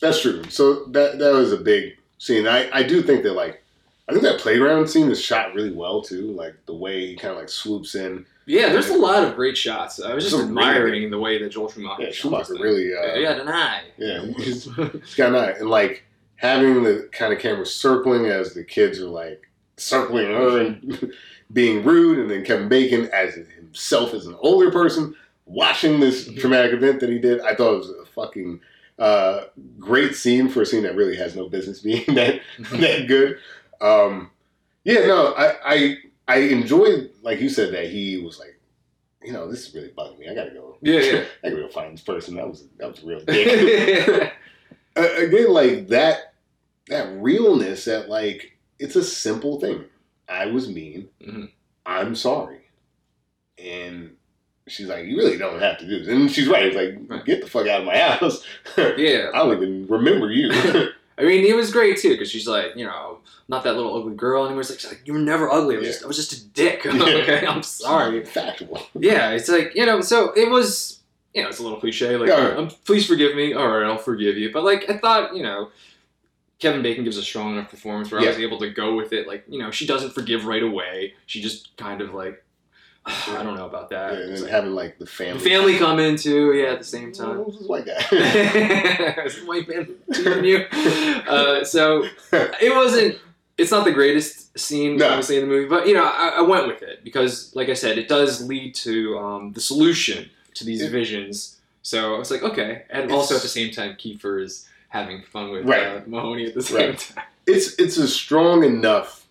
that's 0.00 0.20
true. 0.20 0.44
So 0.50 0.84
that 0.86 1.18
that 1.18 1.32
was 1.32 1.52
a 1.52 1.56
big 1.56 1.96
scene. 2.18 2.46
I 2.46 2.68
I 2.72 2.82
do 2.82 3.02
think 3.02 3.22
that 3.24 3.32
like. 3.32 3.60
I 4.06 4.12
think 4.12 4.22
that 4.24 4.38
playground 4.38 4.86
scene 4.86 5.10
is 5.10 5.18
shot 5.18 5.54
really 5.54 5.72
well 5.72 6.02
too. 6.02 6.32
Like 6.32 6.54
the 6.66 6.74
way 6.74 7.06
he 7.06 7.16
kind 7.16 7.32
of 7.32 7.38
like 7.38 7.48
swoops 7.48 7.94
in. 7.94 8.26
Yeah, 8.44 8.68
there's 8.68 8.90
a 8.90 8.98
lot 8.98 9.24
of 9.24 9.34
great 9.34 9.56
shots. 9.56 9.98
I 9.98 10.12
was 10.12 10.24
just 10.24 10.36
Some 10.36 10.48
admiring 10.48 11.10
the 11.10 11.18
way 11.18 11.38
that 11.42 11.48
Joel 11.48 11.70
Schumacher. 11.70 12.02
Yeah, 12.02 12.08
shot 12.10 12.14
Schumacher 12.46 12.62
really. 12.62 12.94
Uh, 12.94 13.14
he 13.16 13.22
had 13.22 13.38
an 13.38 13.48
eye. 13.48 13.84
Yeah, 13.96 14.26
he's, 14.36 14.64
he's 14.64 15.14
got 15.14 15.30
an 15.30 15.36
eye. 15.36 15.52
And 15.52 15.70
like 15.70 16.04
having 16.36 16.82
the 16.82 17.08
kind 17.12 17.32
of 17.32 17.38
camera 17.38 17.64
circling 17.64 18.26
as 18.26 18.52
the 18.52 18.62
kids 18.62 19.00
are 19.00 19.06
like 19.08 19.48
circling 19.76 20.26
her 20.26 20.60
and 20.60 21.12
being 21.52 21.84
rude, 21.84 22.18
and 22.18 22.30
then 22.30 22.44
Kevin 22.44 22.68
Bacon 22.68 23.08
as 23.12 23.34
himself 23.34 24.14
as 24.14 24.26
an 24.26 24.36
older 24.40 24.70
person 24.70 25.14
watching 25.46 26.00
this 26.00 26.26
Mm-hmm. 26.28 26.38
traumatic 26.40 26.72
event 26.72 27.00
that 27.00 27.10
he 27.10 27.18
did. 27.18 27.40
I 27.40 27.54
thought 27.54 27.74
it 27.74 27.78
was 27.78 27.90
a 27.90 28.06
fucking 28.14 28.60
uh, 28.98 29.44
great 29.78 30.14
scene 30.14 30.48
for 30.48 30.62
a 30.62 30.66
scene 30.66 30.84
that 30.84 30.96
really 30.96 31.16
has 31.16 31.34
no 31.36 31.48
business 31.48 31.80
being 31.82 32.14
that 32.14 32.40
that 32.72 33.06
good. 33.08 33.38
Um, 33.80 34.30
yeah, 34.84 35.00
no, 35.06 35.34
I, 35.34 35.54
I 35.64 35.96
I 36.28 36.36
enjoyed 36.38 37.10
like 37.22 37.40
you 37.40 37.48
said 37.48 37.74
that 37.74 37.88
he 37.90 38.18
was 38.18 38.38
like, 38.38 38.58
you 39.22 39.32
know, 39.32 39.50
this 39.50 39.68
is 39.68 39.74
really 39.74 39.88
bugging 39.88 40.18
me. 40.18 40.28
I 40.28 40.34
gotta 40.34 40.50
go. 40.50 40.78
Yeah, 40.80 41.00
yeah. 41.00 41.24
I 41.44 41.50
gotta 41.50 41.62
go 41.62 41.68
find 41.68 41.92
this 41.92 42.04
person. 42.04 42.36
That 42.36 42.48
was 42.48 42.64
that 42.78 42.88
was 42.90 43.02
a 43.02 43.06
real 43.06 43.20
dick. 43.20 44.32
uh, 44.96 45.02
again, 45.18 45.50
like 45.52 45.88
that 45.88 46.34
that 46.88 47.12
realness 47.20 47.84
that 47.86 48.08
like 48.08 48.53
it's 48.78 48.96
a 48.96 49.04
simple 49.04 49.60
thing. 49.60 49.84
I 50.28 50.46
was 50.46 50.68
mean. 50.68 51.08
Mhm. 51.22 51.50
I'm 51.86 52.14
sorry. 52.14 52.60
And 53.58 54.16
she's 54.66 54.86
like, 54.88 55.04
you 55.06 55.16
really 55.16 55.38
don't 55.38 55.60
have 55.60 55.78
to 55.78 55.86
do 55.86 55.98
this. 56.00 56.08
And 56.08 56.30
she's 56.30 56.48
right. 56.48 56.64
It's 56.66 56.76
like, 56.76 56.98
Right. 57.08 57.24
get 57.24 57.42
the 57.42 57.48
fuck 57.50 57.66
out 57.66 57.80
of 57.80 57.86
my 57.86 57.96
house. 57.98 58.44
Yeah. 58.76 59.30
I 59.34 59.38
don't 59.38 59.56
even 59.56 59.86
remember 59.86 60.30
you. 60.30 60.50
I 61.18 61.22
mean, 61.22 61.44
it 61.44 61.54
was 61.54 61.70
great 61.70 61.98
too 61.98 62.10
because 62.10 62.30
she's 62.30 62.48
like, 62.48 62.74
you 62.74 62.84
know, 62.84 63.18
not 63.46 63.62
that 63.64 63.76
little 63.76 63.96
ugly 63.96 64.14
girl 64.16 64.44
anymore. 64.44 64.62
It's 64.62 64.70
like, 64.70 64.80
she's 64.80 64.90
like 64.90 65.02
you 65.04 65.12
were 65.12 65.18
never 65.20 65.48
ugly. 65.50 65.76
I 65.76 65.78
was, 65.78 65.86
Yeah. 65.86 65.92
just, 65.92 66.04
I 66.04 66.08
was 66.08 66.16
just 66.16 66.32
a 66.32 66.44
dick. 66.48 66.84
okay, 66.86 67.46
I'm 67.46 67.62
sorry. 67.62 68.24
Factual. 68.24 68.80
Yeah, 68.94 69.30
it's 69.30 69.48
like 69.48 69.72
you 69.76 69.86
know. 69.86 70.00
So 70.00 70.32
it 70.32 70.50
was, 70.50 71.00
you 71.32 71.42
know, 71.42 71.48
it's 71.50 71.60
a 71.60 71.62
little 71.62 71.78
cliche. 71.78 72.16
Like, 72.16 72.30
Yeah. 72.30 72.56
um, 72.56 72.68
please 72.84 73.06
forgive 73.06 73.36
me. 73.36 73.52
All 73.52 73.68
right, 73.68 73.86
I'll 73.86 73.96
forgive 73.98 74.36
you. 74.36 74.50
But 74.52 74.64
like, 74.64 74.90
I 74.90 74.96
thought, 74.98 75.36
you 75.36 75.42
know, 75.44 75.68
Kevin 76.64 76.82
Bacon 76.82 77.04
gives 77.04 77.16
a 77.18 77.22
strong 77.22 77.52
enough 77.52 77.70
performance 77.70 78.10
where 78.10 78.20
I 78.20 78.26
was 78.26 78.38
able 78.38 78.58
to 78.60 78.70
go 78.70 78.94
with 78.96 79.12
it. 79.12 79.28
Like, 79.28 79.44
you 79.48 79.58
know, 79.58 79.70
she 79.70 79.86
doesn't 79.86 80.12
forgive 80.12 80.46
right 80.46 80.62
away. 80.62 81.14
She 81.26 81.40
just 81.42 81.76
kind 81.76 82.00
of 82.00 82.14
like, 82.14 82.42
I 83.06 83.42
don't 83.42 83.54
know 83.54 83.66
about 83.66 83.90
that. 83.90 84.12
and 84.14 84.40
like- 84.40 84.50
having 84.50 84.74
like 84.74 84.98
the 84.98 85.04
the 85.04 85.10
family. 85.10 85.44
family 85.50 85.78
come 85.78 85.98
in 86.00 86.16
too. 86.16 86.54
Yeah, 86.54 86.72
at 86.72 86.78
the 86.78 86.84
same 86.84 87.12
Oh, 87.20 87.24
time. 87.24 87.36
who's 87.44 87.58
this 87.58 87.68
white 87.68 87.84
guy? 87.86 89.28
White 89.44 89.68
man 89.68 90.44
you? 90.44 90.64
Uh, 91.28 91.64
so 91.64 92.04
it 92.30 92.74
wasn't. 92.74 93.18
It's 93.56 93.70
not 93.70 93.84
the 93.84 93.92
greatest 93.92 94.58
scene, 94.58 94.96
No. 94.96 95.08
obviously, 95.10 95.36
in 95.36 95.42
the 95.42 95.48
movie, 95.48 95.68
but 95.68 95.86
you 95.86 95.94
know, 95.94 96.02
I, 96.04 96.38
I 96.38 96.40
went 96.40 96.66
with 96.66 96.82
it 96.82 97.04
because, 97.04 97.54
like 97.54 97.68
I 97.68 97.74
said, 97.74 97.98
it 97.98 98.08
does 98.08 98.44
lead 98.48 98.74
to 98.76 99.16
um, 99.18 99.52
the 99.52 99.60
solution 99.60 100.28
to 100.54 100.64
these 100.64 100.82
Yeah. 100.82 100.88
visions. 100.88 101.60
So 101.82 102.16
I 102.16 102.18
was 102.18 102.30
like, 102.32 102.42
okay, 102.42 102.82
and 102.90 103.04
It's- 103.04 103.12
also 103.16 103.36
at 103.36 103.42
the 103.42 103.48
same 103.48 103.70
time, 103.70 103.94
Kiefer 103.96 104.42
is 104.42 104.66
having 104.94 105.22
fun 105.22 105.50
with 105.50 105.66
Right. 105.66 105.86
uh, 105.86 106.00
Mahoney 106.06 106.46
at 106.46 106.54
the 106.54 106.62
same 106.62 106.90
Right. 106.90 106.98
time. 106.98 107.24
it's 107.46 107.74
it's 107.80 107.96
a 107.98 108.06
strong 108.08 108.62
enough 108.64 109.26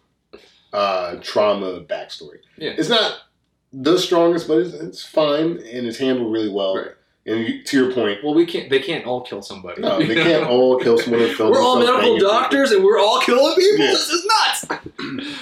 uh, 0.73 1.15
trauma 1.22 1.81
backstory. 1.81 2.40
Yeah. 2.57 2.73
It's 2.77 2.90
not 2.90 3.22
the 3.72 3.98
strongest, 3.98 4.48
but 4.48 4.57
it's, 4.60 4.73
it's 4.73 5.03
fine 5.06 5.52
and 5.73 5.88
it's 5.88 5.98
handled 5.98 6.31
really 6.34 6.49
well. 6.49 6.76
Right. 6.77 6.88
And 7.26 7.40
you, 7.48 7.64
to 7.64 7.77
your 7.85 7.94
point, 7.94 8.19
Well, 8.23 8.34
we 8.34 8.45
can't. 8.45 8.69
They 8.69 8.80
can't 8.81 9.06
all 9.06 9.22
kill 9.22 9.41
somebody. 9.41 9.81
no, 9.81 9.98
they 9.99 10.15
can't 10.30 10.45
all 10.45 10.77
kill 10.80 10.98
someone 10.99 11.22
in. 11.22 11.38
We're 11.40 11.61
all 11.61 11.80
medical 11.80 12.18
doctors, 12.19 12.72
and 12.72 12.84
we're 12.84 12.99
all 12.99 13.22
killing 13.22 13.56
people. 13.56 13.85
Yeah. 13.85 13.91
This 13.91 14.10
is 14.10 14.26
nuts. 14.26 14.65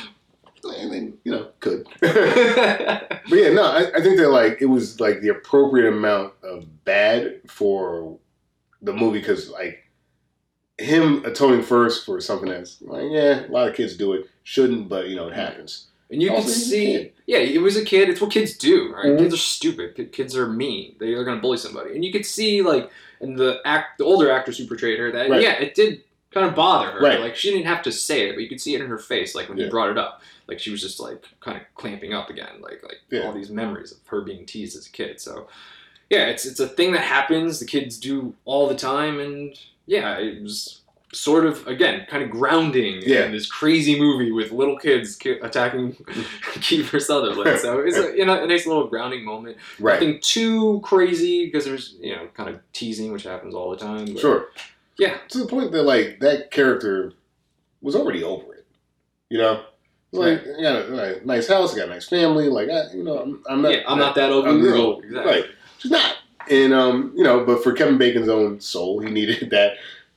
I 0.80 0.85
mean, 0.85 1.18
you 1.23 1.31
know, 1.31 1.48
could. 1.60 1.88
But 2.02 3.38
yeah, 3.39 3.49
no, 3.53 3.64
I, 3.64 3.91
I 3.98 4.02
think 4.02 4.18
that 4.19 4.30
like 4.30 4.61
it 4.61 4.65
was 4.68 4.99
like 4.99 5.22
the 5.22 5.30
appropriate 5.30 5.88
amount 5.88 6.34
of 6.43 6.65
bad 6.85 7.41
for 7.48 8.18
the 8.84 8.93
movie 8.93 9.19
because 9.19 9.49
like 9.49 9.80
him 10.82 11.24
atoning 11.26 11.64
first 11.64 12.06
for 12.06 12.20
something 12.22 12.49
that's 12.49 12.82
like 12.82 13.03
yeah, 13.10 13.45
a 13.48 13.52
lot 13.52 13.68
of 13.68 13.76
kids 13.76 13.95
do 13.95 14.14
it, 14.14 14.30
shouldn't, 14.44 14.90
but 14.90 15.08
you 15.08 15.16
know 15.16 15.28
it 15.28 15.34
happens. 15.34 15.88
And 16.10 16.22
you 16.22 16.28
can 16.28 16.38
Also, 16.38 16.49
a 16.49 16.53
see, 16.53 17.12
yeah, 17.26 17.38
it 17.38 17.62
was 17.62 17.78
a 17.78 17.86
kid. 17.86 18.10
It's 18.10 18.20
what 18.20 18.32
kids 18.32 18.58
do, 18.58 18.91
right? 18.94 19.06
Mhm. 19.06 19.20
Kids 19.20 19.34
are 19.34 19.38
stupid. 19.38 19.95
Ki- 19.95 20.06
Kids 20.08 20.36
are 20.36 20.45
mean. 20.45 20.95
They 20.99 21.14
are 21.14 21.24
going 21.24 21.38
to 21.38 21.41
bully 21.41 21.56
somebody. 21.58 21.95
And 21.95 22.03
you 22.03 22.12
could 22.12 22.26
see, 22.26 22.62
like, 22.62 22.91
in 23.22 23.38
the 23.38 23.62
act, 23.64 23.98
the 23.98 24.03
older 24.03 24.30
actress 24.30 24.58
who 24.58 24.68
portrayed 24.68 24.99
her, 24.99 25.10
that 25.14 25.30
Right. 25.30 25.41
yeah, 25.41 25.53
it 25.53 25.74
did 25.74 26.02
kind 26.32 26.45
of 26.48 26.53
bother 26.53 26.91
her. 26.91 26.99
Right. 26.99 27.22
Like 27.22 27.38
she 27.38 27.49
didn't 27.52 27.66
have 27.68 27.82
to 27.84 27.94
say 27.94 28.28
it, 28.28 28.34
but 28.36 28.41
you 28.41 28.49
could 28.49 28.60
see 28.60 28.76
it 28.76 28.82
in 28.82 28.88
her 28.88 28.98
face, 28.98 29.36
like 29.36 29.48
when 29.48 29.58
he 29.58 29.70
brought 29.70 29.90
it 29.90 29.98
up. 29.98 30.22
Like 30.48 30.60
she 30.60 30.70
was 30.70 30.82
just 30.82 30.99
like 30.99 31.24
kind 31.40 31.56
of 31.56 31.64
clamping 31.76 32.14
up 32.14 32.30
again, 32.30 32.60
like 32.62 32.84
like 32.84 32.99
Yeah. 33.10 33.22
all 33.22 33.32
these 33.34 33.49
memories 33.49 33.94
of 33.94 33.99
her 34.08 34.20
being 34.22 34.45
teased 34.45 34.76
as 34.78 34.88
a 34.88 34.91
kid. 34.91 35.22
So 35.22 35.48
yeah, 36.10 36.26
it's 36.26 36.45
it's 36.45 36.60
a 36.60 36.68
thing 36.68 36.91
that 36.91 37.02
happens. 37.03 37.60
The 37.60 37.66
kids 37.66 37.98
do 37.98 38.34
all 38.44 38.68
the 38.68 38.76
time, 38.76 39.18
and 39.20 39.58
yeah, 39.96 40.18
it 40.20 40.42
was 40.42 40.78
sort 41.14 41.46
of 41.46 41.68
again 41.68 42.06
kind 42.10 42.24
of 42.24 42.30
grounding 42.30 43.02
Yeah. 43.06 43.26
in 43.26 43.34
this 43.34 43.46
crazy 43.46 44.00
movie 44.00 44.32
with 44.32 44.52
little 44.54 44.78
kids 44.78 45.18
ki- 45.18 45.40
attacking 45.42 45.94
Kiefer 46.66 47.02
Sutherland. 47.02 47.60
So 47.60 47.80
it's 47.80 47.98
a, 47.98 48.16
you 48.18 48.26
know 48.26 48.42
a 48.42 48.48
nice 48.48 48.66
little 48.66 48.88
grounding 48.88 49.26
moment. 49.26 49.58
Right. 49.80 49.96
Nothing 49.96 50.20
too 50.22 50.80
crazy 50.84 51.46
because 51.46 51.66
there's 51.66 51.96
you 52.00 52.16
know 52.16 52.28
kind 52.34 52.50
of 52.50 52.60
teasing, 52.72 53.12
which 53.12 53.24
happens 53.24 53.54
all 53.54 53.70
the 53.72 53.78
time. 53.78 54.06
but- 54.06 54.20
Sure. 54.20 54.48
Yeah. 54.98 55.18
To 55.30 55.40
the 55.40 55.48
point 55.48 55.72
that 55.74 55.84
like 55.84 56.20
that 56.22 56.50
character 56.52 57.14
was 57.82 57.96
already 57.96 58.24
over 58.24 58.54
it. 58.54 58.66
You 59.30 59.40
know? 59.40 59.64
Like, 60.14 60.42
I 60.46 60.62
got 60.62 60.76
a, 60.76 61.22
a 61.22 61.26
nice 61.26 61.48
house, 61.48 61.74
I 61.74 61.78
got 61.78 61.88
a 61.88 61.92
nice 61.92 62.08
family. 62.10 62.50
Like, 62.50 62.70
I, 62.70 62.92
you 62.94 63.02
know, 63.04 63.18
I'm, 63.20 63.44
I'm 63.50 63.62
not. 63.62 63.72
Yeah, 63.72 63.84
I'm 63.88 63.98
not 63.98 64.14
that 64.16 64.30
I'm 64.32 64.62
girl. 64.62 65.00
Exactly. 65.00 65.32
Right. 65.32 65.46
She's 65.78 65.90
not. 65.92 66.18
And 66.50 66.74
um, 66.74 67.14
you 67.16 67.24
know, 67.24 67.46
but 67.46 67.64
for 67.64 67.74
Kevin 67.74 67.98
Bacon's 67.98 68.30
own 68.30 68.60
soul, 68.60 69.00
he 69.00 69.10
needed 69.12 69.50
that. 69.52 69.74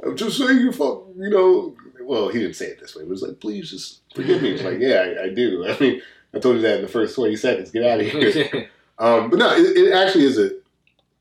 uh, 0.06 0.12
Just 0.14 0.38
say 0.38 0.52
you 0.52 0.72
fuck, 0.72 1.02
you 1.16 1.30
know. 1.30 1.74
Well, 2.02 2.28
he 2.28 2.38
didn't 2.38 2.56
say 2.56 2.66
it 2.66 2.80
this 2.80 2.94
way. 2.94 3.02
It 3.02 3.08
was 3.08 3.22
like, 3.22 3.40
please 3.40 3.70
just 3.70 4.00
forgive 4.14 4.42
me. 4.42 4.50
It's 4.50 4.62
like, 4.62 4.78
yeah, 4.78 5.14
I, 5.20 5.24
I 5.24 5.28
do. 5.30 5.66
I 5.66 5.78
mean, 5.78 6.02
I 6.34 6.38
told 6.38 6.56
you 6.56 6.62
that 6.62 6.76
in 6.76 6.82
the 6.82 6.88
first 6.88 7.14
twenty 7.14 7.36
seconds. 7.36 7.70
Get 7.70 7.84
out 7.84 8.00
of 8.00 8.06
here. 8.06 8.68
um, 8.98 9.30
but 9.30 9.38
no, 9.38 9.54
it, 9.54 9.76
it 9.76 9.92
actually 9.92 10.24
is 10.24 10.38
a, 10.38 10.50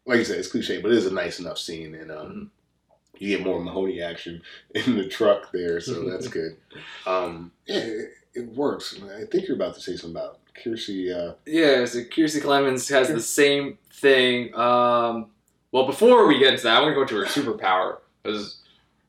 like 0.06 0.20
you 0.20 0.26
said, 0.26 0.40
it's 0.40 0.50
cliche, 0.52 0.82
but 0.82 0.92
it 0.92 0.98
is 0.98 1.06
a 1.06 1.14
nice 1.14 1.40
enough 1.40 1.58
scene, 1.58 1.96
and 1.96 2.12
um, 2.12 2.52
Mm-hmm. 3.16 3.24
you 3.24 3.38
get 3.38 3.46
more 3.46 3.62
Mahoney 3.64 4.02
action 4.02 4.42
in 4.76 4.98
the 4.98 5.08
truck 5.08 5.52
there, 5.54 5.80
so 5.80 6.10
that's 6.10 6.28
good. 6.28 6.58
Um, 7.08 7.52
yeah, 7.66 7.78
it, 7.78 8.10
it 8.34 8.48
works. 8.50 9.00
I 9.18 9.24
think 9.26 9.48
you're 9.48 9.56
about 9.56 9.76
to 9.76 9.82
say 9.82 9.96
something 9.96 10.20
about 10.20 10.40
Kiersey. 10.56 11.12
Uh, 11.16 11.34
Yeah, 11.46 11.86
so 11.86 12.00
Kiersey 12.00 12.42
Clemons 12.42 12.90
has 12.90 13.08
the 13.10 13.22
same 13.22 13.78
thing. 13.92 14.54
Um, 14.56 15.28
well, 15.72 15.86
before 15.86 16.28
we 16.28 16.40
get 16.40 16.54
into 16.54 16.64
that, 16.64 16.78
I 16.78 16.82
want 16.82 16.92
to 16.92 16.96
go 16.96 17.06
to 17.06 17.16
her 17.18 17.26
superpower 17.26 17.98
because 18.22 18.58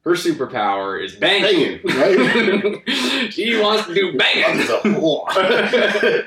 her 0.04 0.12
superpower 0.12 1.02
is 1.02 1.14
banging. 1.14 1.80
Banging, 1.84 2.82
she 3.30 3.58
wants 3.60 3.86
to 3.86 3.94
do 3.94 4.16
banging. 4.18 4.60
She's 4.60 4.70
a 4.70 4.78
whore. 4.80 5.28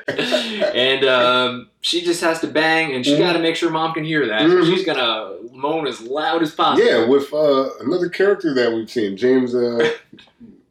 and 0.76 1.06
um, 1.06 1.69
she 1.81 2.02
just 2.03 2.22
has 2.22 2.39
to 2.41 2.48
bang, 2.48 2.94
and 2.95 3.06
she 3.06 3.14
Mhm. 3.14 3.19
got 3.19 3.34
to 3.34 3.39
make 3.39 3.56
sure 3.56 3.69
mom 3.69 3.94
can 3.94 4.03
hear 4.03 4.27
that. 4.27 4.41
So 4.41 4.48
Mhm. 4.48 4.65
she's 4.65 4.85
gonna 4.85 5.35
moan 5.52 5.88
as 5.88 6.02
loud 6.02 6.41
as 6.44 6.53
possible. 6.53 6.88
yeah, 6.88 7.06
with 7.06 7.34
uh, 7.34 7.69
another 7.80 8.10
character 8.10 8.53
that 8.56 8.72
we've 8.73 8.89
seen, 8.89 9.15
James. 9.18 9.53
Uh, 9.56 9.91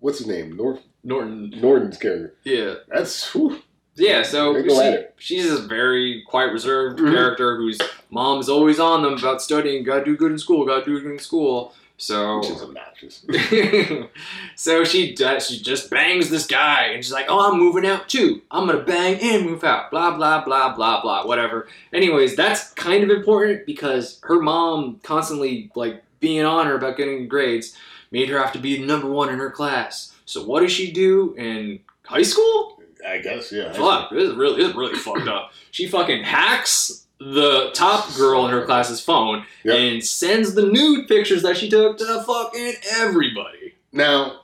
what's 0.00 0.18
his 0.18 0.26
name? 0.26 0.56
North 0.56 0.80
Norton. 1.04 1.50
Norton's 1.60 1.98
character. 1.98 2.34
Yeah. 2.44 2.74
That's 2.88 3.32
whew, 3.32 3.60
Yeah, 3.96 4.22
so 4.22 4.52
They 4.52 4.62
go 4.62 4.80
at 4.80 5.14
she, 5.16 5.36
she's 5.40 5.50
a 5.50 5.58
very 5.62 6.22
quiet, 6.26 6.52
reserved 6.52 6.98
Mhm. 6.98 7.12
character 7.12 7.56
whose 7.56 7.78
mom 8.10 8.40
is 8.40 8.48
always 8.48 8.78
on 8.78 9.02
them 9.02 9.14
about 9.14 9.40
studying. 9.42 9.84
Gotta 9.84 10.04
do 10.04 10.16
good 10.16 10.32
in 10.32 10.38
school. 10.38 10.64
Gotta 10.66 10.84
do 10.84 11.00
good 11.00 11.12
in 11.12 11.18
school. 11.18 11.74
So, 11.98 12.40
which 12.40 12.50
is 12.50 12.60
obnoxious. 12.62 13.24
so 14.54 14.84
she 14.84 15.14
does, 15.14 15.48
she 15.48 15.58
just 15.62 15.88
bangs 15.90 16.28
this 16.28 16.46
guy, 16.46 16.88
and 16.92 17.02
she's 17.02 17.12
like, 17.12 17.26
"Oh, 17.30 17.50
I'm 17.50 17.58
moving 17.58 17.86
out 17.86 18.06
too. 18.08 18.42
I'm 18.50 18.66
gonna 18.66 18.82
bang 18.82 19.18
and 19.20 19.46
move 19.46 19.64
out." 19.64 19.90
Blah 19.90 20.14
blah 20.16 20.44
blah 20.44 20.74
blah 20.74 21.00
blah. 21.00 21.26
Whatever. 21.26 21.68
Anyways, 21.94 22.36
that's 22.36 22.72
kind 22.74 23.02
of 23.02 23.08
important 23.10 23.64
because 23.64 24.20
her 24.24 24.40
mom 24.40 25.00
constantly 25.04 25.70
like 25.74 26.02
being 26.20 26.44
on 26.44 26.66
her 26.66 26.76
about 26.76 26.98
getting 26.98 27.28
grades 27.28 27.74
made 28.10 28.28
her 28.28 28.38
have 28.38 28.52
to 28.52 28.58
be 28.58 28.78
number 28.78 29.08
one 29.08 29.30
in 29.30 29.38
her 29.38 29.50
class. 29.50 30.12
So 30.26 30.44
what 30.44 30.60
does 30.60 30.72
she 30.72 30.90
do 30.92 31.34
in 31.38 31.80
high 32.04 32.22
school? 32.22 32.75
I 33.06 33.18
guess, 33.18 33.50
yeah. 33.52 33.72
Fuck, 33.72 34.10
this 34.10 34.30
is 34.30 34.34
really, 34.34 34.56
this 34.58 34.68
is 34.70 34.74
really 34.76 34.96
fucked 34.98 35.28
up. 35.28 35.52
She 35.70 35.86
fucking 35.88 36.22
hacks 36.24 37.06
the 37.18 37.70
top 37.72 38.14
girl 38.16 38.44
in 38.44 38.50
her 38.52 38.64
class's 38.66 39.00
phone 39.00 39.44
Yep. 39.64 39.74
and 39.78 40.04
sends 40.04 40.54
the 40.54 40.66
nude 40.66 41.08
pictures 41.08 41.42
that 41.42 41.56
she 41.56 41.68
took 41.70 41.96
to 41.98 42.22
fucking 42.26 42.74
everybody. 42.92 43.74
Now, 43.92 44.40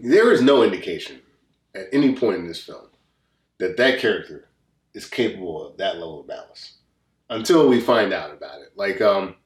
there 0.00 0.32
is 0.32 0.42
no 0.42 0.62
indication 0.62 1.20
at 1.74 1.86
any 1.92 2.14
point 2.14 2.38
in 2.38 2.46
this 2.48 2.62
film 2.62 2.86
that 3.58 3.76
that 3.76 3.98
character 4.00 4.48
is 4.94 5.06
capable 5.06 5.68
of 5.68 5.76
that 5.76 5.94
level 5.96 6.20
of 6.20 6.26
malice 6.26 6.78
until 7.28 7.68
we 7.68 7.80
find 7.80 8.12
out 8.12 8.32
about 8.32 8.60
it. 8.60 8.72
Like, 8.74 9.00
um, 9.00 9.36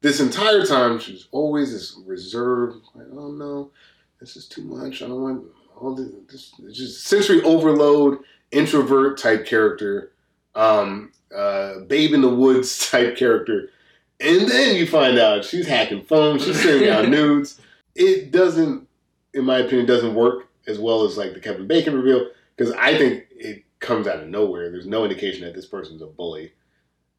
this 0.00 0.20
entire 0.20 0.64
time, 0.66 0.98
she's 0.98 1.28
always 1.30 1.72
this 1.72 2.00
reserved, 2.04 2.84
like, 2.94 3.06
oh 3.12 3.30
no, 3.30 3.70
this 4.18 4.36
is 4.36 4.48
too 4.48 4.62
much. 4.64 5.02
I 5.02 5.06
don't 5.08 5.22
want 5.22 5.44
all 5.76 5.94
this, 5.94 6.08
this 6.28 6.52
just 6.72 7.04
sensory 7.04 7.42
overload, 7.42 8.18
introvert 8.50 9.18
type 9.18 9.46
character, 9.46 10.12
um, 10.54 11.12
uh, 11.34 11.80
babe 11.80 12.12
in 12.12 12.22
the 12.22 12.34
woods 12.34 12.90
type 12.90 13.16
character. 13.16 13.70
And 14.18 14.48
then 14.48 14.76
you 14.76 14.86
find 14.86 15.18
out 15.18 15.44
she's 15.44 15.66
hacking 15.66 16.04
phones, 16.04 16.44
she's 16.44 16.60
sending 16.60 16.88
out 16.88 17.08
nudes. 17.10 17.60
It 17.94 18.30
doesn't, 18.30 18.88
in 19.34 19.44
my 19.44 19.58
opinion, 19.58 19.86
doesn't 19.86 20.14
work 20.14 20.48
as 20.66 20.78
well 20.78 21.04
as 21.04 21.16
like 21.16 21.34
the 21.34 21.40
Kevin 21.40 21.66
Bacon 21.66 21.94
reveal 21.94 22.28
because 22.56 22.72
I 22.74 22.96
think 22.96 23.24
it 23.30 23.64
comes 23.80 24.06
out 24.06 24.20
of 24.20 24.28
nowhere. 24.28 24.70
There's 24.70 24.86
no 24.86 25.04
indication 25.04 25.42
that 25.42 25.54
this 25.54 25.66
person's 25.66 26.02
a 26.02 26.06
bully. 26.06 26.52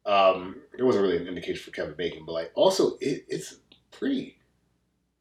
Um, 0.04 0.56
there 0.76 0.86
wasn't 0.86 1.04
really 1.04 1.18
an 1.18 1.28
indication 1.28 1.62
for 1.62 1.70
Kevin 1.70 1.94
Bacon, 1.96 2.24
but 2.26 2.32
like 2.32 2.50
also 2.54 2.96
it, 3.00 3.24
it's 3.28 3.56
pretty 3.90 4.38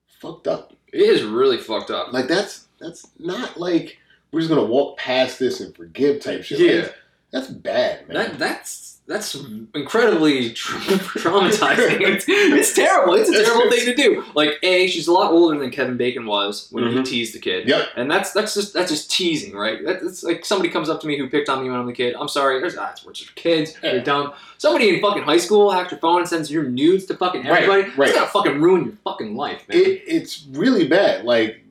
fucked 0.07 0.47
up. 0.47 0.73
It 0.91 1.01
is 1.01 1.23
really 1.23 1.57
fucked 1.57 1.91
up. 1.91 2.13
Like 2.13 2.27
that's 2.27 2.66
that's 2.79 3.07
not 3.19 3.57
like 3.59 3.97
we're 4.31 4.41
just 4.41 4.49
gonna 4.49 4.63
walk 4.65 4.97
past 4.97 5.39
this 5.39 5.59
and 5.61 5.75
forgive 5.75 6.21
type 6.21 6.43
shit. 6.43 6.59
Yeah. 6.59 6.81
Like, 6.83 6.95
That's 7.31 7.47
bad, 7.47 8.07
man. 8.07 8.15
That 8.17 8.39
that's 8.39 8.83
that's 9.07 9.35
incredibly 9.73 10.51
tra- 10.51 10.77
traumatizing. 11.21 12.01
it's, 12.01 12.25
it's 12.27 12.73
terrible. 12.73 13.13
It's 13.13 13.29
a 13.29 13.43
terrible 13.45 13.71
thing 13.71 13.85
to 13.85 13.95
do. 13.95 14.23
Like, 14.35 14.55
a, 14.63 14.87
she's 14.87 15.07
a 15.07 15.13
lot 15.13 15.31
older 15.31 15.57
than 15.57 15.71
Kevin 15.71 15.95
Bacon 15.95 16.25
was 16.25 16.67
when 16.71 16.85
he 16.87 16.93
Mhm. 16.93 17.05
teased 17.05 17.33
the 17.33 17.39
kid. 17.39 17.69
Yep. 17.69 17.87
And 17.95 18.11
that's 18.11 18.31
that's 18.33 18.53
just 18.53 18.73
that's 18.73 18.91
just 18.91 19.09
teasing, 19.09 19.53
right? 19.55 19.79
That's 19.85 20.23
like 20.23 20.43
somebody 20.45 20.69
comes 20.69 20.89
up 20.89 20.99
to 21.01 21.07
me 21.07 21.17
who 21.17 21.29
picked 21.29 21.47
on 21.47 21.63
me 21.63 21.69
when 21.69 21.79
I'm 21.79 21.85
the 21.85 21.93
kid. 21.93 22.15
I'm 22.19 22.27
sorry. 22.27 22.59
There's 22.59 22.75
that's 22.75 23.05
we're 23.05 23.13
just 23.13 23.33
kids. 23.35 23.75
They're 23.81 24.03
dumb. 24.03 24.33
Somebody 24.57 24.89
in 24.89 25.01
fucking 25.01 25.23
high 25.23 25.37
school 25.37 25.71
hacks 25.71 25.91
your 25.91 25.99
phone 26.01 26.19
and 26.19 26.27
sends 26.29 26.51
your 26.51 26.63
nudes 26.63 27.05
to 27.05 27.15
fucking 27.15 27.45
Right, 27.45 27.63
everybody. 27.63 27.95
right. 27.97 28.09
It's 28.09 28.17
gonna 28.17 28.29
fucking 28.29 28.59
ruin 28.61 28.83
your 28.85 28.93
fucking 29.05 29.35
life, 29.37 29.63
man. 29.69 29.77
it, 29.77 30.03
it's 30.05 30.45
really 30.51 30.85
bad. 30.87 31.23
Like 31.23 31.61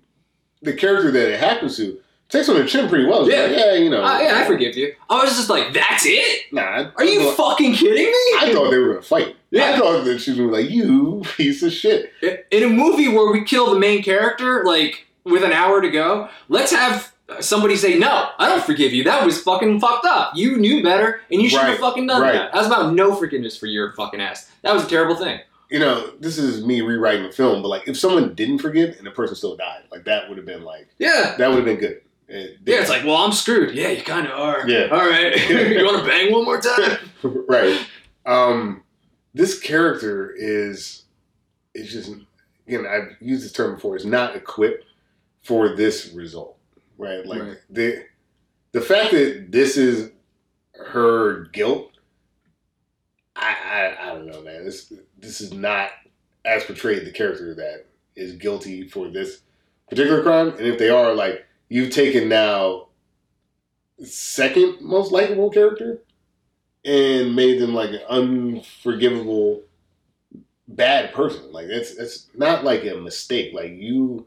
the 0.62 0.72
character 0.72 1.10
that 1.10 1.32
it 1.32 1.40
happens 1.40 1.76
to 1.76 1.98
takes 2.28 2.48
on 2.48 2.56
the 2.56 2.66
chin 2.66 2.88
pretty 2.88 3.04
well. 3.04 3.20
It's 3.26 3.30
Yeah. 3.34 3.42
like, 3.42 3.56
yeah, 3.56 3.74
you 3.74 3.88
know. 3.90 4.02
Uh, 4.02 4.18
yeah, 4.18 4.40
I 4.40 4.44
forgive 4.46 4.76
you. 4.76 4.92
I 5.08 5.22
was 5.22 5.36
just 5.36 5.48
like, 5.48 5.72
that's 5.72 6.04
it? 6.06 6.52
Nah, 6.52 6.62
I- 6.62 6.90
Are 6.96 7.04
you 7.04 7.30
I 7.30 7.34
fucking 7.34 7.74
kidding 7.74 8.06
me? 8.06 8.12
I 8.38 8.50
thought 8.52 8.70
they 8.70 8.78
were 8.78 8.88
gonna 8.94 9.02
fight. 9.02 9.36
Yeah. 9.52 9.70
I 9.74 9.78
thought 9.78 10.04
that 10.04 10.18
she 10.20 10.32
was 10.32 10.38
gonna 10.40 10.50
be 10.50 10.62
like, 10.62 10.70
"You 10.70 11.22
piece 11.36 11.62
of 11.62 11.72
shit." 11.72 12.12
in 12.50 12.62
a 12.64 12.68
movie 12.68 13.08
where 13.08 13.30
we 13.30 13.44
kill 13.44 13.72
the 13.72 13.78
main 13.78 14.02
character 14.02 14.64
like 14.64 15.06
with 15.24 15.42
an 15.44 15.52
hour 15.52 15.80
to 15.80 15.88
go 15.90 16.28
let's 16.48 16.70
have 16.72 17.12
somebody 17.40 17.74
say 17.74 17.98
no 17.98 18.28
i 18.38 18.48
don't 18.48 18.62
forgive 18.62 18.92
you 18.92 19.02
that 19.02 19.24
was 19.26 19.42
fucking 19.42 19.80
fucked 19.80 20.06
up 20.06 20.30
you 20.36 20.56
knew 20.56 20.80
better 20.84 21.20
and 21.32 21.42
you 21.42 21.48
should 21.48 21.60
have 21.62 21.78
fucking 21.78 22.06
done 22.06 22.22
right. 22.22 22.32
that 22.34 22.50
how's 22.52 22.66
about 22.66 22.94
no 22.94 23.12
forgiveness 23.14 23.56
for 23.56 23.66
your 23.66 23.92
fucking 23.94 24.20
ass 24.20 24.48
that 24.62 24.72
was 24.72 24.84
a 24.84 24.88
terrible 24.88 25.16
thing 25.16 25.40
You 25.70 25.80
know, 25.80 26.12
this 26.20 26.38
is 26.38 26.64
me 26.64 26.80
rewriting 26.80 27.24
the 27.24 27.32
film, 27.32 27.60
but 27.62 27.68
like, 27.68 27.88
if 27.88 27.98
someone 27.98 28.34
didn't 28.34 28.58
forgive 28.58 28.96
and 28.98 29.06
the 29.06 29.10
person 29.10 29.34
still 29.34 29.56
died, 29.56 29.82
like 29.90 30.04
that 30.04 30.28
would 30.28 30.36
have 30.38 30.46
been 30.46 30.62
like, 30.62 30.88
yeah 30.98 31.34
that 31.38 31.48
would 31.48 31.56
have 31.56 31.64
been 31.64 31.78
good. 31.78 32.00
It- 32.28 32.58
yeah 32.66 32.80
it's 32.80 32.90
like 32.90 33.04
well 33.04 33.14
i'm 33.18 33.30
screwed 33.30 33.72
yeah 33.76 33.88
you 33.90 34.02
kind 34.02 34.26
of 34.26 34.32
are 34.32 34.68
Yeah. 34.68 34.88
all 34.90 34.98
right 35.08 35.36
you 35.48 35.84
want 35.84 36.00
to 36.02 36.04
bang 36.08 36.32
one 36.32 36.44
more 36.44 36.60
time 36.60 36.98
right. 37.48 37.80
Um, 38.26 38.82
this 39.32 39.60
character 39.60 40.32
is 40.36 41.04
is 41.74 41.92
just 41.92 42.10
again 42.66 42.84
I've 42.84 43.16
used 43.20 43.44
this 43.44 43.52
term 43.52 43.74
before. 43.76 43.94
Is 43.96 44.04
not 44.04 44.34
equipped 44.34 44.84
for 45.42 45.76
this 45.76 46.12
result, 46.14 46.56
right? 46.98 47.24
Like 47.24 47.42
Right. 47.42 47.56
the 47.70 48.04
the 48.72 48.80
fact 48.80 49.12
that 49.12 49.46
this 49.52 49.76
is 49.76 50.10
her 50.74 51.44
guilt. 51.52 51.92
I, 53.36 53.54
I 54.00 54.02
I 54.10 54.14
don't 54.14 54.26
know, 54.26 54.42
man. 54.42 54.64
This 54.64 54.92
this 55.18 55.40
is 55.40 55.52
not 55.52 55.90
as 56.44 56.64
portrayed 56.64 57.04
the 57.04 57.12
character 57.12 57.54
that 57.54 57.86
is 58.14 58.32
guilty 58.32 58.88
for 58.88 59.08
this 59.08 59.40
particular 59.88 60.22
crime, 60.22 60.48
and 60.50 60.66
if 60.66 60.78
they 60.78 60.88
are, 60.88 61.14
like 61.14 61.44
you've 61.68 61.92
taken 61.92 62.28
now 62.28 62.86
second 64.04 64.80
most 64.80 65.10
likable 65.12 65.50
character 65.50 66.02
and 66.84 67.34
made 67.34 67.60
them 67.60 67.74
like 67.74 67.90
an 67.90 68.00
unforgivable 68.08 69.62
bad 70.68 71.12
person. 71.12 71.50
Like 71.52 71.66
it's 71.66 71.92
it's 71.92 72.28
not 72.34 72.64
like 72.64 72.84
a 72.84 72.96
mistake. 72.96 73.52
Like 73.54 73.72
you 73.72 74.26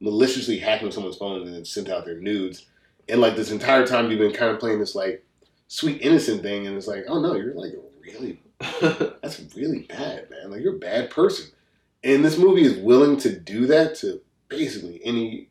maliciously 0.00 0.58
hacking 0.58 0.90
someone's 0.90 1.16
phone 1.16 1.42
and 1.42 1.54
then 1.54 1.64
sent 1.64 1.88
out 1.88 2.04
their 2.04 2.20
nudes, 2.20 2.66
and 3.08 3.20
like 3.20 3.36
this 3.36 3.50
entire 3.50 3.86
time 3.86 4.10
you've 4.10 4.20
been 4.20 4.32
kind 4.32 4.52
of 4.52 4.60
playing 4.60 4.80
this 4.80 4.94
like 4.94 5.24
sweet 5.68 6.02
innocent 6.02 6.42
thing, 6.42 6.66
and 6.66 6.76
it's 6.76 6.86
like, 6.86 7.04
oh 7.08 7.20
no, 7.20 7.34
you're 7.34 7.54
like 7.54 7.72
really 8.02 8.40
that's 9.22 9.40
really 9.56 9.80
bad, 9.80 10.30
man. 10.30 10.50
Like 10.50 10.62
you're 10.62 10.76
a 10.76 10.78
bad 10.78 11.10
person, 11.10 11.46
and 12.02 12.24
this 12.24 12.38
movie 12.38 12.64
is 12.64 12.76
willing 12.78 13.16
to 13.18 13.38
do 13.38 13.66
that 13.66 13.96
to 13.96 14.20
basically 14.48 15.00
any 15.04 15.48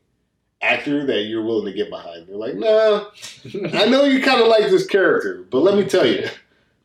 actor 0.61 1.05
that 1.05 1.23
you're 1.23 1.43
willing 1.43 1.65
to 1.65 1.73
get 1.73 1.89
behind. 1.89 2.27
They're 2.27 2.37
like, 2.37 2.55
nah, 2.55 3.09
I 3.81 3.85
know 3.85 4.05
you 4.05 4.21
kind 4.21 4.41
of 4.41 4.47
like 4.47 4.69
this 4.69 4.87
character, 4.87 5.45
but 5.49 5.59
let 5.59 5.75
me 5.75 5.83
tell 5.83 6.05
you, 6.05 6.21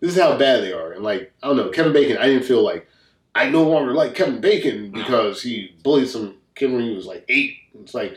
this 0.00 0.16
is 0.16 0.20
how 0.20 0.36
bad 0.36 0.62
they 0.62 0.72
are. 0.72 0.92
And 0.92 1.04
like, 1.04 1.32
I 1.42 1.48
don't 1.48 1.56
know, 1.56 1.70
Kevin 1.70 1.92
Bacon, 1.92 2.18
I 2.18 2.26
didn't 2.26 2.44
feel 2.44 2.62
like 2.62 2.88
I 3.34 3.48
no 3.48 3.62
longer 3.62 3.92
like 3.92 4.14
Kevin 4.14 4.40
Bacon 4.40 4.90
because 4.90 5.42
he 5.42 5.76
bullied 5.82 6.08
some 6.08 6.36
kid 6.54 6.72
when 6.72 6.82
he 6.82 6.94
was 6.94 7.06
like 7.06 7.24
eight. 7.28 7.56
It's 7.80 7.94
like 7.94 8.16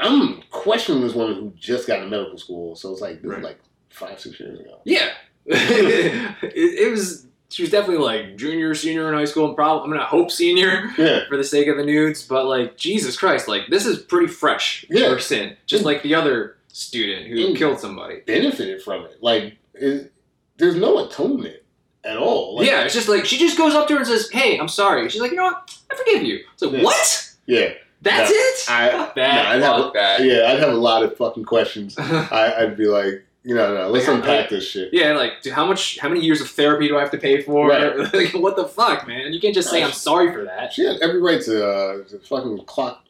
I'm 0.00 0.42
questioning 0.50 1.02
this 1.02 1.14
woman 1.14 1.36
who 1.36 1.52
just 1.56 1.86
got 1.86 1.98
into 1.98 2.10
medical 2.10 2.38
school, 2.38 2.76
so 2.76 2.92
it's 2.92 3.00
like 3.00 3.22
this 3.22 3.32
is 3.32 3.44
like 3.44 3.60
five, 3.90 4.20
six 4.20 4.38
years 4.40 4.60
ago. 4.60 4.80
yeah 4.84 5.10
it, 5.46 6.34
it 6.52 6.90
was 6.90 7.25
she 7.48 7.62
was 7.62 7.70
definitely 7.70 8.04
like 8.04 8.36
junior 8.36 8.74
senior 8.74 9.08
in 9.08 9.14
high 9.14 9.24
school 9.24 9.46
and 9.46 9.54
probably 9.56 9.84
i'm 9.84 9.90
gonna 9.90 10.04
hope 10.04 10.30
senior 10.30 10.90
Yeah. 10.98 11.20
for 11.28 11.36
the 11.36 11.44
sake 11.44 11.68
of 11.68 11.76
the 11.76 11.84
nudes, 11.84 12.26
but 12.26 12.46
like 12.46 12.76
Jesus 12.76 13.16
Christ, 13.16 13.46
like 13.48 13.62
this 13.68 13.86
is 13.86 13.98
pretty 14.02 14.26
fresh 14.26 14.84
Yeah. 14.90 15.12
for 15.14 15.18
sin, 15.20 15.56
just 15.66 15.84
like 15.84 16.02
the 16.02 16.14
other 16.14 16.56
student 16.68 17.26
who 17.28 17.54
killed 17.54 17.78
somebody. 17.80 18.20
Benefited 18.26 18.82
from 18.82 19.04
it. 19.06 19.18
Like 19.22 19.56
it, 19.74 20.12
there's 20.58 20.76
no 20.76 21.06
atonement 21.06 21.56
at 22.04 22.16
all. 22.16 22.56
Like, 22.56 22.66
yeah, 22.68 22.82
it's 22.84 22.94
just 22.94 23.08
like 23.08 23.24
she 23.24 23.38
just 23.38 23.56
goes 23.58 23.74
up 23.74 23.86
to 23.88 23.94
her 23.94 23.98
and 24.00 24.06
says, 24.08 24.30
"Hey, 24.30 24.58
I'm 24.58 24.68
sorry." 24.68 25.08
She's 25.08 25.20
like, 25.20 25.30
"You 25.32 25.36
know 25.38 25.44
what? 25.44 25.76
I 25.90 25.94
forgive 25.96 26.22
you." 26.22 26.40
It's 26.54 26.62
like, 26.62 26.72
Yeah. 26.72 26.82
what? 26.82 27.30
Yeah. 27.46 27.72
That's 28.02 28.30
No, 28.30 28.36
it? 28.36 28.64
I, 28.68 28.90
Fuck 28.92 29.14
that. 29.16 29.34
no, 29.34 29.50
I'd 29.50 29.62
have, 29.82 29.92
that. 29.94 30.20
Yeah, 30.24 30.52
I'd 30.52 30.60
have 30.60 30.72
a 30.72 30.76
lot 30.76 31.02
of 31.02 31.16
fucking 31.16 31.44
questions. 31.44 31.96
I, 31.98 32.54
I'd 32.58 32.76
be 32.76 32.86
like, 32.86 33.25
you 33.48 33.54
know, 33.54 33.72
no, 33.74 33.88
let's 33.88 34.08
Like, 34.08 34.16
unpack 34.16 34.40
like- 34.40 34.50
this 34.50 34.66
shit. 34.68 34.92
Yeah, 34.92 35.12
like, 35.12 35.40
dude, 35.40 35.52
how 35.52 35.64
much, 35.64 35.98
how 36.00 36.08
many 36.08 36.20
years 36.20 36.40
of 36.40 36.48
therapy 36.50 36.88
do 36.88 36.96
I 36.96 37.00
have 37.00 37.12
to 37.12 37.18
pay 37.18 37.40
for? 37.42 37.68
Right. 37.68 37.96
like, 38.12 38.32
what 38.34 38.56
the 38.56 38.66
fuck, 38.66 39.06
man? 39.06 39.32
You 39.32 39.40
can't 39.40 39.54
just 39.54 39.70
say 39.70 39.84
I'm 39.84 39.92
sorry 39.92 40.32
for 40.32 40.42
that, 40.44 40.72
She 40.72 40.84
had 40.84 40.96
every 41.00 41.20
right 41.20 41.40
to, 41.42 41.64
uh, 41.66 42.02
to 42.08 42.18
fucking 42.18 42.64
clock, 42.66 43.04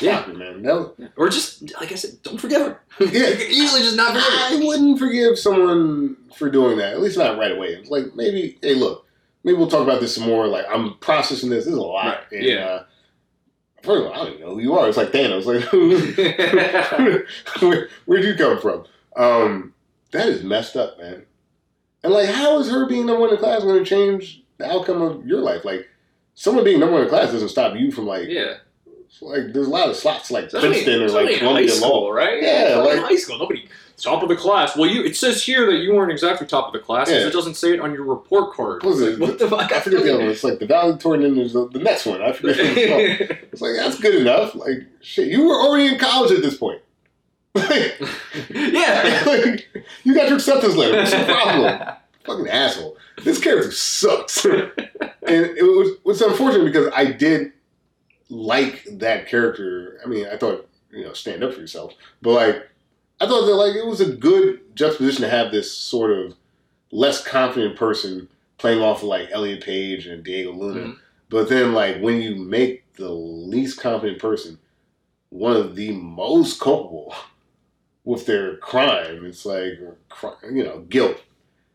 Yeah. 0.00 0.22
clock 0.24 0.36
man. 0.36 0.60
No, 0.60 0.92
or 1.16 1.30
just 1.30 1.72
like 1.80 1.92
I 1.92 1.94
said, 1.94 2.22
don't 2.22 2.38
forgive 2.38 2.60
her. 2.60 2.80
yeah, 3.00 3.06
You 3.28 3.46
easily 3.48 3.80
just 3.80 3.96
not 3.96 4.08
forgive 4.08 4.22
her. 4.24 4.54
I 4.56 4.60
wouldn't 4.62 4.98
forgive 4.98 5.38
someone 5.38 6.16
for 6.36 6.50
doing 6.50 6.76
that. 6.76 6.92
At 6.92 7.00
least 7.00 7.16
not 7.16 7.38
right 7.38 7.52
away. 7.52 7.68
It's 7.68 7.88
like 7.88 8.14
maybe, 8.14 8.58
hey, 8.60 8.74
look, 8.74 9.06
maybe 9.44 9.56
we'll 9.56 9.66
talk 9.70 9.82
about 9.82 10.02
this 10.02 10.14
some 10.14 10.24
more. 10.26 10.46
Like 10.46 10.66
I'm 10.68 10.98
processing 10.98 11.48
this. 11.48 11.64
This 11.64 11.72
is 11.72 11.78
a 11.78 11.82
lot. 11.82 12.04
Right, 12.04 12.32
And, 12.32 12.44
yeah. 12.44 12.64
Uh, 12.66 12.84
first 13.82 14.04
of 14.04 14.06
all, 14.08 14.12
I 14.12 14.16
don't 14.18 14.28
even 14.34 14.40
know 14.42 14.54
who 14.56 14.60
you 14.60 14.74
are. 14.74 14.86
It's 14.88 14.98
like 14.98 15.10
Thanos. 15.10 15.46
Like, 15.46 15.64
where, 17.62 17.88
where'd 18.04 18.24
you 18.24 18.34
come 18.34 18.60
from? 18.60 18.84
Um, 19.16 19.74
that 20.12 20.28
is 20.28 20.42
messed 20.42 20.76
up, 20.76 20.98
man. 20.98 21.24
And 22.02 22.12
like, 22.12 22.28
how 22.28 22.58
is 22.58 22.70
her 22.70 22.86
being 22.86 23.06
number 23.06 23.20
one 23.22 23.30
in 23.30 23.36
class 23.36 23.62
going 23.62 23.82
to 23.82 23.88
change 23.88 24.42
the 24.58 24.66
outcome 24.70 25.02
of 25.02 25.26
your 25.26 25.40
life? 25.40 25.64
Like, 25.64 25.88
someone 26.34 26.64
being 26.64 26.80
number 26.80 26.94
one 26.94 27.02
in 27.02 27.08
class 27.08 27.30
doesn't 27.32 27.48
stop 27.50 27.76
you 27.76 27.90
from 27.92 28.06
like, 28.06 28.28
Yeah. 28.28 28.54
like 29.20 29.52
there's 29.52 29.66
a 29.66 29.70
lot 29.70 29.88
of 29.90 29.96
slots 29.96 30.30
like 30.30 30.50
Princeton 30.50 31.02
or 31.02 31.08
like 31.10 31.38
Columbia 31.38 31.68
school, 31.68 32.04
Law, 32.06 32.10
right? 32.12 32.42
Yeah, 32.42 32.76
like 32.76 32.96
in 32.96 33.02
high 33.02 33.16
school, 33.16 33.38
nobody 33.38 33.68
top 33.98 34.22
of 34.22 34.30
the 34.30 34.36
class. 34.36 34.74
Well, 34.78 34.88
you 34.88 35.02
it 35.04 35.14
says 35.14 35.42
here 35.44 35.66
that 35.66 35.76
you 35.80 35.92
weren't 35.94 36.10
exactly 36.10 36.46
top 36.46 36.68
of 36.68 36.72
the 36.72 36.78
class 36.78 37.08
because 37.08 37.22
Yeah. 37.22 37.28
it 37.28 37.32
doesn't 37.34 37.54
say 37.56 37.74
it 37.74 37.80
on 37.80 37.92
your 37.92 38.04
report 38.04 38.54
card. 38.54 38.82
What 38.82 38.92
was 38.94 39.02
it? 39.02 39.18
like, 39.18 39.28
what 39.28 39.38
the 39.38 39.46
fuck? 39.48 39.70
I 39.70 39.80
forget 39.80 40.02
the 40.02 40.14
other 40.14 40.22
one. 40.22 40.30
It's 40.32 40.42
like 40.42 40.58
the 40.58 40.64
valedictorian, 40.66 41.22
and 41.26 41.36
there's 41.36 41.52
the, 41.52 41.68
the 41.68 41.80
next 41.80 42.06
one. 42.06 42.22
I 42.22 42.32
forget. 42.32 42.56
it's. 42.58 43.30
It's 43.52 43.60
like 43.60 43.72
that's 43.76 43.98
good 44.00 44.14
enough. 44.14 44.54
Like 44.54 44.86
shit, 45.02 45.28
you 45.28 45.44
were 45.46 45.56
already 45.56 45.88
in 45.92 45.98
college 45.98 46.30
at 46.32 46.40
this 46.40 46.56
point. 46.56 46.80
Like, 47.54 48.00
yeah. 48.50 49.22
like, 49.26 49.68
you 50.04 50.14
got 50.14 50.28
your 50.28 50.36
acceptance 50.36 50.74
letter. 50.76 50.96
What's 50.98 51.10
the 51.10 51.24
problem? 51.24 51.96
Fucking 52.24 52.48
asshole. 52.48 52.96
This 53.24 53.40
character 53.40 53.72
sucks. 53.72 54.44
and 54.44 54.72
it 55.26 55.62
was 55.62 55.96
it's 56.06 56.20
unfortunate 56.20 56.64
because 56.64 56.92
I 56.94 57.06
did 57.06 57.52
like 58.28 58.84
that 58.92 59.26
character. 59.26 60.00
I 60.04 60.08
mean, 60.08 60.26
I 60.26 60.36
thought 60.36 60.68
you 60.90 61.04
know 61.04 61.12
stand 61.12 61.42
up 61.42 61.54
for 61.54 61.60
yourself, 61.60 61.94
but 62.22 62.32
like 62.32 62.68
I 63.20 63.26
thought 63.26 63.46
that 63.46 63.54
like 63.54 63.74
it 63.74 63.86
was 63.86 64.00
a 64.00 64.14
good 64.14 64.60
juxtaposition 64.76 65.22
to 65.22 65.30
have 65.30 65.50
this 65.50 65.72
sort 65.72 66.10
of 66.12 66.34
less 66.92 67.22
confident 67.24 67.76
person 67.76 68.28
playing 68.58 68.80
off 68.82 68.98
of 68.98 69.08
like 69.08 69.28
Elliot 69.32 69.62
Page 69.64 70.06
and 70.06 70.22
Diego 70.22 70.52
Luna. 70.52 70.80
Mhm. 70.80 70.96
But 71.30 71.48
then 71.48 71.72
like 71.72 72.00
when 72.00 72.20
you 72.20 72.36
make 72.36 72.84
the 72.94 73.10
least 73.10 73.80
confident 73.80 74.18
person 74.18 74.58
one 75.30 75.56
of 75.56 75.74
the 75.76 75.92
most 75.92 76.60
culpable 76.60 77.14
with 78.10 78.26
their 78.26 78.56
crime, 78.56 79.24
it's 79.24 79.46
like 79.46 79.74
you 80.50 80.64
know 80.64 80.84
guilt. 80.88 81.22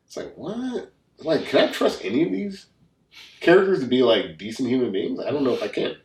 It's 0.05 0.17
like 0.17 0.35
what? 0.35 0.91
Like, 1.19 1.45
can 1.45 1.69
I 1.69 1.71
trust 1.71 2.03
any 2.03 2.23
of 2.23 2.31
these 2.31 2.65
characters 3.39 3.79
to 3.79 3.85
be 3.85 4.03
like 4.03 4.37
decent 4.37 4.67
human 4.67 4.91
beings? 4.91 5.19
I 5.19 5.31
don't 5.31 5.45
know 5.45 5.53
if 5.53 5.63
I 5.63 5.69
can. 5.69 5.95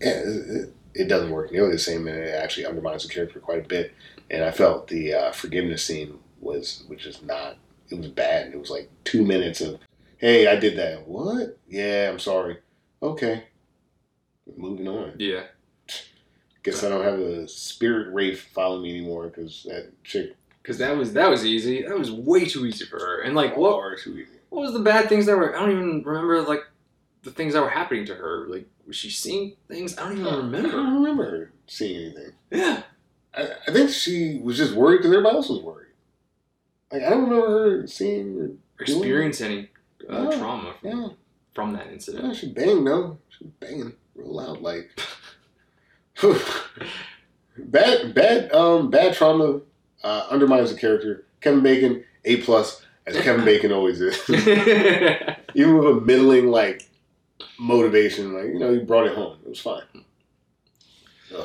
Yeah, 0.00 0.22
it, 0.24 0.74
it, 0.94 1.08
doesn't 1.08 1.30
work 1.30 1.52
nearly 1.52 1.72
the 1.72 1.78
same, 1.78 2.08
and 2.08 2.16
it 2.16 2.34
actually 2.34 2.64
undermines 2.64 3.06
the 3.06 3.12
character 3.12 3.40
quite 3.40 3.64
a 3.64 3.68
bit. 3.68 3.92
And 4.30 4.42
I 4.42 4.52
felt 4.52 4.88
the 4.88 5.12
uh, 5.12 5.32
forgiveness 5.32 5.84
scene 5.84 6.18
was, 6.40 6.84
which 6.88 7.04
is 7.04 7.22
not. 7.22 7.58
It 7.90 7.98
was 7.98 8.08
bad. 8.08 8.52
It 8.52 8.58
was 8.58 8.70
like 8.70 8.90
two 9.04 9.24
minutes 9.24 9.60
of, 9.60 9.78
"Hey, 10.16 10.46
I 10.46 10.56
did 10.56 10.78
that. 10.78 11.06
What? 11.06 11.58
Yeah, 11.68 12.08
I'm 12.10 12.18
sorry. 12.18 12.58
Okay, 13.02 13.44
moving 14.56 14.88
on. 14.88 15.12
Yeah. 15.18 15.44
Guess 16.70 16.84
I 16.84 16.88
don't 16.88 17.04
have 17.04 17.18
a 17.18 17.48
spirit 17.48 18.12
wraith 18.12 18.40
following 18.52 18.82
me 18.82 18.90
anymore 18.98 19.28
because 19.28 19.64
that 19.68 19.92
chick 20.04 20.34
Because 20.62 20.78
that 20.78 20.96
was 20.96 21.12
that 21.14 21.30
was 21.30 21.44
easy. 21.44 21.82
That 21.82 21.98
was 21.98 22.10
way 22.10 22.44
too 22.46 22.66
easy 22.66 22.84
for 22.84 22.98
her. 22.98 23.22
And 23.22 23.34
like, 23.34 23.56
what 23.56 23.72
far 23.72 23.96
too 23.96 24.18
easy. 24.18 24.32
what 24.50 24.62
was 24.62 24.72
the 24.72 24.80
bad 24.80 25.08
things 25.08 25.26
that 25.26 25.36
were? 25.36 25.56
I 25.56 25.60
don't 25.60 25.70
even 25.72 26.02
remember 26.02 26.42
like 26.42 26.60
the 27.22 27.30
things 27.30 27.54
that 27.54 27.62
were 27.62 27.70
happening 27.70 28.04
to 28.06 28.14
her. 28.14 28.46
Like, 28.48 28.68
was 28.86 28.96
she 28.96 29.10
seeing 29.10 29.56
things? 29.68 29.98
I 29.98 30.08
don't 30.08 30.18
even 30.18 30.34
remember. 30.34 30.68
I 30.68 30.72
don't 30.72 30.94
remember 31.02 31.24
her 31.30 31.52
seeing 31.66 32.04
anything. 32.06 32.32
Yeah. 32.50 32.82
I, 33.34 33.48
I 33.66 33.72
think 33.72 33.90
she 33.90 34.40
was 34.42 34.56
just 34.56 34.74
worried 34.74 34.98
because 34.98 35.12
everybody 35.12 35.36
else 35.36 35.48
was 35.48 35.60
worried. 35.60 35.88
Like 36.92 37.02
I 37.02 37.10
don't 37.10 37.24
remember 37.28 37.80
her 37.80 37.86
seeing 37.86 38.38
or 38.40 38.50
Experience 38.80 39.40
any 39.40 39.70
uh, 40.08 40.22
No, 40.22 40.38
trauma 40.38 40.74
from, 40.80 40.90
Yeah, 40.90 41.08
from 41.54 41.72
that 41.72 41.88
incident. 41.88 42.24
yeah, 42.26 42.32
she 42.32 42.52
banged 42.52 42.86
though. 42.86 43.18
She 43.28 43.44
was 43.44 43.52
banging 43.60 43.92
real 44.14 44.34
loud, 44.34 44.60
like 44.60 44.88
bad, 47.58 48.14
bad, 48.14 48.52
um, 48.52 48.90
bad 48.90 49.14
trauma 49.14 49.60
uh, 50.02 50.26
undermines 50.30 50.72
the 50.72 50.78
character. 50.78 51.24
Kevin 51.40 51.62
Bacon, 51.62 52.04
A 52.24 52.38
plus, 52.38 52.82
as 53.06 53.16
Kevin 53.20 53.44
Bacon 53.44 53.72
always 53.72 54.00
is. 54.00 54.18
Even 55.54 55.78
with 55.78 55.86
a 55.86 56.00
middling 56.04 56.50
like 56.50 56.88
motivation, 57.58 58.34
like 58.34 58.46
you 58.46 58.58
know, 58.58 58.72
he 58.72 58.80
brought 58.80 59.06
it 59.06 59.14
home. 59.14 59.38
It 59.44 59.48
was 59.48 59.60
fine. 59.60 59.82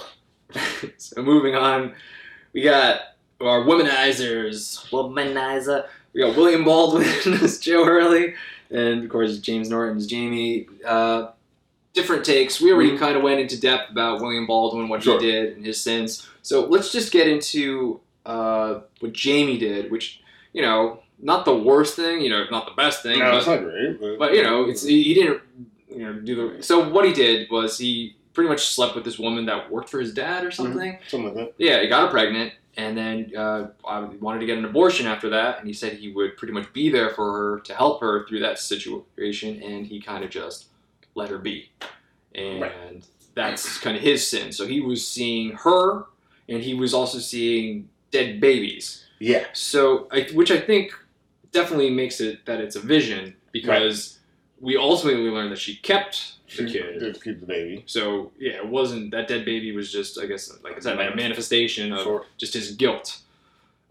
So 0.98 1.24
moving 1.24 1.56
on, 1.56 1.96
we 2.54 2.62
got 2.62 3.00
our 3.42 3.62
womanizers. 3.62 4.88
Womanizer. 4.92 5.88
We 6.14 6.22
got 6.22 6.38
William 6.38 6.64
Baldwin 6.64 7.08
as 7.42 7.58
Joe 7.58 7.84
Hurley, 7.84 8.36
and 8.70 9.04
of 9.04 9.10
course 9.10 9.40
James 9.40 9.70
Norton 9.70 9.98
as 9.98 10.06
Jamie. 10.06 10.68
Uh, 10.86 11.32
different 11.94 12.26
takes. 12.26 12.60
We 12.60 12.72
already 12.72 12.92
Mhm. 12.92 13.00
kind 13.00 13.16
of 13.16 13.24
went 13.24 13.40
into 13.40 13.60
depth 13.60 13.92
about 13.92 14.20
William 14.22 14.48
Baldwin, 14.48 14.90
what 14.90 15.04
Sure. 15.04 15.20
he 15.20 15.32
did, 15.32 15.56
and 15.56 15.66
his 15.66 15.80
sins. 15.80 16.28
So 16.42 16.66
let's 16.66 16.92
just 16.92 17.12
get 17.12 17.28
into 17.28 18.00
uh, 18.26 18.80
what 19.02 19.12
Jamie 19.14 19.58
did, 19.58 19.92
which 19.92 20.22
you 20.54 20.62
know, 20.62 21.00
not 21.20 21.44
the 21.46 21.54
worst 21.56 21.96
thing, 21.96 22.22
you 22.22 22.30
know, 22.30 22.46
not 22.52 22.66
the 22.66 22.72
best 22.74 23.02
thing, 23.04 23.20
No, 23.20 23.32
but, 23.32 23.38
it's 23.40 23.48
not 23.48 23.64
great, 23.64 24.00
but, 24.00 24.18
but 24.20 24.34
you 24.34 24.44
know, 24.44 24.70
it's 24.70 24.84
he, 24.84 25.02
he 25.04 25.14
didn't 25.14 25.42
you 25.90 26.00
know 26.00 26.14
do 26.14 26.36
the. 26.58 26.64
So 26.64 26.88
what 26.88 27.06
he 27.06 27.12
did 27.14 27.50
was 27.52 27.78
he 27.78 28.16
pretty 28.34 28.50
much 28.50 28.66
slept 28.68 28.96
with 28.96 29.04
this 29.04 29.20
woman 29.20 29.46
that 29.48 29.70
worked 29.70 29.90
for 29.90 30.00
his 30.00 30.14
dad 30.14 30.46
or 30.46 30.52
something. 30.52 30.98
something 31.08 31.36
like 31.36 31.48
that. 31.48 31.54
Yeah, 31.58 31.82
he 31.82 31.88
got 31.88 32.06
her 32.06 32.12
pregnant, 32.12 32.54
and 32.78 32.98
then 32.98 33.32
uh, 33.38 33.68
I 33.88 34.00
wanted 34.22 34.40
to 34.40 34.46
get 34.46 34.58
an 34.58 34.66
abortion 34.66 35.06
after 35.06 35.30
that. 35.32 35.60
And 35.60 35.68
he 35.68 35.74
said 35.74 35.94
he 35.94 36.12
would 36.14 36.38
pretty 36.38 36.54
much 36.54 36.72
be 36.74 36.90
there 36.90 37.10
for 37.10 37.32
her 37.34 37.60
to 37.66 37.74
help 37.76 38.00
her 38.02 38.26
through 38.28 38.40
that 38.40 38.58
situation, 38.58 39.62
and 39.62 39.86
he 39.86 40.00
kind 40.00 40.24
of 40.24 40.30
just 40.30 40.68
let 41.16 41.30
her 41.30 41.38
be, 41.38 41.70
and 42.36 43.04
that's 43.36 43.78
kind 43.80 43.96
of 43.98 44.04
his 44.04 44.26
sin. 44.28 44.52
So 44.52 44.66
he 44.68 44.82
was 44.82 45.08
seeing 45.08 45.52
her, 45.64 46.06
and 46.50 46.62
he 46.62 46.74
was 46.74 46.94
also 46.94 47.20
seeing 47.20 47.90
dead 48.12 48.40
babies. 48.40 49.06
Yeah. 49.20 49.46
So, 49.54 50.08
I, 50.12 50.28
which 50.34 50.52
I 50.52 50.60
think 50.60 50.92
definitely 51.52 51.90
makes 51.90 52.20
it 52.20 52.46
that 52.46 52.60
it's 52.60 52.76
a 52.76 52.80
vision 52.82 53.36
because 53.52 54.20
we 54.60 54.76
ultimately 54.78 55.30
learned 55.30 55.52
that 55.52 55.60
she 55.60 55.76
kept 55.78 56.34
the 56.58 56.68
She 56.68 56.74
kid. 56.74 57.00
did 57.00 57.24
keep 57.24 57.40
the 57.40 57.46
baby. 57.46 57.84
So 57.86 58.32
yeah, 58.40 58.54
it 58.54 58.68
wasn't 58.68 59.12
that 59.12 59.28
dead 59.28 59.46
baby 59.46 59.72
was 59.72 59.92
just 59.92 60.20
I 60.20 60.26
guess 60.26 60.52
like 60.64 60.76
I 60.78 60.80
said 60.80 61.00
a 61.00 61.16
manifestation 61.16 61.92
of 61.94 62.02
Sure. 62.04 62.26
just 62.38 62.54
his 62.54 62.72
guilt. 62.72 63.20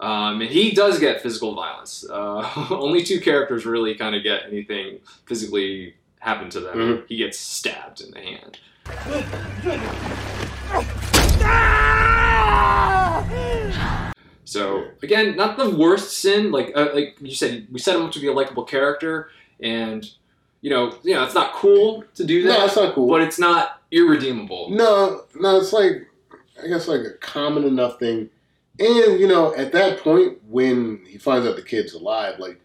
Um, 0.01 0.41
and 0.41 0.51
he 0.51 0.73
does 0.73 0.99
get 0.99 1.23
physical 1.23 1.55
violence. 1.55 2.05
Uh, 2.09 2.49
only 2.71 3.05
two 3.05 3.21
characters 3.21 3.65
really 3.65 3.95
kind 3.95 4.17
of 4.17 4.23
get 4.25 4.43
anything 4.47 4.99
physically 5.27 5.95
happen 6.23 6.49
to 6.49 6.61
them. 6.61 6.77
Mhm. 6.79 7.03
He 7.09 7.17
gets 7.17 7.37
stabbed 7.39 8.01
in 8.01 8.13
the 8.13 8.21
hand. 8.21 8.59
So 14.45 14.85
again, 15.03 15.37
not 15.37 15.57
the 15.57 15.71
worst 15.71 16.19
sin. 16.19 16.53
Like 16.53 16.73
uh, 16.77 16.91
like 16.95 17.17
you 17.21 17.35
said, 17.35 17.67
we 17.73 17.79
set 17.81 17.97
him 17.97 18.03
up 18.03 18.13
to 18.13 18.21
be 18.21 18.29
a 18.29 18.33
likable 18.33 18.65
character, 18.65 19.31
and 19.61 20.09
you 20.61 20.71
know, 20.71 20.95
you 21.03 21.15
know, 21.15 21.25
it's 21.25 21.35
not 21.35 21.55
cool 21.55 22.05
to 22.15 22.25
do 22.25 22.45
that. 22.45 22.59
No, 22.59 22.65
it's 22.67 22.77
not 22.77 22.95
cool. 22.95 23.09
But 23.09 23.23
it's 23.23 23.39
not 23.39 23.81
irredeemable. 23.91 24.71
No, 24.71 25.25
no, 25.35 25.57
it's 25.59 25.73
like 25.73 26.07
I 26.63 26.69
guess 26.69 26.87
like 26.87 27.01
a 27.01 27.13
common 27.21 27.65
enough 27.65 27.99
thing. 27.99 28.31
And 28.79 29.19
you 29.21 29.27
know, 29.27 29.55
at 29.57 29.73
that 29.73 29.99
point 30.01 30.39
when 30.49 31.01
he 31.09 31.19
finds 31.19 31.47
out 31.49 31.57
the 31.57 31.63
kid's 31.63 31.95
alive, 31.95 32.39
like 32.39 32.61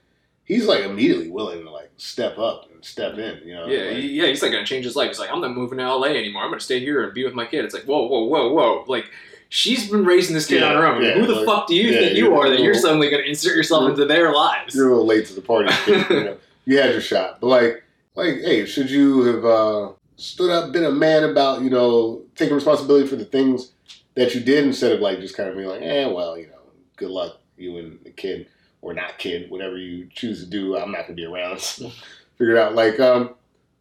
he's 0.48 0.66
like 0.66 0.84
immediately 0.84 1.30
willing 1.30 1.64
to 1.64 1.70
like 1.70 1.92
step 1.98 2.38
up 2.40 2.70
and 2.74 2.84
step 2.84 3.18
in. 3.18 3.42
You 3.46 3.54
know, 3.54 3.68
Yeah, 3.68 3.92
like, 3.92 4.04
yeah, 4.04 4.26
he's 4.28 4.42
like 4.42 4.52
gonna 4.52 4.66
change 4.66 4.86
his 4.86 4.96
life. 4.96 5.10
He's 5.10 5.20
like, 5.20 5.32
I'm 5.32 5.42
not 5.42 5.54
moving 5.56 5.78
to 5.78 5.84
LA 5.96 6.08
anymore. 6.08 6.42
I'm 6.44 6.50
gonna 6.50 6.60
stay 6.60 6.80
here 6.80 7.04
and 7.04 7.14
be 7.14 7.24
with 7.24 7.34
my 7.36 7.46
kid. 7.46 7.64
It's 7.66 7.74
like, 7.74 7.84
whoa, 7.84 8.08
whoa, 8.08 8.24
whoa, 8.26 8.52
whoa. 8.54 8.84
Like, 8.88 9.10
she's 9.50 9.90
been 9.90 10.04
raising 10.06 10.34
this 10.34 10.48
kid 10.48 10.62
Yeah, 10.62 10.70
on 10.70 10.76
her 10.78 10.88
own. 10.88 11.04
yeah, 11.04 11.14
Who 11.14 11.28
the 11.28 11.36
like- 11.36 11.46
fuck 11.46 11.68
do 11.68 11.76
you 11.76 11.92
yeah, 11.92 12.00
think 12.00 12.18
you 12.18 12.26
you're- 12.34 12.50
that 12.50 12.60
you're 12.62 12.74
suddenly 12.74 13.10
gonna 13.10 13.24
insert 13.24 13.56
yourself 13.56 13.90
into 13.90 14.06
their 14.06 14.34
lives? 14.34 14.74
you're 14.76 14.88
a 14.88 14.92
little 14.92 15.06
late 15.06 15.26
to 15.28 15.34
the 15.36 15.42
party. 15.42 15.70
kid, 15.86 16.06
you, 16.10 16.24
know? 16.24 16.38
you 16.66 16.78
had 16.80 16.92
your 16.92 17.02
shot, 17.02 17.40
but 17.42 17.48
like, 17.48 17.84
like, 18.16 18.36
hey, 18.42 18.66
should 18.66 18.90
you 18.90 19.22
have 19.24 19.46
uh, 19.46 19.92
stood 20.16 20.50
up, 20.50 20.72
been 20.72 20.84
a 20.86 20.92
man 20.92 21.24
about 21.24 21.62
you 21.62 21.70
know 21.70 22.24
taking 22.36 22.56
responsibility 22.56 23.06
for 23.08 23.16
the 23.16 23.26
things 23.26 23.72
that 24.16 24.34
you 24.34 24.42
did 24.42 24.66
instead 24.66 24.92
of 24.92 25.00
like 25.00 25.20
just 25.20 25.38
kind 25.38 25.48
of 25.50 25.56
being 25.56 25.68
like, 25.70 25.82
eh, 25.84 26.06
well, 26.08 26.38
you 26.38 26.48
know, 26.48 26.58
good 26.96 27.10
luck, 27.12 27.38
you 27.58 27.78
and 27.78 28.00
the 28.04 28.10
kid 28.12 28.48
or 28.82 28.94
not 28.94 29.18
kid, 29.18 29.50
whatever 29.50 29.78
you 29.78 30.08
choose 30.14 30.44
to 30.44 30.50
do. 30.50 30.78
I'm 30.78 30.92
not 30.92 31.04
gonna 31.04 31.14
be 31.16 31.26
around. 31.26 31.60
Figure 32.38 32.56
it 32.56 32.58
out. 32.58 32.76
Like, 32.76 33.00
um, 33.00 33.32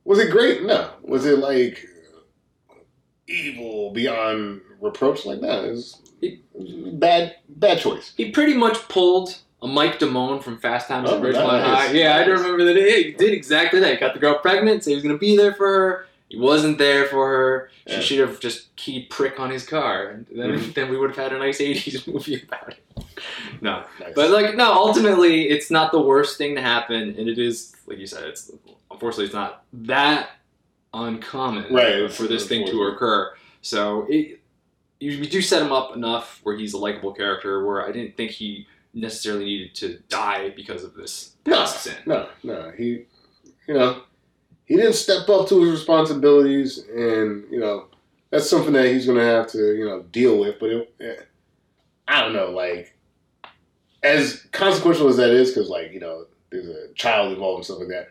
was 0.05 0.19
it 0.19 0.31
great? 0.31 0.63
No. 0.65 0.91
Was 1.03 1.27
it 1.27 1.39
like 1.39 1.87
evil 3.27 3.93
beyond 3.93 4.61
reproach? 4.81 5.27
Like 5.27 5.41
that? 5.41 5.65
It 5.65 5.75
was, 5.75 6.03
bad, 6.95 7.37
bad 7.49 7.79
choice. 7.79 8.13
He 8.17 8.31
pretty 8.31 8.55
much 8.55 8.77
pulled 8.89 9.37
a 9.63 9.67
Mike 9.67 9.99
Damone 9.99 10.43
from 10.43 10.59
Fast 10.59 10.89
Times 10.89 11.11
at 11.11 11.17
Oh, 11.17 11.21
Ridgemont 11.21 11.61
nice. 11.61 11.89
High. 11.89 11.93
Yeah, 11.93 12.17
I 12.17 12.21
Nice. 12.21 12.29
remember 12.41 12.65
that. 12.65 12.77
He 12.77 13.13
did 13.13 13.33
exactly 13.33 13.81
that. 13.81 13.91
He 13.93 13.97
got 14.01 14.15
the 14.15 14.21
girl 14.21 14.39
pregnant, 14.39 14.85
said 14.85 14.91
he 14.91 14.95
was 14.97 15.03
gonna 15.03 15.19
be 15.19 15.37
there 15.37 15.55
for 15.55 15.67
her. 15.67 16.07
He 16.37 16.43
wasn't 16.43 16.77
there 16.77 17.07
for 17.07 17.27
her. 17.27 17.71
She 17.87 17.95
Yeah. 17.95 18.01
should 18.01 18.19
have 18.29 18.41
just 18.41 18.77
keyed 18.77 19.09
prick 19.09 19.41
on 19.41 19.51
his 19.51 19.65
car, 19.67 20.09
and 20.09 20.27
then, 20.31 20.51
Mhm. 20.59 20.75
then 20.75 20.91
we 20.91 20.99
would 20.99 21.09
have 21.09 21.17
had 21.17 21.33
a 21.33 21.39
nice 21.39 21.63
'80s 21.63 22.07
movie 22.13 22.43
about 22.43 22.75
it. 22.75 23.05
No, 23.63 23.85
Nice. 24.01 24.13
But 24.15 24.31
like 24.31 24.55
no, 24.55 24.71
ultimately 24.75 25.49
it's 25.49 25.71
not 25.71 25.93
the 25.93 26.01
worst 26.01 26.37
thing 26.37 26.55
to 26.57 26.61
happen, 26.61 27.15
and 27.19 27.27
it 27.27 27.39
is 27.39 27.75
like 27.87 27.99
you 27.99 28.07
said, 28.07 28.25
it's 28.25 28.51
unfortunately 28.91 29.25
it's 29.25 29.35
not 29.35 29.65
that 29.73 30.31
uncommon 30.93 31.73
Right, 31.73 32.11
for 32.13 32.25
this 32.25 32.47
thing 32.47 32.67
to 32.67 32.83
occur. 32.85 33.33
So 33.63 34.07
it 34.11 34.41
you, 35.01 35.19
we 35.21 35.27
do 35.29 35.41
set 35.41 35.63
him 35.63 35.73
up 35.73 35.95
enough 35.97 36.41
where 36.43 36.57
he's 36.57 36.75
a 36.75 36.79
likable 36.79 37.13
character. 37.15 37.65
Where 37.67 37.87
I 37.87 37.93
didn't 37.93 38.15
think 38.17 38.31
he 38.33 38.67
necessarily 38.93 39.45
needed 39.47 39.75
to 39.77 39.99
die 40.11 40.51
because 40.51 40.85
of 40.85 40.95
this 40.95 41.33
No, 41.47 41.65
sin. 41.65 41.97
no, 42.07 42.29
no. 42.43 42.73
He, 42.77 43.05
you 43.69 43.75
know, 43.75 44.03
he 44.67 44.77
didn't 44.77 44.95
step 44.95 45.29
up 45.29 45.49
to 45.49 45.61
his 45.63 45.71
responsibilities, 45.71 46.79
and 46.79 47.45
you 47.51 47.59
know 47.59 47.87
that's 48.31 48.51
something 48.51 48.73
that 48.75 48.87
he's 48.87 49.07
going 49.07 49.19
to 49.19 49.25
have 49.25 49.47
to 49.53 49.75
you 49.75 49.85
know 49.87 50.03
deal 50.13 50.39
with. 50.39 50.59
But 50.61 50.71
it, 50.71 50.95
eh, 51.01 51.23
I 52.07 52.21
don't 52.21 52.35
know, 52.35 52.51
like 52.51 52.95
as 54.03 54.47
consequential 54.53 55.09
as 55.09 55.17
that 55.17 55.31
is, 55.31 55.51
because 55.53 55.69
like 55.71 55.93
you 55.93 56.01
know 56.01 56.27
there's 56.51 56.69
a 56.69 56.93
child 56.95 57.33
involved 57.33 57.59
and 57.59 57.65
stuff 57.65 57.79
like 57.79 57.89
that. 57.89 58.11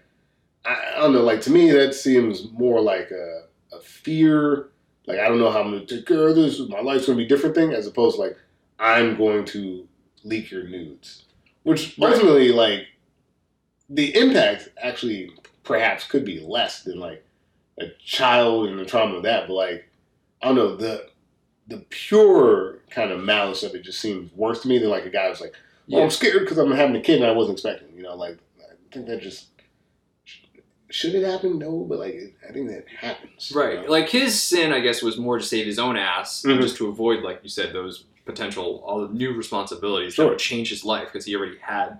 I, 0.66 0.98
I 0.98 1.00
don't 1.02 1.14
know, 1.14 1.22
like 1.24 1.42
to 1.42 1.52
me 1.52 1.72
that 1.72 1.94
seems 1.94 2.50
more 2.52 2.82
like 2.82 3.12
a, 3.12 3.44
a 3.76 3.80
fear. 3.82 4.70
Like 5.08 5.20
I 5.20 5.28
don't 5.28 5.40
know 5.40 5.52
how 5.52 5.62
I'm 5.62 5.72
going 5.72 5.86
to 5.86 5.96
take 5.98 6.08
care 6.08 6.28
of 6.28 6.36
this. 6.36 6.60
My 6.60 6.82
life's 6.82 7.06
going 7.06 7.18
to 7.18 7.24
be 7.24 7.28
different 7.28 7.54
thing, 7.56 7.74
as 7.74 7.86
opposed 7.86 8.16
to 8.16 8.22
like 8.24 8.38
I'm 8.80 9.16
going 9.18 9.46
to 9.46 9.88
leak 10.24 10.50
your 10.52 10.64
nudes, 10.68 11.26
which 11.64 11.96
Right. 12.00 12.14
ultimately 12.14 12.52
like 12.52 12.88
the 13.90 14.16
impact 14.18 14.70
actually 14.82 15.32
perhaps 15.66 16.08
could 16.08 16.24
be 16.24 16.40
less 16.40 16.84
than 16.84 17.00
like 17.00 17.26
a 17.80 17.88
child 18.04 18.70
and 18.70 18.80
the 18.80 18.86
trauma 18.86 19.16
of 19.16 19.24
that, 19.24 19.48
but 19.48 19.54
like 19.56 19.90
I 20.42 20.48
don't 20.48 20.56
know 20.56 20.76
the 20.78 21.10
the 21.68 21.80
pure 21.90 22.80
kind 22.92 23.12
of 23.12 23.20
malice 23.22 23.64
of 23.64 23.74
it 23.76 23.84
just 23.84 24.00
seems 24.00 24.32
worse 24.34 24.62
to 24.62 24.68
me 24.70 24.78
than 24.78 24.90
like 24.90 25.06
a 25.06 25.10
guy 25.10 25.28
who's 25.28 25.42
like, 25.42 25.54
well, 25.90 26.00
Yeah. 26.00 26.04
I'm 26.06 26.12
scared 26.12 26.42
because 26.42 26.58
I'm 26.60 26.72
having 26.72 26.96
a 26.96 27.02
kid 27.02 27.18
and 27.22 27.26
I 27.26 27.32
wasn't 27.32 27.56
expecting. 27.58 27.90
You 27.98 28.04
know, 28.04 28.16
like 28.16 28.38
I 28.62 28.74
think 28.94 29.08
that 29.08 29.22
just 29.22 29.48
should 30.92 31.16
it 31.16 31.26
happen? 31.26 31.58
No, 31.60 31.80
but 31.90 32.00
like 32.00 32.36
I 32.48 32.54
think 32.54 32.70
that 32.70 32.86
happens. 32.88 33.52
you 33.52 33.60
Right. 33.60 33.82
know? 33.84 33.90
Like 33.92 34.08
his 34.10 34.42
sin, 34.42 34.72
I 34.72 34.80
guess, 34.80 35.02
was 35.02 35.18
more 35.18 35.38
to 35.40 35.44
save 35.44 35.66
his 35.66 35.80
own 35.80 35.98
ass, 35.98 36.44
Mhm. 36.44 36.62
just 36.62 36.78
to 36.78 36.88
avoid, 36.88 37.24
like 37.24 37.40
you 37.44 37.50
said, 37.50 37.74
those 37.74 38.06
potential 38.26 38.82
all 38.86 39.06
the 39.08 39.14
new 39.14 39.34
responsibilities 39.34 40.14
Sure. 40.14 40.26
that 40.26 40.30
would 40.30 40.40
change 40.40 40.70
his 40.70 40.86
life 40.86 41.08
because 41.12 41.26
he 41.26 41.36
already 41.36 41.58
had 41.60 42.00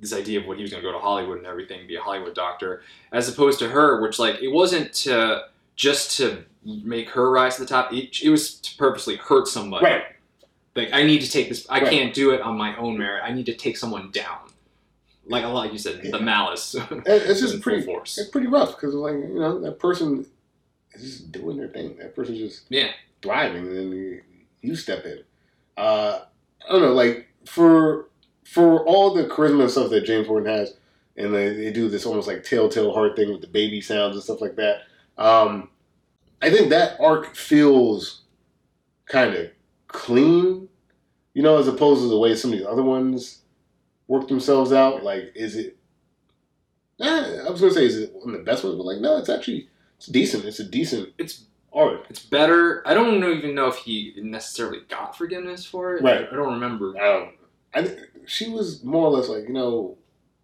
this 0.00 0.12
idea 0.12 0.40
of 0.40 0.46
what 0.46 0.56
he 0.56 0.62
was 0.62 0.70
going 0.70 0.82
to 0.82 0.88
go 0.88 0.92
to 0.92 0.98
Hollywood 0.98 1.38
and 1.38 1.46
everything, 1.46 1.86
be 1.86 1.96
a 1.96 2.00
Hollywood 2.00 2.34
doctor, 2.34 2.82
as 3.12 3.28
opposed 3.28 3.58
to 3.60 3.68
her, 3.68 4.00
which 4.00 4.18
like 4.18 4.40
it 4.42 4.48
wasn't 4.48 4.92
to 4.94 5.44
just 5.76 6.16
to 6.18 6.44
make 6.64 7.08
her 7.10 7.30
rise 7.30 7.56
to 7.56 7.62
the 7.62 7.68
top. 7.68 7.92
It, 7.92 8.22
it 8.22 8.30
was 8.30 8.54
to 8.60 8.76
purposely 8.76 9.16
hurt 9.16 9.46
somebody. 9.48 9.84
Right. 9.86 10.02
Like 10.74 10.92
I 10.92 11.02
need 11.02 11.20
to 11.22 11.30
take 11.30 11.48
this. 11.48 11.66
I 11.68 11.80
Right. 11.80 11.90
can't 11.90 12.14
do 12.14 12.30
it 12.30 12.40
on 12.40 12.56
my 12.56 12.76
own 12.76 12.96
merit. 12.98 13.22
I 13.24 13.32
need 13.32 13.46
to 13.46 13.54
take 13.54 13.76
someone 13.76 14.10
down. 14.10 14.38
Like 15.26 15.44
a 15.44 15.48
lot, 15.48 15.72
you 15.72 15.78
said, 15.78 16.00
Yeah. 16.02 16.10
the 16.12 16.20
malice. 16.20 16.74
It's 17.06 17.40
just 17.40 17.60
pretty 17.62 17.82
force. 17.82 18.18
It's 18.18 18.30
pretty 18.30 18.46
rough 18.46 18.76
because 18.76 18.94
like 18.94 19.14
you 19.14 19.38
know 19.38 19.60
that 19.60 19.78
person 19.78 20.26
is 20.92 21.02
just 21.02 21.32
doing 21.32 21.56
their 21.56 21.68
thing. 21.68 21.96
That 21.98 22.14
person's 22.16 22.38
just 22.38 22.64
Yeah. 22.68 22.90
thriving, 23.22 23.66
and 23.66 23.76
then 23.76 23.92
you, 23.92 24.22
you 24.62 24.76
step 24.76 25.04
in. 25.04 25.22
Uh, 25.76 26.20
I 26.68 26.72
don't 26.72 26.82
know, 26.82 26.92
like 26.94 27.28
for 27.46 28.08
for 28.44 28.84
all 28.86 29.14
the 29.14 29.24
charisma 29.24 29.62
and 29.62 29.70
stuff 29.70 29.90
that 29.90 30.04
James 30.04 30.28
Norton 30.28 30.48
has, 30.48 30.76
and 31.16 31.34
they, 31.34 31.52
they 31.54 31.72
do 31.72 31.88
this 31.88 32.06
almost 32.06 32.28
like 32.28 32.42
telltale 32.42 32.92
heart 32.92 33.16
thing 33.16 33.30
with 33.30 33.40
the 33.40 33.46
baby 33.46 33.80
sounds 33.80 34.14
and 34.14 34.22
stuff 34.22 34.40
like 34.40 34.56
that. 34.56 34.82
Um, 35.18 35.68
I 36.42 36.50
think 36.50 36.70
that 36.70 36.98
arc 37.00 37.34
feels 37.36 38.22
kind 39.06 39.34
of 39.34 39.50
clean, 39.88 40.68
you 41.34 41.42
know, 41.42 41.58
as 41.58 41.68
opposed 41.68 42.02
to 42.02 42.08
the 42.08 42.18
way 42.18 42.34
some 42.34 42.52
of 42.52 42.58
these 42.58 42.66
other 42.66 42.82
ones 42.82 43.42
work 44.08 44.28
themselves 44.28 44.72
out. 44.72 45.02
Like, 45.04 45.32
is 45.34 45.56
it? 45.56 45.76
Eh, 47.00 47.42
I 47.46 47.50
was 47.50 47.60
gonna 47.60 47.72
say, 47.72 47.86
is 47.86 47.96
it 47.96 48.12
one 48.14 48.34
of 48.34 48.40
the 48.40 48.44
best 48.44 48.64
ones? 48.64 48.76
But 48.76 48.84
like, 48.84 48.98
no, 48.98 49.16
it's 49.18 49.28
actually 49.28 49.68
it's 49.96 50.06
decent. 50.06 50.44
It's 50.46 50.60
a 50.60 50.64
decent. 50.64 51.10
It's 51.18 51.44
art. 51.74 52.06
It's 52.08 52.24
better. 52.24 52.86
I 52.88 52.94
don't 52.94 53.22
even 53.22 53.54
know 53.54 53.68
if 53.68 53.76
he 53.76 54.14
necessarily 54.16 54.80
got 54.88 55.16
forgiveness 55.16 55.64
for 55.64 55.96
it. 55.96 56.02
Right. 56.02 56.26
I 56.30 56.34
don't 56.34 56.54
remember. 56.54 56.94
I 56.96 57.04
don't. 57.04 57.34
I 57.74 57.82
th- 57.82 57.98
she 58.26 58.48
was 58.50 58.82
more 58.84 59.06
or 59.06 59.10
less 59.10 59.28
like 59.28 59.44
you 59.44 59.52
know, 59.52 59.96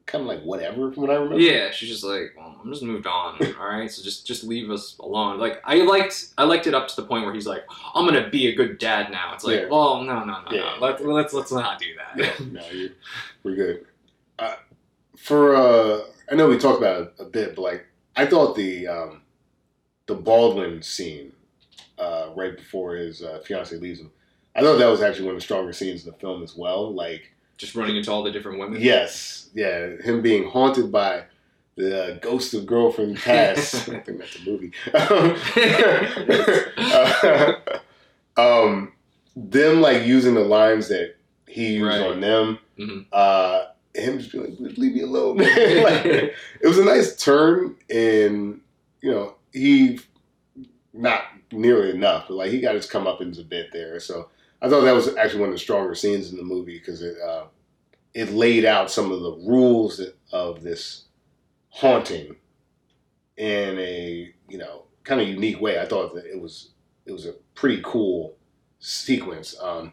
kind 0.07 0.23
of 0.23 0.29
like 0.29 0.43
whatever 0.43 0.93
from 0.93 1.03
what 1.03 1.11
I 1.11 1.15
remember. 1.15 1.39
Yeah, 1.41 1.71
she's 1.71 1.89
just 1.89 2.05
like, 2.05 2.33
well, 2.37 2.61
I'm 2.63 2.71
just 2.71 2.83
moved 2.83 3.07
on. 3.07 3.39
All 3.61 3.67
right, 3.69 3.91
so 3.91 4.03
just 4.03 4.27
just 4.27 4.45
leave 4.45 4.71
us 4.71 4.97
alone. 4.99 5.39
Like 5.39 5.61
I 5.65 5.77
liked 5.83 6.29
I 6.39 6.45
liked 6.45 6.67
it 6.67 6.75
up 6.75 6.89
to 6.89 6.97
the 6.97 7.03
point 7.07 7.25
where 7.25 7.35
he's 7.35 7.47
like, 7.47 7.65
I'm 7.95 8.05
gonna 8.07 8.29
be 8.31 8.47
a 8.49 8.55
good 8.55 8.79
dad 8.79 9.11
now. 9.11 9.35
It's 9.35 9.45
like, 9.45 9.63
Yeah. 9.63 9.69
well, 9.69 10.03
no, 10.03 10.21
no, 10.25 10.43
no, 10.43 10.51
Yeah. 10.53 10.61
no. 10.61 10.87
Let's 10.87 11.03
let's 11.03 11.33
let's 11.33 11.53
not 11.53 11.81
do 11.81 11.87
that. 12.17 12.41
no, 12.53 12.63
we're 13.43 13.57
good. 13.57 13.87
Uh, 14.39 14.55
for 15.17 15.57
uh, 15.57 16.01
I 16.31 16.35
know 16.35 16.49
we 16.49 16.59
talked 16.59 16.79
about 16.79 17.01
it 17.03 17.13
a 17.19 17.25
bit, 17.25 17.57
but 17.57 17.63
like 17.63 17.87
I 18.15 18.27
thought 18.27 18.55
the 18.57 18.87
um, 18.87 19.23
the 20.07 20.15
Baldwin 20.15 20.83
scene 20.83 21.33
uh, 21.99 22.29
right 22.37 22.57
before 22.57 22.95
his 22.97 23.23
uh, 23.23 23.41
fiance 23.45 23.75
leaves 23.77 24.01
him, 24.01 24.11
I 24.57 24.63
thought 24.63 24.79
that 24.79 24.87
was 24.87 25.03
actually 25.03 25.27
one 25.27 25.35
of 25.35 25.41
the 25.41 25.45
stronger 25.45 25.73
scenes 25.73 26.05
in 26.07 26.11
the 26.13 26.17
film 26.19 26.43
as 26.43 26.57
well. 26.57 26.93
Like, 26.93 27.33
just 27.59 27.75
running 27.75 27.97
into 27.97 28.11
all 28.11 28.23
the 28.23 28.31
different 28.33 28.59
women. 28.59 28.81
yes, 28.81 29.49
yeah, 29.55 29.97
him 30.03 30.23
being 30.23 30.49
haunted 30.49 30.91
by 30.91 31.25
the 31.77 32.15
uh, 32.15 32.19
ghost 32.21 32.55
of 32.55 32.65
girlfriend 32.67 33.17
past. 33.23 33.89
I 33.89 34.01
think 34.01 34.19
that's 34.19 34.37
a 34.37 34.45
movie. 34.45 34.73
Uh, 36.79 37.53
um, 38.37 38.93
them 39.35 39.81
like 39.81 40.05
using 40.07 40.35
the 40.35 40.41
lines 40.41 40.89
that 40.89 41.17
he 41.49 41.75
used 41.75 41.87
Right. 41.87 42.01
on 42.11 42.21
them. 42.21 42.59
Mhm. 42.79 43.07
Uh, 43.13 43.67
him 43.95 44.19
just 44.19 44.33
being 44.33 44.45
like, 44.45 44.59
"Leave 44.79 44.95
me 44.95 45.01
alone." 45.03 45.37
like, 45.39 46.05
it 46.07 46.35
was 46.67 46.79
a 46.79 46.85
nice 46.85 47.17
turn, 47.17 47.77
and 47.89 48.61
you 49.01 49.11
know 49.11 49.35
he 49.53 50.01
not 50.93 51.23
nearly 51.53 51.91
enough, 51.91 52.27
but 52.29 52.35
like 52.35 52.51
he 52.51 52.61
got 52.61 52.75
his 52.75 52.87
comeuppance 52.87 53.41
a 53.41 53.45
bit 53.45 53.71
there. 53.73 53.99
So 54.01 54.29
I 54.63 54.69
thought 54.69 54.83
that 54.83 54.95
was 54.95 55.15
actually 55.17 55.41
one 55.41 55.51
of 55.51 55.55
the 55.55 55.61
stronger 55.61 55.95
scenes 55.95 56.31
in 56.31 56.37
the 56.37 56.43
movie 56.43 56.79
because 56.79 57.03
it 57.03 57.17
uh, 57.21 57.45
it 58.15 58.31
laid 58.31 58.65
out 58.65 58.91
some 58.91 59.13
of 59.13 59.21
the 59.21 59.33
rules 59.33 60.01
of 60.33 60.63
this 60.63 61.05
haunting 61.69 62.37
in 63.37 63.79
a 63.79 64.33
you 64.49 64.59
know 64.59 64.85
kind 65.05 65.21
of 65.21 65.29
unique 65.29 65.61
way. 65.61 65.79
I 65.79 65.87
thought 65.87 66.15
that 66.15 66.25
it 66.27 66.41
was 66.41 66.71
it 67.05 67.13
was 67.13 67.27
a 67.27 67.35
pretty 67.55 67.83
cool 67.85 68.37
sequence. 68.79 69.57
Um, 69.61 69.93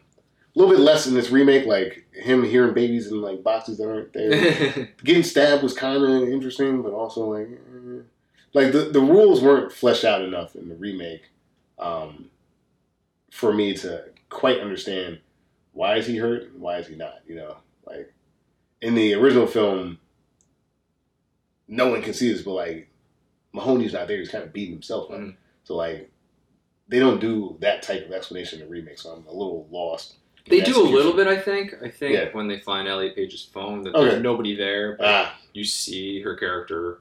a 0.54 0.58
little 0.58 0.74
bit 0.74 0.82
less 0.82 1.06
in 1.06 1.14
this 1.14 1.30
remake, 1.30 1.66
like 1.66 2.06
him 2.12 2.44
hearing 2.44 2.74
babies 2.74 3.08
in 3.08 3.20
like 3.20 3.42
boxes 3.42 3.78
that 3.78 3.88
aren't 3.88 4.12
there. 4.12 4.88
Getting 5.04 5.22
stabbed 5.22 5.62
was 5.62 5.74
kind 5.74 6.02
of 6.02 6.28
interesting, 6.28 6.80
but 6.80 6.92
also 6.92 7.32
like 7.32 7.48
eh. 7.48 8.02
like 8.52 8.72
the 8.72 8.90
the 8.90 9.00
rules 9.00 9.42
weren't 9.42 9.72
fleshed 9.72 10.04
out 10.04 10.22
enough 10.22 10.54
in 10.54 10.68
the 10.68 10.76
remake 10.76 11.28
um, 11.78 12.30
for 13.30 13.52
me 13.52 13.74
to 13.74 14.04
quite 14.34 14.60
understand 14.60 15.18
why 15.72 15.96
is 15.96 16.06
he 16.06 16.16
hurt 16.18 16.42
and 16.50 16.60
why 16.60 16.78
is 16.78 16.86
he 16.88 16.96
not. 16.96 17.20
You 17.26 17.36
know, 17.36 17.56
like 17.86 18.12
in 18.82 18.94
the 18.94 19.14
original 19.14 19.46
film, 19.46 19.98
no 21.68 21.88
one 21.88 22.02
can 22.02 22.12
see 22.12 22.30
this, 22.32 22.42
but 22.42 22.52
like 22.52 22.88
Mahoney's 23.52 23.92
not 23.92 24.08
there; 24.08 24.18
he's 24.18 24.30
kind 24.30 24.44
of 24.44 24.52
beating 24.52 24.74
himself 24.74 25.10
up. 25.10 25.18
Mhm. 25.18 25.36
So 25.64 25.76
like 25.76 26.10
they 26.88 26.98
don't 26.98 27.20
do 27.20 27.56
that 27.60 27.82
type 27.82 28.04
of 28.06 28.12
explanation 28.12 28.60
in 28.60 28.66
the 28.66 28.70
remake, 28.70 28.98
so 28.98 29.10
I'm 29.12 29.26
a 29.26 29.32
little 29.32 29.66
lost. 29.70 30.16
They 30.46 30.60
the 30.60 30.66
do 30.66 30.82
a 30.82 30.84
little 30.90 31.14
bit, 31.14 31.26
I 31.26 31.38
think. 31.40 31.74
I 31.82 31.88
think 31.88 32.12
Yeah. 32.12 32.28
when 32.32 32.46
they 32.48 32.60
find 32.60 32.86
Elliot 32.86 33.16
Page's 33.16 33.42
phone, 33.44 33.82
that 33.84 33.94
Okay. 33.94 34.10
there's 34.10 34.22
nobody 34.22 34.54
there, 34.54 34.94
but 34.98 35.06
Ah, 35.06 35.40
you 35.54 35.64
see 35.64 36.20
her 36.20 36.36
character, 36.36 36.98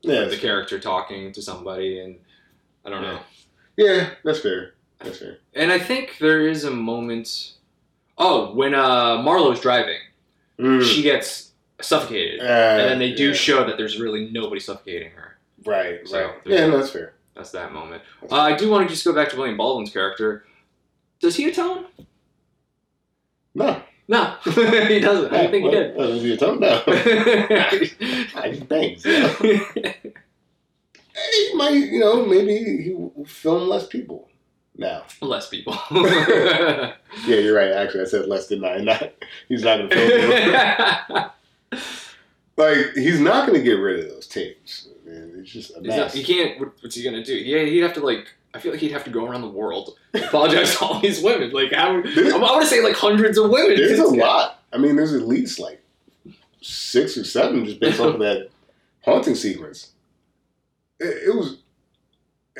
yeah, 0.00 0.24
the 0.24 0.38
character 0.38 0.78
talking 0.80 1.30
to 1.32 1.42
somebody, 1.42 2.00
and 2.00 2.18
I 2.86 2.88
don't 2.88 3.02
know. 3.02 3.20
yeah, 3.76 4.14
that's 4.24 4.38
fair. 4.40 4.72
That's 5.00 5.18
fair. 5.18 5.38
And 5.54 5.70
I 5.70 5.78
think 5.78 6.18
there 6.18 6.46
is 6.46 6.64
a 6.64 6.70
moment. 6.70 7.52
Oh, 8.18 8.54
when 8.54 8.74
uh, 8.74 9.20
Marlo's 9.22 9.60
driving, 9.60 9.98
Mm. 10.58 10.82
she 10.82 11.02
gets 11.02 11.52
suffocated, 11.82 12.40
Uh, 12.40 12.44
and 12.44 12.88
then 12.90 12.98
they 12.98 13.12
do 13.12 13.28
yeah. 13.28 13.34
show 13.34 13.66
that 13.66 13.76
there's 13.76 14.00
really 14.00 14.30
nobody 14.30 14.58
suffocating 14.58 15.10
her. 15.10 15.36
Right, 15.66 16.00
So, 16.08 16.18
right. 16.28 16.34
Yeah, 16.46 16.66
no, 16.68 16.78
that's 16.78 16.88
fair. 16.90 17.12
That's 17.34 17.50
that 17.50 17.74
moment. 17.74 18.02
Uh, 18.30 18.36
I 18.36 18.56
do 18.56 18.70
want 18.70 18.88
to 18.88 18.94
just 18.94 19.04
go 19.04 19.12
back 19.12 19.28
to 19.30 19.36
William 19.36 19.58
Baldwin's 19.58 19.90
character. 19.92 20.46
Does 21.20 21.36
he 21.36 21.50
atone? 21.50 21.84
No, 23.54 23.82
No, 24.08 24.36
he 24.44 24.98
doesn't. 25.00 25.34
I 25.34 25.50
think 25.50 25.64
he 25.66 25.70
did. 25.70 25.94
Does 25.96 26.22
he 26.22 26.36
talking 26.38 26.56
about? 26.58 26.84
I. 26.88 27.90
Yeah. 29.04 29.34
he 31.32 31.54
might, 31.54 31.74
you 31.74 32.00
know, 32.00 32.24
maybe 32.24 32.56
he 32.82 32.96
film 33.26 33.68
less 33.68 33.86
people 33.86 34.28
now. 34.78 35.04
Less 35.20 35.48
people. 35.48 35.76
Yeah, 37.26 37.36
you're 37.38 37.56
right. 37.56 37.70
Actually, 37.72 38.02
I 38.02 38.04
said 38.06 38.28
less 38.28 38.46
than 38.48 38.60
nine. 38.60 38.84
Not, 38.84 39.10
he's 39.48 39.62
not 39.62 39.78
gonna 39.78 39.88
film. 39.90 41.30
like 42.56 42.92
he's 42.94 43.18
not 43.20 43.46
gonna 43.46 43.60
get 43.62 43.72
rid 43.74 44.00
of 44.04 44.10
those 44.10 44.26
tapes. 44.26 44.88
Man, 45.04 45.32
it's 45.38 45.50
just 45.50 45.76
a 45.76 45.80
mess. 45.80 46.12
he 46.14 46.22
can't. 46.22 46.58
what- 46.60 46.72
What's 46.82 46.94
he 46.94 47.02
gonna 47.02 47.24
do? 47.24 47.34
Yeah, 47.34 47.64
he'd 47.64 47.80
have 47.80 47.94
to 47.94 48.00
like. 48.00 48.28
I 48.54 48.58
feel 48.58 48.72
like 48.72 48.80
he'd 48.80 48.92
have 48.92 49.04
to 49.04 49.10
go 49.10 49.26
around 49.26 49.42
the 49.42 49.48
world 49.48 49.96
and 50.14 50.24
apologize 50.24 50.76
to 50.78 50.84
all 50.84 51.00
these 51.00 51.22
women. 51.22 51.50
Like, 51.50 51.72
how? 51.72 51.90
I 51.90 52.38
want 52.38 52.62
to 52.62 52.66
say 52.68 52.82
like 52.82 52.96
hundreds 52.96 53.36
of 53.38 53.50
women. 53.50 53.76
There's 53.76 53.98
a 53.98 54.04
lot. 54.06 54.62
I 54.72 54.78
mean, 54.78 54.96
there's 54.96 55.12
at 55.14 55.22
least 55.22 55.58
like 55.58 55.82
six 56.60 57.16
or 57.16 57.24
seven 57.24 57.64
just 57.64 57.80
based 57.80 58.00
off 58.00 58.14
of 58.14 58.20
that 58.20 58.48
haunting 59.04 59.34
sequence. 59.34 59.92
It, 61.00 61.28
it 61.28 61.34
was 61.34 61.58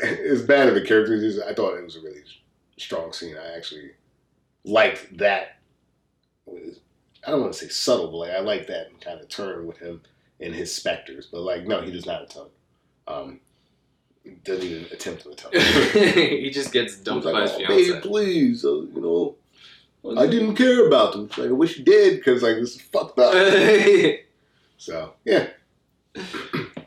as 0.02 0.42
bad 0.42 0.68
of 0.68 0.76
a 0.76 0.80
character 0.80 1.14
as 1.14 1.40
I 1.40 1.54
thought 1.54 1.76
it 1.76 1.84
was 1.84 1.96
a 1.96 2.00
really 2.00 2.22
strong 2.76 3.12
scene. 3.12 3.36
I 3.36 3.56
actually 3.56 3.92
liked 4.64 5.16
that. 5.18 5.58
I 6.48 7.30
don't 7.30 7.40
want 7.40 7.54
to 7.54 7.58
say 7.58 7.68
subtle, 7.68 8.10
but 8.10 8.18
like 8.18 8.30
I 8.30 8.40
like 8.40 8.66
that 8.68 9.00
kind 9.00 9.20
of 9.20 9.28
turn 9.28 9.66
with 9.66 9.78
him 9.78 10.00
and 10.40 10.54
his 10.54 10.74
specters. 10.74 11.26
But 11.26 11.40
like, 11.40 11.66
no, 11.66 11.80
he 11.82 11.90
does 11.90 12.06
not 12.06 12.22
atone. 12.22 12.48
Um, 13.08 13.40
doesn't 14.44 14.64
even 14.64 14.84
attempt 14.92 15.22
to 15.22 15.30
atone. 15.30 15.52
he 16.14 16.50
just 16.50 16.72
gets 16.72 16.96
dumped 16.96 17.26
He's 17.26 17.32
by 17.32 17.40
his 17.42 17.52
like, 17.52 17.62
oh, 17.62 17.66
fiance. 17.66 17.92
babe, 17.92 18.02
please, 18.02 18.64
uh, 18.64 18.72
you 18.72 19.00
know, 19.00 19.36
I 20.16 20.26
didn't 20.26 20.54
care 20.54 20.86
about 20.86 21.12
them. 21.12 21.28
Like, 21.36 21.48
I 21.48 21.52
wish 21.52 21.78
you 21.78 21.84
did 21.84 22.18
because 22.18 22.42
like 22.42 22.56
this 22.56 22.76
is 22.76 22.80
fucked 22.80 23.18
up. 23.18 23.32
so 24.78 25.14
yeah, 25.24 25.48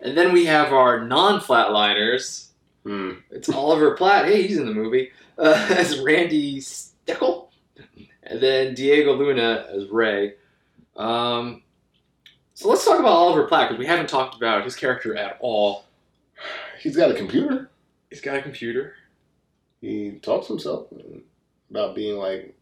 and 0.02 0.18
then 0.18 0.32
we 0.32 0.46
have 0.46 0.72
our 0.74 1.06
non-flatliners. 1.06 2.49
Hmm. 2.90 3.12
It's 3.30 3.48
Oliver 3.50 3.92
Platt. 3.92 4.26
Hey, 4.26 4.48
he's 4.48 4.58
in 4.58 4.66
the 4.66 4.74
movie 4.74 5.12
uh, 5.38 5.68
as 5.78 6.00
Randy 6.00 6.60
Steckel, 6.60 7.50
and 8.24 8.42
then 8.42 8.74
Diego 8.74 9.16
Luna 9.16 9.68
as 9.72 9.88
Ray. 9.90 10.34
Um, 10.96 11.62
so 12.56 12.68
let's 12.68 12.84
talk 12.84 13.00
about 13.00 13.12
Oliver 13.12 13.44
Platt 13.44 13.70
because 13.70 13.78
we 13.78 13.86
haven't 13.86 14.10
talked 14.10 14.36
about 14.36 14.64
his 14.64 14.76
character 14.76 15.16
at 15.16 15.38
all. 15.40 15.86
he's 16.82 16.98
got 16.98 17.12
a 17.12 17.14
computer. 17.14 17.70
He's 18.10 18.22
got 18.22 18.38
a 18.38 18.42
computer. 18.42 18.96
He 19.82 20.14
talks 20.24 20.48
to 20.48 20.54
himself 20.54 20.88
about 21.70 21.94
being 21.94 22.18
like 22.18 22.56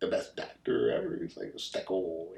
the 0.00 0.08
best 0.08 0.34
doctor 0.34 0.90
ever. 0.90 1.20
He's 1.22 1.36
like 1.36 1.54
a 1.54 1.58
Steckel 1.58 2.30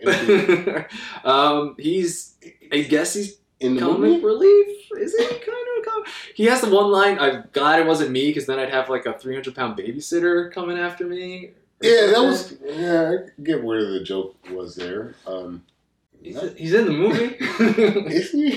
um, 1.24 1.74
he's. 1.78 2.34
I 2.70 2.82
guess 2.82 3.14
he's 3.14 3.38
the 3.72 3.80
comic 3.80 3.98
movie. 4.00 4.24
relief. 4.24 4.66
Is 4.98 5.14
it 5.14 5.28
kind 5.28 5.78
of 5.78 5.84
comic? 5.92 6.08
He 6.34 6.44
has 6.46 6.60
the 6.60 6.70
one 6.70 6.90
line. 6.90 7.18
I'm 7.18 7.44
glad 7.52 7.80
it 7.80 7.86
wasn't 7.86 8.10
me 8.10 8.28
because 8.28 8.46
then 8.46 8.58
I'd 8.58 8.70
have 8.70 8.88
like 8.90 9.06
a 9.06 9.18
300 9.18 9.54
pound 9.54 9.78
babysitter 9.78 10.52
coming 10.52 10.78
after 10.78 11.06
me. 11.06 11.52
Yeah, 11.80 12.06
that 12.12 12.20
was. 12.20 12.56
Yeah, 12.64 13.12
I 13.12 13.42
get 13.42 13.62
where 13.62 13.84
the 13.90 14.02
joke 14.02 14.36
was 14.50 14.74
there. 14.74 15.14
Um, 15.26 15.62
He's, 16.22 16.40
he's 16.56 16.72
in 16.72 16.86
the 16.86 16.92
movie. 16.92 17.36
is 18.14 18.30
he? 18.30 18.52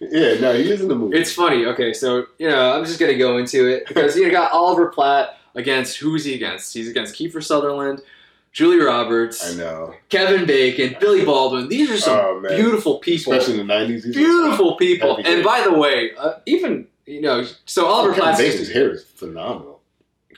yeah, 0.00 0.40
no, 0.40 0.54
he 0.54 0.68
is 0.68 0.80
in 0.80 0.88
the 0.88 0.96
movie. 0.96 1.16
It's 1.16 1.32
funny. 1.32 1.64
Okay, 1.66 1.92
so 1.92 2.26
you 2.38 2.48
know, 2.48 2.72
I'm 2.76 2.84
just 2.84 2.98
gonna 2.98 3.16
go 3.16 3.38
into 3.38 3.68
it 3.68 3.86
because 3.86 4.16
you 4.16 4.28
got 4.32 4.50
Oliver 4.50 4.88
Platt 4.88 5.38
against 5.54 5.98
who 5.98 6.16
is 6.16 6.24
he 6.24 6.34
against? 6.34 6.74
He's 6.74 6.88
against 6.88 7.14
Kiefer 7.14 7.40
Sutherland, 7.40 8.02
Julia 8.52 8.84
Roberts, 8.84 9.54
I 9.54 9.56
know, 9.56 9.94
Kevin 10.10 10.44
Bacon, 10.46 10.96
Billy 11.00 11.24
Baldwin. 11.24 11.68
These 11.68 11.90
are 11.90 11.96
some 11.96 12.18
Oh, 12.18 12.44
beautiful 12.54 12.98
people. 12.98 13.32
especially 13.32 13.60
in 13.60 13.66
the 13.66 13.74
nineties. 13.74 14.04
beautiful 14.14 14.76
people. 14.76 15.18
And 15.24 15.42
by 15.42 15.62
the 15.62 15.72
way, 15.72 16.10
uh, 16.18 16.34
even 16.46 16.86
you 17.06 17.20
know, 17.22 17.44
so 17.64 17.86
Oliver 17.86 18.10
Kevin 18.10 18.22
Platt's 18.24 18.40
Bacon's 18.40 18.68
hair 18.72 18.90
is 18.90 19.04
phenomenal. 19.04 19.80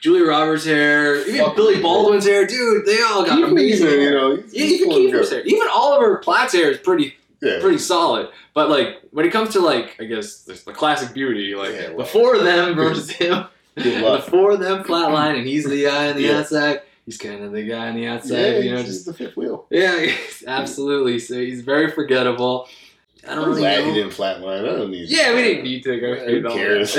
Julia 0.01 0.25
Roberts' 0.27 0.65
hair, 0.65 1.17
even 1.27 1.39
Fucking 1.41 1.57
Billy. 1.57 1.83
Baldwin's 1.83 2.27
hair, 2.27 2.47
dude. 2.47 2.85
They 2.87 3.01
all 3.03 3.25
got 3.25 3.39
Kiefer 3.39 3.51
amazing. 3.51 3.87
even, 3.89 4.01
you 4.01 4.11
know, 4.11 4.37
he's- 4.37 4.53
yeah, 4.53 4.65
he's 4.67 4.81
even 4.83 4.91
Kiefer's 4.93 5.31
hair, 5.31 5.41
even 5.45 5.67
Oliver 5.73 6.19
Platt's 6.19 6.53
hair 6.53 6.71
is 6.71 6.79
pretty 6.79 7.15
Yeah, 7.43 7.59
pretty 7.61 7.79
solid. 7.79 8.29
But 8.55 8.71
like 8.71 9.01
when 9.11 9.27
it 9.27 9.33
comes 9.33 9.51
to 9.55 9.61
like 9.61 9.97
I 10.01 10.05
guess 10.05 10.43
the, 10.43 10.53
the 10.67 10.73
classic 10.73 11.13
beauty, 11.15 11.55
like 11.57 11.73
Yeah, 11.73 11.89
the 11.89 11.95
well. 11.97 12.07
four 12.07 12.37
of 12.37 12.45
them 12.45 12.75
versus 12.77 13.11
him, 13.11 13.45
Good 13.77 14.03
the 14.05 14.23
four 14.23 14.53
of 14.53 14.61
them 14.61 14.85
flatline, 14.85 15.37
and 15.39 15.47
he's 15.47 15.65
the 15.69 15.89
eye 15.89 16.11
on 16.11 16.17
the 16.17 16.23
Yeah. 16.23 16.39
outside. 16.39 16.81
He's 17.07 17.17
kind 17.19 17.43
of 17.45 17.53
the 17.53 17.63
guy 17.63 17.89
on 17.89 17.95
the 17.97 18.07
outside, 18.07 18.31
yeah, 18.39 18.59
you 18.59 18.71
know, 18.73 18.77
he's 18.79 18.87
just 18.87 19.07
the 19.07 19.15
fifth 19.15 19.37
wheel. 19.37 19.67
yeah, 19.71 20.07
absolutely. 20.47 21.19
So 21.19 21.35
he's 21.35 21.63
very 21.63 21.91
forgettable. 21.91 22.69
I 23.27 23.31
I'm 23.33 23.37
don't 23.39 23.49
really 23.49 23.61
glad 23.63 23.81
know. 23.81 23.87
he 23.87 23.95
didn't 23.95 24.13
flatline. 24.13 24.61
I 24.69 24.77
don't 24.77 24.91
need. 24.91 25.09
Yeah, 25.09 25.35
we 25.35 25.43
didn't 25.43 25.65
need 25.65 25.83
to 25.85 26.01
go 26.01 26.15
Who 26.17 26.41
through 26.41 26.51
all 26.51 26.57
cares? 26.57 26.97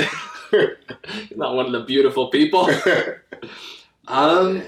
Not 1.36 1.54
one 1.54 1.66
of 1.66 1.72
the 1.72 1.84
beautiful 1.84 2.28
people. 2.28 2.68
Um, 4.08 4.62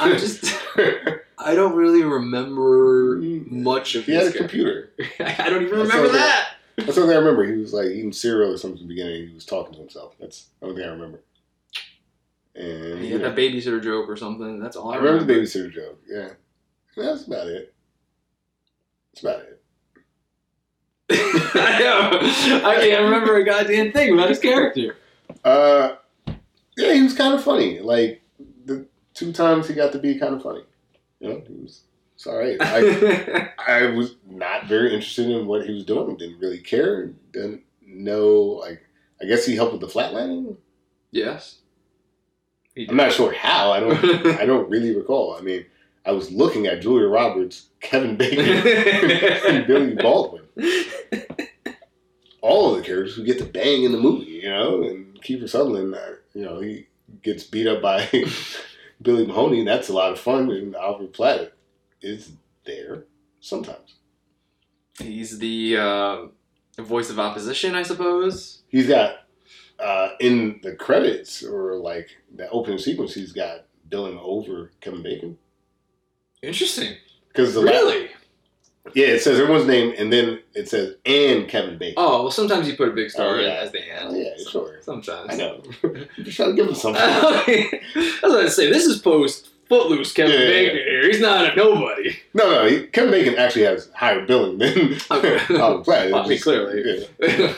I'm 0.00 0.18
just. 0.18 0.52
I 1.38 1.54
don't 1.54 1.76
really 1.76 2.02
remember 2.02 3.20
much 3.48 3.94
of 3.94 4.06
he 4.06 4.12
had 4.12 4.26
a 4.26 4.32
character. 4.32 4.38
computer. 4.38 4.90
I 5.20 5.48
don't 5.50 5.62
even 5.62 5.78
remember 5.78 6.08
that. 6.08 6.54
That's 6.76 6.96
the 6.96 7.02
only 7.02 7.12
thing 7.14 7.22
I 7.22 7.24
remember. 7.24 7.44
He 7.44 7.60
was 7.60 7.72
like 7.72 7.86
eating 7.86 8.12
cereal 8.12 8.52
or 8.52 8.56
something 8.56 8.78
at 8.78 8.82
the 8.82 8.88
beginning. 8.88 9.28
He 9.28 9.34
was 9.34 9.44
talking 9.44 9.74
to 9.74 9.78
himself. 9.78 10.16
That's 10.18 10.46
the 10.58 10.66
only 10.66 10.80
thing 10.80 10.88
I 10.90 10.92
remember. 10.94 11.20
And 12.54 13.00
He 13.00 13.08
you 13.08 13.18
that 13.18 13.34
babysitter 13.34 13.82
joke 13.82 14.08
or 14.08 14.16
something. 14.16 14.60
That's 14.60 14.76
all 14.76 14.92
I, 14.92 14.94
I 14.94 14.98
remember 14.98 15.24
the 15.24 15.32
babysitter 15.32 15.72
joke. 15.72 16.00
Yeah, 16.08 16.30
that's 16.96 17.26
about 17.26 17.48
it. 17.48 17.74
That's 19.12 19.24
about 19.24 19.40
it. 19.40 19.60
I 21.10 21.78
know. 21.80 22.68
I 22.68 22.76
can't 22.76 23.04
remember 23.04 23.36
a 23.36 23.44
goddamn 23.44 23.92
thing 23.92 24.14
about 24.14 24.28
his 24.28 24.38
character. 24.38 24.96
Uh, 25.44 25.96
yeah, 26.76 26.94
he 26.94 27.02
was 27.02 27.14
kind 27.14 27.34
of 27.34 27.42
funny. 27.44 27.80
Like 27.80 28.22
the 28.64 28.86
two 29.14 29.32
times 29.32 29.68
he 29.68 29.74
got 29.74 29.92
to 29.92 29.98
be 29.98 30.18
kind 30.18 30.34
of 30.34 30.42
funny. 30.42 30.62
You 31.20 31.28
know, 31.28 31.42
he 31.46 31.54
was. 31.54 31.82
It's 32.14 32.26
all 32.26 32.38
right. 32.38 32.56
I, 32.60 33.50
I 33.66 33.86
was 33.86 34.16
not 34.26 34.66
very 34.66 34.94
interested 34.94 35.28
in 35.28 35.46
what 35.46 35.66
he 35.66 35.74
was 35.74 35.84
doing. 35.84 36.16
Didn't 36.16 36.38
really 36.38 36.60
care. 36.60 37.06
Didn't 37.32 37.62
know. 37.84 38.60
Like, 38.60 38.82
I 39.20 39.24
guess 39.24 39.44
he 39.44 39.56
helped 39.56 39.72
with 39.72 39.80
the 39.80 39.88
flatlining. 39.88 40.56
yes. 41.10 41.58
I'm 42.76 42.96
not 42.96 43.12
sure 43.12 43.32
how. 43.32 43.72
I 43.72 43.80
don't. 43.80 44.26
I 44.40 44.46
don't 44.46 44.68
really 44.68 44.94
recall. 44.94 45.36
I 45.38 45.40
mean, 45.40 45.64
I 46.04 46.12
was 46.12 46.30
looking 46.30 46.66
at 46.66 46.82
Julia 46.82 47.08
Roberts, 47.08 47.68
Kevin 47.80 48.16
Bacon, 48.18 48.44
and 48.44 49.66
Billy 49.66 49.94
Baldwin. 49.94 50.44
All 52.40 52.74
of 52.74 52.76
the 52.76 52.86
characters 52.86 53.16
who 53.16 53.24
get 53.24 53.38
to 53.38 53.44
bang 53.44 53.84
in 53.84 53.92
the 53.92 53.98
movie, 53.98 54.32
you 54.42 54.50
know, 54.50 54.82
and 54.82 55.20
Kiefer 55.22 55.48
Sutherland, 55.48 55.94
uh, 55.94 56.16
you 56.34 56.42
know, 56.44 56.60
he 56.60 56.88
gets 57.22 57.44
beat 57.44 57.66
up 57.66 57.80
by 57.80 58.06
Billy 59.02 59.26
Mahoney, 59.26 59.60
and 59.60 59.68
that's 59.68 59.88
a 59.88 59.94
lot 59.94 60.12
of 60.12 60.20
fun. 60.20 60.50
And 60.50 60.76
Alfred 60.76 61.14
Platt 61.14 61.52
is 62.02 62.32
there 62.66 63.04
sometimes. 63.40 63.94
He's 64.98 65.38
the 65.38 65.76
uh, 65.78 66.26
voice 66.82 67.08
of 67.10 67.18
opposition, 67.18 67.74
I 67.74 67.82
suppose. 67.82 68.62
He's 68.68 68.88
got 68.88 69.23
uh, 69.78 70.10
in 70.20 70.60
the 70.62 70.74
credits 70.76 71.42
or 71.42 71.76
like 71.76 72.08
the 72.34 72.48
opening 72.50 72.78
sequence, 72.78 73.14
he's 73.14 73.32
got 73.32 73.66
billing 73.88 74.18
over 74.22 74.70
Kevin 74.80 75.02
Bacon 75.02 75.36
Interesting. 76.42 76.94
because 77.28 77.54
the 77.54 77.62
Really? 77.62 78.10
Yeah, 78.94 79.06
it 79.06 79.22
says 79.22 79.40
everyone's 79.40 79.66
name, 79.66 79.94
and 79.96 80.12
then 80.12 80.40
it 80.54 80.68
says 80.68 80.96
and 81.06 81.48
Kevin 81.48 81.78
Bacon. 81.78 81.94
Oh 81.96 82.24
well, 82.24 82.30
sometimes 82.30 82.68
you 82.68 82.76
put 82.76 82.88
a 82.88 82.92
big 82.92 83.10
star 83.10 83.36
Oh, 83.36 83.40
yeah. 83.40 83.54
as 83.62 83.72
the 83.72 83.80
hand. 83.80 84.08
Oh, 84.10 84.14
yeah, 84.14 84.34
sure. 84.50 84.78
Sometimes. 84.82 85.32
I 85.32 85.36
know. 85.36 85.62
Just 86.22 86.36
trying 86.36 86.50
to 86.50 86.54
give 86.54 86.68
him 86.68 86.74
something. 86.74 87.00
I 87.02 87.80
was 88.22 88.32
going 88.32 88.44
to 88.44 88.50
say 88.50 88.70
this 88.70 88.84
is 88.84 89.00
post 89.00 89.48
Footloose 89.70 90.12
Kevin 90.12 90.32
Yeah, 90.38 90.46
Bacon 90.48 90.76
yeah. 90.76 90.82
here. 90.82 91.06
He's 91.06 91.20
not 91.20 91.52
a 91.52 91.56
nobody. 91.56 92.14
no, 92.34 92.50
no, 92.50 92.68
he, 92.68 92.86
Kevin 92.88 93.10
Bacon 93.10 93.36
actually 93.36 93.64
has 93.64 93.88
higher 93.94 94.26
billing 94.26 94.58
than 94.58 94.98
Okay. 95.10 95.38
Alfred 95.58 95.84
Platt. 95.84 96.10
Well, 96.10 96.16
I 96.16 96.20
It's 96.20 96.28
mean, 96.28 96.28
just- 96.28 96.44
clearly. 96.44 97.00
yeah. 97.20 97.54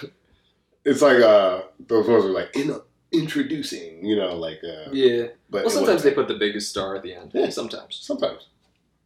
It's 0.87 1.03
like 1.03 1.21
uh, 1.21 1.63
those 1.89 2.07
ones 2.07 2.25
are 2.25 2.29
like 2.31 2.55
in 2.57 2.81
introducing, 3.13 4.05
you 4.05 4.17
know, 4.17 4.37
like 4.37 4.61
uh, 4.65 4.91
yeah. 4.93 5.27
But 5.51 5.65
well, 5.65 5.71
sometimes 5.71 6.03
they 6.05 6.13
put 6.13 6.29
the 6.29 6.35
biggest 6.35 6.71
star 6.71 6.95
at 6.95 7.03
the 7.03 7.13
end. 7.15 7.33
Yeah. 7.35 7.51
Sometimes. 7.51 7.99
sometimes. 8.01 8.47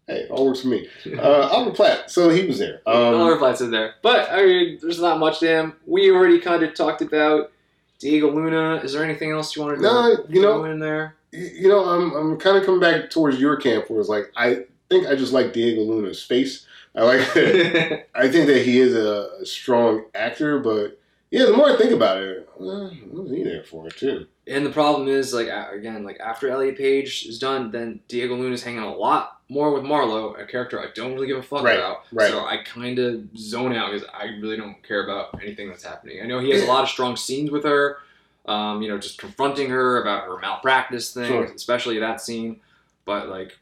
Hey, 0.06 0.22
it 0.22 0.30
all 0.30 0.46
works 0.46 0.60
for 0.60 0.68
me. 0.68 0.88
Uh, 1.18 1.48
Alfred 1.52 1.74
Platt, 1.74 2.10
so 2.10 2.28
he 2.28 2.46
was 2.46 2.58
there. 2.58 2.82
Um, 2.86 3.14
Oliver 3.14 3.38
Platt's 3.38 3.60
in 3.60 3.70
there. 3.70 3.94
But, 4.02 4.30
I 4.30 4.44
mean, 4.44 4.78
there's 4.82 5.00
not 5.00 5.18
much 5.18 5.38
to 5.40 5.46
him. 5.46 5.76
We 5.86 6.10
already 6.10 6.40
kind 6.40 6.62
of 6.62 6.74
talked 6.74 7.00
about 7.00 7.52
Diego 7.98 8.30
Luna. 8.30 8.76
Is 8.82 8.92
there 8.92 9.04
anything 9.04 9.30
else 9.30 9.54
you 9.56 9.62
wanted 9.62 9.76
to 9.76 9.82
No, 9.82 10.24
you 10.28 10.42
know- 10.42 10.64
in 10.64 10.80
there? 10.80 11.16
you 11.32 11.68
know, 11.68 11.84
I'm 11.84 12.12
I'm 12.14 12.38
kind 12.38 12.56
of 12.58 12.64
coming 12.66 12.80
back 12.80 13.08
towards 13.08 13.38
your 13.38 13.56
camp 13.56 13.88
where 13.88 14.00
it's 14.00 14.08
like 14.08 14.32
I 14.36 14.64
think 14.88 15.06
I 15.06 15.14
just 15.14 15.32
like 15.32 15.52
Diego 15.52 15.82
Luna's 15.82 16.22
face. 16.22 16.66
I 16.94 17.04
like. 17.04 17.20
I 18.14 18.28
think 18.28 18.48
that 18.48 18.62
he 18.64 18.80
is 18.80 18.94
a, 18.96 19.28
a 19.40 19.46
strong 19.46 20.06
actor, 20.14 20.58
but 20.58 20.99
yeah, 21.30 21.44
the 21.46 21.52
more 21.52 21.70
I 21.70 21.76
think 21.76 21.92
about 21.92 22.18
it, 22.22 22.48
well, 22.58 22.90
what 23.10 23.24
was 23.24 23.32
he 23.32 23.42
there 23.44 23.62
for 23.64 23.86
it 23.86 23.96
too? 23.96 24.26
And 24.46 24.66
the 24.66 24.70
problem 24.70 25.06
is, 25.08 25.32
like 25.32 25.48
again, 25.48 26.02
like 26.04 26.18
after 26.20 26.48
Elliot 26.50 26.76
Page 26.76 27.26
is 27.26 27.38
done, 27.38 27.70
then 27.70 28.00
Diego 28.08 28.34
Luna 28.36 28.54
is 28.54 28.62
hanging 28.64 28.80
a 28.82 28.92
lot 28.94 29.38
more 29.48 29.72
with 29.72 29.82
Marlo, 29.82 30.40
a 30.40 30.46
character 30.46 30.80
I 30.80 30.86
don't 30.94 31.12
really 31.14 31.26
give 31.26 31.38
a 31.38 31.42
fuck 31.42 31.64
Right, 31.64 31.78
about. 31.78 32.04
right. 32.12 32.30
So 32.30 32.44
I 32.44 32.58
kind 32.64 32.98
of 32.98 33.22
zone 33.36 33.72
out 33.74 33.92
because 33.92 34.08
I 34.12 34.24
really 34.40 34.56
don't 34.56 34.80
care 34.86 35.04
about 35.04 35.40
anything 35.42 35.68
that's 35.68 35.82
happening. 35.84 36.20
I 36.22 36.26
know 36.26 36.38
he 36.40 36.50
has 36.50 36.62
a 36.62 36.66
lot 36.66 36.82
of 36.84 36.88
strong 36.88 37.16
scenes 37.16 37.50
with 37.50 37.64
her. 37.64 37.98
Um, 38.46 38.80
you 38.82 38.88
know, 38.88 38.98
just 38.98 39.18
confronting 39.18 39.68
her 39.70 40.00
about 40.02 40.24
her 40.24 40.38
malpractice 40.38 41.12
thing, 41.12 41.26
Sure. 41.26 41.44
especially 41.44 41.98
that 42.00 42.20
scene. 42.20 42.60
But 43.04 43.28
like, 43.28 43.58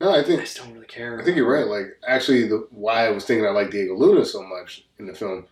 No, 0.00 0.10
I 0.10 0.20
I 0.20 0.22
think 0.24 0.40
just 0.40 0.56
don't 0.56 0.72
really 0.72 0.86
care. 0.86 1.20
I 1.20 1.24
think 1.24 1.36
you're 1.36 1.48
right. 1.52 1.66
Like 1.66 1.98
actually, 2.06 2.48
the 2.48 2.66
why 2.70 3.06
I 3.06 3.10
was 3.10 3.24
thinking 3.24 3.46
I 3.46 3.50
like 3.50 3.70
Diego 3.70 3.94
Luna 3.94 4.24
so 4.24 4.42
much 4.42 4.84
in 4.98 5.06
the 5.06 5.14
film, 5.14 5.46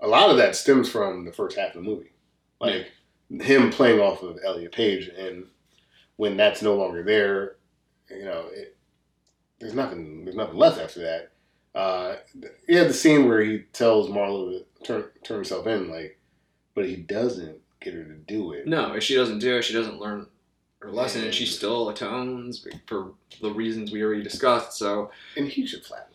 a 0.00 0.08
lot 0.08 0.30
of 0.30 0.36
that 0.36 0.56
stems 0.56 0.88
from 0.88 1.24
the 1.24 1.32
first 1.32 1.56
half 1.56 1.74
of 1.74 1.82
the 1.84 1.88
movie, 1.88 2.12
like 2.60 2.86
him 3.30 3.70
playing 3.70 4.00
off 4.00 4.22
of 4.22 4.38
Elliot 4.44 4.72
Page, 4.72 5.08
and 5.08 5.46
when 6.16 6.36
that's 6.36 6.62
no 6.62 6.74
longer 6.74 7.02
there, 7.02 7.56
you 8.10 8.24
know, 8.24 8.46
it, 8.52 8.76
there's 9.58 9.74
nothing 9.74 10.24
there's 10.24 10.36
nothing 10.36 10.56
left 10.56 10.80
after 10.80 11.00
that. 11.00 11.30
Uh, 11.74 12.16
had 12.68 12.88
the 12.88 12.94
scene 12.94 13.26
where 13.26 13.42
he 13.42 13.60
tells 13.72 14.08
Marlo 14.08 14.50
to 14.50 14.84
turn 14.84 15.04
turn 15.24 15.38
himself 15.38 15.66
in, 15.66 15.90
like, 15.90 16.18
but 16.74 16.86
he 16.86 16.96
doesn't 16.96 17.58
get 17.80 17.94
her 17.94 18.04
to 18.04 18.14
do 18.14 18.52
it. 18.52 18.66
No, 18.66 18.94
if 18.94 19.02
she 19.02 19.16
doesn't 19.16 19.40
do 19.40 19.56
it, 19.56 19.62
she 19.62 19.72
doesn't 19.72 19.98
learn 19.98 20.26
her 20.80 20.92
lesson, 20.92 21.24
and 21.24 21.34
she 21.34 21.46
still 21.46 21.88
atones 21.88 22.66
for 22.86 23.12
the 23.40 23.50
reasons 23.50 23.90
we 23.90 24.02
already 24.02 24.22
discussed. 24.22 24.74
So 24.78 25.10
and 25.36 25.48
he 25.48 25.66
should 25.66 25.84
flatline. 25.84 26.13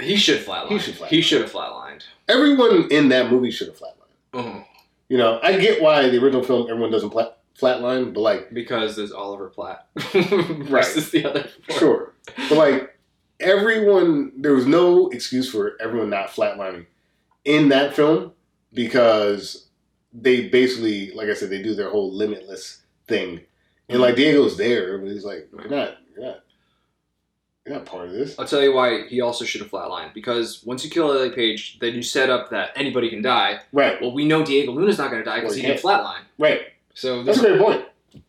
He 0.00 0.16
should 0.16 0.44
flatline. 0.44 0.68
He 0.68 0.78
should 0.78 0.94
flatline. 0.96 1.08
He 1.08 1.20
should 1.20 1.40
have 1.42 1.52
flatlined. 1.52 2.02
Everyone 2.28 2.88
in 2.90 3.08
that 3.10 3.30
movie 3.30 3.50
should 3.50 3.68
have 3.68 3.78
flatlined. 3.78 3.92
Uh-huh. 4.34 4.60
You 5.08 5.18
know, 5.18 5.38
I 5.42 5.56
get 5.56 5.80
why 5.80 6.08
the 6.08 6.22
original 6.22 6.42
film 6.42 6.68
everyone 6.68 6.90
doesn't 6.90 7.10
flat, 7.10 7.38
flatline, 7.58 8.12
but 8.12 8.20
like, 8.20 8.52
Because 8.52 8.96
there's 8.96 9.12
Oliver 9.12 9.48
Platt 9.48 9.86
versus 9.94 11.10
the 11.10 11.24
other. 11.24 11.48
four. 11.68 11.78
sure, 11.78 12.12
but 12.48 12.58
like 12.58 12.98
everyone, 13.40 14.32
there 14.36 14.52
was 14.54 14.66
no 14.66 15.08
excuse 15.10 15.50
for 15.50 15.76
everyone 15.80 16.10
not 16.10 16.28
flatlining 16.28 16.86
in 17.44 17.68
that 17.68 17.94
film 17.94 18.32
because 18.74 19.68
they 20.12 20.48
basically, 20.48 21.12
like 21.12 21.28
I 21.28 21.34
said, 21.34 21.50
they 21.50 21.62
do 21.62 21.74
their 21.74 21.90
whole 21.90 22.12
limitless 22.12 22.82
thing, 23.06 23.40
and 23.88 24.00
like 24.00 24.16
Diego's 24.16 24.56
there, 24.56 24.98
but 24.98 25.08
he's 25.10 25.24
like, 25.24 25.48
you're 25.52 25.68
not, 25.68 25.98
you're 26.14 26.24
not, 26.26 26.40
you're 27.66 27.74
not 27.74 27.84
part 27.84 28.06
of 28.06 28.12
this. 28.12 28.38
I'll 28.38 28.46
tell 28.46 28.62
you 28.62 28.72
why 28.72 29.06
he 29.08 29.20
also 29.20 29.44
should 29.44 29.60
have 29.60 29.70
flatlined. 29.70 30.14
Because 30.14 30.62
once 30.64 30.84
you 30.84 30.90
kill 30.90 31.10
Elliot 31.12 31.34
Page, 31.34 31.78
then 31.80 31.94
you 31.94 32.02
set 32.02 32.30
up 32.30 32.48
that 32.50 32.70
anybody 32.76 33.10
can 33.10 33.22
die. 33.22 33.60
Right, 33.72 34.00
Well, 34.00 34.12
we 34.12 34.24
know 34.24 34.44
Diego 34.44 34.72
Luna's 34.72 34.98
not 34.98 35.10
going 35.10 35.22
to 35.22 35.28
die 35.28 35.36
because 35.40 35.50
Well, 35.50 35.56
he 35.56 35.62
he 35.62 35.66
didn't 35.68 35.82
flatline. 35.82 36.20
right. 36.38 36.60
So 36.94 37.22
That's 37.24 37.38
a 37.38 37.42
great 37.42 37.60
point. 37.60 37.84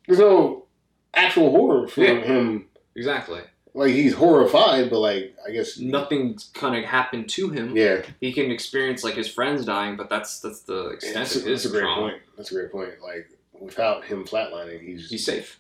There's 0.08 0.20
no 0.20 0.66
actual 1.14 1.52
horror 1.52 1.88
for 1.88 2.02
Yeah. 2.04 2.20
him. 2.22 2.66
exactly. 2.96 3.42
Like 3.74 3.92
he's 3.92 4.16
horrified, 4.16 4.90
but 4.90 5.00
like 5.00 5.36
I 5.48 5.52
guess 5.52 5.78
Nothing's 5.78 6.50
kind 6.56 6.76
of 6.76 6.84
happened 6.84 7.30
to 7.30 7.50
him. 7.50 7.78
Yeah, 7.78 8.02
He 8.20 8.34
can 8.34 8.50
experience 8.50 9.04
like 9.04 9.14
his 9.14 9.28
friends 9.30 9.66
dying, 9.66 9.96
but 9.96 10.10
that's 10.10 10.40
that's 10.40 10.62
the 10.62 10.88
extent 10.88 11.14
that's, 11.14 11.36
of 11.36 11.44
his 11.44 11.62
that's 11.64 11.66
a 11.66 11.70
great 11.70 11.82
trauma. 11.82 12.02
point. 12.02 12.22
That's 12.36 12.50
a 12.52 12.56
great 12.56 12.72
point. 12.72 12.94
Like 13.04 13.30
without 13.54 14.04
him 14.04 14.26
flatlining, 14.26 14.82
he's 14.82 15.10
He's 15.12 15.24
safe, 15.26 15.60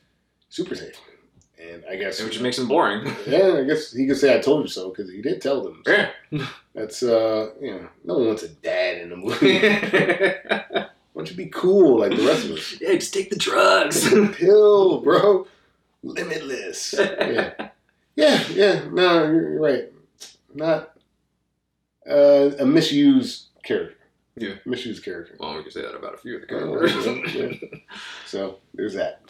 super 0.49 0.73
safe, 0.73 0.99
and 1.59 1.83
I 1.89 1.95
guess 1.95 2.21
which 2.21 2.39
makes 2.39 2.57
him 2.57 2.67
boring. 2.67 3.05
yeah, 3.27 3.53
I 3.59 3.63
guess 3.63 3.91
he 3.91 4.05
could 4.07 4.17
say 4.17 4.35
I 4.35 4.39
told 4.41 4.63
you 4.63 4.67
so 4.69 4.89
because 4.89 5.09
he 5.11 5.21
did 5.21 5.41
tell 5.41 5.63
them. 5.63 5.81
So 5.85 5.91
Yeah. 5.91 6.47
That's 6.75 7.01
uh, 7.03 7.51
you 7.61 7.71
know, 7.71 7.87
no 8.05 8.13
one 8.19 8.27
wants 8.27 8.43
a 8.43 8.49
dad 8.49 9.01
in 9.01 9.09
the 9.09 9.15
movie. 9.17 9.59
Why 11.13 11.23
don't 11.23 11.31
you 11.31 11.35
be 11.37 11.47
cool 11.49 11.99
like 11.99 12.11
the 12.15 12.25
rest 12.27 12.45
of 12.45 12.51
us? 12.51 12.75
yeah, 12.79 12.93
just 12.93 13.13
take 13.13 13.29
the 13.31 13.35
drugs. 13.35 14.07
Pill, 14.35 15.01
bro, 15.01 15.47
limitless. 16.03 16.93
Yeah, 16.93 17.69
yeah, 18.15 18.43
yeah. 18.49 18.81
No, 18.91 19.23
you're 19.25 19.59
right. 19.59 19.91
Not 20.53 20.95
uh, 22.07 22.51
a 22.59 22.65
misused 22.65 23.47
character. 23.63 23.95
Yeah. 24.39 24.53
misused 24.65 25.03
character. 25.03 25.35
well, 25.39 25.57
we 25.57 25.63
can 25.63 25.71
say 25.71 25.81
that 25.81 25.95
about 25.95 26.13
a 26.13 26.17
few 26.17 26.35
of 26.35 26.47
the 26.47 26.55
Oh, 26.55 26.77
characters. 26.87 27.33
yeah. 27.33 27.79
So 28.27 28.57
there's 28.75 28.93
that. 28.93 29.21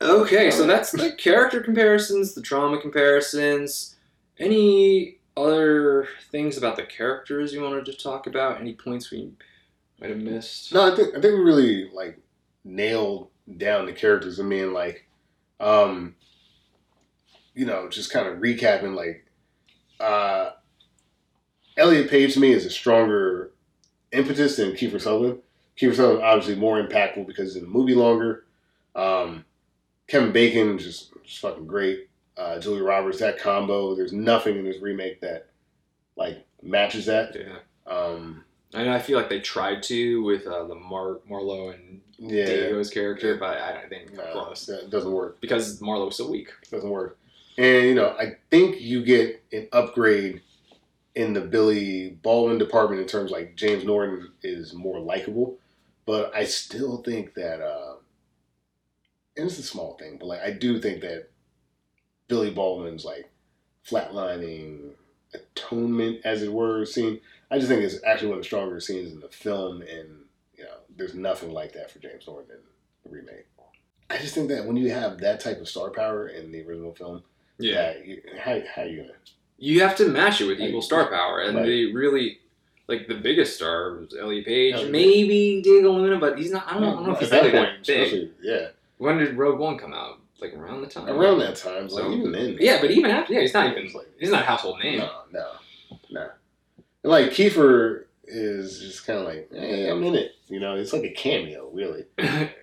Okay, 0.00 0.50
so 0.50 0.66
that's 0.66 0.92
the 0.92 1.12
character 1.12 1.60
comparisons, 1.60 2.34
the 2.34 2.42
trauma 2.42 2.80
comparisons. 2.80 3.96
Any 4.38 5.18
other 5.36 6.08
things 6.30 6.56
about 6.56 6.76
the 6.76 6.84
characters 6.84 7.52
you 7.52 7.62
wanted 7.62 7.84
to 7.86 7.92
talk 7.94 8.26
about? 8.26 8.60
Any 8.60 8.74
points 8.74 9.10
we 9.10 9.32
might 10.00 10.10
have 10.10 10.20
missed? 10.20 10.72
No, 10.72 10.92
I 10.92 10.94
think 10.94 11.08
I 11.16 11.20
think 11.20 11.34
we 11.34 11.40
really 11.40 11.90
like 11.92 12.20
nailed 12.64 13.28
down 13.56 13.86
the 13.86 13.92
characters. 13.92 14.38
I 14.38 14.44
mean, 14.44 14.72
like, 14.72 15.08
um, 15.58 16.14
you 17.54 17.66
know, 17.66 17.88
just 17.88 18.12
kind 18.12 18.28
of 18.28 18.38
recapping, 18.38 18.94
like, 18.94 19.26
uh, 19.98 20.50
Elliot 21.76 22.08
Page 22.08 22.34
to 22.34 22.40
me 22.40 22.52
is 22.52 22.64
a 22.64 22.70
stronger 22.70 23.52
impetus 24.12 24.56
than 24.56 24.72
Kiefer 24.72 25.00
Sutherland. 25.00 25.40
Kiefer 25.76 25.96
Sutherland 25.96 26.22
obviously 26.22 26.54
more 26.54 26.80
impactful 26.80 27.26
because 27.26 27.54
he's 27.54 27.62
in 27.62 27.68
the 27.68 27.76
movie 27.76 27.94
longer. 27.94 28.44
Um, 28.94 29.44
Kevin 30.08 30.32
Bacon 30.32 30.78
just, 30.78 31.12
just 31.24 31.38
fucking 31.40 31.66
great. 31.66 32.08
Uh, 32.36 32.58
Julia 32.58 32.82
Roberts, 32.84 33.18
that 33.20 33.38
combo. 33.38 33.94
There's 33.94 34.12
nothing 34.12 34.56
in 34.56 34.64
this 34.64 34.80
remake 34.80 35.20
that 35.20 35.46
like 36.16 36.44
matches 36.62 37.06
that. 37.06 37.34
Yeah. 37.36 37.58
Um, 37.92 38.44
And 38.74 38.90
I 38.90 38.98
feel 38.98 39.16
like 39.18 39.28
they 39.28 39.40
tried 39.40 39.82
to 39.84 40.22
with 40.22 40.46
uh, 40.46 40.64
the 40.64 40.74
Mar- 40.74 41.20
Marlo 41.30 41.74
and 41.74 42.00
Yeah. 42.18 42.44
Diego's 42.46 42.90
character, 42.90 43.36
but 43.36 43.56
I 43.58 43.72
don't 43.72 43.88
think 43.88 44.14
no, 44.14 44.22
close 44.32 44.66
that 44.66 44.90
doesn't 44.90 45.12
work. 45.12 45.40
because 45.40 45.80
Marlo 45.80 46.06
was 46.06 46.16
so 46.16 46.30
weak. 46.30 46.50
doesn't 46.70 46.88
work. 46.90 47.18
And 47.56 47.86
you 47.86 47.94
know, 47.94 48.10
I 48.18 48.36
think 48.50 48.80
you 48.80 49.04
get 49.04 49.42
an 49.52 49.68
upgrade 49.72 50.42
in 51.16 51.32
the 51.32 51.40
Billy 51.40 52.10
Baldwin 52.22 52.58
department 52.58 53.00
in 53.00 53.08
terms 53.08 53.32
like 53.32 53.56
James 53.56 53.84
Norton 53.84 54.30
is 54.44 54.72
more 54.74 55.00
likable, 55.00 55.58
but 56.06 56.32
I 56.34 56.44
still 56.44 56.98
think 57.02 57.34
that 57.34 57.60
uh 57.60 57.87
and 59.38 59.46
it's 59.46 59.58
a 59.58 59.62
small 59.62 59.94
thing, 59.98 60.16
but 60.18 60.26
like 60.26 60.40
I 60.42 60.50
do 60.50 60.80
think 60.80 61.00
that 61.00 61.28
Billy 62.28 62.50
Baldwin's 62.50 63.04
like 63.04 63.30
flatlining 63.88 64.90
atonement, 65.34 66.20
as 66.24 66.42
it 66.42 66.52
were, 66.52 66.84
scene. 66.84 67.20
I 67.50 67.56
just 67.58 67.68
think 67.68 67.82
it's 67.82 67.96
actually 68.04 68.28
one 68.28 68.38
of 68.38 68.44
the 68.44 68.46
stronger 68.46 68.80
scenes 68.80 69.12
in 69.12 69.20
the 69.20 69.28
film, 69.28 69.80
and 69.82 70.24
you 70.56 70.64
know, 70.64 70.76
there's 70.96 71.14
nothing 71.14 71.52
like 71.52 71.72
that 71.72 71.90
for 71.90 71.98
James 71.98 72.26
Norton 72.26 72.50
in 72.56 73.10
the 73.10 73.16
remake. 73.16 73.46
I 74.10 74.16
just 74.18 74.34
think 74.34 74.48
that 74.48 74.64
when 74.64 74.76
you 74.76 74.90
have 74.90 75.18
that 75.18 75.38
type 75.40 75.60
of 75.60 75.68
star 75.68 75.90
power 75.90 76.28
in 76.28 76.50
the 76.50 76.62
original 76.66 76.94
film, 76.94 77.22
Yeah. 77.58 77.92
you, 78.02 78.22
how 78.38 78.58
how 78.74 78.82
you 78.82 79.02
gonna? 79.02 79.12
You 79.58 79.80
have 79.82 79.96
to 79.96 80.08
match 80.08 80.40
it 80.40 80.46
with 80.46 80.60
equal 80.60 80.80
star 80.82 81.08
power, 81.10 81.40
and 81.40 81.58
they 81.58 81.86
really 81.86 82.38
like 82.86 83.06
the 83.06 83.16
biggest 83.16 83.56
star 83.56 83.96
was 83.98 84.14
Elliot 84.18 84.46
Page, 84.46 84.88
maybe 84.90 85.60
Diego 85.62 85.92
Luna, 85.92 86.18
but 86.18 86.38
he's 86.38 86.50
not. 86.50 86.66
I 86.66 86.74
don't, 86.74 86.82
know, 86.82 86.88
I 86.88 86.94
don't 86.94 87.06
know 87.06 87.12
if 87.12 87.18
he's 87.20 87.30
that 87.30 87.52
point, 87.52 87.86
big. 87.86 88.30
yeah, 88.42 88.68
When 88.98 89.18
did 89.18 89.36
Rogue 89.36 89.58
One 89.58 89.78
come 89.78 89.94
out? 89.94 90.20
Like 90.40 90.54
around 90.54 90.82
the 90.82 90.86
time. 90.86 91.08
around 91.08 91.38
that 91.40 91.56
time, 91.56 91.88
like 91.88 91.90
So- 92.04 92.12
even 92.12 92.30
then, 92.30 92.56
Yeah, 92.60 92.80
but 92.80 92.90
even 92.92 93.10
after, 93.10 93.32
yeah, 93.32 93.40
he's 93.40 93.54
not 93.54 93.66
even. 93.76 93.92
like- 93.92 94.06
He's 94.20 94.30
not 94.30 94.42
a 94.42 94.46
household 94.46 94.78
name. 94.80 94.98
no, 94.98 95.10
no, 95.32 95.46
no. 96.10 96.28
And 97.02 97.10
like 97.12 97.30
Kiefer 97.30 98.04
is 98.24 98.78
just 98.80 99.04
kind 99.06 99.18
of 99.18 99.24
like, 99.26 99.48
hey, 99.52 99.88
I'm 99.90 100.02
in 100.04 100.14
it. 100.14 100.36
You 100.48 100.60
know, 100.60 100.76
it's 100.76 100.92
like 100.92 101.02
a 101.02 101.10
cameo, 101.10 101.70
really. 101.72 102.04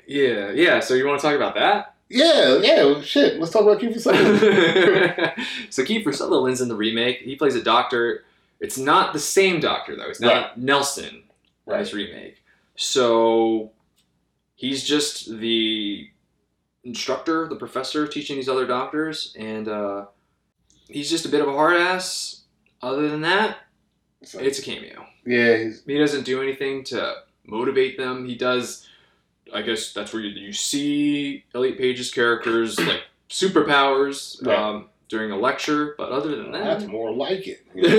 yeah, 0.08 0.52
yeah. 0.52 0.80
So 0.80 0.94
you 0.94 1.06
want 1.06 1.20
to 1.20 1.28
talk 1.28 1.36
about 1.36 1.56
that? 1.56 1.96
Yeah, 2.10 2.60
yeah. 2.62 2.84
well, 2.86 3.02
shit. 3.02 3.40
Let's 3.40 3.52
talk 3.52 3.64
about 3.64 3.80
Kiefer 3.80 4.00
Sutherland. 4.00 5.34
so 5.70 5.84
Kiefer 5.84 6.14
Sutherland's 6.16 6.62
in 6.62 6.68
the 6.70 6.76
remake. 6.76 7.20
He 7.20 7.36
plays 7.36 7.56
a 7.56 7.64
doctor. 7.64 8.24
It's 8.62 8.78
not 8.78 9.12
the 9.12 9.20
same 9.20 9.60
doctor 9.60 9.96
though. 9.98 10.08
It's 10.10 10.22
not 10.22 10.58
Nelson 10.58 11.24
in 11.68 11.78
this 11.78 11.94
remake. 11.94 12.38
So 12.76 13.72
he's 14.56 14.84
just 14.84 15.38
the 15.40 16.10
instructor, 16.86 17.48
the 17.48 17.56
professor 17.56 18.08
teaching 18.08 18.36
these 18.38 18.48
other 18.50 18.66
doctors, 18.66 19.36
and 19.38 19.68
uh, 19.68 20.06
he's 20.88 21.10
just 21.10 21.26
a 21.26 21.30
bit 21.30 21.42
of 21.42 21.48
a 21.48 21.54
hard 21.54 21.76
ass. 21.78 22.42
Other 22.82 23.10
than 23.10 23.22
that, 23.22 23.58
So- 24.24 24.40
it's 24.40 24.60
a 24.60 24.62
cameo. 24.62 25.06
yeah, 25.26 25.58
he's, 25.58 25.84
He 25.86 25.98
doesn't 25.98 26.24
do 26.24 26.42
anything 26.42 26.84
to 26.86 27.16
motivate 27.46 27.98
them. 27.98 28.26
He 28.26 28.36
does. 28.36 28.88
I 29.54 29.62
guess 29.62 29.94
that's 29.94 30.12
where 30.14 30.22
you, 30.24 30.30
you 30.48 30.54
see 30.54 31.46
Elliot 31.54 31.78
Page's 31.78 32.12
characters 32.12 32.80
like 32.88 33.04
superpowers 33.30 34.46
Right. 34.46 34.58
um, 34.58 34.90
during 35.10 35.32
a 35.32 35.38
lecture, 35.38 35.94
but 35.98 36.12
other 36.12 36.36
than 36.36 36.52
that, 36.52 36.64
that's 36.64 36.86
more 36.86 37.12
like 37.12 37.48
it. 37.48 37.66
You 37.76 37.82
know, 37.88 37.90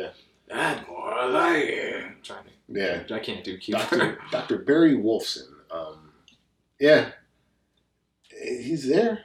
yeah, 0.00 0.08
that's 0.48 0.88
more 0.88 1.28
like 1.28 1.64
it. 1.64 2.04
I'm 2.06 2.16
trying 2.22 2.44
to. 2.44 2.50
yeah. 2.68 3.02
I 3.14 3.18
can't 3.18 3.44
do. 3.44 3.58
Doctor 3.58 4.18
Doctor 4.30 4.58
Barry 4.58 4.94
Wolfson. 4.96 5.48
Um, 5.70 6.10
yeah, 6.80 7.10
he's 8.44 8.88
there. 8.88 9.20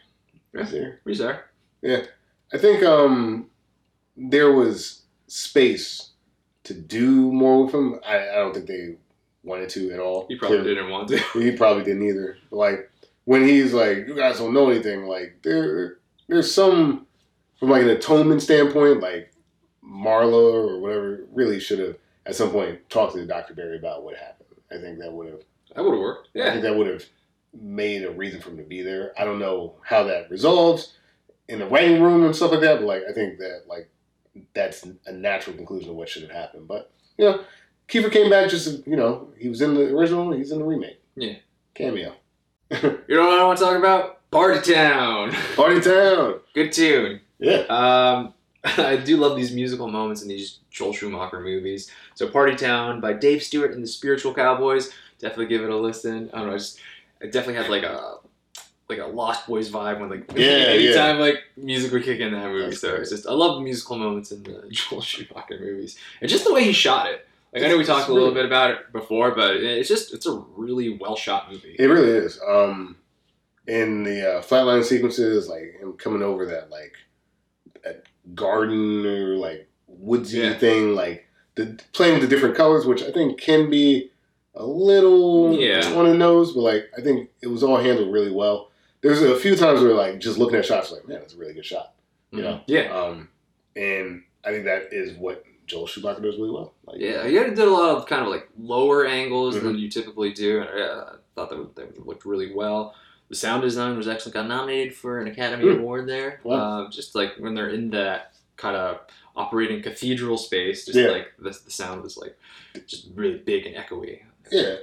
He's 0.55 0.71
there. 0.71 0.99
He's 1.05 1.19
there. 1.19 1.45
Yeah, 1.81 2.03
I 2.53 2.57
think 2.57 2.83
um, 2.83 3.49
there 4.17 4.51
was 4.51 5.03
space 5.27 6.11
to 6.63 6.73
do 6.73 7.31
more 7.31 7.65
with 7.65 7.73
him. 7.73 7.99
I, 8.05 8.29
I 8.29 8.35
don't 8.35 8.53
think 8.53 8.67
they 8.67 8.97
wanted 9.43 9.69
to 9.69 9.91
at 9.91 9.99
all. 9.99 10.25
He 10.27 10.35
probably 10.37 10.59
Clearly. 10.59 10.75
didn't 10.75 10.89
want 10.91 11.07
to. 11.09 11.17
He 11.39 11.51
probably 11.51 11.83
didn't 11.83 12.03
either. 12.03 12.37
Like 12.51 12.91
when 13.25 13.47
he's 13.47 13.73
like, 13.73 14.07
"You 14.07 14.15
guys 14.15 14.39
don't 14.39 14.53
know 14.53 14.69
anything." 14.69 15.05
Like 15.05 15.39
there, 15.43 15.99
there's 16.27 16.53
some 16.53 17.07
from 17.59 17.69
like 17.69 17.83
an 17.83 17.89
atonement 17.89 18.41
standpoint, 18.41 19.01
like 19.01 19.31
Marlo 19.83 20.53
or 20.53 20.79
whatever 20.79 21.25
really 21.31 21.59
should 21.59 21.79
have 21.79 21.97
at 22.25 22.35
some 22.35 22.51
point 22.51 22.87
talked 22.89 23.13
to 23.13 23.25
Dr. 23.25 23.53
Barry 23.53 23.77
about 23.77 24.03
what 24.03 24.15
happened. 24.15 24.49
I 24.71 24.77
think 24.77 24.99
that 24.99 25.11
would 25.11 25.27
have. 25.27 25.41
That 25.75 25.83
would 25.83 25.93
have 25.93 26.01
worked. 26.01 26.29
Yeah. 26.33 26.47
I 26.47 26.51
think 26.51 26.63
that 26.63 26.75
would 26.75 26.87
have 26.87 27.03
made 27.53 28.03
a 28.03 28.11
reason 28.11 28.41
for 28.41 28.49
him 28.49 28.57
to 28.57 28.63
be 28.63 28.81
there. 28.81 29.13
I 29.19 29.25
don't 29.25 29.39
know 29.39 29.75
how 29.83 30.03
that 30.03 30.29
resolves 30.29 30.93
in 31.47 31.59
the 31.59 31.65
writing 31.65 32.01
room 32.01 32.23
and 32.25 32.35
stuff 32.35 32.51
like 32.51 32.61
that, 32.61 32.77
but 32.79 32.85
like 32.85 33.03
I 33.09 33.13
think 33.13 33.39
that 33.39 33.63
like 33.67 33.89
that's 34.53 34.85
a 35.05 35.11
natural 35.11 35.55
conclusion 35.55 35.89
of 35.89 35.95
what 35.95 36.09
should 36.09 36.21
have 36.23 36.31
happened. 36.31 36.67
But 36.67 36.91
you 37.17 37.25
know, 37.25 37.43
Kiefer 37.87 38.11
came 38.11 38.29
back 38.29 38.49
just 38.49 38.85
you 38.87 38.95
know 38.95 39.29
he 39.37 39.49
was 39.49 39.61
in 39.61 39.73
the 39.73 39.95
original, 39.95 40.31
he's 40.31 40.51
in 40.51 40.59
the 40.59 40.65
remake 40.65 41.01
Yeah. 41.15 41.35
cameo. 41.73 42.13
You 42.71 43.15
know 43.15 43.27
what 43.27 43.39
I 43.39 43.43
want 43.43 43.57
to 43.57 43.65
talk 43.65 43.77
about? 43.77 44.29
Party 44.29 44.73
Town. 44.73 45.31
Party 45.55 45.81
Town. 45.81 46.39
Good 46.53 46.71
tune. 46.71 47.19
Yeah. 47.39 47.61
Um, 47.67 48.33
I 48.63 48.95
do 48.97 49.17
love 49.17 49.35
these 49.35 49.51
musical 49.55 49.87
moments 49.87 50.21
in 50.21 50.27
these 50.27 50.59
Joel 50.69 50.93
Schumacher 50.93 51.39
movies. 51.39 51.89
So 52.13 52.29
Party 52.29 52.55
Town 52.55 53.01
by 53.01 53.13
Dave 53.13 53.41
Stewart 53.41 53.71
and 53.73 53.81
the 53.81 53.87
Spiritual 53.87 54.35
Cowboys. 54.35 54.91
Definitely 55.17 55.47
give 55.47 55.63
it 55.63 55.71
a 55.71 55.75
listen. 55.75 56.29
I 56.31 56.37
don't 56.39 56.47
know. 56.51 56.57
Just 56.59 56.79
I 57.21 57.25
definitely 57.27 57.55
had 57.55 57.69
like 57.69 57.83
a 57.83 58.15
like 58.89 58.99
a 58.99 59.05
Lost 59.05 59.45
Boys 59.47 59.69
vibe 59.69 59.99
when 59.99 60.09
like 60.09 60.31
Yeah, 60.35 60.47
anytime 60.47 61.19
like 61.19 61.43
music 61.57 61.91
would 61.91 62.03
kick 62.03 62.19
in 62.19 62.31
that 62.33 62.47
movie. 62.49 62.65
That's 62.65 62.81
so 62.81 62.95
it's 62.95 63.09
just 63.11 63.27
I 63.27 63.33
love 63.33 63.55
the 63.57 63.61
musical 63.61 63.97
moments 63.97 64.31
in 64.31 64.43
the 64.43 64.67
Joel 64.71 65.01
Schumacher 65.01 65.59
movies 65.59 65.97
and 66.21 66.29
just 66.29 66.45
the 66.45 66.53
way 66.53 66.63
he 66.63 66.71
shot 66.71 67.07
it. 67.09 67.25
Like 67.53 67.63
I 67.63 67.67
know 67.67 67.77
we 67.77 67.83
talked 67.83 68.01
it's 68.01 68.09
a 68.09 68.13
little 68.13 68.29
really- 68.29 68.41
bit 68.41 68.45
about 68.45 68.71
it 68.71 68.91
before, 68.93 69.31
but 69.35 69.55
it's 69.55 69.89
just 69.89 70.13
it's 70.13 70.25
a 70.27 70.43
really 70.55 70.97
well 70.97 71.15
shot 71.15 71.51
movie. 71.51 71.75
It 71.77 71.85
really 71.87 72.09
is. 72.09 72.39
Um, 72.47 72.95
in 73.67 74.03
the 74.03 74.37
uh, 74.37 74.41
flatline 74.41 74.83
sequences, 74.83 75.47
like 75.47 75.79
him 75.79 75.93
coming 75.93 76.23
over 76.23 76.45
that 76.47 76.69
like 76.71 76.93
that 77.83 78.03
garden 78.35 79.05
or 79.05 79.35
like 79.37 79.67
woodsy 79.87 80.39
Yeah. 80.39 80.57
thing, 80.57 80.95
like 80.95 81.27
the 81.55 81.79
playing 81.93 82.13
with 82.19 82.21
the 82.27 82.35
different 82.35 82.55
colors, 82.55 82.85
which 82.85 83.03
I 83.03 83.11
think 83.11 83.39
can 83.39 83.69
be 83.69 84.11
a 84.59 84.65
little 84.65 85.57
Yeah. 85.59 85.81
on 85.95 86.05
the 86.05 86.13
nose, 86.13 86.51
but 86.53 86.61
like 86.61 86.89
I 86.97 87.01
think 87.01 87.29
it 87.41 87.47
was 87.47 87.63
all 87.63 87.77
handled 87.77 88.11
really 88.13 88.31
well. 88.31 88.69
There's 89.01 89.21
a 89.21 89.35
few 89.37 89.55
times 89.55 89.81
where 89.81 89.93
like 89.93 90.19
just 90.19 90.37
looking 90.37 90.57
at 90.59 90.65
shots, 90.65 90.91
like 90.91 91.07
man, 91.07 91.19
that's 91.19 91.33
a 91.33 91.37
really 91.37 91.53
good 91.53 91.65
shot, 91.65 91.93
you 92.31 92.41
know. 92.41 92.61
Yeah. 92.67 92.93
Um, 92.93 93.29
and 93.75 94.23
I 94.45 94.51
think 94.51 94.65
that 94.65 94.91
is 94.91 95.13
what 95.17 95.43
Joel 95.65 95.87
Schumacher 95.87 96.21
does 96.21 96.35
really 96.37 96.51
well. 96.51 96.73
Like, 96.85 96.99
Yeah, 96.99 97.25
he 97.25 97.31
did 97.33 97.57
a 97.59 97.65
lot 97.69 97.95
of 97.95 98.05
kind 98.07 98.21
of 98.23 98.27
like 98.27 98.49
lower 98.59 99.05
angles 99.05 99.55
Mm-hmm. 99.55 99.65
than 99.67 99.77
you 99.79 99.89
typically 99.89 100.33
do. 100.33 100.59
And 100.61 100.69
yeah, 100.77 101.01
I 101.07 101.15
thought 101.35 101.49
that 101.49 101.75
they 101.75 101.83
looked 102.03 102.25
really 102.25 102.53
well. 102.53 102.93
The 103.29 103.35
sound 103.35 103.61
design 103.61 103.95
was 103.95 104.07
actually 104.07 104.31
got 104.33 104.47
nominated 104.47 104.95
for 104.95 105.19
an 105.19 105.27
Academy 105.27 105.71
Hmm. 105.71 105.79
Award 105.79 106.09
there. 106.09 106.41
Wow. 106.43 106.55
Uh, 106.85 106.89
just 106.89 107.15
like 107.15 107.35
when 107.37 107.53
they're 107.53 107.69
in 107.69 107.91
that 107.91 108.33
kind 108.57 108.75
of 108.75 108.99
operating 109.35 109.81
cathedral 109.81 110.37
space, 110.37 110.85
just 110.85 110.97
Yeah. 110.97 111.09
like 111.11 111.27
the, 111.37 111.51
the 111.63 111.71
sound 111.71 112.01
was 112.01 112.17
like 112.17 112.35
just 112.87 113.07
really 113.15 113.37
big 113.37 113.65
and 113.67 113.75
echoey. 113.77 114.21
Yeah. 114.51 114.75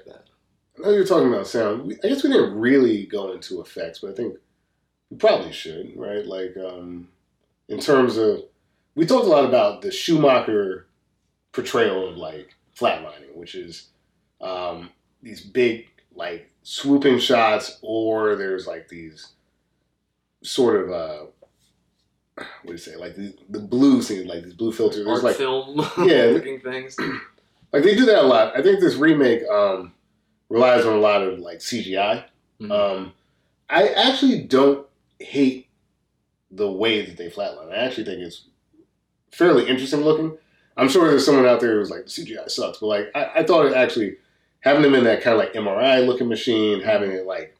I 0.79 0.83
know 0.83 0.91
you're 0.91 1.07
talking 1.07 1.33
about 1.33 1.47
sound. 1.47 1.87
We, 1.87 1.95
I 2.05 2.09
guess 2.09 2.23
we 2.23 2.31
didn't 2.31 2.55
really 2.55 3.07
go 3.07 3.33
into 3.33 3.61
effects, 3.61 4.01
but 4.01 4.11
I 4.11 4.15
think 4.15 4.37
we 5.11 5.17
probably 5.17 5.53
should, 5.53 5.93
right? 5.97 6.27
Like, 6.27 6.57
um, 6.57 7.09
in 7.69 7.81
terms 7.81 8.17
of, 8.17 8.43
we 8.95 9.07
talked 9.07 9.27
a 9.27 9.29
lot 9.29 9.45
about 9.45 9.83
the 9.83 9.91
Schumacher 9.91 10.87
portrayal 11.53 12.09
of 12.09 12.17
like 12.17 12.55
flatlining, 12.79 13.35
which 13.35 13.55
is 13.55 13.89
um, 14.41 14.91
these 15.23 15.41
big 15.41 15.89
like 16.15 16.51
swooping 16.63 17.19
shots, 17.19 17.79
or 17.83 18.37
there's 18.37 18.67
like 18.67 18.89
these 18.89 19.29
sort 20.43 20.83
of 20.83 20.91
uh, 20.91 21.27
what 22.37 22.47
do 22.67 22.73
you 22.73 22.79
say, 22.79 22.97
like 22.97 23.17
the, 23.17 23.35
the 23.49 23.61
blue 23.61 24.03
scene, 24.03 24.27
like 24.27 24.45
these 24.45 24.55
blue 24.55 24.73
filters. 24.73 25.05
There's 25.05 25.09
Art 25.19 25.25
like 25.25 25.37
film 25.37 25.79
Yeah. 25.99 26.25
looking 26.33 26.61
things. 26.61 26.97
Like 27.73 27.83
they 27.83 27.95
do 27.95 28.07
that 28.07 28.23
a 28.25 28.27
lot. 28.27 28.57
I 28.57 28.63
think 28.63 28.81
this 28.81 28.95
remake 28.95 29.43
um, 29.49 29.93
relies 30.49 30.85
on 30.85 30.95
a 30.95 31.01
lot 31.01 31.23
of 31.23 31.39
like 31.39 31.59
CGI. 31.59 32.25
Mhm. 32.61 32.71
Um, 32.71 33.13
I 33.69 33.89
actually 33.89 34.43
don't 34.43 34.87
hate 35.19 35.69
the 36.51 36.71
way 36.71 37.05
that 37.05 37.17
they 37.17 37.29
flatline. 37.29 37.73
I 37.73 37.77
actually 37.77 38.05
think 38.05 38.21
it's 38.21 38.45
fairly 39.33 39.69
interesting 39.69 40.01
looking. 40.01 40.39
I'm 40.77 40.89
sure 40.89 41.09
there's 41.09 41.25
someone 41.25 41.47
out 41.47 41.61
there 41.61 41.79
who's 41.79 41.91
like 41.91 42.07
CGI 42.07 42.49
sucks, 42.51 42.79
but 42.79 42.87
like 42.87 43.11
I, 43.15 43.41
I 43.41 43.43
thought 43.45 43.67
it 43.67 43.75
actually 43.75 44.17
having 44.61 44.83
them 44.83 44.95
in 44.95 45.05
that 45.05 45.23
kind 45.23 45.35
of 45.35 45.39
like 45.41 45.55
MRI 45.55 46.07
looking 46.07 46.29
machine, 46.29 46.81
having 46.81 47.11
it 47.11 47.27
like 47.27 47.57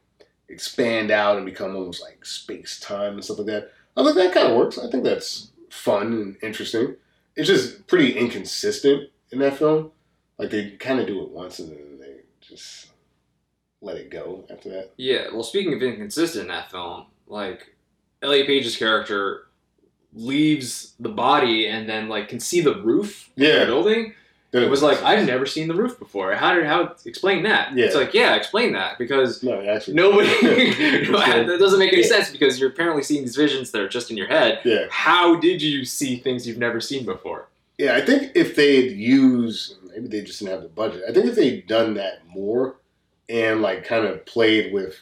expand 0.49 1.11
out 1.11 1.37
and 1.37 1.45
become 1.45 1.75
almost 1.75 2.01
like 2.01 2.23
space 2.25 2.79
time 2.79 3.13
and 3.13 3.23
stuff 3.23 3.39
like 3.39 3.47
that. 3.47 3.71
I 3.95 4.03
think 4.03 4.15
that 4.15 4.33
kind 4.33 4.47
of 4.47 4.57
works. 4.57 4.77
I 4.77 4.89
think 4.89 5.03
that's 5.03 5.49
fun 5.69 6.07
and 6.13 6.37
interesting. 6.41 6.95
It's 7.35 7.47
just 7.47 7.87
pretty 7.87 8.17
inconsistent 8.17 9.09
in 9.31 9.39
that 9.39 9.57
film. 9.57 9.91
Like 10.37 10.49
they 10.51 10.71
kind 10.71 10.99
of 10.99 11.07
do 11.07 11.21
it 11.23 11.29
once 11.29 11.59
and 11.59 11.71
then 11.71 11.99
they 11.99 12.15
just 12.41 12.87
let 13.81 13.97
it 13.97 14.09
go 14.09 14.45
after 14.51 14.69
that. 14.69 14.91
Yeah, 14.97 15.27
well, 15.33 15.43
speaking 15.43 15.73
of 15.73 15.81
inconsistent 15.81 16.43
in 16.43 16.47
that 16.49 16.71
film, 16.71 17.05
like 17.27 17.75
Elliot 18.21 18.47
Page's 18.47 18.77
character 18.77 19.47
leaves 20.13 20.93
the 20.99 21.09
body 21.09 21.67
and 21.67 21.87
then 21.87 22.09
like 22.09 22.29
can 22.29 22.39
see 22.39 22.61
the 22.61 22.75
roof 22.81 23.27
of 23.37 23.43
Yeah. 23.43 23.59
the 23.59 23.65
building. 23.65 24.13
It 24.53 24.69
was 24.71 24.81
like 24.81 25.03
I've 25.03 25.27
never 25.27 25.45
seen 25.45 25.67
the 25.67 25.75
roof 25.75 25.99
before. 25.99 26.33
How 26.33 26.55
did 26.55 26.65
how 26.65 26.95
explain 27.05 27.43
that? 27.43 27.75
Yeah. 27.75 27.85
It's 27.85 27.95
like 27.95 28.13
yeah, 28.13 28.33
explain 28.35 28.71
that 28.73 28.97
because 28.97 29.43
no, 29.43 29.61
actually, 29.61 29.93
nobody 29.95 30.29
that 30.41 31.57
doesn't 31.59 31.77
make 31.77 31.93
any 31.93 32.01
Yeah. 32.01 32.07
sense 32.07 32.31
because 32.31 32.59
you're 32.59 32.69
apparently 32.69 33.03
seeing 33.03 33.21
these 33.21 33.35
visions 33.35 33.69
that 33.71 33.81
are 33.81 33.89
just 33.89 34.09
in 34.09 34.17
your 34.17 34.27
head. 34.27 34.61
Yeah. 34.65 34.85
How 34.89 35.35
did 35.35 35.61
you 35.61 35.85
see 35.85 36.15
things 36.17 36.47
you've 36.47 36.57
never 36.57 36.79
seen 36.81 37.05
before? 37.05 37.49
Yeah, 37.77 37.95
I 37.97 38.01
think 38.01 38.31
if 38.33 38.55
they'd 38.55 38.93
used, 38.97 39.75
maybe 39.97 40.09
they 40.09 40.23
just 40.23 40.39
didn't 40.39 40.51
have 40.51 40.61
the 40.61 40.69
budget. 40.69 41.03
I 41.09 41.11
think 41.11 41.25
if 41.25 41.35
they'd 41.35 41.65
done 41.65 41.95
that 41.95 42.27
more 42.27 42.77
and 43.29 43.61
like 43.61 43.83
kind 43.83 44.05
of 44.05 44.25
played 44.25 44.71
with 44.71 44.95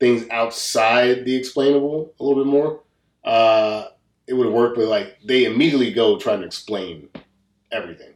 things 0.00 0.28
outside 0.30 1.24
the 1.24 1.34
explainable 1.34 2.12
a 2.20 2.22
little 2.22 2.44
bit 2.44 2.50
more, 2.50 2.80
uh, 3.24 3.86
it 4.26 4.34
would 4.34 4.46
have 4.46 4.54
worked. 4.54 4.76
But 4.76 4.88
like 4.88 5.18
they 5.24 5.44
immediately 5.44 5.92
go 5.92 6.18
trying 6.18 6.40
to 6.40 6.46
explain 6.46 7.08
everything 7.70 8.12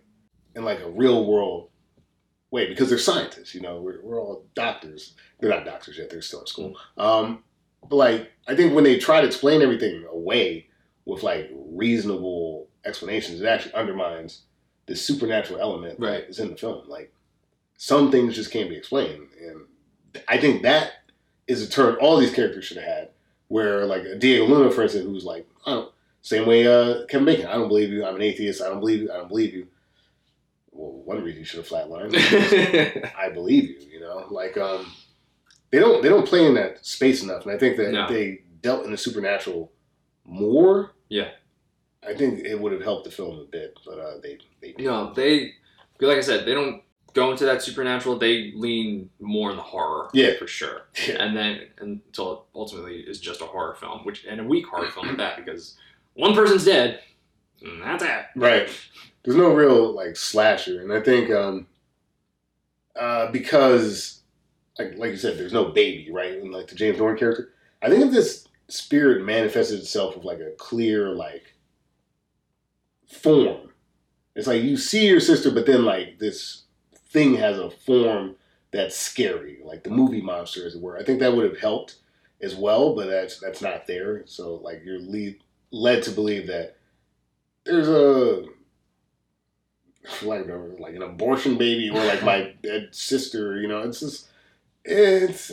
in 0.55 0.65
like 0.65 0.81
a 0.81 0.91
real 0.91 1.27
world 1.27 1.71
way 2.51 2.69
because 2.69 2.91
they're 2.91 2.99
scientists. 2.99 3.55
You 3.55 3.63
know, 3.63 3.81
we're, 3.81 4.03
we're 4.03 4.21
all 4.21 4.45
doctors. 4.55 5.15
They're 5.41 5.51
not 5.51 5.65
doctors 5.65 5.97
yet. 5.97 6.11
They're 6.11 6.21
still 6.21 6.41
in 6.41 6.47
school. 6.47 6.77
Um, 6.99 7.43
but 7.89 7.97
like 7.97 8.33
I 8.47 8.55
think 8.55 8.75
when 8.75 8.85
they 8.85 8.99
try 8.99 9.23
to 9.23 9.27
explain 9.27 9.63
everything 9.63 10.05
away 10.11 10.67
with 11.07 11.23
like 11.23 11.51
reasonable 11.55 12.69
explanations, 12.85 13.41
it 13.41 13.47
actually 13.47 13.75
undermines 13.75 14.43
the 14.87 14.97
supernatural 14.97 15.61
element 15.61 15.99
Right. 15.99 16.23
that 16.23 16.31
is 16.31 16.39
in 16.39 16.51
the 16.51 16.57
film. 16.57 16.89
Like 16.89 17.13
some 17.77 18.11
things 18.11 18.35
just 18.35 18.51
can't 18.53 18.71
be 18.71 18.77
explained, 18.77 19.29
and 19.41 19.63
I 20.29 20.39
think 20.39 20.63
that 20.63 20.93
is 21.47 21.63
a 21.63 21.69
turn 21.71 21.97
all 21.97 22.17
these 22.19 22.33
characters 22.35 22.65
should 22.65 22.79
have 22.79 22.87
had. 22.87 23.09
Where 23.49 23.85
like 23.87 24.03
Diego 24.19 24.45
Luna, 24.47 24.71
for 24.73 24.83
instance, 24.83 25.05
who's 25.05 25.25
like, 25.25 25.47
I 25.67 25.71
don't, 25.75 25.93
same 26.23 26.47
way 26.49 26.67
uh, 26.67 27.05
Kevin 27.07 27.27
Bacon, 27.27 27.47
I 27.47 27.53
don't 27.55 27.69
believe 27.69 27.91
you. 27.91 28.05
I'm 28.05 28.17
an 28.17 28.23
atheist. 28.23 28.61
I 28.61 28.69
don't 28.69 28.81
believe 28.81 29.03
you. 29.03 29.13
I 29.13 29.17
don't 29.19 29.29
believe 29.29 29.55
you. 29.55 29.69
Well, 30.73 30.93
one 31.05 31.23
reason 31.23 31.39
you 31.41 31.45
should 31.45 31.59
have 31.65 31.69
flatlined. 31.69 32.15
I 33.17 33.29
believe 33.31 33.71
you. 33.71 33.89
You 33.89 34.01
know, 34.01 34.27
like 34.31 34.57
um, 34.57 34.93
they 35.71 35.79
don't 35.79 36.03
they 36.03 36.09
don't 36.09 36.27
play 36.27 36.45
in 36.47 36.55
that 36.55 36.85
space 36.85 37.23
enough, 37.23 37.45
and 37.47 37.53
I 37.55 37.59
think 37.59 37.77
that 37.77 37.93
No. 37.93 38.05
if 38.05 38.09
they 38.11 38.43
dealt 38.63 38.85
in 38.85 38.91
the 38.91 38.97
supernatural 38.97 39.71
more, 40.25 40.91
Yeah. 41.09 41.29
I 42.07 42.15
think 42.15 42.45
it 42.45 42.55
would 42.61 42.73
have 42.73 42.83
helped 42.83 43.05
the 43.05 43.11
film 43.11 43.39
a 43.41 43.45
bit. 43.45 43.79
But 43.85 43.99
uh, 43.99 44.19
they 44.23 44.39
they 44.61 44.75
No, 44.79 45.13
they 45.13 45.53
like 46.01 46.19
I 46.19 46.21
said, 46.21 46.47
they 46.47 46.55
don't 46.55 46.83
go 47.15 47.31
into 47.33 47.45
that 47.47 47.63
supernatural. 47.63 48.19
They 48.19 48.53
lean 48.55 49.09
more 49.21 49.51
in 49.51 49.57
the 49.57 49.63
horror, 49.63 50.11
Yeah. 50.13 50.37
for 50.39 50.47
sure. 50.47 50.83
Yeah. 51.09 51.23
And 51.25 51.37
then 51.37 51.63
until 51.79 52.33
it 52.33 52.39
ultimately 52.55 52.97
is 53.01 53.19
just 53.21 53.41
a 53.41 53.47
horror 53.47 53.75
film, 53.75 54.01
which 54.05 54.25
and 54.25 54.41
a 54.41 54.45
weak 54.45 54.67
horror 54.67 54.91
film 54.91 55.09
at 55.09 55.17
that, 55.17 55.37
because 55.37 55.77
one 56.15 56.35
person's 56.35 56.65
dead, 56.65 57.01
and 57.63 57.83
that's 57.83 58.03
it. 58.03 58.27
Right. 58.37 58.69
There's 59.23 59.37
no 59.37 59.53
real 59.55 59.93
like 59.93 60.15
slasher, 60.17 60.83
and 60.83 60.93
I 60.93 61.01
think 61.01 61.31
um, 61.31 61.67
uh, 62.95 63.31
because 63.31 64.21
like 64.79 64.97
like 64.97 65.11
you 65.11 65.17
said, 65.17 65.39
there's 65.39 65.53
no 65.53 65.67
baby, 65.67 66.11
right? 66.13 66.33
And 66.35 66.53
like 66.53 66.69
the 66.69 66.75
James 66.75 66.99
Norton 66.99 67.19
character, 67.19 67.51
I 67.83 67.89
think 67.89 68.05
if 68.05 68.13
this 68.13 68.47
spirit 68.69 69.25
manifested 69.25 69.79
itself 69.81 70.15
with 70.17 70.25
like 70.25 70.41
a 70.41 70.51
clear 70.59 71.09
like 71.11 71.55
form, 73.07 73.71
it's 74.35 74.47
like 74.47 74.63
you 74.63 74.77
see 74.77 75.07
your 75.07 75.21
sister, 75.21 75.51
but 75.51 75.67
then 75.67 75.85
like 75.85 76.19
this 76.19 76.65
thing 76.95 77.35
has 77.37 77.59
a 77.59 77.71
form 77.71 78.37
that's 78.71 78.97
scary, 78.97 79.59
like 79.65 79.85
the 79.85 79.91
movie 79.91 80.21
monster, 80.21 80.67
as 80.67 80.75
it 80.75 80.83
were. 80.83 80.99
I 80.99 81.05
think 81.05 81.21
that 81.21 81.35
would 81.35 81.49
have 81.49 81.61
helped 81.61 81.97
as 82.41 82.55
well, 82.55 82.95
but 82.95 83.07
that's 83.07 83.41
that's 83.41 83.63
not 83.63 83.87
there. 83.87 84.23
So 84.27 84.57
like 84.57 84.83
you're 84.85 84.99
lead, 84.99 85.39
led 85.71 86.03
to 86.05 86.11
believe 86.11 86.47
that 86.49 86.77
there's 87.65 87.89
a 87.89 88.45
like 90.23 90.47
like 90.79 90.95
an 90.95 91.03
abortion 91.03 91.57
baby 91.57 91.91
or 91.91 92.05
like 92.05 92.23
my 92.23 92.55
dead 92.63 92.89
sister. 92.93 93.61
You 93.61 93.69
know, 93.69 93.81
it's 93.81 94.01
just 94.01 94.29
it's 94.85 95.51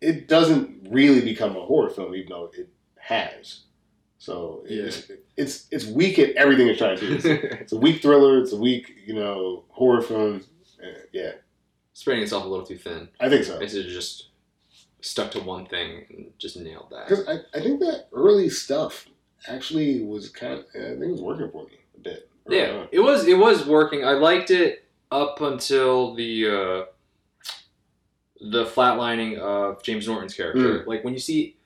it 0.00 0.28
doesn't 0.28 0.88
really 0.90 1.22
become 1.22 1.56
a 1.56 1.64
horror 1.64 1.90
film, 1.90 2.14
even 2.14 2.30
though 2.30 2.50
it 2.56 2.68
has. 2.98 3.60
So 4.18 4.64
it's 4.66 5.10
it's 5.36 5.66
it's 5.70 5.86
weak 5.86 6.18
at 6.18 6.34
everything 6.34 6.68
it's 6.68 6.78
trying 6.78 6.98
to 6.98 7.06
do. 7.06 7.14
It's, 7.14 7.24
it's 7.24 7.72
a 7.72 7.78
weak 7.78 8.02
thriller. 8.02 8.40
It's 8.40 8.52
a 8.52 8.56
weak 8.56 8.92
you 9.06 9.14
know 9.14 9.64
horror 9.68 10.02
film. 10.02 10.44
Uh, 10.82 11.00
Yeah, 11.12 11.32
Spreading 11.92 12.22
itself 12.22 12.44
a 12.44 12.48
little 12.48 12.66
too 12.66 12.78
thin. 12.78 13.08
I 13.20 13.28
think 13.28 13.44
so. 13.44 13.58
Should 13.60 13.88
just 13.88 14.28
stuck 15.00 15.30
to 15.32 15.40
one 15.40 15.66
thing 15.66 16.04
and 16.10 16.32
just 16.38 16.56
nailed 16.56 16.88
that. 16.90 17.08
Because 17.08 17.26
I, 17.28 17.38
I 17.56 17.60
think 17.60 17.80
that 17.80 18.08
early 18.12 18.48
stuff 18.50 19.06
actually 19.46 20.02
was 20.02 20.28
kind 20.28 20.54
of 20.54 20.64
I 20.74 20.90
think 20.90 21.02
it 21.02 21.12
was 21.12 21.22
working 21.22 21.50
for 21.50 21.64
me 21.66 21.78
a 21.96 22.00
bit. 22.00 22.30
Yeah, 22.48 22.70
on. 22.70 22.88
it 22.90 23.00
was 23.00 23.26
it 23.26 23.38
was 23.38 23.66
working. 23.66 24.04
I 24.04 24.12
liked 24.12 24.50
it 24.50 24.84
up 25.10 25.40
until 25.40 26.14
the 26.14 26.48
uh, 26.48 26.84
the 28.40 28.64
flatlining 28.64 29.38
of 29.38 29.82
James 29.82 30.06
Norton's 30.08 30.34
character. 30.34 30.84
Like 30.86 31.04
when 31.04 31.14
you 31.14 31.20
see 31.20 31.56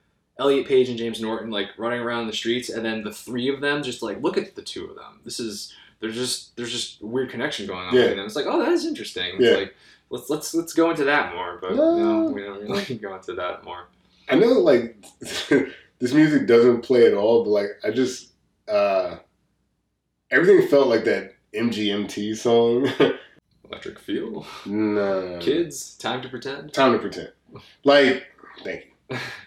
Elliot 0.43 0.67
Page 0.67 0.89
and 0.89 0.99
James 0.99 1.21
Norton 1.21 1.51
like 1.51 1.69
running 1.79 2.01
around 2.01 2.27
the 2.27 2.33
streets, 2.33 2.69
and 2.69 2.85
then 2.85 3.03
the 3.03 3.13
three 3.13 3.49
of 3.49 3.61
them 3.61 3.83
just 3.83 4.03
like 4.03 4.21
look 4.23 4.37
at 4.37 4.55
the 4.55 4.63
two 4.63 4.87
of 4.87 4.97
them. 4.97 5.21
This 5.25 5.39
is 5.41 5.73
there's 6.01 6.15
just 6.17 6.57
there's 6.57 6.73
just 6.73 7.01
a 7.01 7.07
weird 7.07 7.31
connection 7.31 7.67
going 7.67 7.87
on 7.87 7.95
Yeah. 7.95 8.01
between 8.03 8.17
them. 8.19 8.27
It's 8.27 8.37
like 8.37 8.47
oh 8.49 8.59
that 8.59 8.73
is 8.73 8.85
interesting. 8.85 9.35
It's 9.37 9.45
Yeah. 9.45 9.57
like 9.57 9.75
let's 10.11 10.29
let's 10.29 10.53
let's 10.55 10.73
go 10.75 10.91
into 10.91 11.05
that 11.05 11.33
more, 11.35 11.59
but 11.61 11.75
no, 11.77 12.31
we 12.35 12.43
don't 12.43 12.63
really 12.69 12.97
go 12.97 13.15
into 13.15 13.35
that 13.35 13.65
more. 13.65 13.87
I 14.29 14.35
know 14.35 14.49
like 14.49 14.97
this 15.21 16.13
music 16.13 16.47
doesn't 16.47 16.83
play 16.83 17.07
at 17.07 17.15
all, 17.15 17.45
but 17.45 17.51
like 17.51 17.69
I 17.85 17.91
just 17.91 18.33
uh 18.69 19.17
everything 20.31 20.67
felt 20.69 20.89
like 20.89 21.05
that 21.05 21.35
MGMT 21.55 22.37
song. 22.37 22.89
Electric 23.71 23.99
Feel, 24.01 24.45
no. 24.67 25.39
kids, 25.41 25.97
time 25.97 26.21
to 26.21 26.29
pretend. 26.29 26.75
Time 26.75 26.93
to 26.93 26.99
pretend. 26.99 27.33
Like, 27.85 28.27
thank 28.63 28.89
you. 29.11 29.17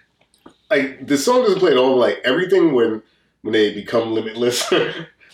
Like 0.77 1.07
the 1.07 1.18
song 1.18 1.41
doesn't 1.43 1.60
play 1.60 1.72
at 1.72 1.77
all, 1.77 1.97
like 1.97 2.19
everything 2.23 2.73
when 2.73 3.02
when 3.41 3.53
they 3.53 3.73
become 3.73 4.11
limitless, 4.14 4.72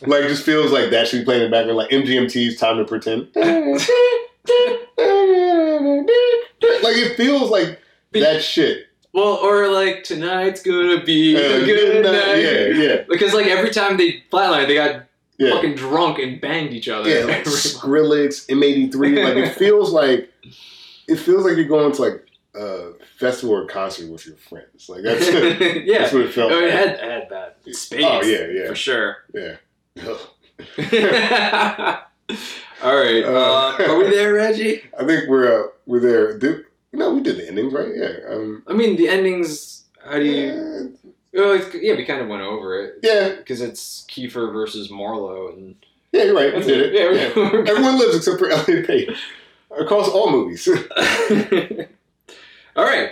like 0.01 0.23
just 0.27 0.43
feels 0.43 0.71
like 0.71 0.89
that 0.91 1.07
should 1.07 1.19
be 1.19 1.25
playing 1.25 1.43
in 1.43 1.51
the 1.51 1.55
background, 1.55 1.77
like 1.77 1.89
MGMT's 1.91 2.59
Time 2.59 2.77
to 2.77 2.85
Pretend. 2.85 3.27
like 3.35 3.81
it 6.97 7.15
feels 7.17 7.49
like 7.49 7.79
that 8.13 8.43
shit. 8.43 8.87
Well, 9.13 9.35
or 9.41 9.67
like 9.69 10.03
tonight's 10.03 10.61
gonna 10.61 11.03
be 11.03 11.35
Uh, 11.35 11.39
a 11.39 11.65
good 11.65 11.67
good 11.67 12.03
night. 12.03 12.11
night. 12.11 12.41
Yeah, 12.41 12.67
yeah. 12.67 13.03
Because 13.09 13.33
like 13.33 13.47
every 13.47 13.71
time 13.71 13.97
they 13.97 14.23
flatline, 14.31 14.67
they 14.67 14.75
got 14.75 15.03
Yeah. 15.37 15.51
fucking 15.55 15.75
drunk 15.75 16.19
and 16.19 16.39
banged 16.39 16.73
each 16.73 16.87
other. 16.87 17.09
Yeah, 17.09 17.25
like 17.25 17.43
Skrillex, 17.45 18.47
M83. 18.47 19.23
Like 19.23 19.37
it 19.49 19.55
feels 19.55 19.91
like 19.91 20.31
it 21.07 21.17
feels 21.17 21.43
like 21.45 21.57
you're 21.57 21.65
going 21.65 21.91
to 21.91 22.01
like 22.01 22.25
a 22.55 22.91
festival 23.17 23.55
or 23.55 23.65
concert 23.65 24.09
with 24.11 24.25
your 24.25 24.35
friends. 24.37 24.89
Like 24.89 25.03
that's 25.03 25.29
yeah. 25.85 25.99
that's 25.99 26.13
what 26.13 26.23
it 26.23 26.33
felt. 26.33 26.51
Oh, 26.51 26.59
it 26.59 26.63
like. 26.63 26.71
had, 26.73 26.89
it 26.89 26.99
had 26.99 27.29
that 27.29 27.57
space. 27.75 28.03
Oh 28.05 28.21
yeah, 28.23 28.47
yeah, 28.47 28.67
for 28.67 28.75
sure. 28.75 29.17
yeah. 29.33 29.55
All 32.83 32.95
right, 32.95 33.23
uh, 33.23 33.75
are 33.79 33.97
we 33.97 34.09
there, 34.09 34.33
Reggie? 34.33 34.81
I 34.97 35.05
think 35.05 35.29
we're 35.29 35.65
uh, 35.65 35.67
we're 35.85 35.99
there. 35.99 36.37
Did, 36.37 36.65
no, 36.93 37.13
we 37.13 37.21
did 37.21 37.37
the 37.37 37.47
endings, 37.47 37.73
right? 37.73 37.91
Yeah. 37.95 38.13
Um, 38.29 38.63
I 38.67 38.73
mean, 38.73 38.95
the 38.97 39.07
endings. 39.07 39.85
How 40.03 40.17
do 40.17 40.25
you? 40.25 40.97
Well, 41.33 41.53
it's, 41.53 41.73
yeah, 41.75 41.95
we 41.95 42.05
kind 42.05 42.21
of 42.21 42.27
went 42.27 42.41
over 42.41 42.83
it. 42.83 42.99
Yeah, 43.03 43.35
because 43.35 43.61
it's 43.61 44.05
Kiefer 44.09 44.51
versus 44.51 44.89
Marlo, 44.89 45.53
and 45.53 45.75
yeah, 46.11 46.23
you're 46.23 46.35
right. 46.35 46.53
We 46.55 46.63
did 46.63 46.79
it. 46.79 46.95
it. 46.95 47.35
Yeah, 47.35 47.43
Yeah. 47.43 47.69
Everyone 47.69 47.97
lives 47.97 48.15
except 48.15 48.39
for 48.39 48.49
Elliot 48.49 48.87
Page 48.87 49.21
across 49.79 50.09
all 50.09 50.31
movies. 50.31 50.67
All 52.75 52.83
right. 52.85 53.11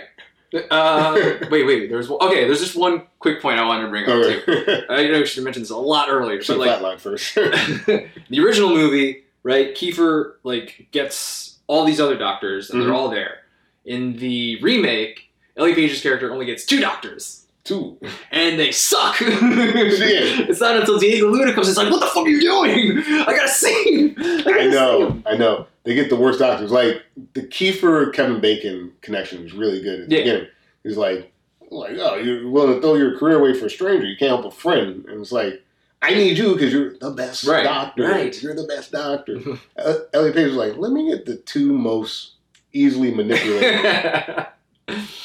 Uh, 0.70 1.14
wait, 1.50 1.64
wait. 1.64 1.88
There's 1.90 2.10
okay. 2.10 2.44
There's 2.46 2.60
just 2.60 2.76
one 2.76 3.02
quick 3.20 3.40
point 3.40 3.58
I 3.60 3.64
wanted 3.64 3.82
to 3.84 3.88
bring 3.88 4.04
up 4.04 4.10
Okay. 4.10 4.40
too. 4.44 4.82
I 4.88 5.06
know 5.06 5.20
I 5.20 5.24
should 5.24 5.36
have 5.36 5.44
mentioned 5.44 5.64
this 5.64 5.70
a 5.70 5.76
lot 5.76 6.08
earlier. 6.10 6.42
Should 6.42 6.58
like 6.58 6.70
flatlined 6.80 7.00
first. 7.00 7.34
the 7.36 8.40
original 8.40 8.70
movie, 8.70 9.22
right? 9.44 9.74
Kiefer 9.74 10.32
like 10.42 10.88
gets 10.90 11.58
all 11.68 11.84
these 11.84 12.00
other 12.00 12.16
doctors, 12.18 12.70
and 12.70 12.80
Mhm. 12.82 12.86
they're 12.86 12.94
all 12.94 13.08
there. 13.10 13.38
In 13.84 14.16
the 14.16 14.60
remake, 14.60 15.30
Ellie 15.56 15.74
Page's 15.74 16.02
character 16.02 16.32
only 16.32 16.46
gets 16.46 16.64
two 16.66 16.80
doctors. 16.80 17.46
Two. 17.62 17.98
And 18.32 18.58
they 18.58 18.72
suck. 18.72 19.16
It's 19.20 20.60
not 20.60 20.76
until 20.76 20.98
Diego 20.98 21.28
Luna 21.28 21.52
comes. 21.52 21.68
It's 21.68 21.76
like, 21.76 21.90
what 21.90 22.00
the 22.00 22.06
fuck 22.06 22.24
are 22.24 22.28
you 22.28 22.40
doing? 22.40 22.98
I 23.06 23.26
gotta 23.36 23.48
see. 23.48 24.14
I 24.18 24.66
know, 24.66 25.22
I 25.26 25.36
know. 25.36 25.66
They 25.84 25.94
get 25.94 26.10
the 26.10 26.16
worst 26.16 26.38
doctors. 26.38 26.70
Like 26.70 27.02
the 27.34 27.42
Kiefer 27.42 28.12
Kevin 28.12 28.40
Bacon 28.40 28.92
connection 29.00 29.42
was 29.42 29.54
really 29.54 29.80
good 29.82 30.00
at 30.00 30.08
the 30.08 30.14
Yeah. 30.16 30.22
beginning. 30.22 30.46
He's 30.84 30.96
like, 30.96 31.32
like, 31.70 31.96
oh, 31.98 32.16
you're 32.16 32.48
willing 32.50 32.74
to 32.74 32.80
throw 32.80 32.94
your 32.96 33.16
career 33.18 33.38
away 33.38 33.54
for 33.58 33.66
a 33.66 33.70
stranger. 33.70 34.06
You 34.06 34.16
can't 34.16 34.30
help 34.30 34.44
a 34.44 34.50
friend. 34.50 35.04
And 35.08 35.20
it's 35.20 35.32
like, 35.32 35.62
I 36.02 36.14
need 36.14 36.36
you 36.38 36.54
because 36.54 36.72
you're 36.72 36.96
the 36.98 37.10
best 37.10 37.44
Right, 37.44 37.62
doctor. 37.64 38.02
right. 38.04 38.42
You're 38.42 38.54
the 38.56 38.64
best 38.64 38.90
doctor. 38.92 39.38
uh, 39.78 39.94
Elliot 40.12 40.34
Page 40.34 40.46
was 40.48 40.56
like, 40.56 40.76
let 40.76 40.92
me 40.92 41.10
get 41.10 41.26
the 41.26 41.36
two 41.36 41.72
most 41.72 42.32
easily 42.72 43.12
manipulated. 43.14 43.80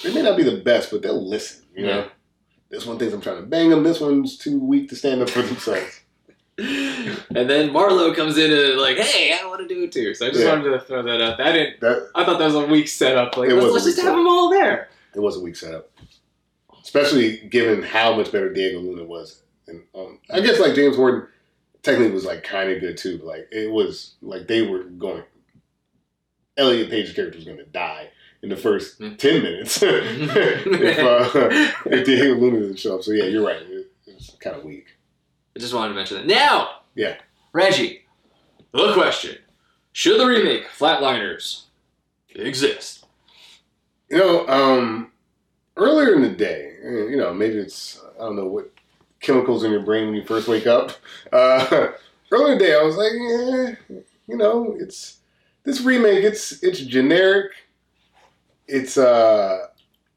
they 0.04 0.14
may 0.14 0.22
not 0.22 0.38
be 0.38 0.44
the 0.44 0.62
best, 0.64 0.92
but 0.92 1.02
they'll 1.02 1.28
listen. 1.28 1.64
You 1.76 1.86
know, 1.86 1.98
Yeah. 2.00 2.06
this 2.70 2.86
one 2.86 2.98
thinks 3.00 3.14
I'm 3.14 3.22
trying 3.22 3.38
to 3.42 3.48
bang 3.48 3.70
them. 3.70 3.84
This 3.84 4.00
one's 4.00 4.38
too 4.38 4.60
weak 4.60 4.90
to 4.90 4.96
stand 4.96 5.22
up 5.22 5.30
for 5.30 5.42
themselves. 5.42 6.02
And 6.58 7.50
then 7.50 7.70
Marlo 7.72 8.16
comes 8.16 8.38
in 8.38 8.52
and 8.52 8.80
like, 8.80 8.98
hey, 8.98 9.38
I 9.38 9.46
want 9.48 9.68
to 9.68 9.68
do 9.68 9.84
it 9.84 9.92
too. 9.92 10.14
So 10.14 10.28
I 10.28 10.30
just 10.30 10.42
Yeah. 10.42 10.56
wanted 10.56 10.70
to 10.72 10.80
throw 10.80 11.04
that 11.04 11.22
out. 11.22 11.38
That 11.38 11.52
didn't. 11.52 11.82
That 11.82 12.10
I 12.16 12.24
thought 12.24 12.40
that 12.40 12.46
was 12.46 12.56
a 12.56 12.66
weak 12.66 12.88
setup. 12.88 13.36
Like, 13.38 13.50
let's, 13.52 13.74
let's 13.74 13.86
just 13.86 13.98
have 13.98 14.06
setup. 14.06 14.18
them 14.18 14.28
all 14.28 14.50
there. 14.50 14.90
it 15.14 15.20
was 15.20 15.36
a 15.38 15.42
weak 15.42 15.56
setup, 15.58 15.92
especially 16.82 17.40
given 17.50 17.84
how 17.84 18.16
much 18.16 18.32
better 18.32 18.52
Diego 18.54 18.80
Luna 18.80 19.04
was. 19.04 19.42
And 19.68 19.84
um, 19.94 20.20
I 20.30 20.40
guess 20.40 20.60
like 20.60 20.76
James 20.76 20.98
Norton 20.98 21.28
technically 21.84 22.14
was 22.14 22.26
like 22.26 22.44
kind 22.44 22.72
of 22.72 22.80
good 22.80 22.98
too. 22.98 23.18
Like 23.24 23.48
it 23.52 23.70
was 23.72 24.14
like 24.22 24.48
they 24.48 24.62
were 24.62 24.84
going. 24.84 25.24
Elliot 26.58 26.90
Page's 26.90 27.14
character 27.14 27.38
was 27.38 27.44
going 27.46 27.58
to 27.58 27.66
die 27.66 28.08
in 28.42 28.48
the 28.48 28.56
first 28.56 28.98
ten 29.18 29.44
minutes 29.44 29.80
if, 29.84 31.00
uh, 31.00 31.30
if 31.88 32.06
Diego 32.06 32.36
Luna 32.36 32.62
didn't 32.62 32.80
show 32.80 32.96
up. 32.96 33.04
So 33.04 33.12
yeah, 33.12 33.26
you're 33.26 33.46
right. 33.46 33.62
It, 33.62 33.92
it's 34.08 34.30
kind 34.40 34.56
of 34.56 34.64
weak. 34.64 34.86
I 35.56 35.60
just 35.60 35.74
wanted 35.74 35.90
to 35.90 35.96
mention 35.96 36.18
that. 36.18 36.28
Now, 36.28 36.70
Yeah. 36.96 37.16
Reggie, 37.54 38.02
the 38.72 38.94
question: 38.94 39.38
Should 39.94 40.20
the 40.20 40.26
remake 40.26 40.68
Flatliners 40.68 41.64
exist? 42.36 43.06
You 44.10 44.18
know, 44.18 44.48
um, 44.48 45.12
earlier 45.78 46.14
in 46.14 46.22
the 46.22 46.30
day, 46.30 46.76
eh, 46.84 47.10
you 47.10 47.18
know, 47.18 47.34
maybe 47.34 47.56
it's 47.58 48.02
I 48.20 48.24
don't 48.24 48.36
know 48.36 48.48
what 48.48 48.72
chemicals 49.22 49.64
in 49.64 49.72
your 49.72 49.82
brain 49.84 50.08
when 50.08 50.16
you 50.16 50.26
first 50.26 50.48
wake 50.48 50.68
up. 50.68 50.92
Uh, 51.32 51.92
earlier 52.32 52.54
in 52.54 52.58
the 52.58 52.64
day, 52.66 52.76
I 52.76 52.84
was 52.84 52.98
like, 52.98 53.14
yeah, 53.14 54.00
you 54.28 54.36
know, 54.38 54.76
it's 54.78 55.20
this 55.64 55.82
remake. 55.82 56.24
It's 56.26 56.62
it's 56.64 56.82
generic. 56.82 57.52
It's 58.68 58.98
uh, 58.98 59.68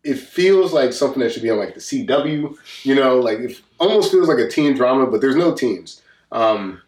it 0.08 0.18
feels 0.18 0.72
like 0.72 0.92
something 0.94 1.20
that 1.20 1.32
should 1.32 1.42
be 1.42 1.50
on 1.50 1.58
like 1.58 1.74
the 1.74 1.80
CW. 1.80 2.56
You 2.82 2.94
know, 2.94 3.18
like 3.18 3.38
it 3.38 3.60
almost 3.78 4.10
feels 4.10 4.28
like 4.28 4.38
a 4.38 4.48
teen 4.48 4.74
drama, 4.74 5.06
but 5.06 5.20
there's 5.20 5.36
no 5.36 5.54
teens. 5.54 6.00
Um, 6.32 6.80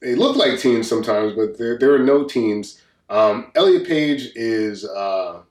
they 0.00 0.14
look 0.14 0.36
like 0.36 0.58
teens 0.58 0.88
sometimes, 0.88 1.32
but 1.34 1.56
there 1.56 1.78
there 1.78 1.94
are 1.94 1.98
no 1.98 2.24
teens. 2.24 2.80
Um, 3.08 3.50
Elliot 3.54 3.86
Page 3.86 4.32
is. 4.34 4.84
Uh, 4.84 5.42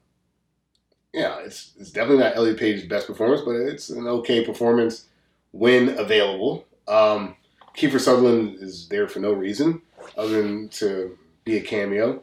yeah, 1.11 1.39
it's 1.39 1.71
it's 1.79 1.89
definitely 1.89 2.23
not 2.23 2.35
Elliot 2.35 2.59
Page's 2.59 2.85
best 2.85 3.07
performance, 3.07 3.41
but 3.41 3.55
it's 3.55 3.89
an 3.89 4.07
okay 4.07 4.45
performance 4.45 5.05
when 5.51 5.97
available. 5.97 6.65
Um, 6.87 7.35
Kiefer 7.75 7.99
Sutherland 7.99 8.57
is 8.61 8.87
there 8.89 9.07
for 9.07 9.19
no 9.19 9.33
reason 9.33 9.81
other 10.15 10.41
than 10.41 10.69
to 10.69 11.17
be 11.43 11.57
a 11.57 11.61
cameo. 11.61 12.21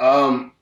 Um, 0.00 0.52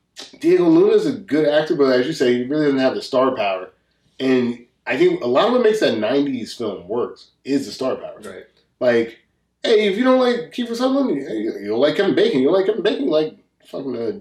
Diego 0.40 0.64
Luna 0.68 0.93
is 0.94 1.06
a 1.06 1.12
good 1.12 1.47
actor, 1.48 1.76
but 1.76 1.93
as 1.93 2.06
you 2.06 2.12
say, 2.12 2.34
he 2.34 2.44
really 2.44 2.66
doesn't 2.66 2.80
have 2.80 2.94
the 2.94 3.02
star 3.02 3.34
power. 3.36 3.70
And 4.18 4.64
I 4.86 4.97
think 4.97 5.22
a 5.22 5.26
lot 5.26 5.47
of 5.48 5.52
what 5.52 5.62
makes 5.62 5.80
that 5.80 5.94
'90s 5.98 6.56
film 6.56 6.88
works 6.88 7.30
is 7.44 7.66
the 7.66 7.72
star 7.72 7.97
power. 7.97 8.18
Right. 8.22 8.44
Like, 8.80 9.18
hey, 9.62 9.88
if 9.88 9.97
you 9.98 10.05
don't 10.05 10.20
like 10.20 10.52
Kiefer 10.52 10.74
Sutherland, 10.76 11.16
you, 11.16 11.59
you 11.60 11.68
don't 11.68 11.80
like 11.80 11.97
Kevin 11.97 12.14
Bacon. 12.14 12.40
You 12.40 12.47
don't 12.48 12.56
like 12.56 12.66
Kevin 12.66 12.82
Bacon, 12.82 13.06
like 13.09 13.36
fucking 13.66 13.97
uh, 13.97 14.12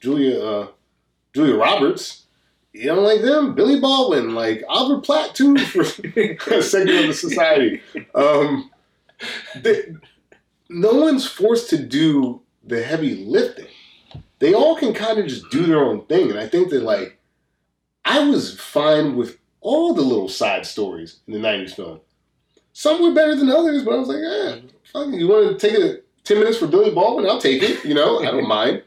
Julia 0.00 0.40
uh, 0.44 0.66
Julia 1.34 1.56
Roberts. 1.56 2.24
You 2.72 2.84
don't 2.84 3.02
like 3.02 3.22
them, 3.22 3.56
Billy 3.56 3.80
Baldwin, 3.80 4.34
like 4.36 4.62
Albert 4.70 5.00
Platt 5.04 5.34
too 5.34 5.58
for 5.66 5.80
a 5.82 6.62
segment 6.62 7.00
of 7.00 7.06
the 7.08 7.14
society. 7.14 7.82
Um, 8.14 8.70
they- 9.56 9.94
no 10.68 10.94
one's 10.94 11.26
forced 11.26 11.68
to 11.70 11.78
do 11.84 12.42
the 12.64 12.80
heavy 12.80 13.24
lifting. 13.24 13.66
They 14.40 14.54
all 14.54 14.74
can 14.74 14.92
kind 14.92 15.18
of 15.18 15.26
just 15.26 15.48
do 15.50 15.66
their 15.66 15.84
own 15.84 16.04
thing, 16.06 16.30
and 16.30 16.38
I 16.38 16.48
think 16.48 16.70
that 16.70 16.82
like 16.82 17.18
I 18.04 18.28
was 18.28 18.58
fine 18.58 19.16
with 19.16 19.38
all 19.60 19.94
the 19.94 20.02
little 20.02 20.28
side 20.28 20.66
stories 20.66 21.20
in 21.26 21.34
the 21.34 21.38
'90s 21.38 21.76
film. 21.76 22.00
Some 22.72 23.02
were 23.02 23.14
better 23.14 23.36
than 23.36 23.50
others, 23.50 23.84
but 23.84 23.94
I 23.94 23.98
was 23.98 24.08
like, 24.08 24.22
eh, 24.22 24.60
fuck 24.92 25.08
you 25.12 25.28
want 25.28 25.58
to 25.60 25.68
take 25.68 25.78
it 25.78 26.06
ten 26.24 26.38
minutes 26.38 26.58
for 26.58 26.66
Billy 26.66 26.90
Baldwin? 26.90 27.26
I'll 27.26 27.40
take 27.40 27.62
it. 27.62 27.84
You 27.84 27.94
know, 27.94 28.20
I 28.20 28.30
don't 28.30 28.48
mind. 28.60 28.82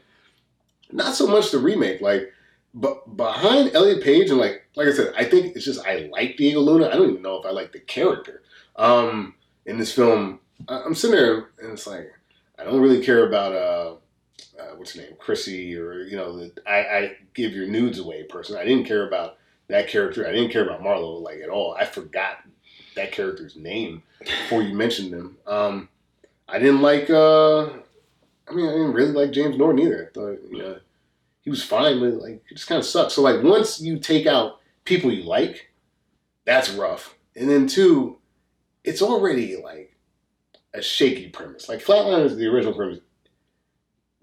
Not 0.90 1.14
so 1.14 1.26
much 1.26 1.50
the 1.50 1.58
remake, 1.58 2.00
like, 2.00 2.32
but 2.72 3.16
behind 3.16 3.74
Elliot 3.74 4.02
Page 4.02 4.30
and 4.30 4.38
like, 4.38 4.68
like 4.76 4.88
I 4.88 4.92
said, 4.92 5.12
I 5.16 5.24
think 5.24 5.56
it's 5.56 5.64
just 5.64 5.84
I 5.86 6.08
like 6.12 6.36
Diego 6.36 6.60
Luna. 6.60 6.88
I 6.88 6.92
don't 6.94 7.10
even 7.10 7.22
know 7.22 7.36
if 7.40 7.46
I 7.46 7.50
like 7.50 7.72
the 7.72 7.80
character. 7.80 8.42
Um, 8.76 9.34
in 9.66 9.78
this 9.78 9.92
film, 9.94 10.40
I'm 10.68 10.94
sitting 10.94 11.16
there 11.16 11.48
and 11.58 11.72
it's 11.72 11.86
like 11.86 12.12
I 12.58 12.64
don't 12.64 12.80
really 12.80 13.04
care 13.04 13.26
about 13.26 13.52
uh, 13.52 13.94
uh 14.58 14.74
what's 14.76 14.94
her 14.94 15.02
name, 15.02 15.12
Kiersey, 15.20 15.76
or 15.78 16.02
you 16.02 16.16
know, 16.16 16.36
the 16.36 16.52
I, 16.66 16.78
I 16.78 17.16
give 17.34 17.52
your 17.52 17.66
nudes 17.66 17.98
away 17.98 18.24
person. 18.24 18.56
I 18.56 18.64
didn't 18.64 18.86
care 18.86 19.06
about 19.06 19.38
that 19.68 19.88
character. 19.88 20.26
I 20.26 20.32
didn't 20.32 20.50
care 20.50 20.64
about 20.64 20.82
Marlo 20.82 21.20
like 21.22 21.40
at 21.40 21.48
all. 21.48 21.74
I 21.78 21.84
forgot 21.84 22.38
that 22.96 23.12
character's 23.12 23.56
name 23.56 24.02
before 24.20 24.62
you 24.62 24.74
mentioned 24.74 25.12
them. 25.12 25.36
Um, 25.46 25.88
I 26.48 26.58
didn't 26.58 26.82
like. 26.82 27.10
Uh, 27.10 27.64
I 28.46 28.52
mean, 28.52 28.68
I 28.68 28.72
didn't 28.72 28.92
really 28.92 29.12
like 29.12 29.32
James 29.32 29.56
Norton 29.56 29.80
either. 29.80 30.08
I 30.08 30.12
thought 30.12 30.38
you 30.50 30.58
know 30.58 30.78
he 31.42 31.50
was 31.50 31.62
fine, 31.62 32.00
but 32.00 32.14
like 32.22 32.42
it 32.50 32.54
just 32.54 32.68
kind 32.68 32.78
of 32.78 32.84
sucks. 32.84 33.14
So 33.14 33.22
like 33.22 33.42
once 33.42 33.80
you 33.80 33.98
take 33.98 34.26
out 34.26 34.60
people 34.84 35.12
you 35.12 35.24
like, 35.24 35.70
that's 36.44 36.70
rough. 36.70 37.14
And 37.36 37.50
then 37.50 37.66
two, 37.66 38.18
it's 38.84 39.02
already 39.02 39.56
like 39.56 39.96
a 40.72 40.82
shaky 40.82 41.28
premise. 41.28 41.68
Like 41.68 41.84
Flatliners, 41.84 42.26
is 42.26 42.36
the 42.36 42.46
original 42.46 42.74
premise, 42.74 43.00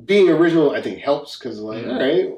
being 0.05 0.29
original, 0.29 0.71
I 0.71 0.81
think 0.81 0.99
helps 0.99 1.37
because 1.37 1.59
like, 1.59 1.83
Mhm. 1.83 1.93
all 1.93 1.99
right, 1.99 2.33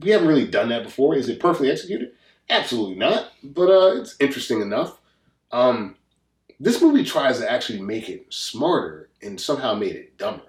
we 0.00 0.10
haven't 0.10 0.28
really 0.28 0.46
done 0.46 0.68
that 0.70 0.84
before. 0.84 1.14
Is 1.14 1.28
it 1.28 1.40
perfectly 1.40 1.70
executed? 1.70 2.12
Absolutely 2.48 2.96
not. 2.96 3.32
But 3.42 3.70
uh, 3.70 3.96
it's 4.00 4.16
interesting 4.20 4.60
enough. 4.62 4.98
Um, 5.50 5.96
this 6.60 6.80
movie 6.80 7.04
tries 7.04 7.38
to 7.40 7.50
actually 7.50 7.80
make 7.80 8.08
it 8.08 8.26
smarter 8.30 9.08
and 9.22 9.40
somehow 9.40 9.74
made 9.74 9.96
it 9.96 10.16
dumber. 10.18 10.42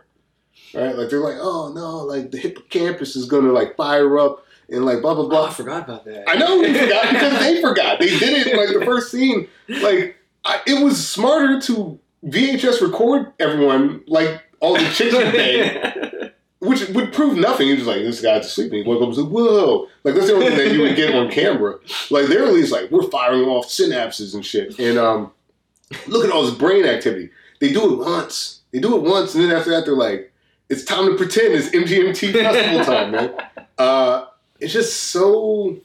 Right? 0.73 0.95
Like 0.95 1.09
they're 1.09 1.19
like, 1.19 1.37
oh 1.39 1.71
no, 1.73 1.97
like 1.99 2.31
the 2.31 2.37
hippocampus 2.37 3.15
is 3.15 3.25
gonna 3.25 3.51
like 3.51 3.75
fire 3.75 4.17
up 4.19 4.45
and 4.69 4.85
like 4.85 5.01
blah 5.01 5.13
blah 5.13 5.25
Oh, 5.25 5.29
blah. 5.29 5.45
I 5.47 5.51
forgot 5.53 5.83
about 5.83 6.05
that. 6.05 6.23
I 6.29 6.35
know 6.35 6.61
forgot 6.63 7.09
because 7.11 7.39
they 7.39 7.61
forgot. 7.61 7.99
They 7.99 8.17
did 8.17 8.47
it 8.47 8.55
like 8.57 8.69
the 8.79 8.85
first 8.85 9.11
scene. 9.11 9.47
Like 9.67 10.15
I, 10.45 10.61
it 10.65 10.83
was 10.83 11.05
smarter 11.07 11.59
to 11.61 11.99
VHS 12.25 12.81
record 12.81 13.33
everyone 13.39 14.03
like 14.07 14.41
all 14.59 14.73
the 14.73 14.89
chicks 14.91 15.13
bed, 15.31 16.32
which 16.63 16.87
would 16.89 17.13
prove 17.13 17.37
nothing. 17.37 17.67
You're 17.67 17.77
just 17.77 17.87
like 17.87 18.01
this 18.01 18.21
guy's 18.21 18.45
asleep 18.45 18.71
and 18.71 18.83
he 18.83 18.87
woke 18.87 19.01
up 19.01 19.07
and 19.07 19.15
said, 19.15 19.25
"Whoa!" 19.25 19.87
Like 20.03 20.15
that's 20.15 20.27
the 20.27 20.33
only 20.33 20.47
thing 20.47 20.57
that 20.57 20.73
you 20.73 20.81
would 20.81 20.95
get 20.95 21.13
on 21.13 21.29
camera. 21.29 21.77
Like 22.09 22.27
they're 22.27 22.45
at 22.45 22.53
least 22.53 22.71
like 22.71 22.89
we're 22.91 23.09
firing 23.09 23.43
off 23.43 23.67
synapses 23.67 24.33
and 24.33 24.45
shit. 24.45 24.79
And 24.79 24.97
um, 24.97 25.31
look 26.07 26.25
at 26.25 26.31
all 26.31 26.43
this 26.43 26.55
brain 26.55 26.85
activity. 26.85 27.29
They 27.59 27.71
do 27.71 27.93
it 27.93 27.99
once. 27.99 28.61
They 28.71 28.79
do 28.79 28.95
it 28.95 29.03
once, 29.03 29.35
and 29.35 29.43
then 29.43 29.55
after 29.55 29.71
that, 29.71 29.85
they're 29.85 29.95
like, 29.95 30.31
"It's 30.69 30.83
time 30.83 31.05
to 31.07 31.15
pretend 31.15 31.53
it's 31.53 31.69
MGMT 31.69 32.33
festival 32.33 32.85
time, 32.85 33.11
man." 33.11 33.35
Uh, 33.77 34.25
it's 34.59 34.73
just 34.73 35.11
so 35.11 35.77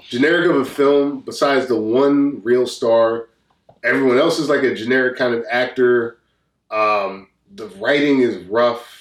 generic 0.00 0.50
of 0.50 0.56
a 0.56 0.64
film. 0.64 1.20
Besides 1.20 1.66
the 1.66 1.78
one 1.78 2.42
real 2.42 2.66
star, 2.66 3.28
everyone 3.84 4.18
else 4.18 4.38
is 4.38 4.48
like 4.48 4.62
a 4.62 4.74
generic 4.74 5.16
kind 5.16 5.34
of 5.34 5.44
actor. 5.50 6.18
Um, 6.70 7.28
the 7.54 7.66
writing 7.78 8.20
is 8.20 8.36
rough. 8.44 8.97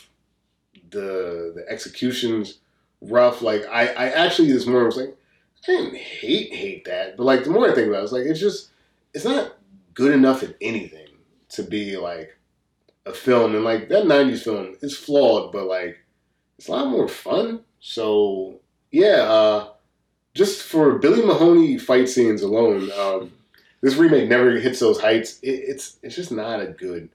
The 0.89 1.53
the 1.55 1.65
execution's 1.69 2.59
rough. 3.01 3.41
Like 3.41 3.65
I, 3.65 3.88
I 3.88 4.09
actually 4.09 4.51
this 4.51 4.65
morning 4.65 4.85
was 4.85 4.97
like, 4.97 5.15
I 5.64 5.72
didn't 5.72 5.95
hate 5.95 6.53
hate 6.53 6.85
that, 6.85 7.18
but 7.18 7.23
like 7.23 7.43
the 7.43 7.49
more 7.49 7.69
I 7.69 7.76
think 7.76 7.88
about 7.88 8.01
it, 8.01 8.03
it's 8.03 8.11
like 8.11 8.26
it's 8.26 8.39
just 8.39 8.69
it's 9.14 9.26
not 9.26 9.53
good 9.93 10.14
enough 10.14 10.43
at 10.43 10.55
anything 10.61 11.07
to 11.49 11.64
be 11.64 11.97
like 11.97 12.38
a 13.05 13.14
film. 13.14 13.55
And 13.55 13.64
like 13.64 13.89
that 13.89 14.05
'90s 14.05 14.43
film 14.43 14.76
is 14.81 14.95
flawed, 14.95 15.51
but 15.51 15.65
like 15.65 15.97
it's 16.57 16.68
a 16.68 16.72
lot 16.72 16.88
more 16.89 17.07
fun. 17.07 17.61
So 17.80 18.59
yeah, 18.91 19.23
uh, 19.23 19.69
just 20.34 20.61
for 20.61 20.99
Billy 20.99 21.26
Mahoney 21.26 21.77
fight 21.77 22.09
scenes 22.09 22.41
alone, 22.41 22.91
um, 22.91 23.31
this 23.81 23.95
remake 23.95 24.30
never 24.30 24.51
hits 24.59 24.80
those 24.80 24.99
heights. 24.99 25.39
It, 25.41 25.51
it's 25.51 25.97
it's 26.03 26.15
just 26.15 26.31
not 26.31 26.61
a 26.61 26.68
good. 26.68 27.09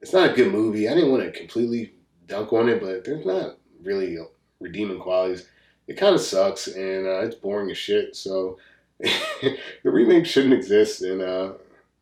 It's 0.00 0.12
not 0.12 0.30
a 0.30 0.34
good 0.34 0.52
movie. 0.52 0.88
I 0.88 0.94
didn't 0.94 1.10
want 1.10 1.24
to 1.24 1.36
completely 1.36 1.92
dunk 2.28 2.52
on 2.52 2.68
it, 2.68 2.80
but 2.80 3.04
there's 3.04 3.26
not 3.26 3.58
really 3.82 4.18
redeeming 4.60 5.00
qualities. 5.00 5.48
It 5.86 5.96
kind 5.96 6.14
of 6.14 6.20
sucks 6.20 6.68
and 6.68 7.06
uh, 7.06 7.20
it's 7.20 7.34
boring 7.34 7.70
as 7.70 7.78
shit. 7.78 8.14
So 8.14 8.58
the 8.98 9.56
remake 9.84 10.26
shouldn't 10.26 10.54
exist. 10.54 11.02
And 11.02 11.22
uh, 11.22 11.52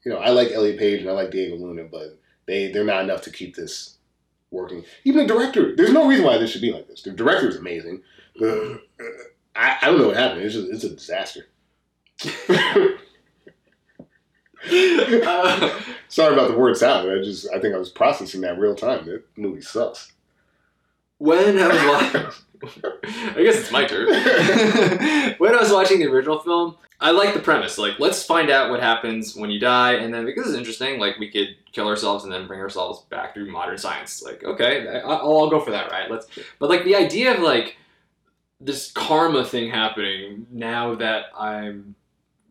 you 0.05 0.13
know, 0.13 0.19
I 0.19 0.31
like 0.31 0.51
Elliot 0.51 0.79
Page 0.79 1.01
and 1.01 1.09
I 1.09 1.13
like 1.13 1.31
Diego 1.31 1.57
Luna, 1.57 1.85
but 1.85 2.19
they 2.47 2.71
they're 2.71 2.85
not 2.85 3.05
enough 3.05 3.23
to 3.23 3.31
keep 3.31 3.55
this 3.55 3.97
working. 4.51 4.85
Even 5.05 5.27
the 5.27 5.33
director, 5.33 5.75
there's 5.77 5.93
no 5.93 6.09
reason 6.09 6.25
why 6.25 6.39
this 6.39 6.51
should 6.51 6.63
be 6.63 6.73
like 6.73 6.89
this. 6.89 7.03
The 7.03 7.13
director 7.13 7.49
is 7.49 7.57
amazing. 7.57 8.03
Uh, 8.41 8.77
I, 9.55 9.79
I 9.83 9.87
don't 9.87 9.99
know 9.99 10.09
what 10.09 10.17
happened. 10.17 10.43
It's 10.43 10.55
just 10.55 10.71
it's 10.71 10.85
a 10.85 10.91
disaster. 10.91 11.47
Uh, 12.49 12.89
Sorry 16.09 16.33
about 16.33 16.51
the 16.51 16.57
word 16.57 16.77
salad. 16.77 17.19
I 17.19 17.23
just 17.23 17.49
I 17.55 17.61
think 17.61 17.75
I 17.75 17.79
was 17.79 17.91
processing 17.91 18.41
that 18.41 18.59
real 18.59 18.75
time. 18.75 19.07
That 19.07 19.23
movie 19.37 19.61
sucks. 19.61 20.13
When 21.19 21.59
I 21.59 21.69
was 21.69 22.13
watching, 22.15 22.31
I 23.37 23.43
guess 23.43 23.57
it's 23.59 23.73
my 23.73 23.85
turn. 23.85 24.07
when 25.39 25.55
I 25.55 25.59
was 25.61 25.73
watching 25.73 25.99
the 25.99 26.07
original 26.07 26.39
film, 26.39 26.77
I 27.01 27.11
like 27.11 27.35
the 27.35 27.41
premise. 27.41 27.77
Like, 27.79 27.99
let's 27.99 28.23
find 28.25 28.51
out 28.51 28.71
what 28.71 28.81
happens 28.81 29.37
when 29.37 29.51
you 29.51 29.61
die, 29.61 29.95
and 29.95 30.13
then 30.13 30.25
because 30.25 30.47
it's 30.49 30.57
interesting, 30.57 30.99
like 30.99 31.19
we 31.19 31.31
could 31.31 31.49
kill 31.73 31.87
ourselves 31.89 32.25
and 32.25 32.33
then 32.33 32.47
bring 32.47 32.61
ourselves 32.61 33.01
back 33.11 33.35
through 33.35 33.51
modern 33.51 33.77
science. 33.79 34.23
Like, 34.23 34.45
okay, 34.45 34.89
I- 34.89 35.01
I'll, 35.01 35.39
I'll 35.39 35.51
go 35.51 35.61
for 35.61 35.71
that, 35.73 35.91
right? 35.91 36.11
Let's. 36.11 36.27
But 36.59 36.71
like 36.71 36.85
the 36.85 36.97
idea 36.97 37.35
of 37.35 37.41
like 37.43 37.77
this 38.61 38.91
karma 38.93 39.45
thing 39.45 39.71
happening 39.71 40.47
now 40.51 40.95
that 40.95 41.27
I'm 41.39 41.95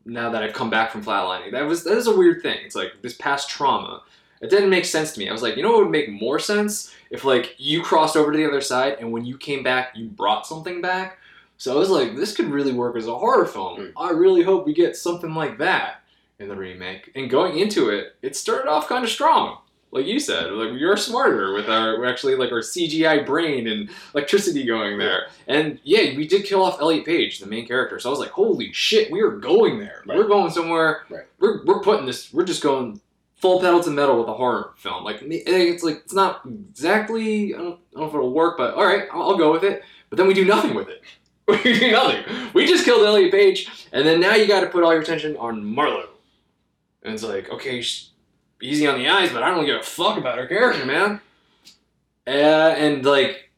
now 0.05 0.29
that 0.29 0.43
I've 0.43 0.53
come 0.53 0.69
back 0.69 0.91
from 0.91 1.03
flatlining, 1.03 1.51
that 1.51 1.63
was 1.63 1.83
that 1.83 1.97
is 1.97 2.07
a 2.07 2.15
weird 2.15 2.41
thing. 2.43 2.59
It's 2.63 2.75
like 2.75 3.01
this 3.01 3.15
past 3.15 3.49
trauma. 3.49 4.03
It 4.41 4.49
didn't 4.51 4.69
make 4.69 4.85
sense 4.85 5.13
to 5.13 5.19
me. 5.19 5.27
I 5.29 5.31
was 5.31 5.41
like, 5.41 5.55
you 5.55 5.63
know 5.63 5.71
what 5.71 5.83
would 5.83 5.91
make 5.91 6.11
more 6.11 6.37
sense 6.37 6.93
if 7.15 7.23
like 7.23 7.55
you 7.57 7.81
crossed 7.81 8.17
over 8.17 8.31
to 8.31 8.37
the 8.37 8.47
other 8.47 8.61
side 8.61 8.97
and 8.99 9.11
when 9.11 9.25
you 9.25 9.37
came 9.37 9.63
back 9.63 9.95
you 9.95 10.07
brought 10.09 10.45
something 10.45 10.81
back. 10.81 11.17
So 11.57 11.73
I 11.73 11.79
was 11.79 11.89
like, 11.89 12.17
this 12.17 12.35
could 12.35 12.51
really 12.51 12.73
work 12.73 12.97
as 12.97 13.07
a 13.07 13.15
horror 13.15 13.45
film. 13.45 13.79
Mm. 13.79 13.93
I 13.95 14.11
really 14.11 14.43
hope 14.43 14.65
we 14.65 14.73
get 14.73 14.97
something 14.97 15.33
like 15.33 15.57
that 15.59 16.01
in 16.39 16.49
the 16.49 16.55
remake. 16.55 17.11
And 17.15 17.29
going 17.29 17.59
into 17.59 17.89
it, 17.89 18.17
it 18.21 18.35
started 18.35 18.69
off 18.69 18.89
kind 18.89 19.05
of 19.05 19.09
strong. 19.09 19.59
Like 19.91 20.05
you 20.05 20.19
said, 20.19 20.51
like 20.51 20.73
we 20.73 20.83
are 20.83 20.97
smarter 20.97 21.53
with 21.53 21.69
our 21.69 22.05
actually 22.05 22.35
like 22.35 22.51
our 22.51 22.59
CGI 22.59 23.25
brain 23.25 23.67
and 23.67 23.89
electricity 24.13 24.65
going 24.65 24.97
there. 24.97 25.27
And 25.47 25.79
yeah, 25.85 26.17
we 26.17 26.27
did 26.27 26.43
kill 26.43 26.61
off 26.61 26.81
Elliot 26.81 27.05
Page, 27.05 27.39
the 27.39 27.45
main 27.45 27.65
character. 27.65 27.97
So 27.97 28.09
I 28.09 28.11
was 28.11 28.19
like, 28.19 28.31
holy 28.31 28.73
shit, 28.73 29.09
we 29.09 29.21
are 29.21 29.31
going 29.31 29.79
there. 29.79 30.03
We're 30.05 30.27
going 30.27 30.51
somewhere. 30.51 31.05
Right. 31.09 31.23
We're, 31.39 31.63
we're 31.63 31.81
putting 31.81 32.05
this. 32.05 32.33
We're 32.33 32.43
just 32.43 32.61
going 32.61 32.99
full 33.45 33.59
pedal 33.59 33.83
to 33.83 33.91
metal 33.91 34.17
with 34.17 34.27
a 34.27 34.33
horror 34.33 34.73
film. 34.75 35.03
Like 35.03 35.17
it's 35.21 35.83
like 35.83 35.97
it's 35.97 36.13
not 36.13 36.41
exactly. 36.47 37.53
I 37.53 37.57
don't, 37.59 37.67
I 37.67 37.67
don't 37.67 38.01
know 38.01 38.05
if 38.07 38.13
it'll 38.15 38.33
work, 38.33 38.57
but 38.57 38.73
all 38.73 38.85
right, 38.85 39.07
I'll, 39.13 39.21
I'll 39.21 39.37
go 39.37 39.51
with 39.51 39.63
it. 39.63 39.83
But 40.09 40.17
then 40.17 40.25
we 40.25 40.33
do 40.33 40.45
nothing 40.45 40.73
with 40.73 40.89
it. 40.89 41.01
We 41.47 41.57
do 41.61 41.91
nothing. 41.91 42.23
We 42.55 42.65
just 42.65 42.85
killed 42.85 43.05
Elliot 43.05 43.31
Page, 43.31 43.87
and 43.91 44.03
then 44.03 44.19
now 44.19 44.33
you 44.33 44.47
got 44.47 44.61
to 44.61 44.67
put 44.67 44.83
all 44.83 44.91
your 44.91 45.03
attention 45.03 45.37
on 45.37 45.61
Marlo. 45.63 46.07
And 47.03 47.13
it's 47.13 47.21
like, 47.21 47.51
okay, 47.51 47.83
easy 48.63 48.87
on 48.87 48.97
the 48.97 49.07
eyes, 49.07 49.31
but 49.31 49.43
I 49.43 49.51
don't 49.51 49.63
give 49.63 49.79
a 49.79 49.83
fuck 49.83 50.17
about 50.17 50.39
her 50.39 50.47
character, 50.47 50.83
man. 50.87 51.21
Uh, 52.25 52.73
and 52.79 53.05
like, 53.05 53.51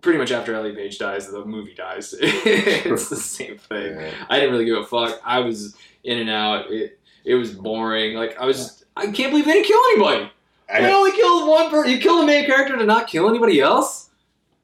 pretty 0.00 0.18
much 0.18 0.32
after 0.32 0.54
Elliot 0.54 0.74
Page 0.74 0.96
dies, 0.96 1.30
the 1.30 1.44
movie 1.44 1.74
dies. 1.74 2.14
it's 2.18 3.10
the 3.10 3.16
same 3.16 3.58
thing. 3.58 4.10
I 4.30 4.36
didn't 4.36 4.52
really 4.52 4.64
give 4.64 4.78
a 4.78 4.86
fuck. 4.86 5.20
I 5.22 5.40
was 5.40 5.76
in 6.04 6.20
and 6.20 6.30
out. 6.30 6.70
It 6.70 6.98
it 7.28 7.34
was 7.34 7.52
boring. 7.52 8.14
Like 8.14 8.38
I 8.38 8.46
was, 8.46 8.84
I 8.98 9.06
can't 9.12 9.30
believe 9.30 9.44
they 9.44 9.52
didn't 9.52 9.66
kill 9.66 9.80
anybody. 9.92 10.32
I 10.72 10.82
They 10.82 10.92
only 10.92 11.12
killed 11.12 11.48
one 11.48 11.70
person. 11.70 11.92
You 11.92 11.98
killed 11.98 12.22
the 12.22 12.26
main 12.26 12.46
character 12.46 12.76
to 12.76 12.84
not 12.84 13.06
kill 13.06 13.28
anybody 13.28 13.60
else. 13.60 14.10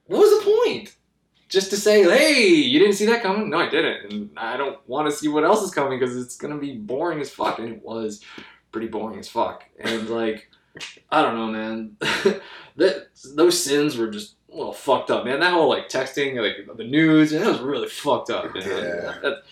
What 0.07 0.21
was 0.21 0.45
the 0.45 0.51
point? 0.51 0.97
Just 1.49 1.71
to 1.71 1.77
say, 1.77 2.03
hey, 2.03 2.45
you 2.45 2.79
didn't 2.79 2.95
see 2.95 3.07
that 3.07 3.23
coming? 3.23 3.49
No, 3.49 3.59
I 3.59 3.69
didn't, 3.69 4.13
and 4.13 4.31
I 4.37 4.57
don't 4.57 4.79
want 4.89 5.09
to 5.09 5.17
see 5.17 5.29
what 5.29 5.45
else 5.45 5.63
is 5.63 5.71
coming 5.71 5.99
because 5.99 6.17
it's 6.17 6.37
gonna 6.37 6.59
be 6.59 6.77
boring 6.77 7.21
as 7.21 7.31
fuck. 7.31 7.59
And 7.61 7.69
it 7.69 7.83
was 7.83 8.23
pretty 8.73 8.89
boring 8.89 9.21
as 9.21 9.29
fuck. 9.29 9.65
And 9.79 10.09
like, 10.11 10.51
I 11.11 11.23
don't 11.23 11.37
know, 11.37 11.47
man. 11.47 11.97
that 12.77 13.07
those 13.37 13.63
sins 13.63 13.97
were 13.97 14.09
just 14.09 14.35
a 14.53 14.57
little 14.57 14.73
fucked 14.73 15.11
up, 15.11 15.25
man. 15.25 15.41
That 15.41 15.53
whole 15.53 15.69
like 15.69 15.89
texting, 15.89 16.37
like 16.37 16.77
the 16.77 16.85
news, 16.85 17.33
and 17.33 17.45
that 17.45 17.53
was 17.53 17.61
really 17.61 17.89
fucked 17.89 18.31
up, 18.31 18.53
man. 18.53 18.65
Yeah. 18.67 19.15
That, 19.23 19.43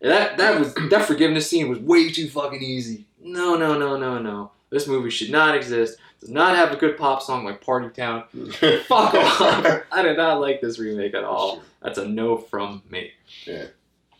that 0.00 0.36
that 0.36 0.58
was 0.58 0.74
that 0.74 1.04
forgiveness 1.06 1.48
scene 1.48 1.68
was 1.68 1.78
way 1.78 2.10
too 2.10 2.28
fucking 2.28 2.62
easy. 2.62 3.06
No, 3.24 3.56
no, 3.56 3.76
no, 3.76 3.96
no, 3.96 4.18
no. 4.20 4.50
This 4.70 4.86
movie 4.86 5.10
should 5.10 5.30
not 5.30 5.56
exist. 5.56 5.98
Does 6.20 6.30
not 6.30 6.54
have 6.56 6.72
a 6.72 6.76
good 6.76 6.96
pop 6.96 7.22
song 7.22 7.44
like 7.44 7.60
Party 7.60 7.88
Town. 7.88 8.24
Fuck 8.86 9.14
off. 9.14 9.82
I 9.92 10.02
did 10.02 10.16
not 10.16 10.40
like 10.40 10.60
this 10.60 10.78
remake 10.78 11.14
at 11.14 11.24
all. 11.24 11.62
That's 11.82 11.98
a 11.98 12.06
no 12.08 12.36
from 12.36 12.82
me. 12.90 13.10
Yeah. 13.46 13.64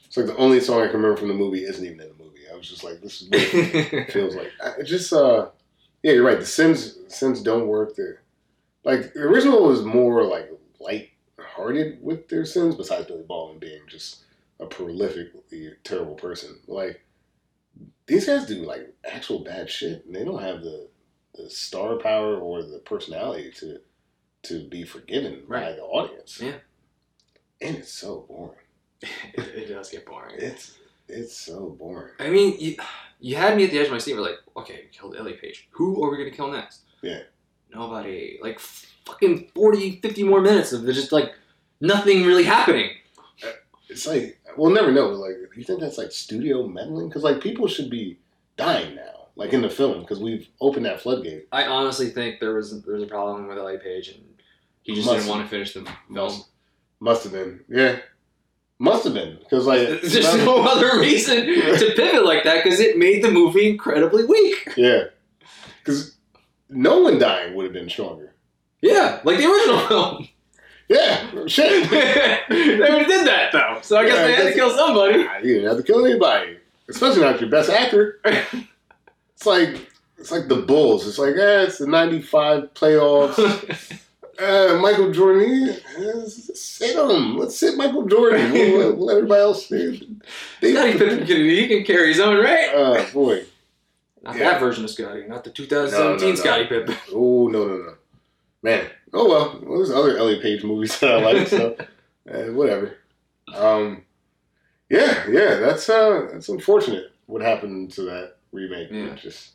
It's 0.07 0.17
like 0.17 0.27
the 0.27 0.37
only 0.37 0.61
song 0.61 0.81
I 0.83 0.87
can 0.87 0.97
remember 0.97 1.17
from 1.17 1.29
the 1.29 1.35
movie 1.35 1.65
isn't 1.65 1.85
even 1.85 2.01
in 2.01 2.09
the 2.09 2.25
movie. 2.25 2.41
I 2.53 2.57
was 2.57 2.69
just 2.69 2.85
like, 2.85 3.01
this 3.01 3.23
is 3.23 3.29
what 3.29 3.41
it 3.43 4.13
feels 4.13 4.35
like. 4.37 4.53
I- 4.65 4.81
It 4.81 4.85
just, 4.85 5.13
uh, 5.13 5.49
yeah, 6.03 6.13
you're 6.13 6.25
right. 6.25 6.39
The 6.39 6.47
Sins, 6.47 6.99
Sins 7.09 7.43
don't 7.43 7.67
work. 7.67 7.97
There, 7.97 8.23
like 8.85 9.13
the 9.15 9.21
original 9.21 9.65
was 9.67 9.83
more 9.83 10.23
like 10.25 10.51
light-hearted 10.79 11.99
with 12.03 12.29
their 12.29 12.45
sins, 12.45 12.75
besides 12.75 13.07
Billy 13.07 13.25
Baldwin 13.27 13.59
being 13.59 13.81
just 13.89 14.19
a 14.61 14.67
prolifically 14.67 15.73
terrible 15.83 16.15
person. 16.15 16.59
Like 16.69 17.04
these 18.07 18.27
guys 18.27 18.47
do 18.47 18.65
like 18.65 18.95
actual 19.11 19.41
bad 19.45 19.71
shit, 19.71 20.05
and 20.07 20.15
they 20.15 20.25
don't 20.25 20.43
have 20.43 20.63
the 20.63 20.89
the 21.35 21.51
star 21.51 21.97
power 21.97 22.37
or 22.37 22.63
the 22.63 22.79
personality 22.79 23.51
to 23.59 23.79
to 24.45 24.69
be 24.69 24.85
forgiven 24.85 25.43
by 25.49 25.73
the 25.73 25.83
audience. 25.83 26.41
Yeah. 26.41 26.57
and 27.61 27.77
it's 27.77 27.93
so 27.93 28.25
boring. 28.29 28.59
it, 29.03 29.49
it 29.55 29.69
does 29.69 29.91
get 29.91 30.07
boring. 30.07 30.37
It's 30.39 30.79
it's 31.09 31.37
so 31.37 31.71
boring. 31.79 32.13
I 32.19 32.31
mean, 32.31 32.57
you, 32.59 32.77
you 33.21 33.37
had 33.37 33.57
me 33.57 33.65
at 33.65 33.71
the 33.71 33.79
edge 33.79 33.87
of 33.87 33.93
my 33.93 33.99
seat. 33.99 34.15
We're 34.15 34.23
like, 34.23 34.39
okay, 34.57 34.83
we 34.85 34.89
killed 34.97 35.17
Elliot 35.17 35.41
Page. 35.41 35.69
Who 35.73 36.03
are 36.03 36.11
we 36.11 36.17
going 36.17 36.31
to 36.31 36.37
kill 36.37 36.51
next? 36.51 36.81
Yeah. 37.03 37.21
Nobody. 37.75 38.39
Like, 38.43 38.59
fucking 38.59 39.51
40, 39.55 40.01
50 40.01 40.23
more 40.23 40.41
minutes 40.41 40.73
of 40.73 40.85
just, 40.87 41.13
like, 41.13 41.35
nothing 41.81 42.25
really 42.25 42.45
happening. 42.45 42.91
It's 43.95 44.07
like 44.07 44.39
we'll 44.57 44.71
never 44.73 44.93
know. 44.93 45.09
Like, 45.09 45.35
do 45.53 45.59
you 45.61 45.65
think 45.65 45.81
that's 45.81 45.99
like 45.99 46.13
studio 46.13 46.67
meddling? 46.67 47.09
Because 47.09 47.23
like 47.23 47.41
people 47.41 47.67
should 47.69 47.89
be 47.91 48.19
dying 48.57 48.95
now, 48.97 49.29
like 49.37 49.53
in 49.53 49.63
the 49.63 49.71
film, 49.71 50.01
because 50.01 50.21
we've 50.21 50.49
opened 50.61 50.85
that 50.87 51.01
floodgate. 51.01 51.47
I 51.53 51.65
honestly 51.67 52.11
think 52.11 52.41
there 52.41 52.55
was 52.55 52.83
there 52.83 52.95
was 52.95 53.03
a 53.03 53.07
problem 53.07 53.47
with 53.47 53.57
Elliot 53.59 53.83
Page, 53.83 54.09
and 54.09 54.23
he 54.83 54.95
just 54.95 55.07
Must 55.07 55.17
didn't 55.19 55.29
have. 55.29 55.37
want 55.39 55.47
to 55.49 55.51
finish 55.51 55.73
the 55.75 55.83
film. 55.83 55.97
Must, 56.09 56.47
must 57.01 57.23
have 57.25 57.33
been, 57.33 57.61
yeah, 57.69 57.99
must 58.79 59.05
have 59.05 59.15
been, 59.15 59.39
because 59.41 59.65
like 59.67 59.79
There's 60.03 60.37
no 60.45 60.63
other 60.69 60.99
reason 61.01 61.37
to 61.47 61.93
pivot 61.97 62.25
like 62.25 62.45
that 62.45 62.63
because 62.65 62.81
it 62.81 62.99
made 62.99 63.23
the 63.25 63.31
movie 63.31 63.69
incredibly 63.71 64.25
weak. 64.25 64.75
yeah, 64.77 65.05
because 65.79 66.17
no 66.69 67.01
one 67.01 67.19
dying 67.19 67.55
would 67.55 67.65
have 67.65 67.73
been 67.73 67.89
stronger. 67.89 68.35
Yeah, 68.83 69.21
like 69.25 69.39
the 69.39 69.47
original 69.51 69.79
film. 69.89 70.29
Yeah, 70.89 71.47
shit. 71.47 71.89
they 72.49 72.81
already 72.81 73.07
did 73.07 73.27
that 73.27 73.53
though, 73.53 73.79
so 73.83 73.97
I 73.99 74.05
guess 74.07 74.17
Yeah, 74.17 74.27
they 74.27 74.35
had 74.35 74.43
to 74.49 74.53
kill 74.55 74.71
somebody. 74.77 75.19
You 75.47 75.55
didn't 75.55 75.69
have 75.69 75.77
to 75.79 75.83
kill 75.83 76.05
anybody, 76.05 76.59
especially 76.89 77.23
not 77.23 77.41
your 77.41 77.51
best 77.51 77.71
actor. 77.71 78.21
It's 79.37 79.47
like 79.47 79.89
it's 80.17 80.31
like 80.31 80.47
the 80.49 80.57
Bulls. 80.63 81.07
It's 81.09 81.19
like, 81.19 81.35
eh, 81.35 81.65
it's 81.65 81.79
the 81.79 81.87
'95 81.89 82.73
playoffs. 82.73 83.99
Uh, 84.39 84.79
Michael 84.81 85.11
Jordan, 85.13 85.71
eh, 85.99 86.23
sit 86.27 86.97
him. 86.97 87.37
Let's 87.37 87.59
sit 87.59 87.77
Michael 87.77 88.07
Jordan. 88.07 88.53
We'll, 88.53 88.79
let- 88.79 88.97
we'll 88.97 89.07
let 89.07 89.17
everybody 89.17 89.41
else. 89.43 89.67
They, 89.69 89.97
Scottie 90.63 90.93
Pippen 90.99 91.27
can 91.27 91.37
he 91.37 91.67
can 91.69 91.85
carry 91.85 92.09
his 92.09 92.21
own, 92.21 92.43
right? 92.43 92.69
Oh 92.73 93.07
boy. 93.13 93.45
Not 94.23 94.37
Yeah. 94.37 94.51
that 94.53 94.61
version 94.61 94.85
of 94.85 94.91
Scottie, 94.91 95.27
not 95.27 95.45
the 95.45 95.51
2017 95.51 96.17
No, 96.17 96.17
no, 96.17 96.31
no. 96.31 96.35
Scottie 96.37 96.67
Pippen. 96.67 96.97
Oh 97.13 97.49
no 97.49 97.67
no 97.67 97.77
no, 97.77 97.95
man. 98.63 98.87
Oh 99.15 99.29
well. 99.29 99.61
well 99.63 99.79
there's 99.79 99.91
other 99.91 100.19
Elliot 100.19 100.43
Page 100.43 100.65
movies 100.65 100.99
that 101.01 101.13
I 101.13 101.33
like. 101.33 101.49
So 101.49 101.77
uh, 102.31 102.53
whatever. 102.53 102.97
Um, 103.55 104.03
yeah 104.91 105.27
yeah. 105.29 105.57
That's 105.57 105.89
uh 105.89 106.29
that's 106.33 106.49
unfortunate. 106.49 107.13
What 107.27 107.41
happened 107.43 107.93
to 107.93 108.03
that 108.03 108.37
remake? 108.53 108.89
Yeah. 108.91 109.15
Just 109.15 109.53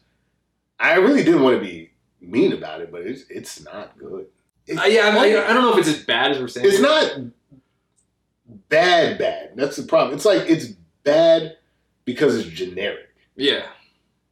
I 0.80 0.96
really 0.96 1.24
didn't 1.24 1.44
want 1.44 1.60
to 1.60 1.62
be 1.66 1.92
mean 2.22 2.54
about 2.54 2.82
it, 2.82 2.92
but 2.92 3.02
it's 3.02 3.24
it's 3.30 3.64
not 3.64 3.98
good. 3.98 4.28
It's, 4.66 4.80
Uh, 4.80 4.86
yeah, 4.86 5.10
I, 5.10 5.18
I, 5.18 5.50
I 5.50 5.54
don't 5.54 5.64
know 5.64 5.74
if 5.74 5.80
it's 5.80 5.98
as 6.00 6.04
bad 6.06 6.32
as 6.32 6.40
we're 6.40 6.48
saying. 6.48 6.68
it's 6.68 6.80
not 6.80 7.20
bad 8.70 9.18
bad. 9.18 9.52
That's 9.56 9.76
the 9.76 9.84
problem. 9.84 10.16
It's 10.16 10.26
like 10.26 10.50
it's 10.50 10.68
bad 11.04 11.58
because 12.06 12.38
it's 12.38 12.50
generic. 12.50 13.08
Yeah, 13.36 13.66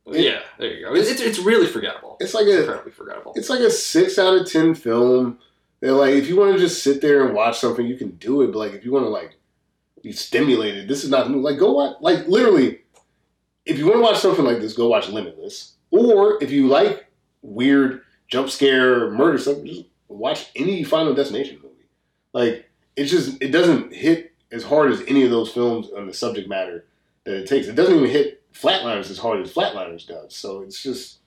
It- 0.07 0.23
yeah. 0.23 0.39
There 0.57 0.73
you 0.73 0.85
go. 0.85 0.95
It's 0.95 1.09
it's, 1.09 1.21
it's 1.21 1.39
really 1.39 1.67
forgettable. 1.67 2.17
It's 2.19 2.33
like 2.33 2.47
a 2.47 2.59
incredibly 2.61 2.91
forgettable. 2.91 3.33
it's 3.35 3.49
like 3.49 3.59
a 3.59 3.69
six 3.71 4.17
out 4.17 4.35
of 4.35 4.49
ten 4.49 4.73
film. 4.75 5.39
They're 5.79 5.91
like, 5.91 6.15
if 6.15 6.27
you 6.27 6.35
want 6.37 6.53
to 6.53 6.59
just 6.59 6.81
sit 6.83 7.01
there 7.01 7.25
and 7.25 7.35
watch 7.35 7.59
something, 7.59 7.85
you 7.85 7.97
can 7.97 8.11
do 8.11 8.41
it. 8.41 8.47
But 8.47 8.59
like, 8.59 8.73
if 8.73 8.83
you 8.83 8.91
want 8.91 9.05
to 9.05 9.09
like 9.09 9.35
be 10.01 10.11
stimulated, 10.11 10.87
this 10.87 11.03
is 11.03 11.09
not 11.11 11.25
the 11.25 11.29
movie. 11.29 11.43
Like, 11.43 11.59
go 11.59 11.71
watch. 11.73 11.97
Like, 12.01 12.27
literally, 12.27 12.79
if 13.65 13.77
you 13.77 13.85
want 13.85 13.97
to 13.97 14.01
watch 14.01 14.17
something 14.17 14.45
like 14.45 14.59
this, 14.59 14.73
go 14.73 14.87
watch 14.87 15.09
Limitless. 15.09 15.73
Or 15.91 16.41
if 16.43 16.51
you 16.51 16.67
like 16.67 17.05
weird 17.43 18.01
jump 18.27 18.49
scare 18.49 19.11
murder 19.11 19.37
stuff, 19.37 19.63
just 19.63 19.83
watch 20.07 20.47
any 20.55 20.83
Final 20.83 21.13
Destination 21.13 21.59
movie. 21.61 21.75
Like, 22.33 22.69
it's 22.95 23.11
just 23.11 23.41
it 23.41 23.49
doesn't 23.51 23.93
hit 23.93 24.33
as 24.51 24.63
hard 24.63 24.91
as 24.91 25.03
any 25.07 25.23
of 25.23 25.29
those 25.29 25.51
films 25.51 25.89
on 25.95 26.07
the 26.07 26.13
subject 26.13 26.49
matter 26.49 26.85
that 27.25 27.35
it 27.35 27.47
takes. 27.47 27.67
It 27.67 27.75
doesn't 27.75 27.95
even 27.95 28.09
hit 28.09 28.36
Flatliners 28.61 29.09
as 29.11 29.17
hard 29.19 29.41
as 29.41 29.53
Flatliners 29.53 30.05
does. 30.07 30.35
So 30.35 30.61
it's 30.61 30.81
just 30.81 31.19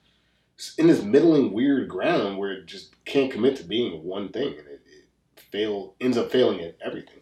it's 0.57 0.75
in 0.77 0.87
this 0.89 1.03
middling 1.03 1.53
weird 1.53 1.89
ground 1.89 2.39
where 2.39 2.53
it 2.53 2.67
just 2.67 2.95
can't 3.05 3.31
commit 3.33 3.57
to 3.57 3.65
being 3.65 4.03
one 4.05 4.29
thing 4.31 4.49
and 4.49 4.67
it, 4.67 4.81
it 4.87 5.41
fail 5.51 5.95
ends 6.01 6.17
up 6.19 6.31
failing 6.31 6.61
at 6.61 6.77
everything 6.85 7.15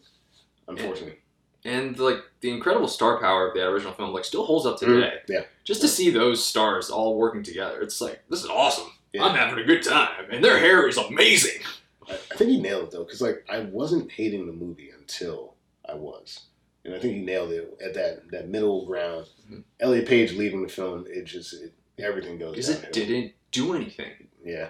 unfortunately 0.66 1.18
and 1.64 1.98
like 1.98 2.18
the 2.40 2.50
incredible 2.50 2.88
star 2.88 3.18
power 3.20 3.48
of 3.48 3.54
the 3.54 3.62
original 3.66 3.92
film 3.92 4.12
like 4.12 4.24
still 4.24 4.44
holds 4.44 4.66
up 4.66 4.76
Mhm. 4.76 4.80
today. 4.80 5.12
Yeah. 5.28 5.44
Just 5.64 5.80
to 5.82 5.88
see 5.88 6.10
those 6.10 6.44
stars 6.44 6.88
all 6.90 7.16
working 7.16 7.42
together, 7.42 7.80
it's 7.80 8.00
like 8.00 8.22
this 8.28 8.42
is 8.44 8.50
awesome. 8.50 8.90
Yeah. 9.12 9.24
I'm 9.24 9.34
having 9.34 9.58
a 9.62 9.66
good 9.66 9.82
time, 9.82 10.26
and 10.30 10.44
their 10.44 10.58
hair 10.58 10.86
is 10.86 10.96
amazing. 10.98 11.62
I, 12.08 12.12
I 12.14 12.36
think 12.36 12.50
he 12.50 12.60
nailed 12.60 12.84
it 12.84 12.90
though, 12.92 13.04
because 13.04 13.20
like 13.20 13.44
I 13.48 13.60
wasn't 13.60 14.10
hating 14.12 14.46
the 14.46 14.52
movie 14.52 14.90
until 14.90 15.54
I 15.88 15.94
was, 15.94 16.40
and 16.88 16.96
I 16.96 16.98
think 17.00 17.14
he 17.16 17.20
nailed 17.22 17.52
it 17.52 17.78
at 17.84 17.94
that 17.94 18.30
that 18.30 18.48
middle 18.48 18.84
ground. 18.86 19.26
Mhm. 19.50 19.62
Elliot 19.80 20.06
Page 20.06 20.32
leaving 20.32 20.62
the 20.62 20.68
film, 20.68 21.04
it 21.08 21.24
just 21.24 21.52
it, 21.54 21.72
everything 21.98 22.38
goes. 22.38 22.52
Because 22.56 22.68
it 22.70 22.92
didn't 22.92 23.32
do 23.50 23.74
anything. 23.74 24.28
Yeah. 24.44 24.68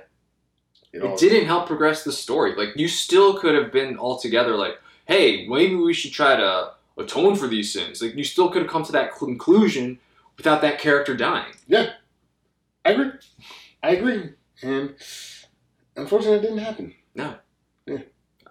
It, 0.92 1.02
all- 1.02 1.16
didn't 1.16 1.46
help 1.46 1.66
progress 1.66 2.02
the 2.04 2.12
story. 2.12 2.54
Like 2.56 2.76
you 2.76 2.88
still 2.88 3.38
could 3.38 3.54
have 3.54 3.70
been 3.72 3.98
altogether 3.98 4.56
like, 4.56 4.78
hey, 5.06 5.46
maybe 5.46 5.74
we 5.74 5.92
should 5.94 6.12
try 6.12 6.34
to 6.36 6.72
atone 6.96 7.36
for 7.36 7.46
these 7.46 7.72
sins. 7.72 8.02
Like 8.02 8.14
you 8.16 8.24
still 8.24 8.50
could 8.50 8.62
have 8.62 8.70
come 8.70 8.84
to 8.84 8.92
that 8.92 9.14
conclusion 9.14 9.98
without 10.36 10.60
that 10.62 10.78
character 10.78 11.14
dying. 11.16 11.52
Yeah, 11.66 11.92
I 12.84 12.90
agree. 12.92 13.10
I 13.82 13.90
agree, 13.90 14.30
and 14.62 14.94
unfortunately, 15.96 16.38
it 16.38 16.42
didn't 16.42 16.58
happen. 16.58 16.94
No. 17.14 17.36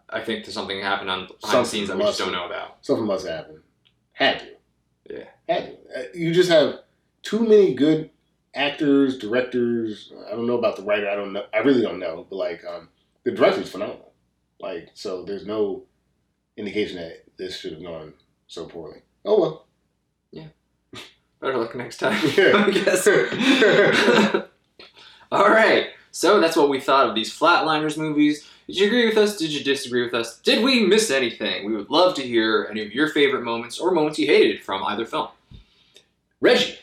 I 0.10 0.22
think 0.22 0.46
there's 0.46 0.54
something 0.54 0.80
happened 0.82 1.10
on 1.10 1.28
behind 1.42 1.66
the 1.66 1.70
scenes 1.70 1.88
that 1.90 1.98
we 1.98 2.04
just 2.04 2.20
don't 2.20 2.32
know 2.32 2.46
about. 2.46 2.78
Something 2.82 3.06
must 3.06 3.28
happen. 3.28 3.62
Had 4.14 4.40
to. 4.40 4.48
Yeah. 5.16 5.24
Had 5.48 5.66
to. 5.66 6.00
Uh, 6.00 6.04
You 6.14 6.34
just 6.34 6.50
have 6.50 6.80
too 7.24 7.40
many 7.42 7.74
good 7.74 8.10
actors, 8.56 9.18
directors. 9.18 10.12
I 10.28 10.32
don't 10.32 10.48
know 10.48 10.58
about 10.58 10.78
the 10.78 10.84
writer. 10.84 11.10
I 11.10 11.16
don't 11.16 11.34
know. 11.34 11.44
I 11.54 11.60
really 11.60 11.82
don't 11.82 12.00
know. 12.00 12.26
But 12.30 12.36
like, 12.38 12.64
um, 12.66 12.90
the 13.24 13.32
director's 13.32 13.70
phenomenal. 13.70 14.14
Like, 14.60 14.90
so 14.94 15.24
there's 15.24 15.46
no 15.46 15.84
indication 16.56 16.98
that 16.98 17.24
this 17.38 17.60
should 17.60 17.74
have 17.74 17.84
gone 17.84 18.14
so 18.48 18.66
poorly. 18.66 19.02
Oh 19.26 19.40
well. 19.40 19.68
Yeah. 20.32 20.48
Better 21.40 21.58
luck 21.58 21.76
next 21.76 21.98
time, 21.98 22.20
Yeah. 22.38 22.54
I 22.68 22.72
guess. 22.72 23.08
All 25.32 25.50
right. 25.50 25.88
So 26.12 26.40
that's 26.40 26.56
what 26.56 26.70
we 26.70 26.80
thought 26.80 27.10
of 27.10 27.16
these 27.16 27.38
Flatliners 27.38 27.98
movies. 27.98 28.48
Did 28.68 28.78
you 28.78 28.88
agree 28.88 29.08
with 29.08 29.18
us? 29.18 29.38
Did 29.38 29.52
you 29.52 29.64
disagree 29.64 30.04
with 30.04 30.14
us? 30.14 30.40
Did 30.40 30.64
we 30.64 30.86
miss 30.86 31.10
anything? 31.10 31.66
We 31.66 31.76
would 31.76 31.90
love 31.90 32.16
to 32.16 32.22
hear 32.22 32.68
any 32.70 32.86
of 32.86 32.92
your 32.92 33.08
favorite 33.10 33.44
moments 33.44 33.80
or 33.80 33.92
moments 33.92 34.20
you 34.20 34.28
hated 34.28 34.62
from 34.64 34.84
either 34.84 35.06
film. 35.06 35.30
Reggie, 36.42 36.78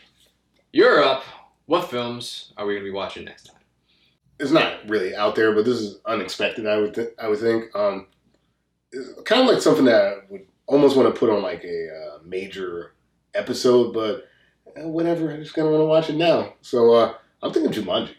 you're 0.73 1.03
up. 1.03 1.23
What 1.67 1.91
films 1.91 2.53
are 2.57 2.67
we 2.67 2.75
going 2.75 2.85
to 2.85 2.91
be 2.91 2.95
watching 2.95 3.25
next 3.25 3.45
time? 3.45 3.51
it's 4.41 4.51
not 4.51 4.81
really 4.89 5.15
out 5.15 5.37
there, 5.37 5.53
but 5.55 5.65
this 5.65 5.79
is 5.79 6.01
unexpected. 6.07 6.67
I 6.67 6.77
would 6.79 6.93
th- 6.95 7.15
I 7.21 7.29
would 7.29 7.39
think. 7.39 7.75
Um, 7.77 8.09
kind 9.25 9.43
of 9.43 9.47
like 9.55 9.63
something 9.63 9.85
that 9.85 10.03
I 10.03 10.15
would 10.29 10.47
almost 10.67 10.97
want 10.97 11.13
to 11.13 11.19
put 11.19 11.31
on 11.31 11.41
like 11.41 11.63
a 11.65 11.89
uh, 11.89 12.19
major 12.25 12.95
episode, 13.35 13.93
but 13.95 14.25
uh, 14.77 14.89
whatever. 14.89 15.33
I 15.33 15.37
just 15.37 15.55
kind 15.55 15.69
of 15.69 15.73
want 15.73 15.83
to 15.83 15.87
watch 15.87 16.11
it 16.11 16.17
now. 16.17 16.55
So 16.63 16.93
uh, 16.95 17.15
I'm 17.43 17.53
thinking 17.53 17.73
Jumanji. 17.73 18.11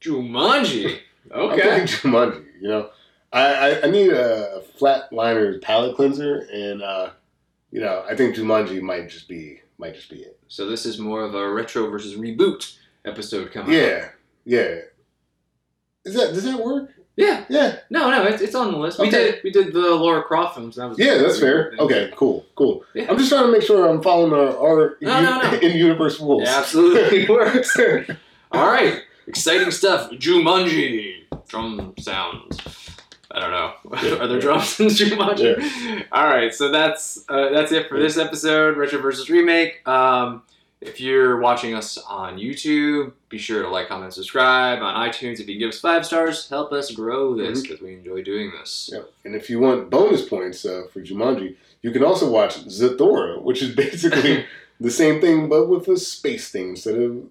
Jumanji. 0.00 0.98
I'm 1.32 1.40
Okay. 1.42 1.60
thinking 1.62 1.86
Jumanji. 2.10 2.44
You 2.60 2.68
know, 2.68 2.90
I, 3.32 3.40
I, 3.54 3.82
I 3.84 3.90
need 3.90 4.10
a 4.12 4.62
flatliner 4.78 5.60
palate 5.62 5.96
cleanser, 5.96 6.46
and 6.52 6.82
uh, 6.82 7.10
you 7.70 7.80
know, 7.80 8.04
I 8.08 8.14
think 8.14 8.36
Jumanji 8.36 8.80
might 8.82 9.08
just 9.08 9.28
be 9.28 9.60
might 9.78 9.94
just 9.94 10.10
be 10.10 10.16
it. 10.16 10.38
So 10.48 10.66
this 10.68 10.84
is 10.84 10.98
more 10.98 11.22
of 11.22 11.34
a 11.34 11.50
retro 11.50 11.88
versus 11.90 12.14
reboot 12.16 12.76
episode 13.04 13.52
coming 13.52 13.74
up. 13.74 13.82
Yeah, 13.82 14.08
yeah. 14.44 14.74
Is 16.04 16.14
that 16.14 16.34
does 16.34 16.44
that 16.44 16.62
work? 16.62 16.90
Yeah. 17.16 17.44
Yeah. 17.48 17.76
No, 17.90 18.10
no, 18.10 18.24
it's, 18.24 18.40
it's 18.40 18.54
on 18.54 18.72
the 18.72 18.78
list. 18.78 18.98
We 18.98 19.10
did 19.10 19.42
we 19.44 19.50
did 19.50 19.72
the 19.72 19.80
Laura 19.94 20.22
Croft 20.22 20.56
films. 20.56 20.76
That 20.76 20.88
was 20.88 20.98
Yeah, 20.98 21.18
that's 21.18 21.38
fair. 21.38 21.74
Okay, 21.78 22.10
cool, 22.16 22.46
cool. 22.54 22.84
Yeah. 22.94 23.06
I'm 23.10 23.18
just 23.18 23.28
trying 23.30 23.44
to 23.44 23.52
make 23.52 23.62
sure 23.62 23.86
I'm 23.88 24.02
following 24.02 24.32
our, 24.32 24.56
our 24.56 24.96
No, 25.00 25.22
no, 25.22 25.42
no. 25.42 25.58
in 25.62 25.76
universe 25.76 26.20
rules. 26.20 26.42
It 26.48 26.48
absolutely 26.48 27.28
works. 27.28 27.78
All 28.50 28.66
right, 28.66 29.02
exciting 29.26 29.70
stuff. 29.70 30.10
Jumanji 30.12 31.24
drum 31.48 31.94
sounds. 31.98 32.58
I 33.32 33.40
don't 33.40 33.50
know. 33.50 34.18
Are 34.20 34.28
there 34.28 34.38
drums 34.38 34.78
in 34.78 34.88
Jumanji? 34.88 36.06
All 36.12 36.26
right, 36.26 36.54
so 36.54 36.70
that's 36.70 37.24
uh, 37.28 37.48
that's 37.50 37.72
it 37.72 37.88
for 37.88 37.98
this 37.98 38.18
episode, 38.18 38.76
Retro 38.76 39.00
versus 39.00 39.30
Remake. 39.30 39.86
Um, 39.88 40.42
if 40.82 41.00
you're 41.00 41.38
watching 41.38 41.74
us 41.74 41.96
on 41.96 42.38
YouTube, 42.38 43.12
be 43.28 43.38
sure 43.38 43.62
to 43.62 43.68
like, 43.68 43.88
comment, 43.88 44.12
subscribe. 44.12 44.82
On 44.82 45.08
iTunes, 45.08 45.34
if 45.34 45.40
you 45.40 45.54
can 45.54 45.58
give 45.60 45.68
us 45.68 45.80
five 45.80 46.04
stars, 46.04 46.48
help 46.48 46.72
us 46.72 46.90
grow 46.90 47.36
this 47.36 47.62
because 47.62 47.80
we 47.80 47.94
enjoy 47.94 48.22
doing 48.22 48.50
this. 48.58 48.90
Yeah. 48.92 49.02
And 49.24 49.34
if 49.34 49.48
you 49.48 49.60
want 49.60 49.90
bonus 49.90 50.28
points 50.28 50.64
uh, 50.64 50.82
for 50.92 51.00
Jumanji, 51.00 51.56
you 51.82 51.92
can 51.92 52.02
also 52.02 52.28
watch 52.28 52.64
Zathura, 52.66 53.40
which 53.40 53.62
is 53.62 53.74
basically 53.76 54.44
the 54.80 54.90
same 54.90 55.20
thing 55.20 55.48
but 55.48 55.68
with 55.68 55.88
a 55.88 55.96
space 55.96 56.50
thing 56.50 56.70
instead 56.70 56.98
of. 56.98 57.22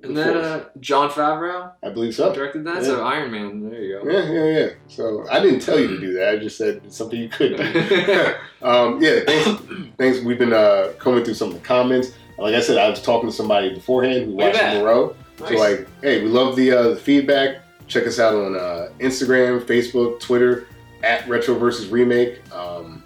The 0.00 0.08
And 0.08 0.16
then 0.16 0.36
uh, 0.36 0.64
Jon 0.80 1.08
Favreau 1.10 1.72
I 1.82 1.88
believe 1.88 2.14
so. 2.14 2.32
directed 2.34 2.64
that, 2.64 2.76
Yeah. 2.76 2.82
so 2.82 3.04
Iron 3.04 3.30
Man. 3.30 3.70
There 3.70 3.80
you 3.82 4.00
go. 4.02 4.10
Yeah, 4.10 4.30
yeah, 4.30 4.58
yeah. 4.58 4.68
So 4.88 5.26
I 5.30 5.40
didn't 5.40 5.60
tell 5.60 5.78
you 5.80 5.88
to 5.88 5.98
do 6.00 6.12
that. 6.14 6.28
I 6.34 6.36
just 6.38 6.58
said 6.58 6.82
it's 6.84 6.96
something 6.96 7.18
you 7.18 7.28
could 7.30 7.56
do. 7.56 7.62
um, 8.62 9.00
yeah, 9.02 9.20
thanks. 9.26 9.62
thanks. 9.96 10.20
We've 10.20 10.38
been 10.38 10.52
uh, 10.52 10.92
combing 10.98 11.24
through 11.24 11.34
some 11.34 11.48
of 11.48 11.54
the 11.54 11.60
comments. 11.60 12.12
Like 12.38 12.54
I 12.54 12.60
said, 12.60 12.76
I 12.76 12.90
was 12.90 13.00
talking 13.00 13.30
to 13.30 13.34
somebody 13.34 13.72
beforehand 13.74 14.26
who 14.26 14.32
watched 14.36 14.58
that. 14.58 14.76
in 14.76 14.82
a. 14.82 15.16
So 15.38 15.46
like, 15.54 15.86
hey, 16.02 16.22
we 16.22 16.28
love 16.28 16.56
the, 16.56 16.72
uh, 16.72 16.88
the 16.90 16.96
feedback. 16.96 17.62
Check 17.88 18.06
us 18.06 18.18
out 18.18 18.34
on 18.34 18.54
uh, 18.56 18.88
Instagram, 19.00 19.60
Facebook, 19.62 20.20
Twitter 20.20 20.66
at 21.02 21.26
Retro 21.28 21.54
versus 21.54 21.88
Remake. 21.88 22.40
Um, 22.52 23.02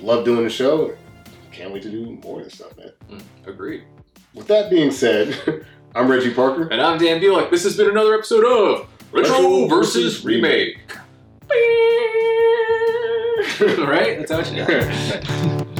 love 0.00 0.24
doing 0.24 0.44
the 0.44 0.50
show. 0.50 0.94
Can't 1.52 1.72
wait 1.72 1.82
to 1.82 1.90
do 1.90 2.18
more 2.22 2.38
of 2.40 2.44
this 2.44 2.54
stuff, 2.54 2.76
man. 2.78 2.92
Mm, 3.10 3.22
Agreed. 3.46 3.84
With 4.34 4.46
that 4.48 4.70
being 4.70 4.90
said, 4.90 5.64
I'm 5.96 6.10
Reggie 6.10 6.34
Parker. 6.34 6.68
And 6.70 6.82
I'm 6.82 6.98
Dan 6.98 7.22
Bulick. 7.22 7.48
This 7.50 7.64
has 7.64 7.74
been 7.74 7.88
another 7.88 8.12
episode 8.12 8.44
of 8.44 8.86
Retro 9.12 9.66
versus 9.66 10.22
Remake. 10.26 10.76
right? 13.78 14.18
That's 14.18 14.30
how 14.30 14.40
it 14.40 14.46
should. 14.46 15.66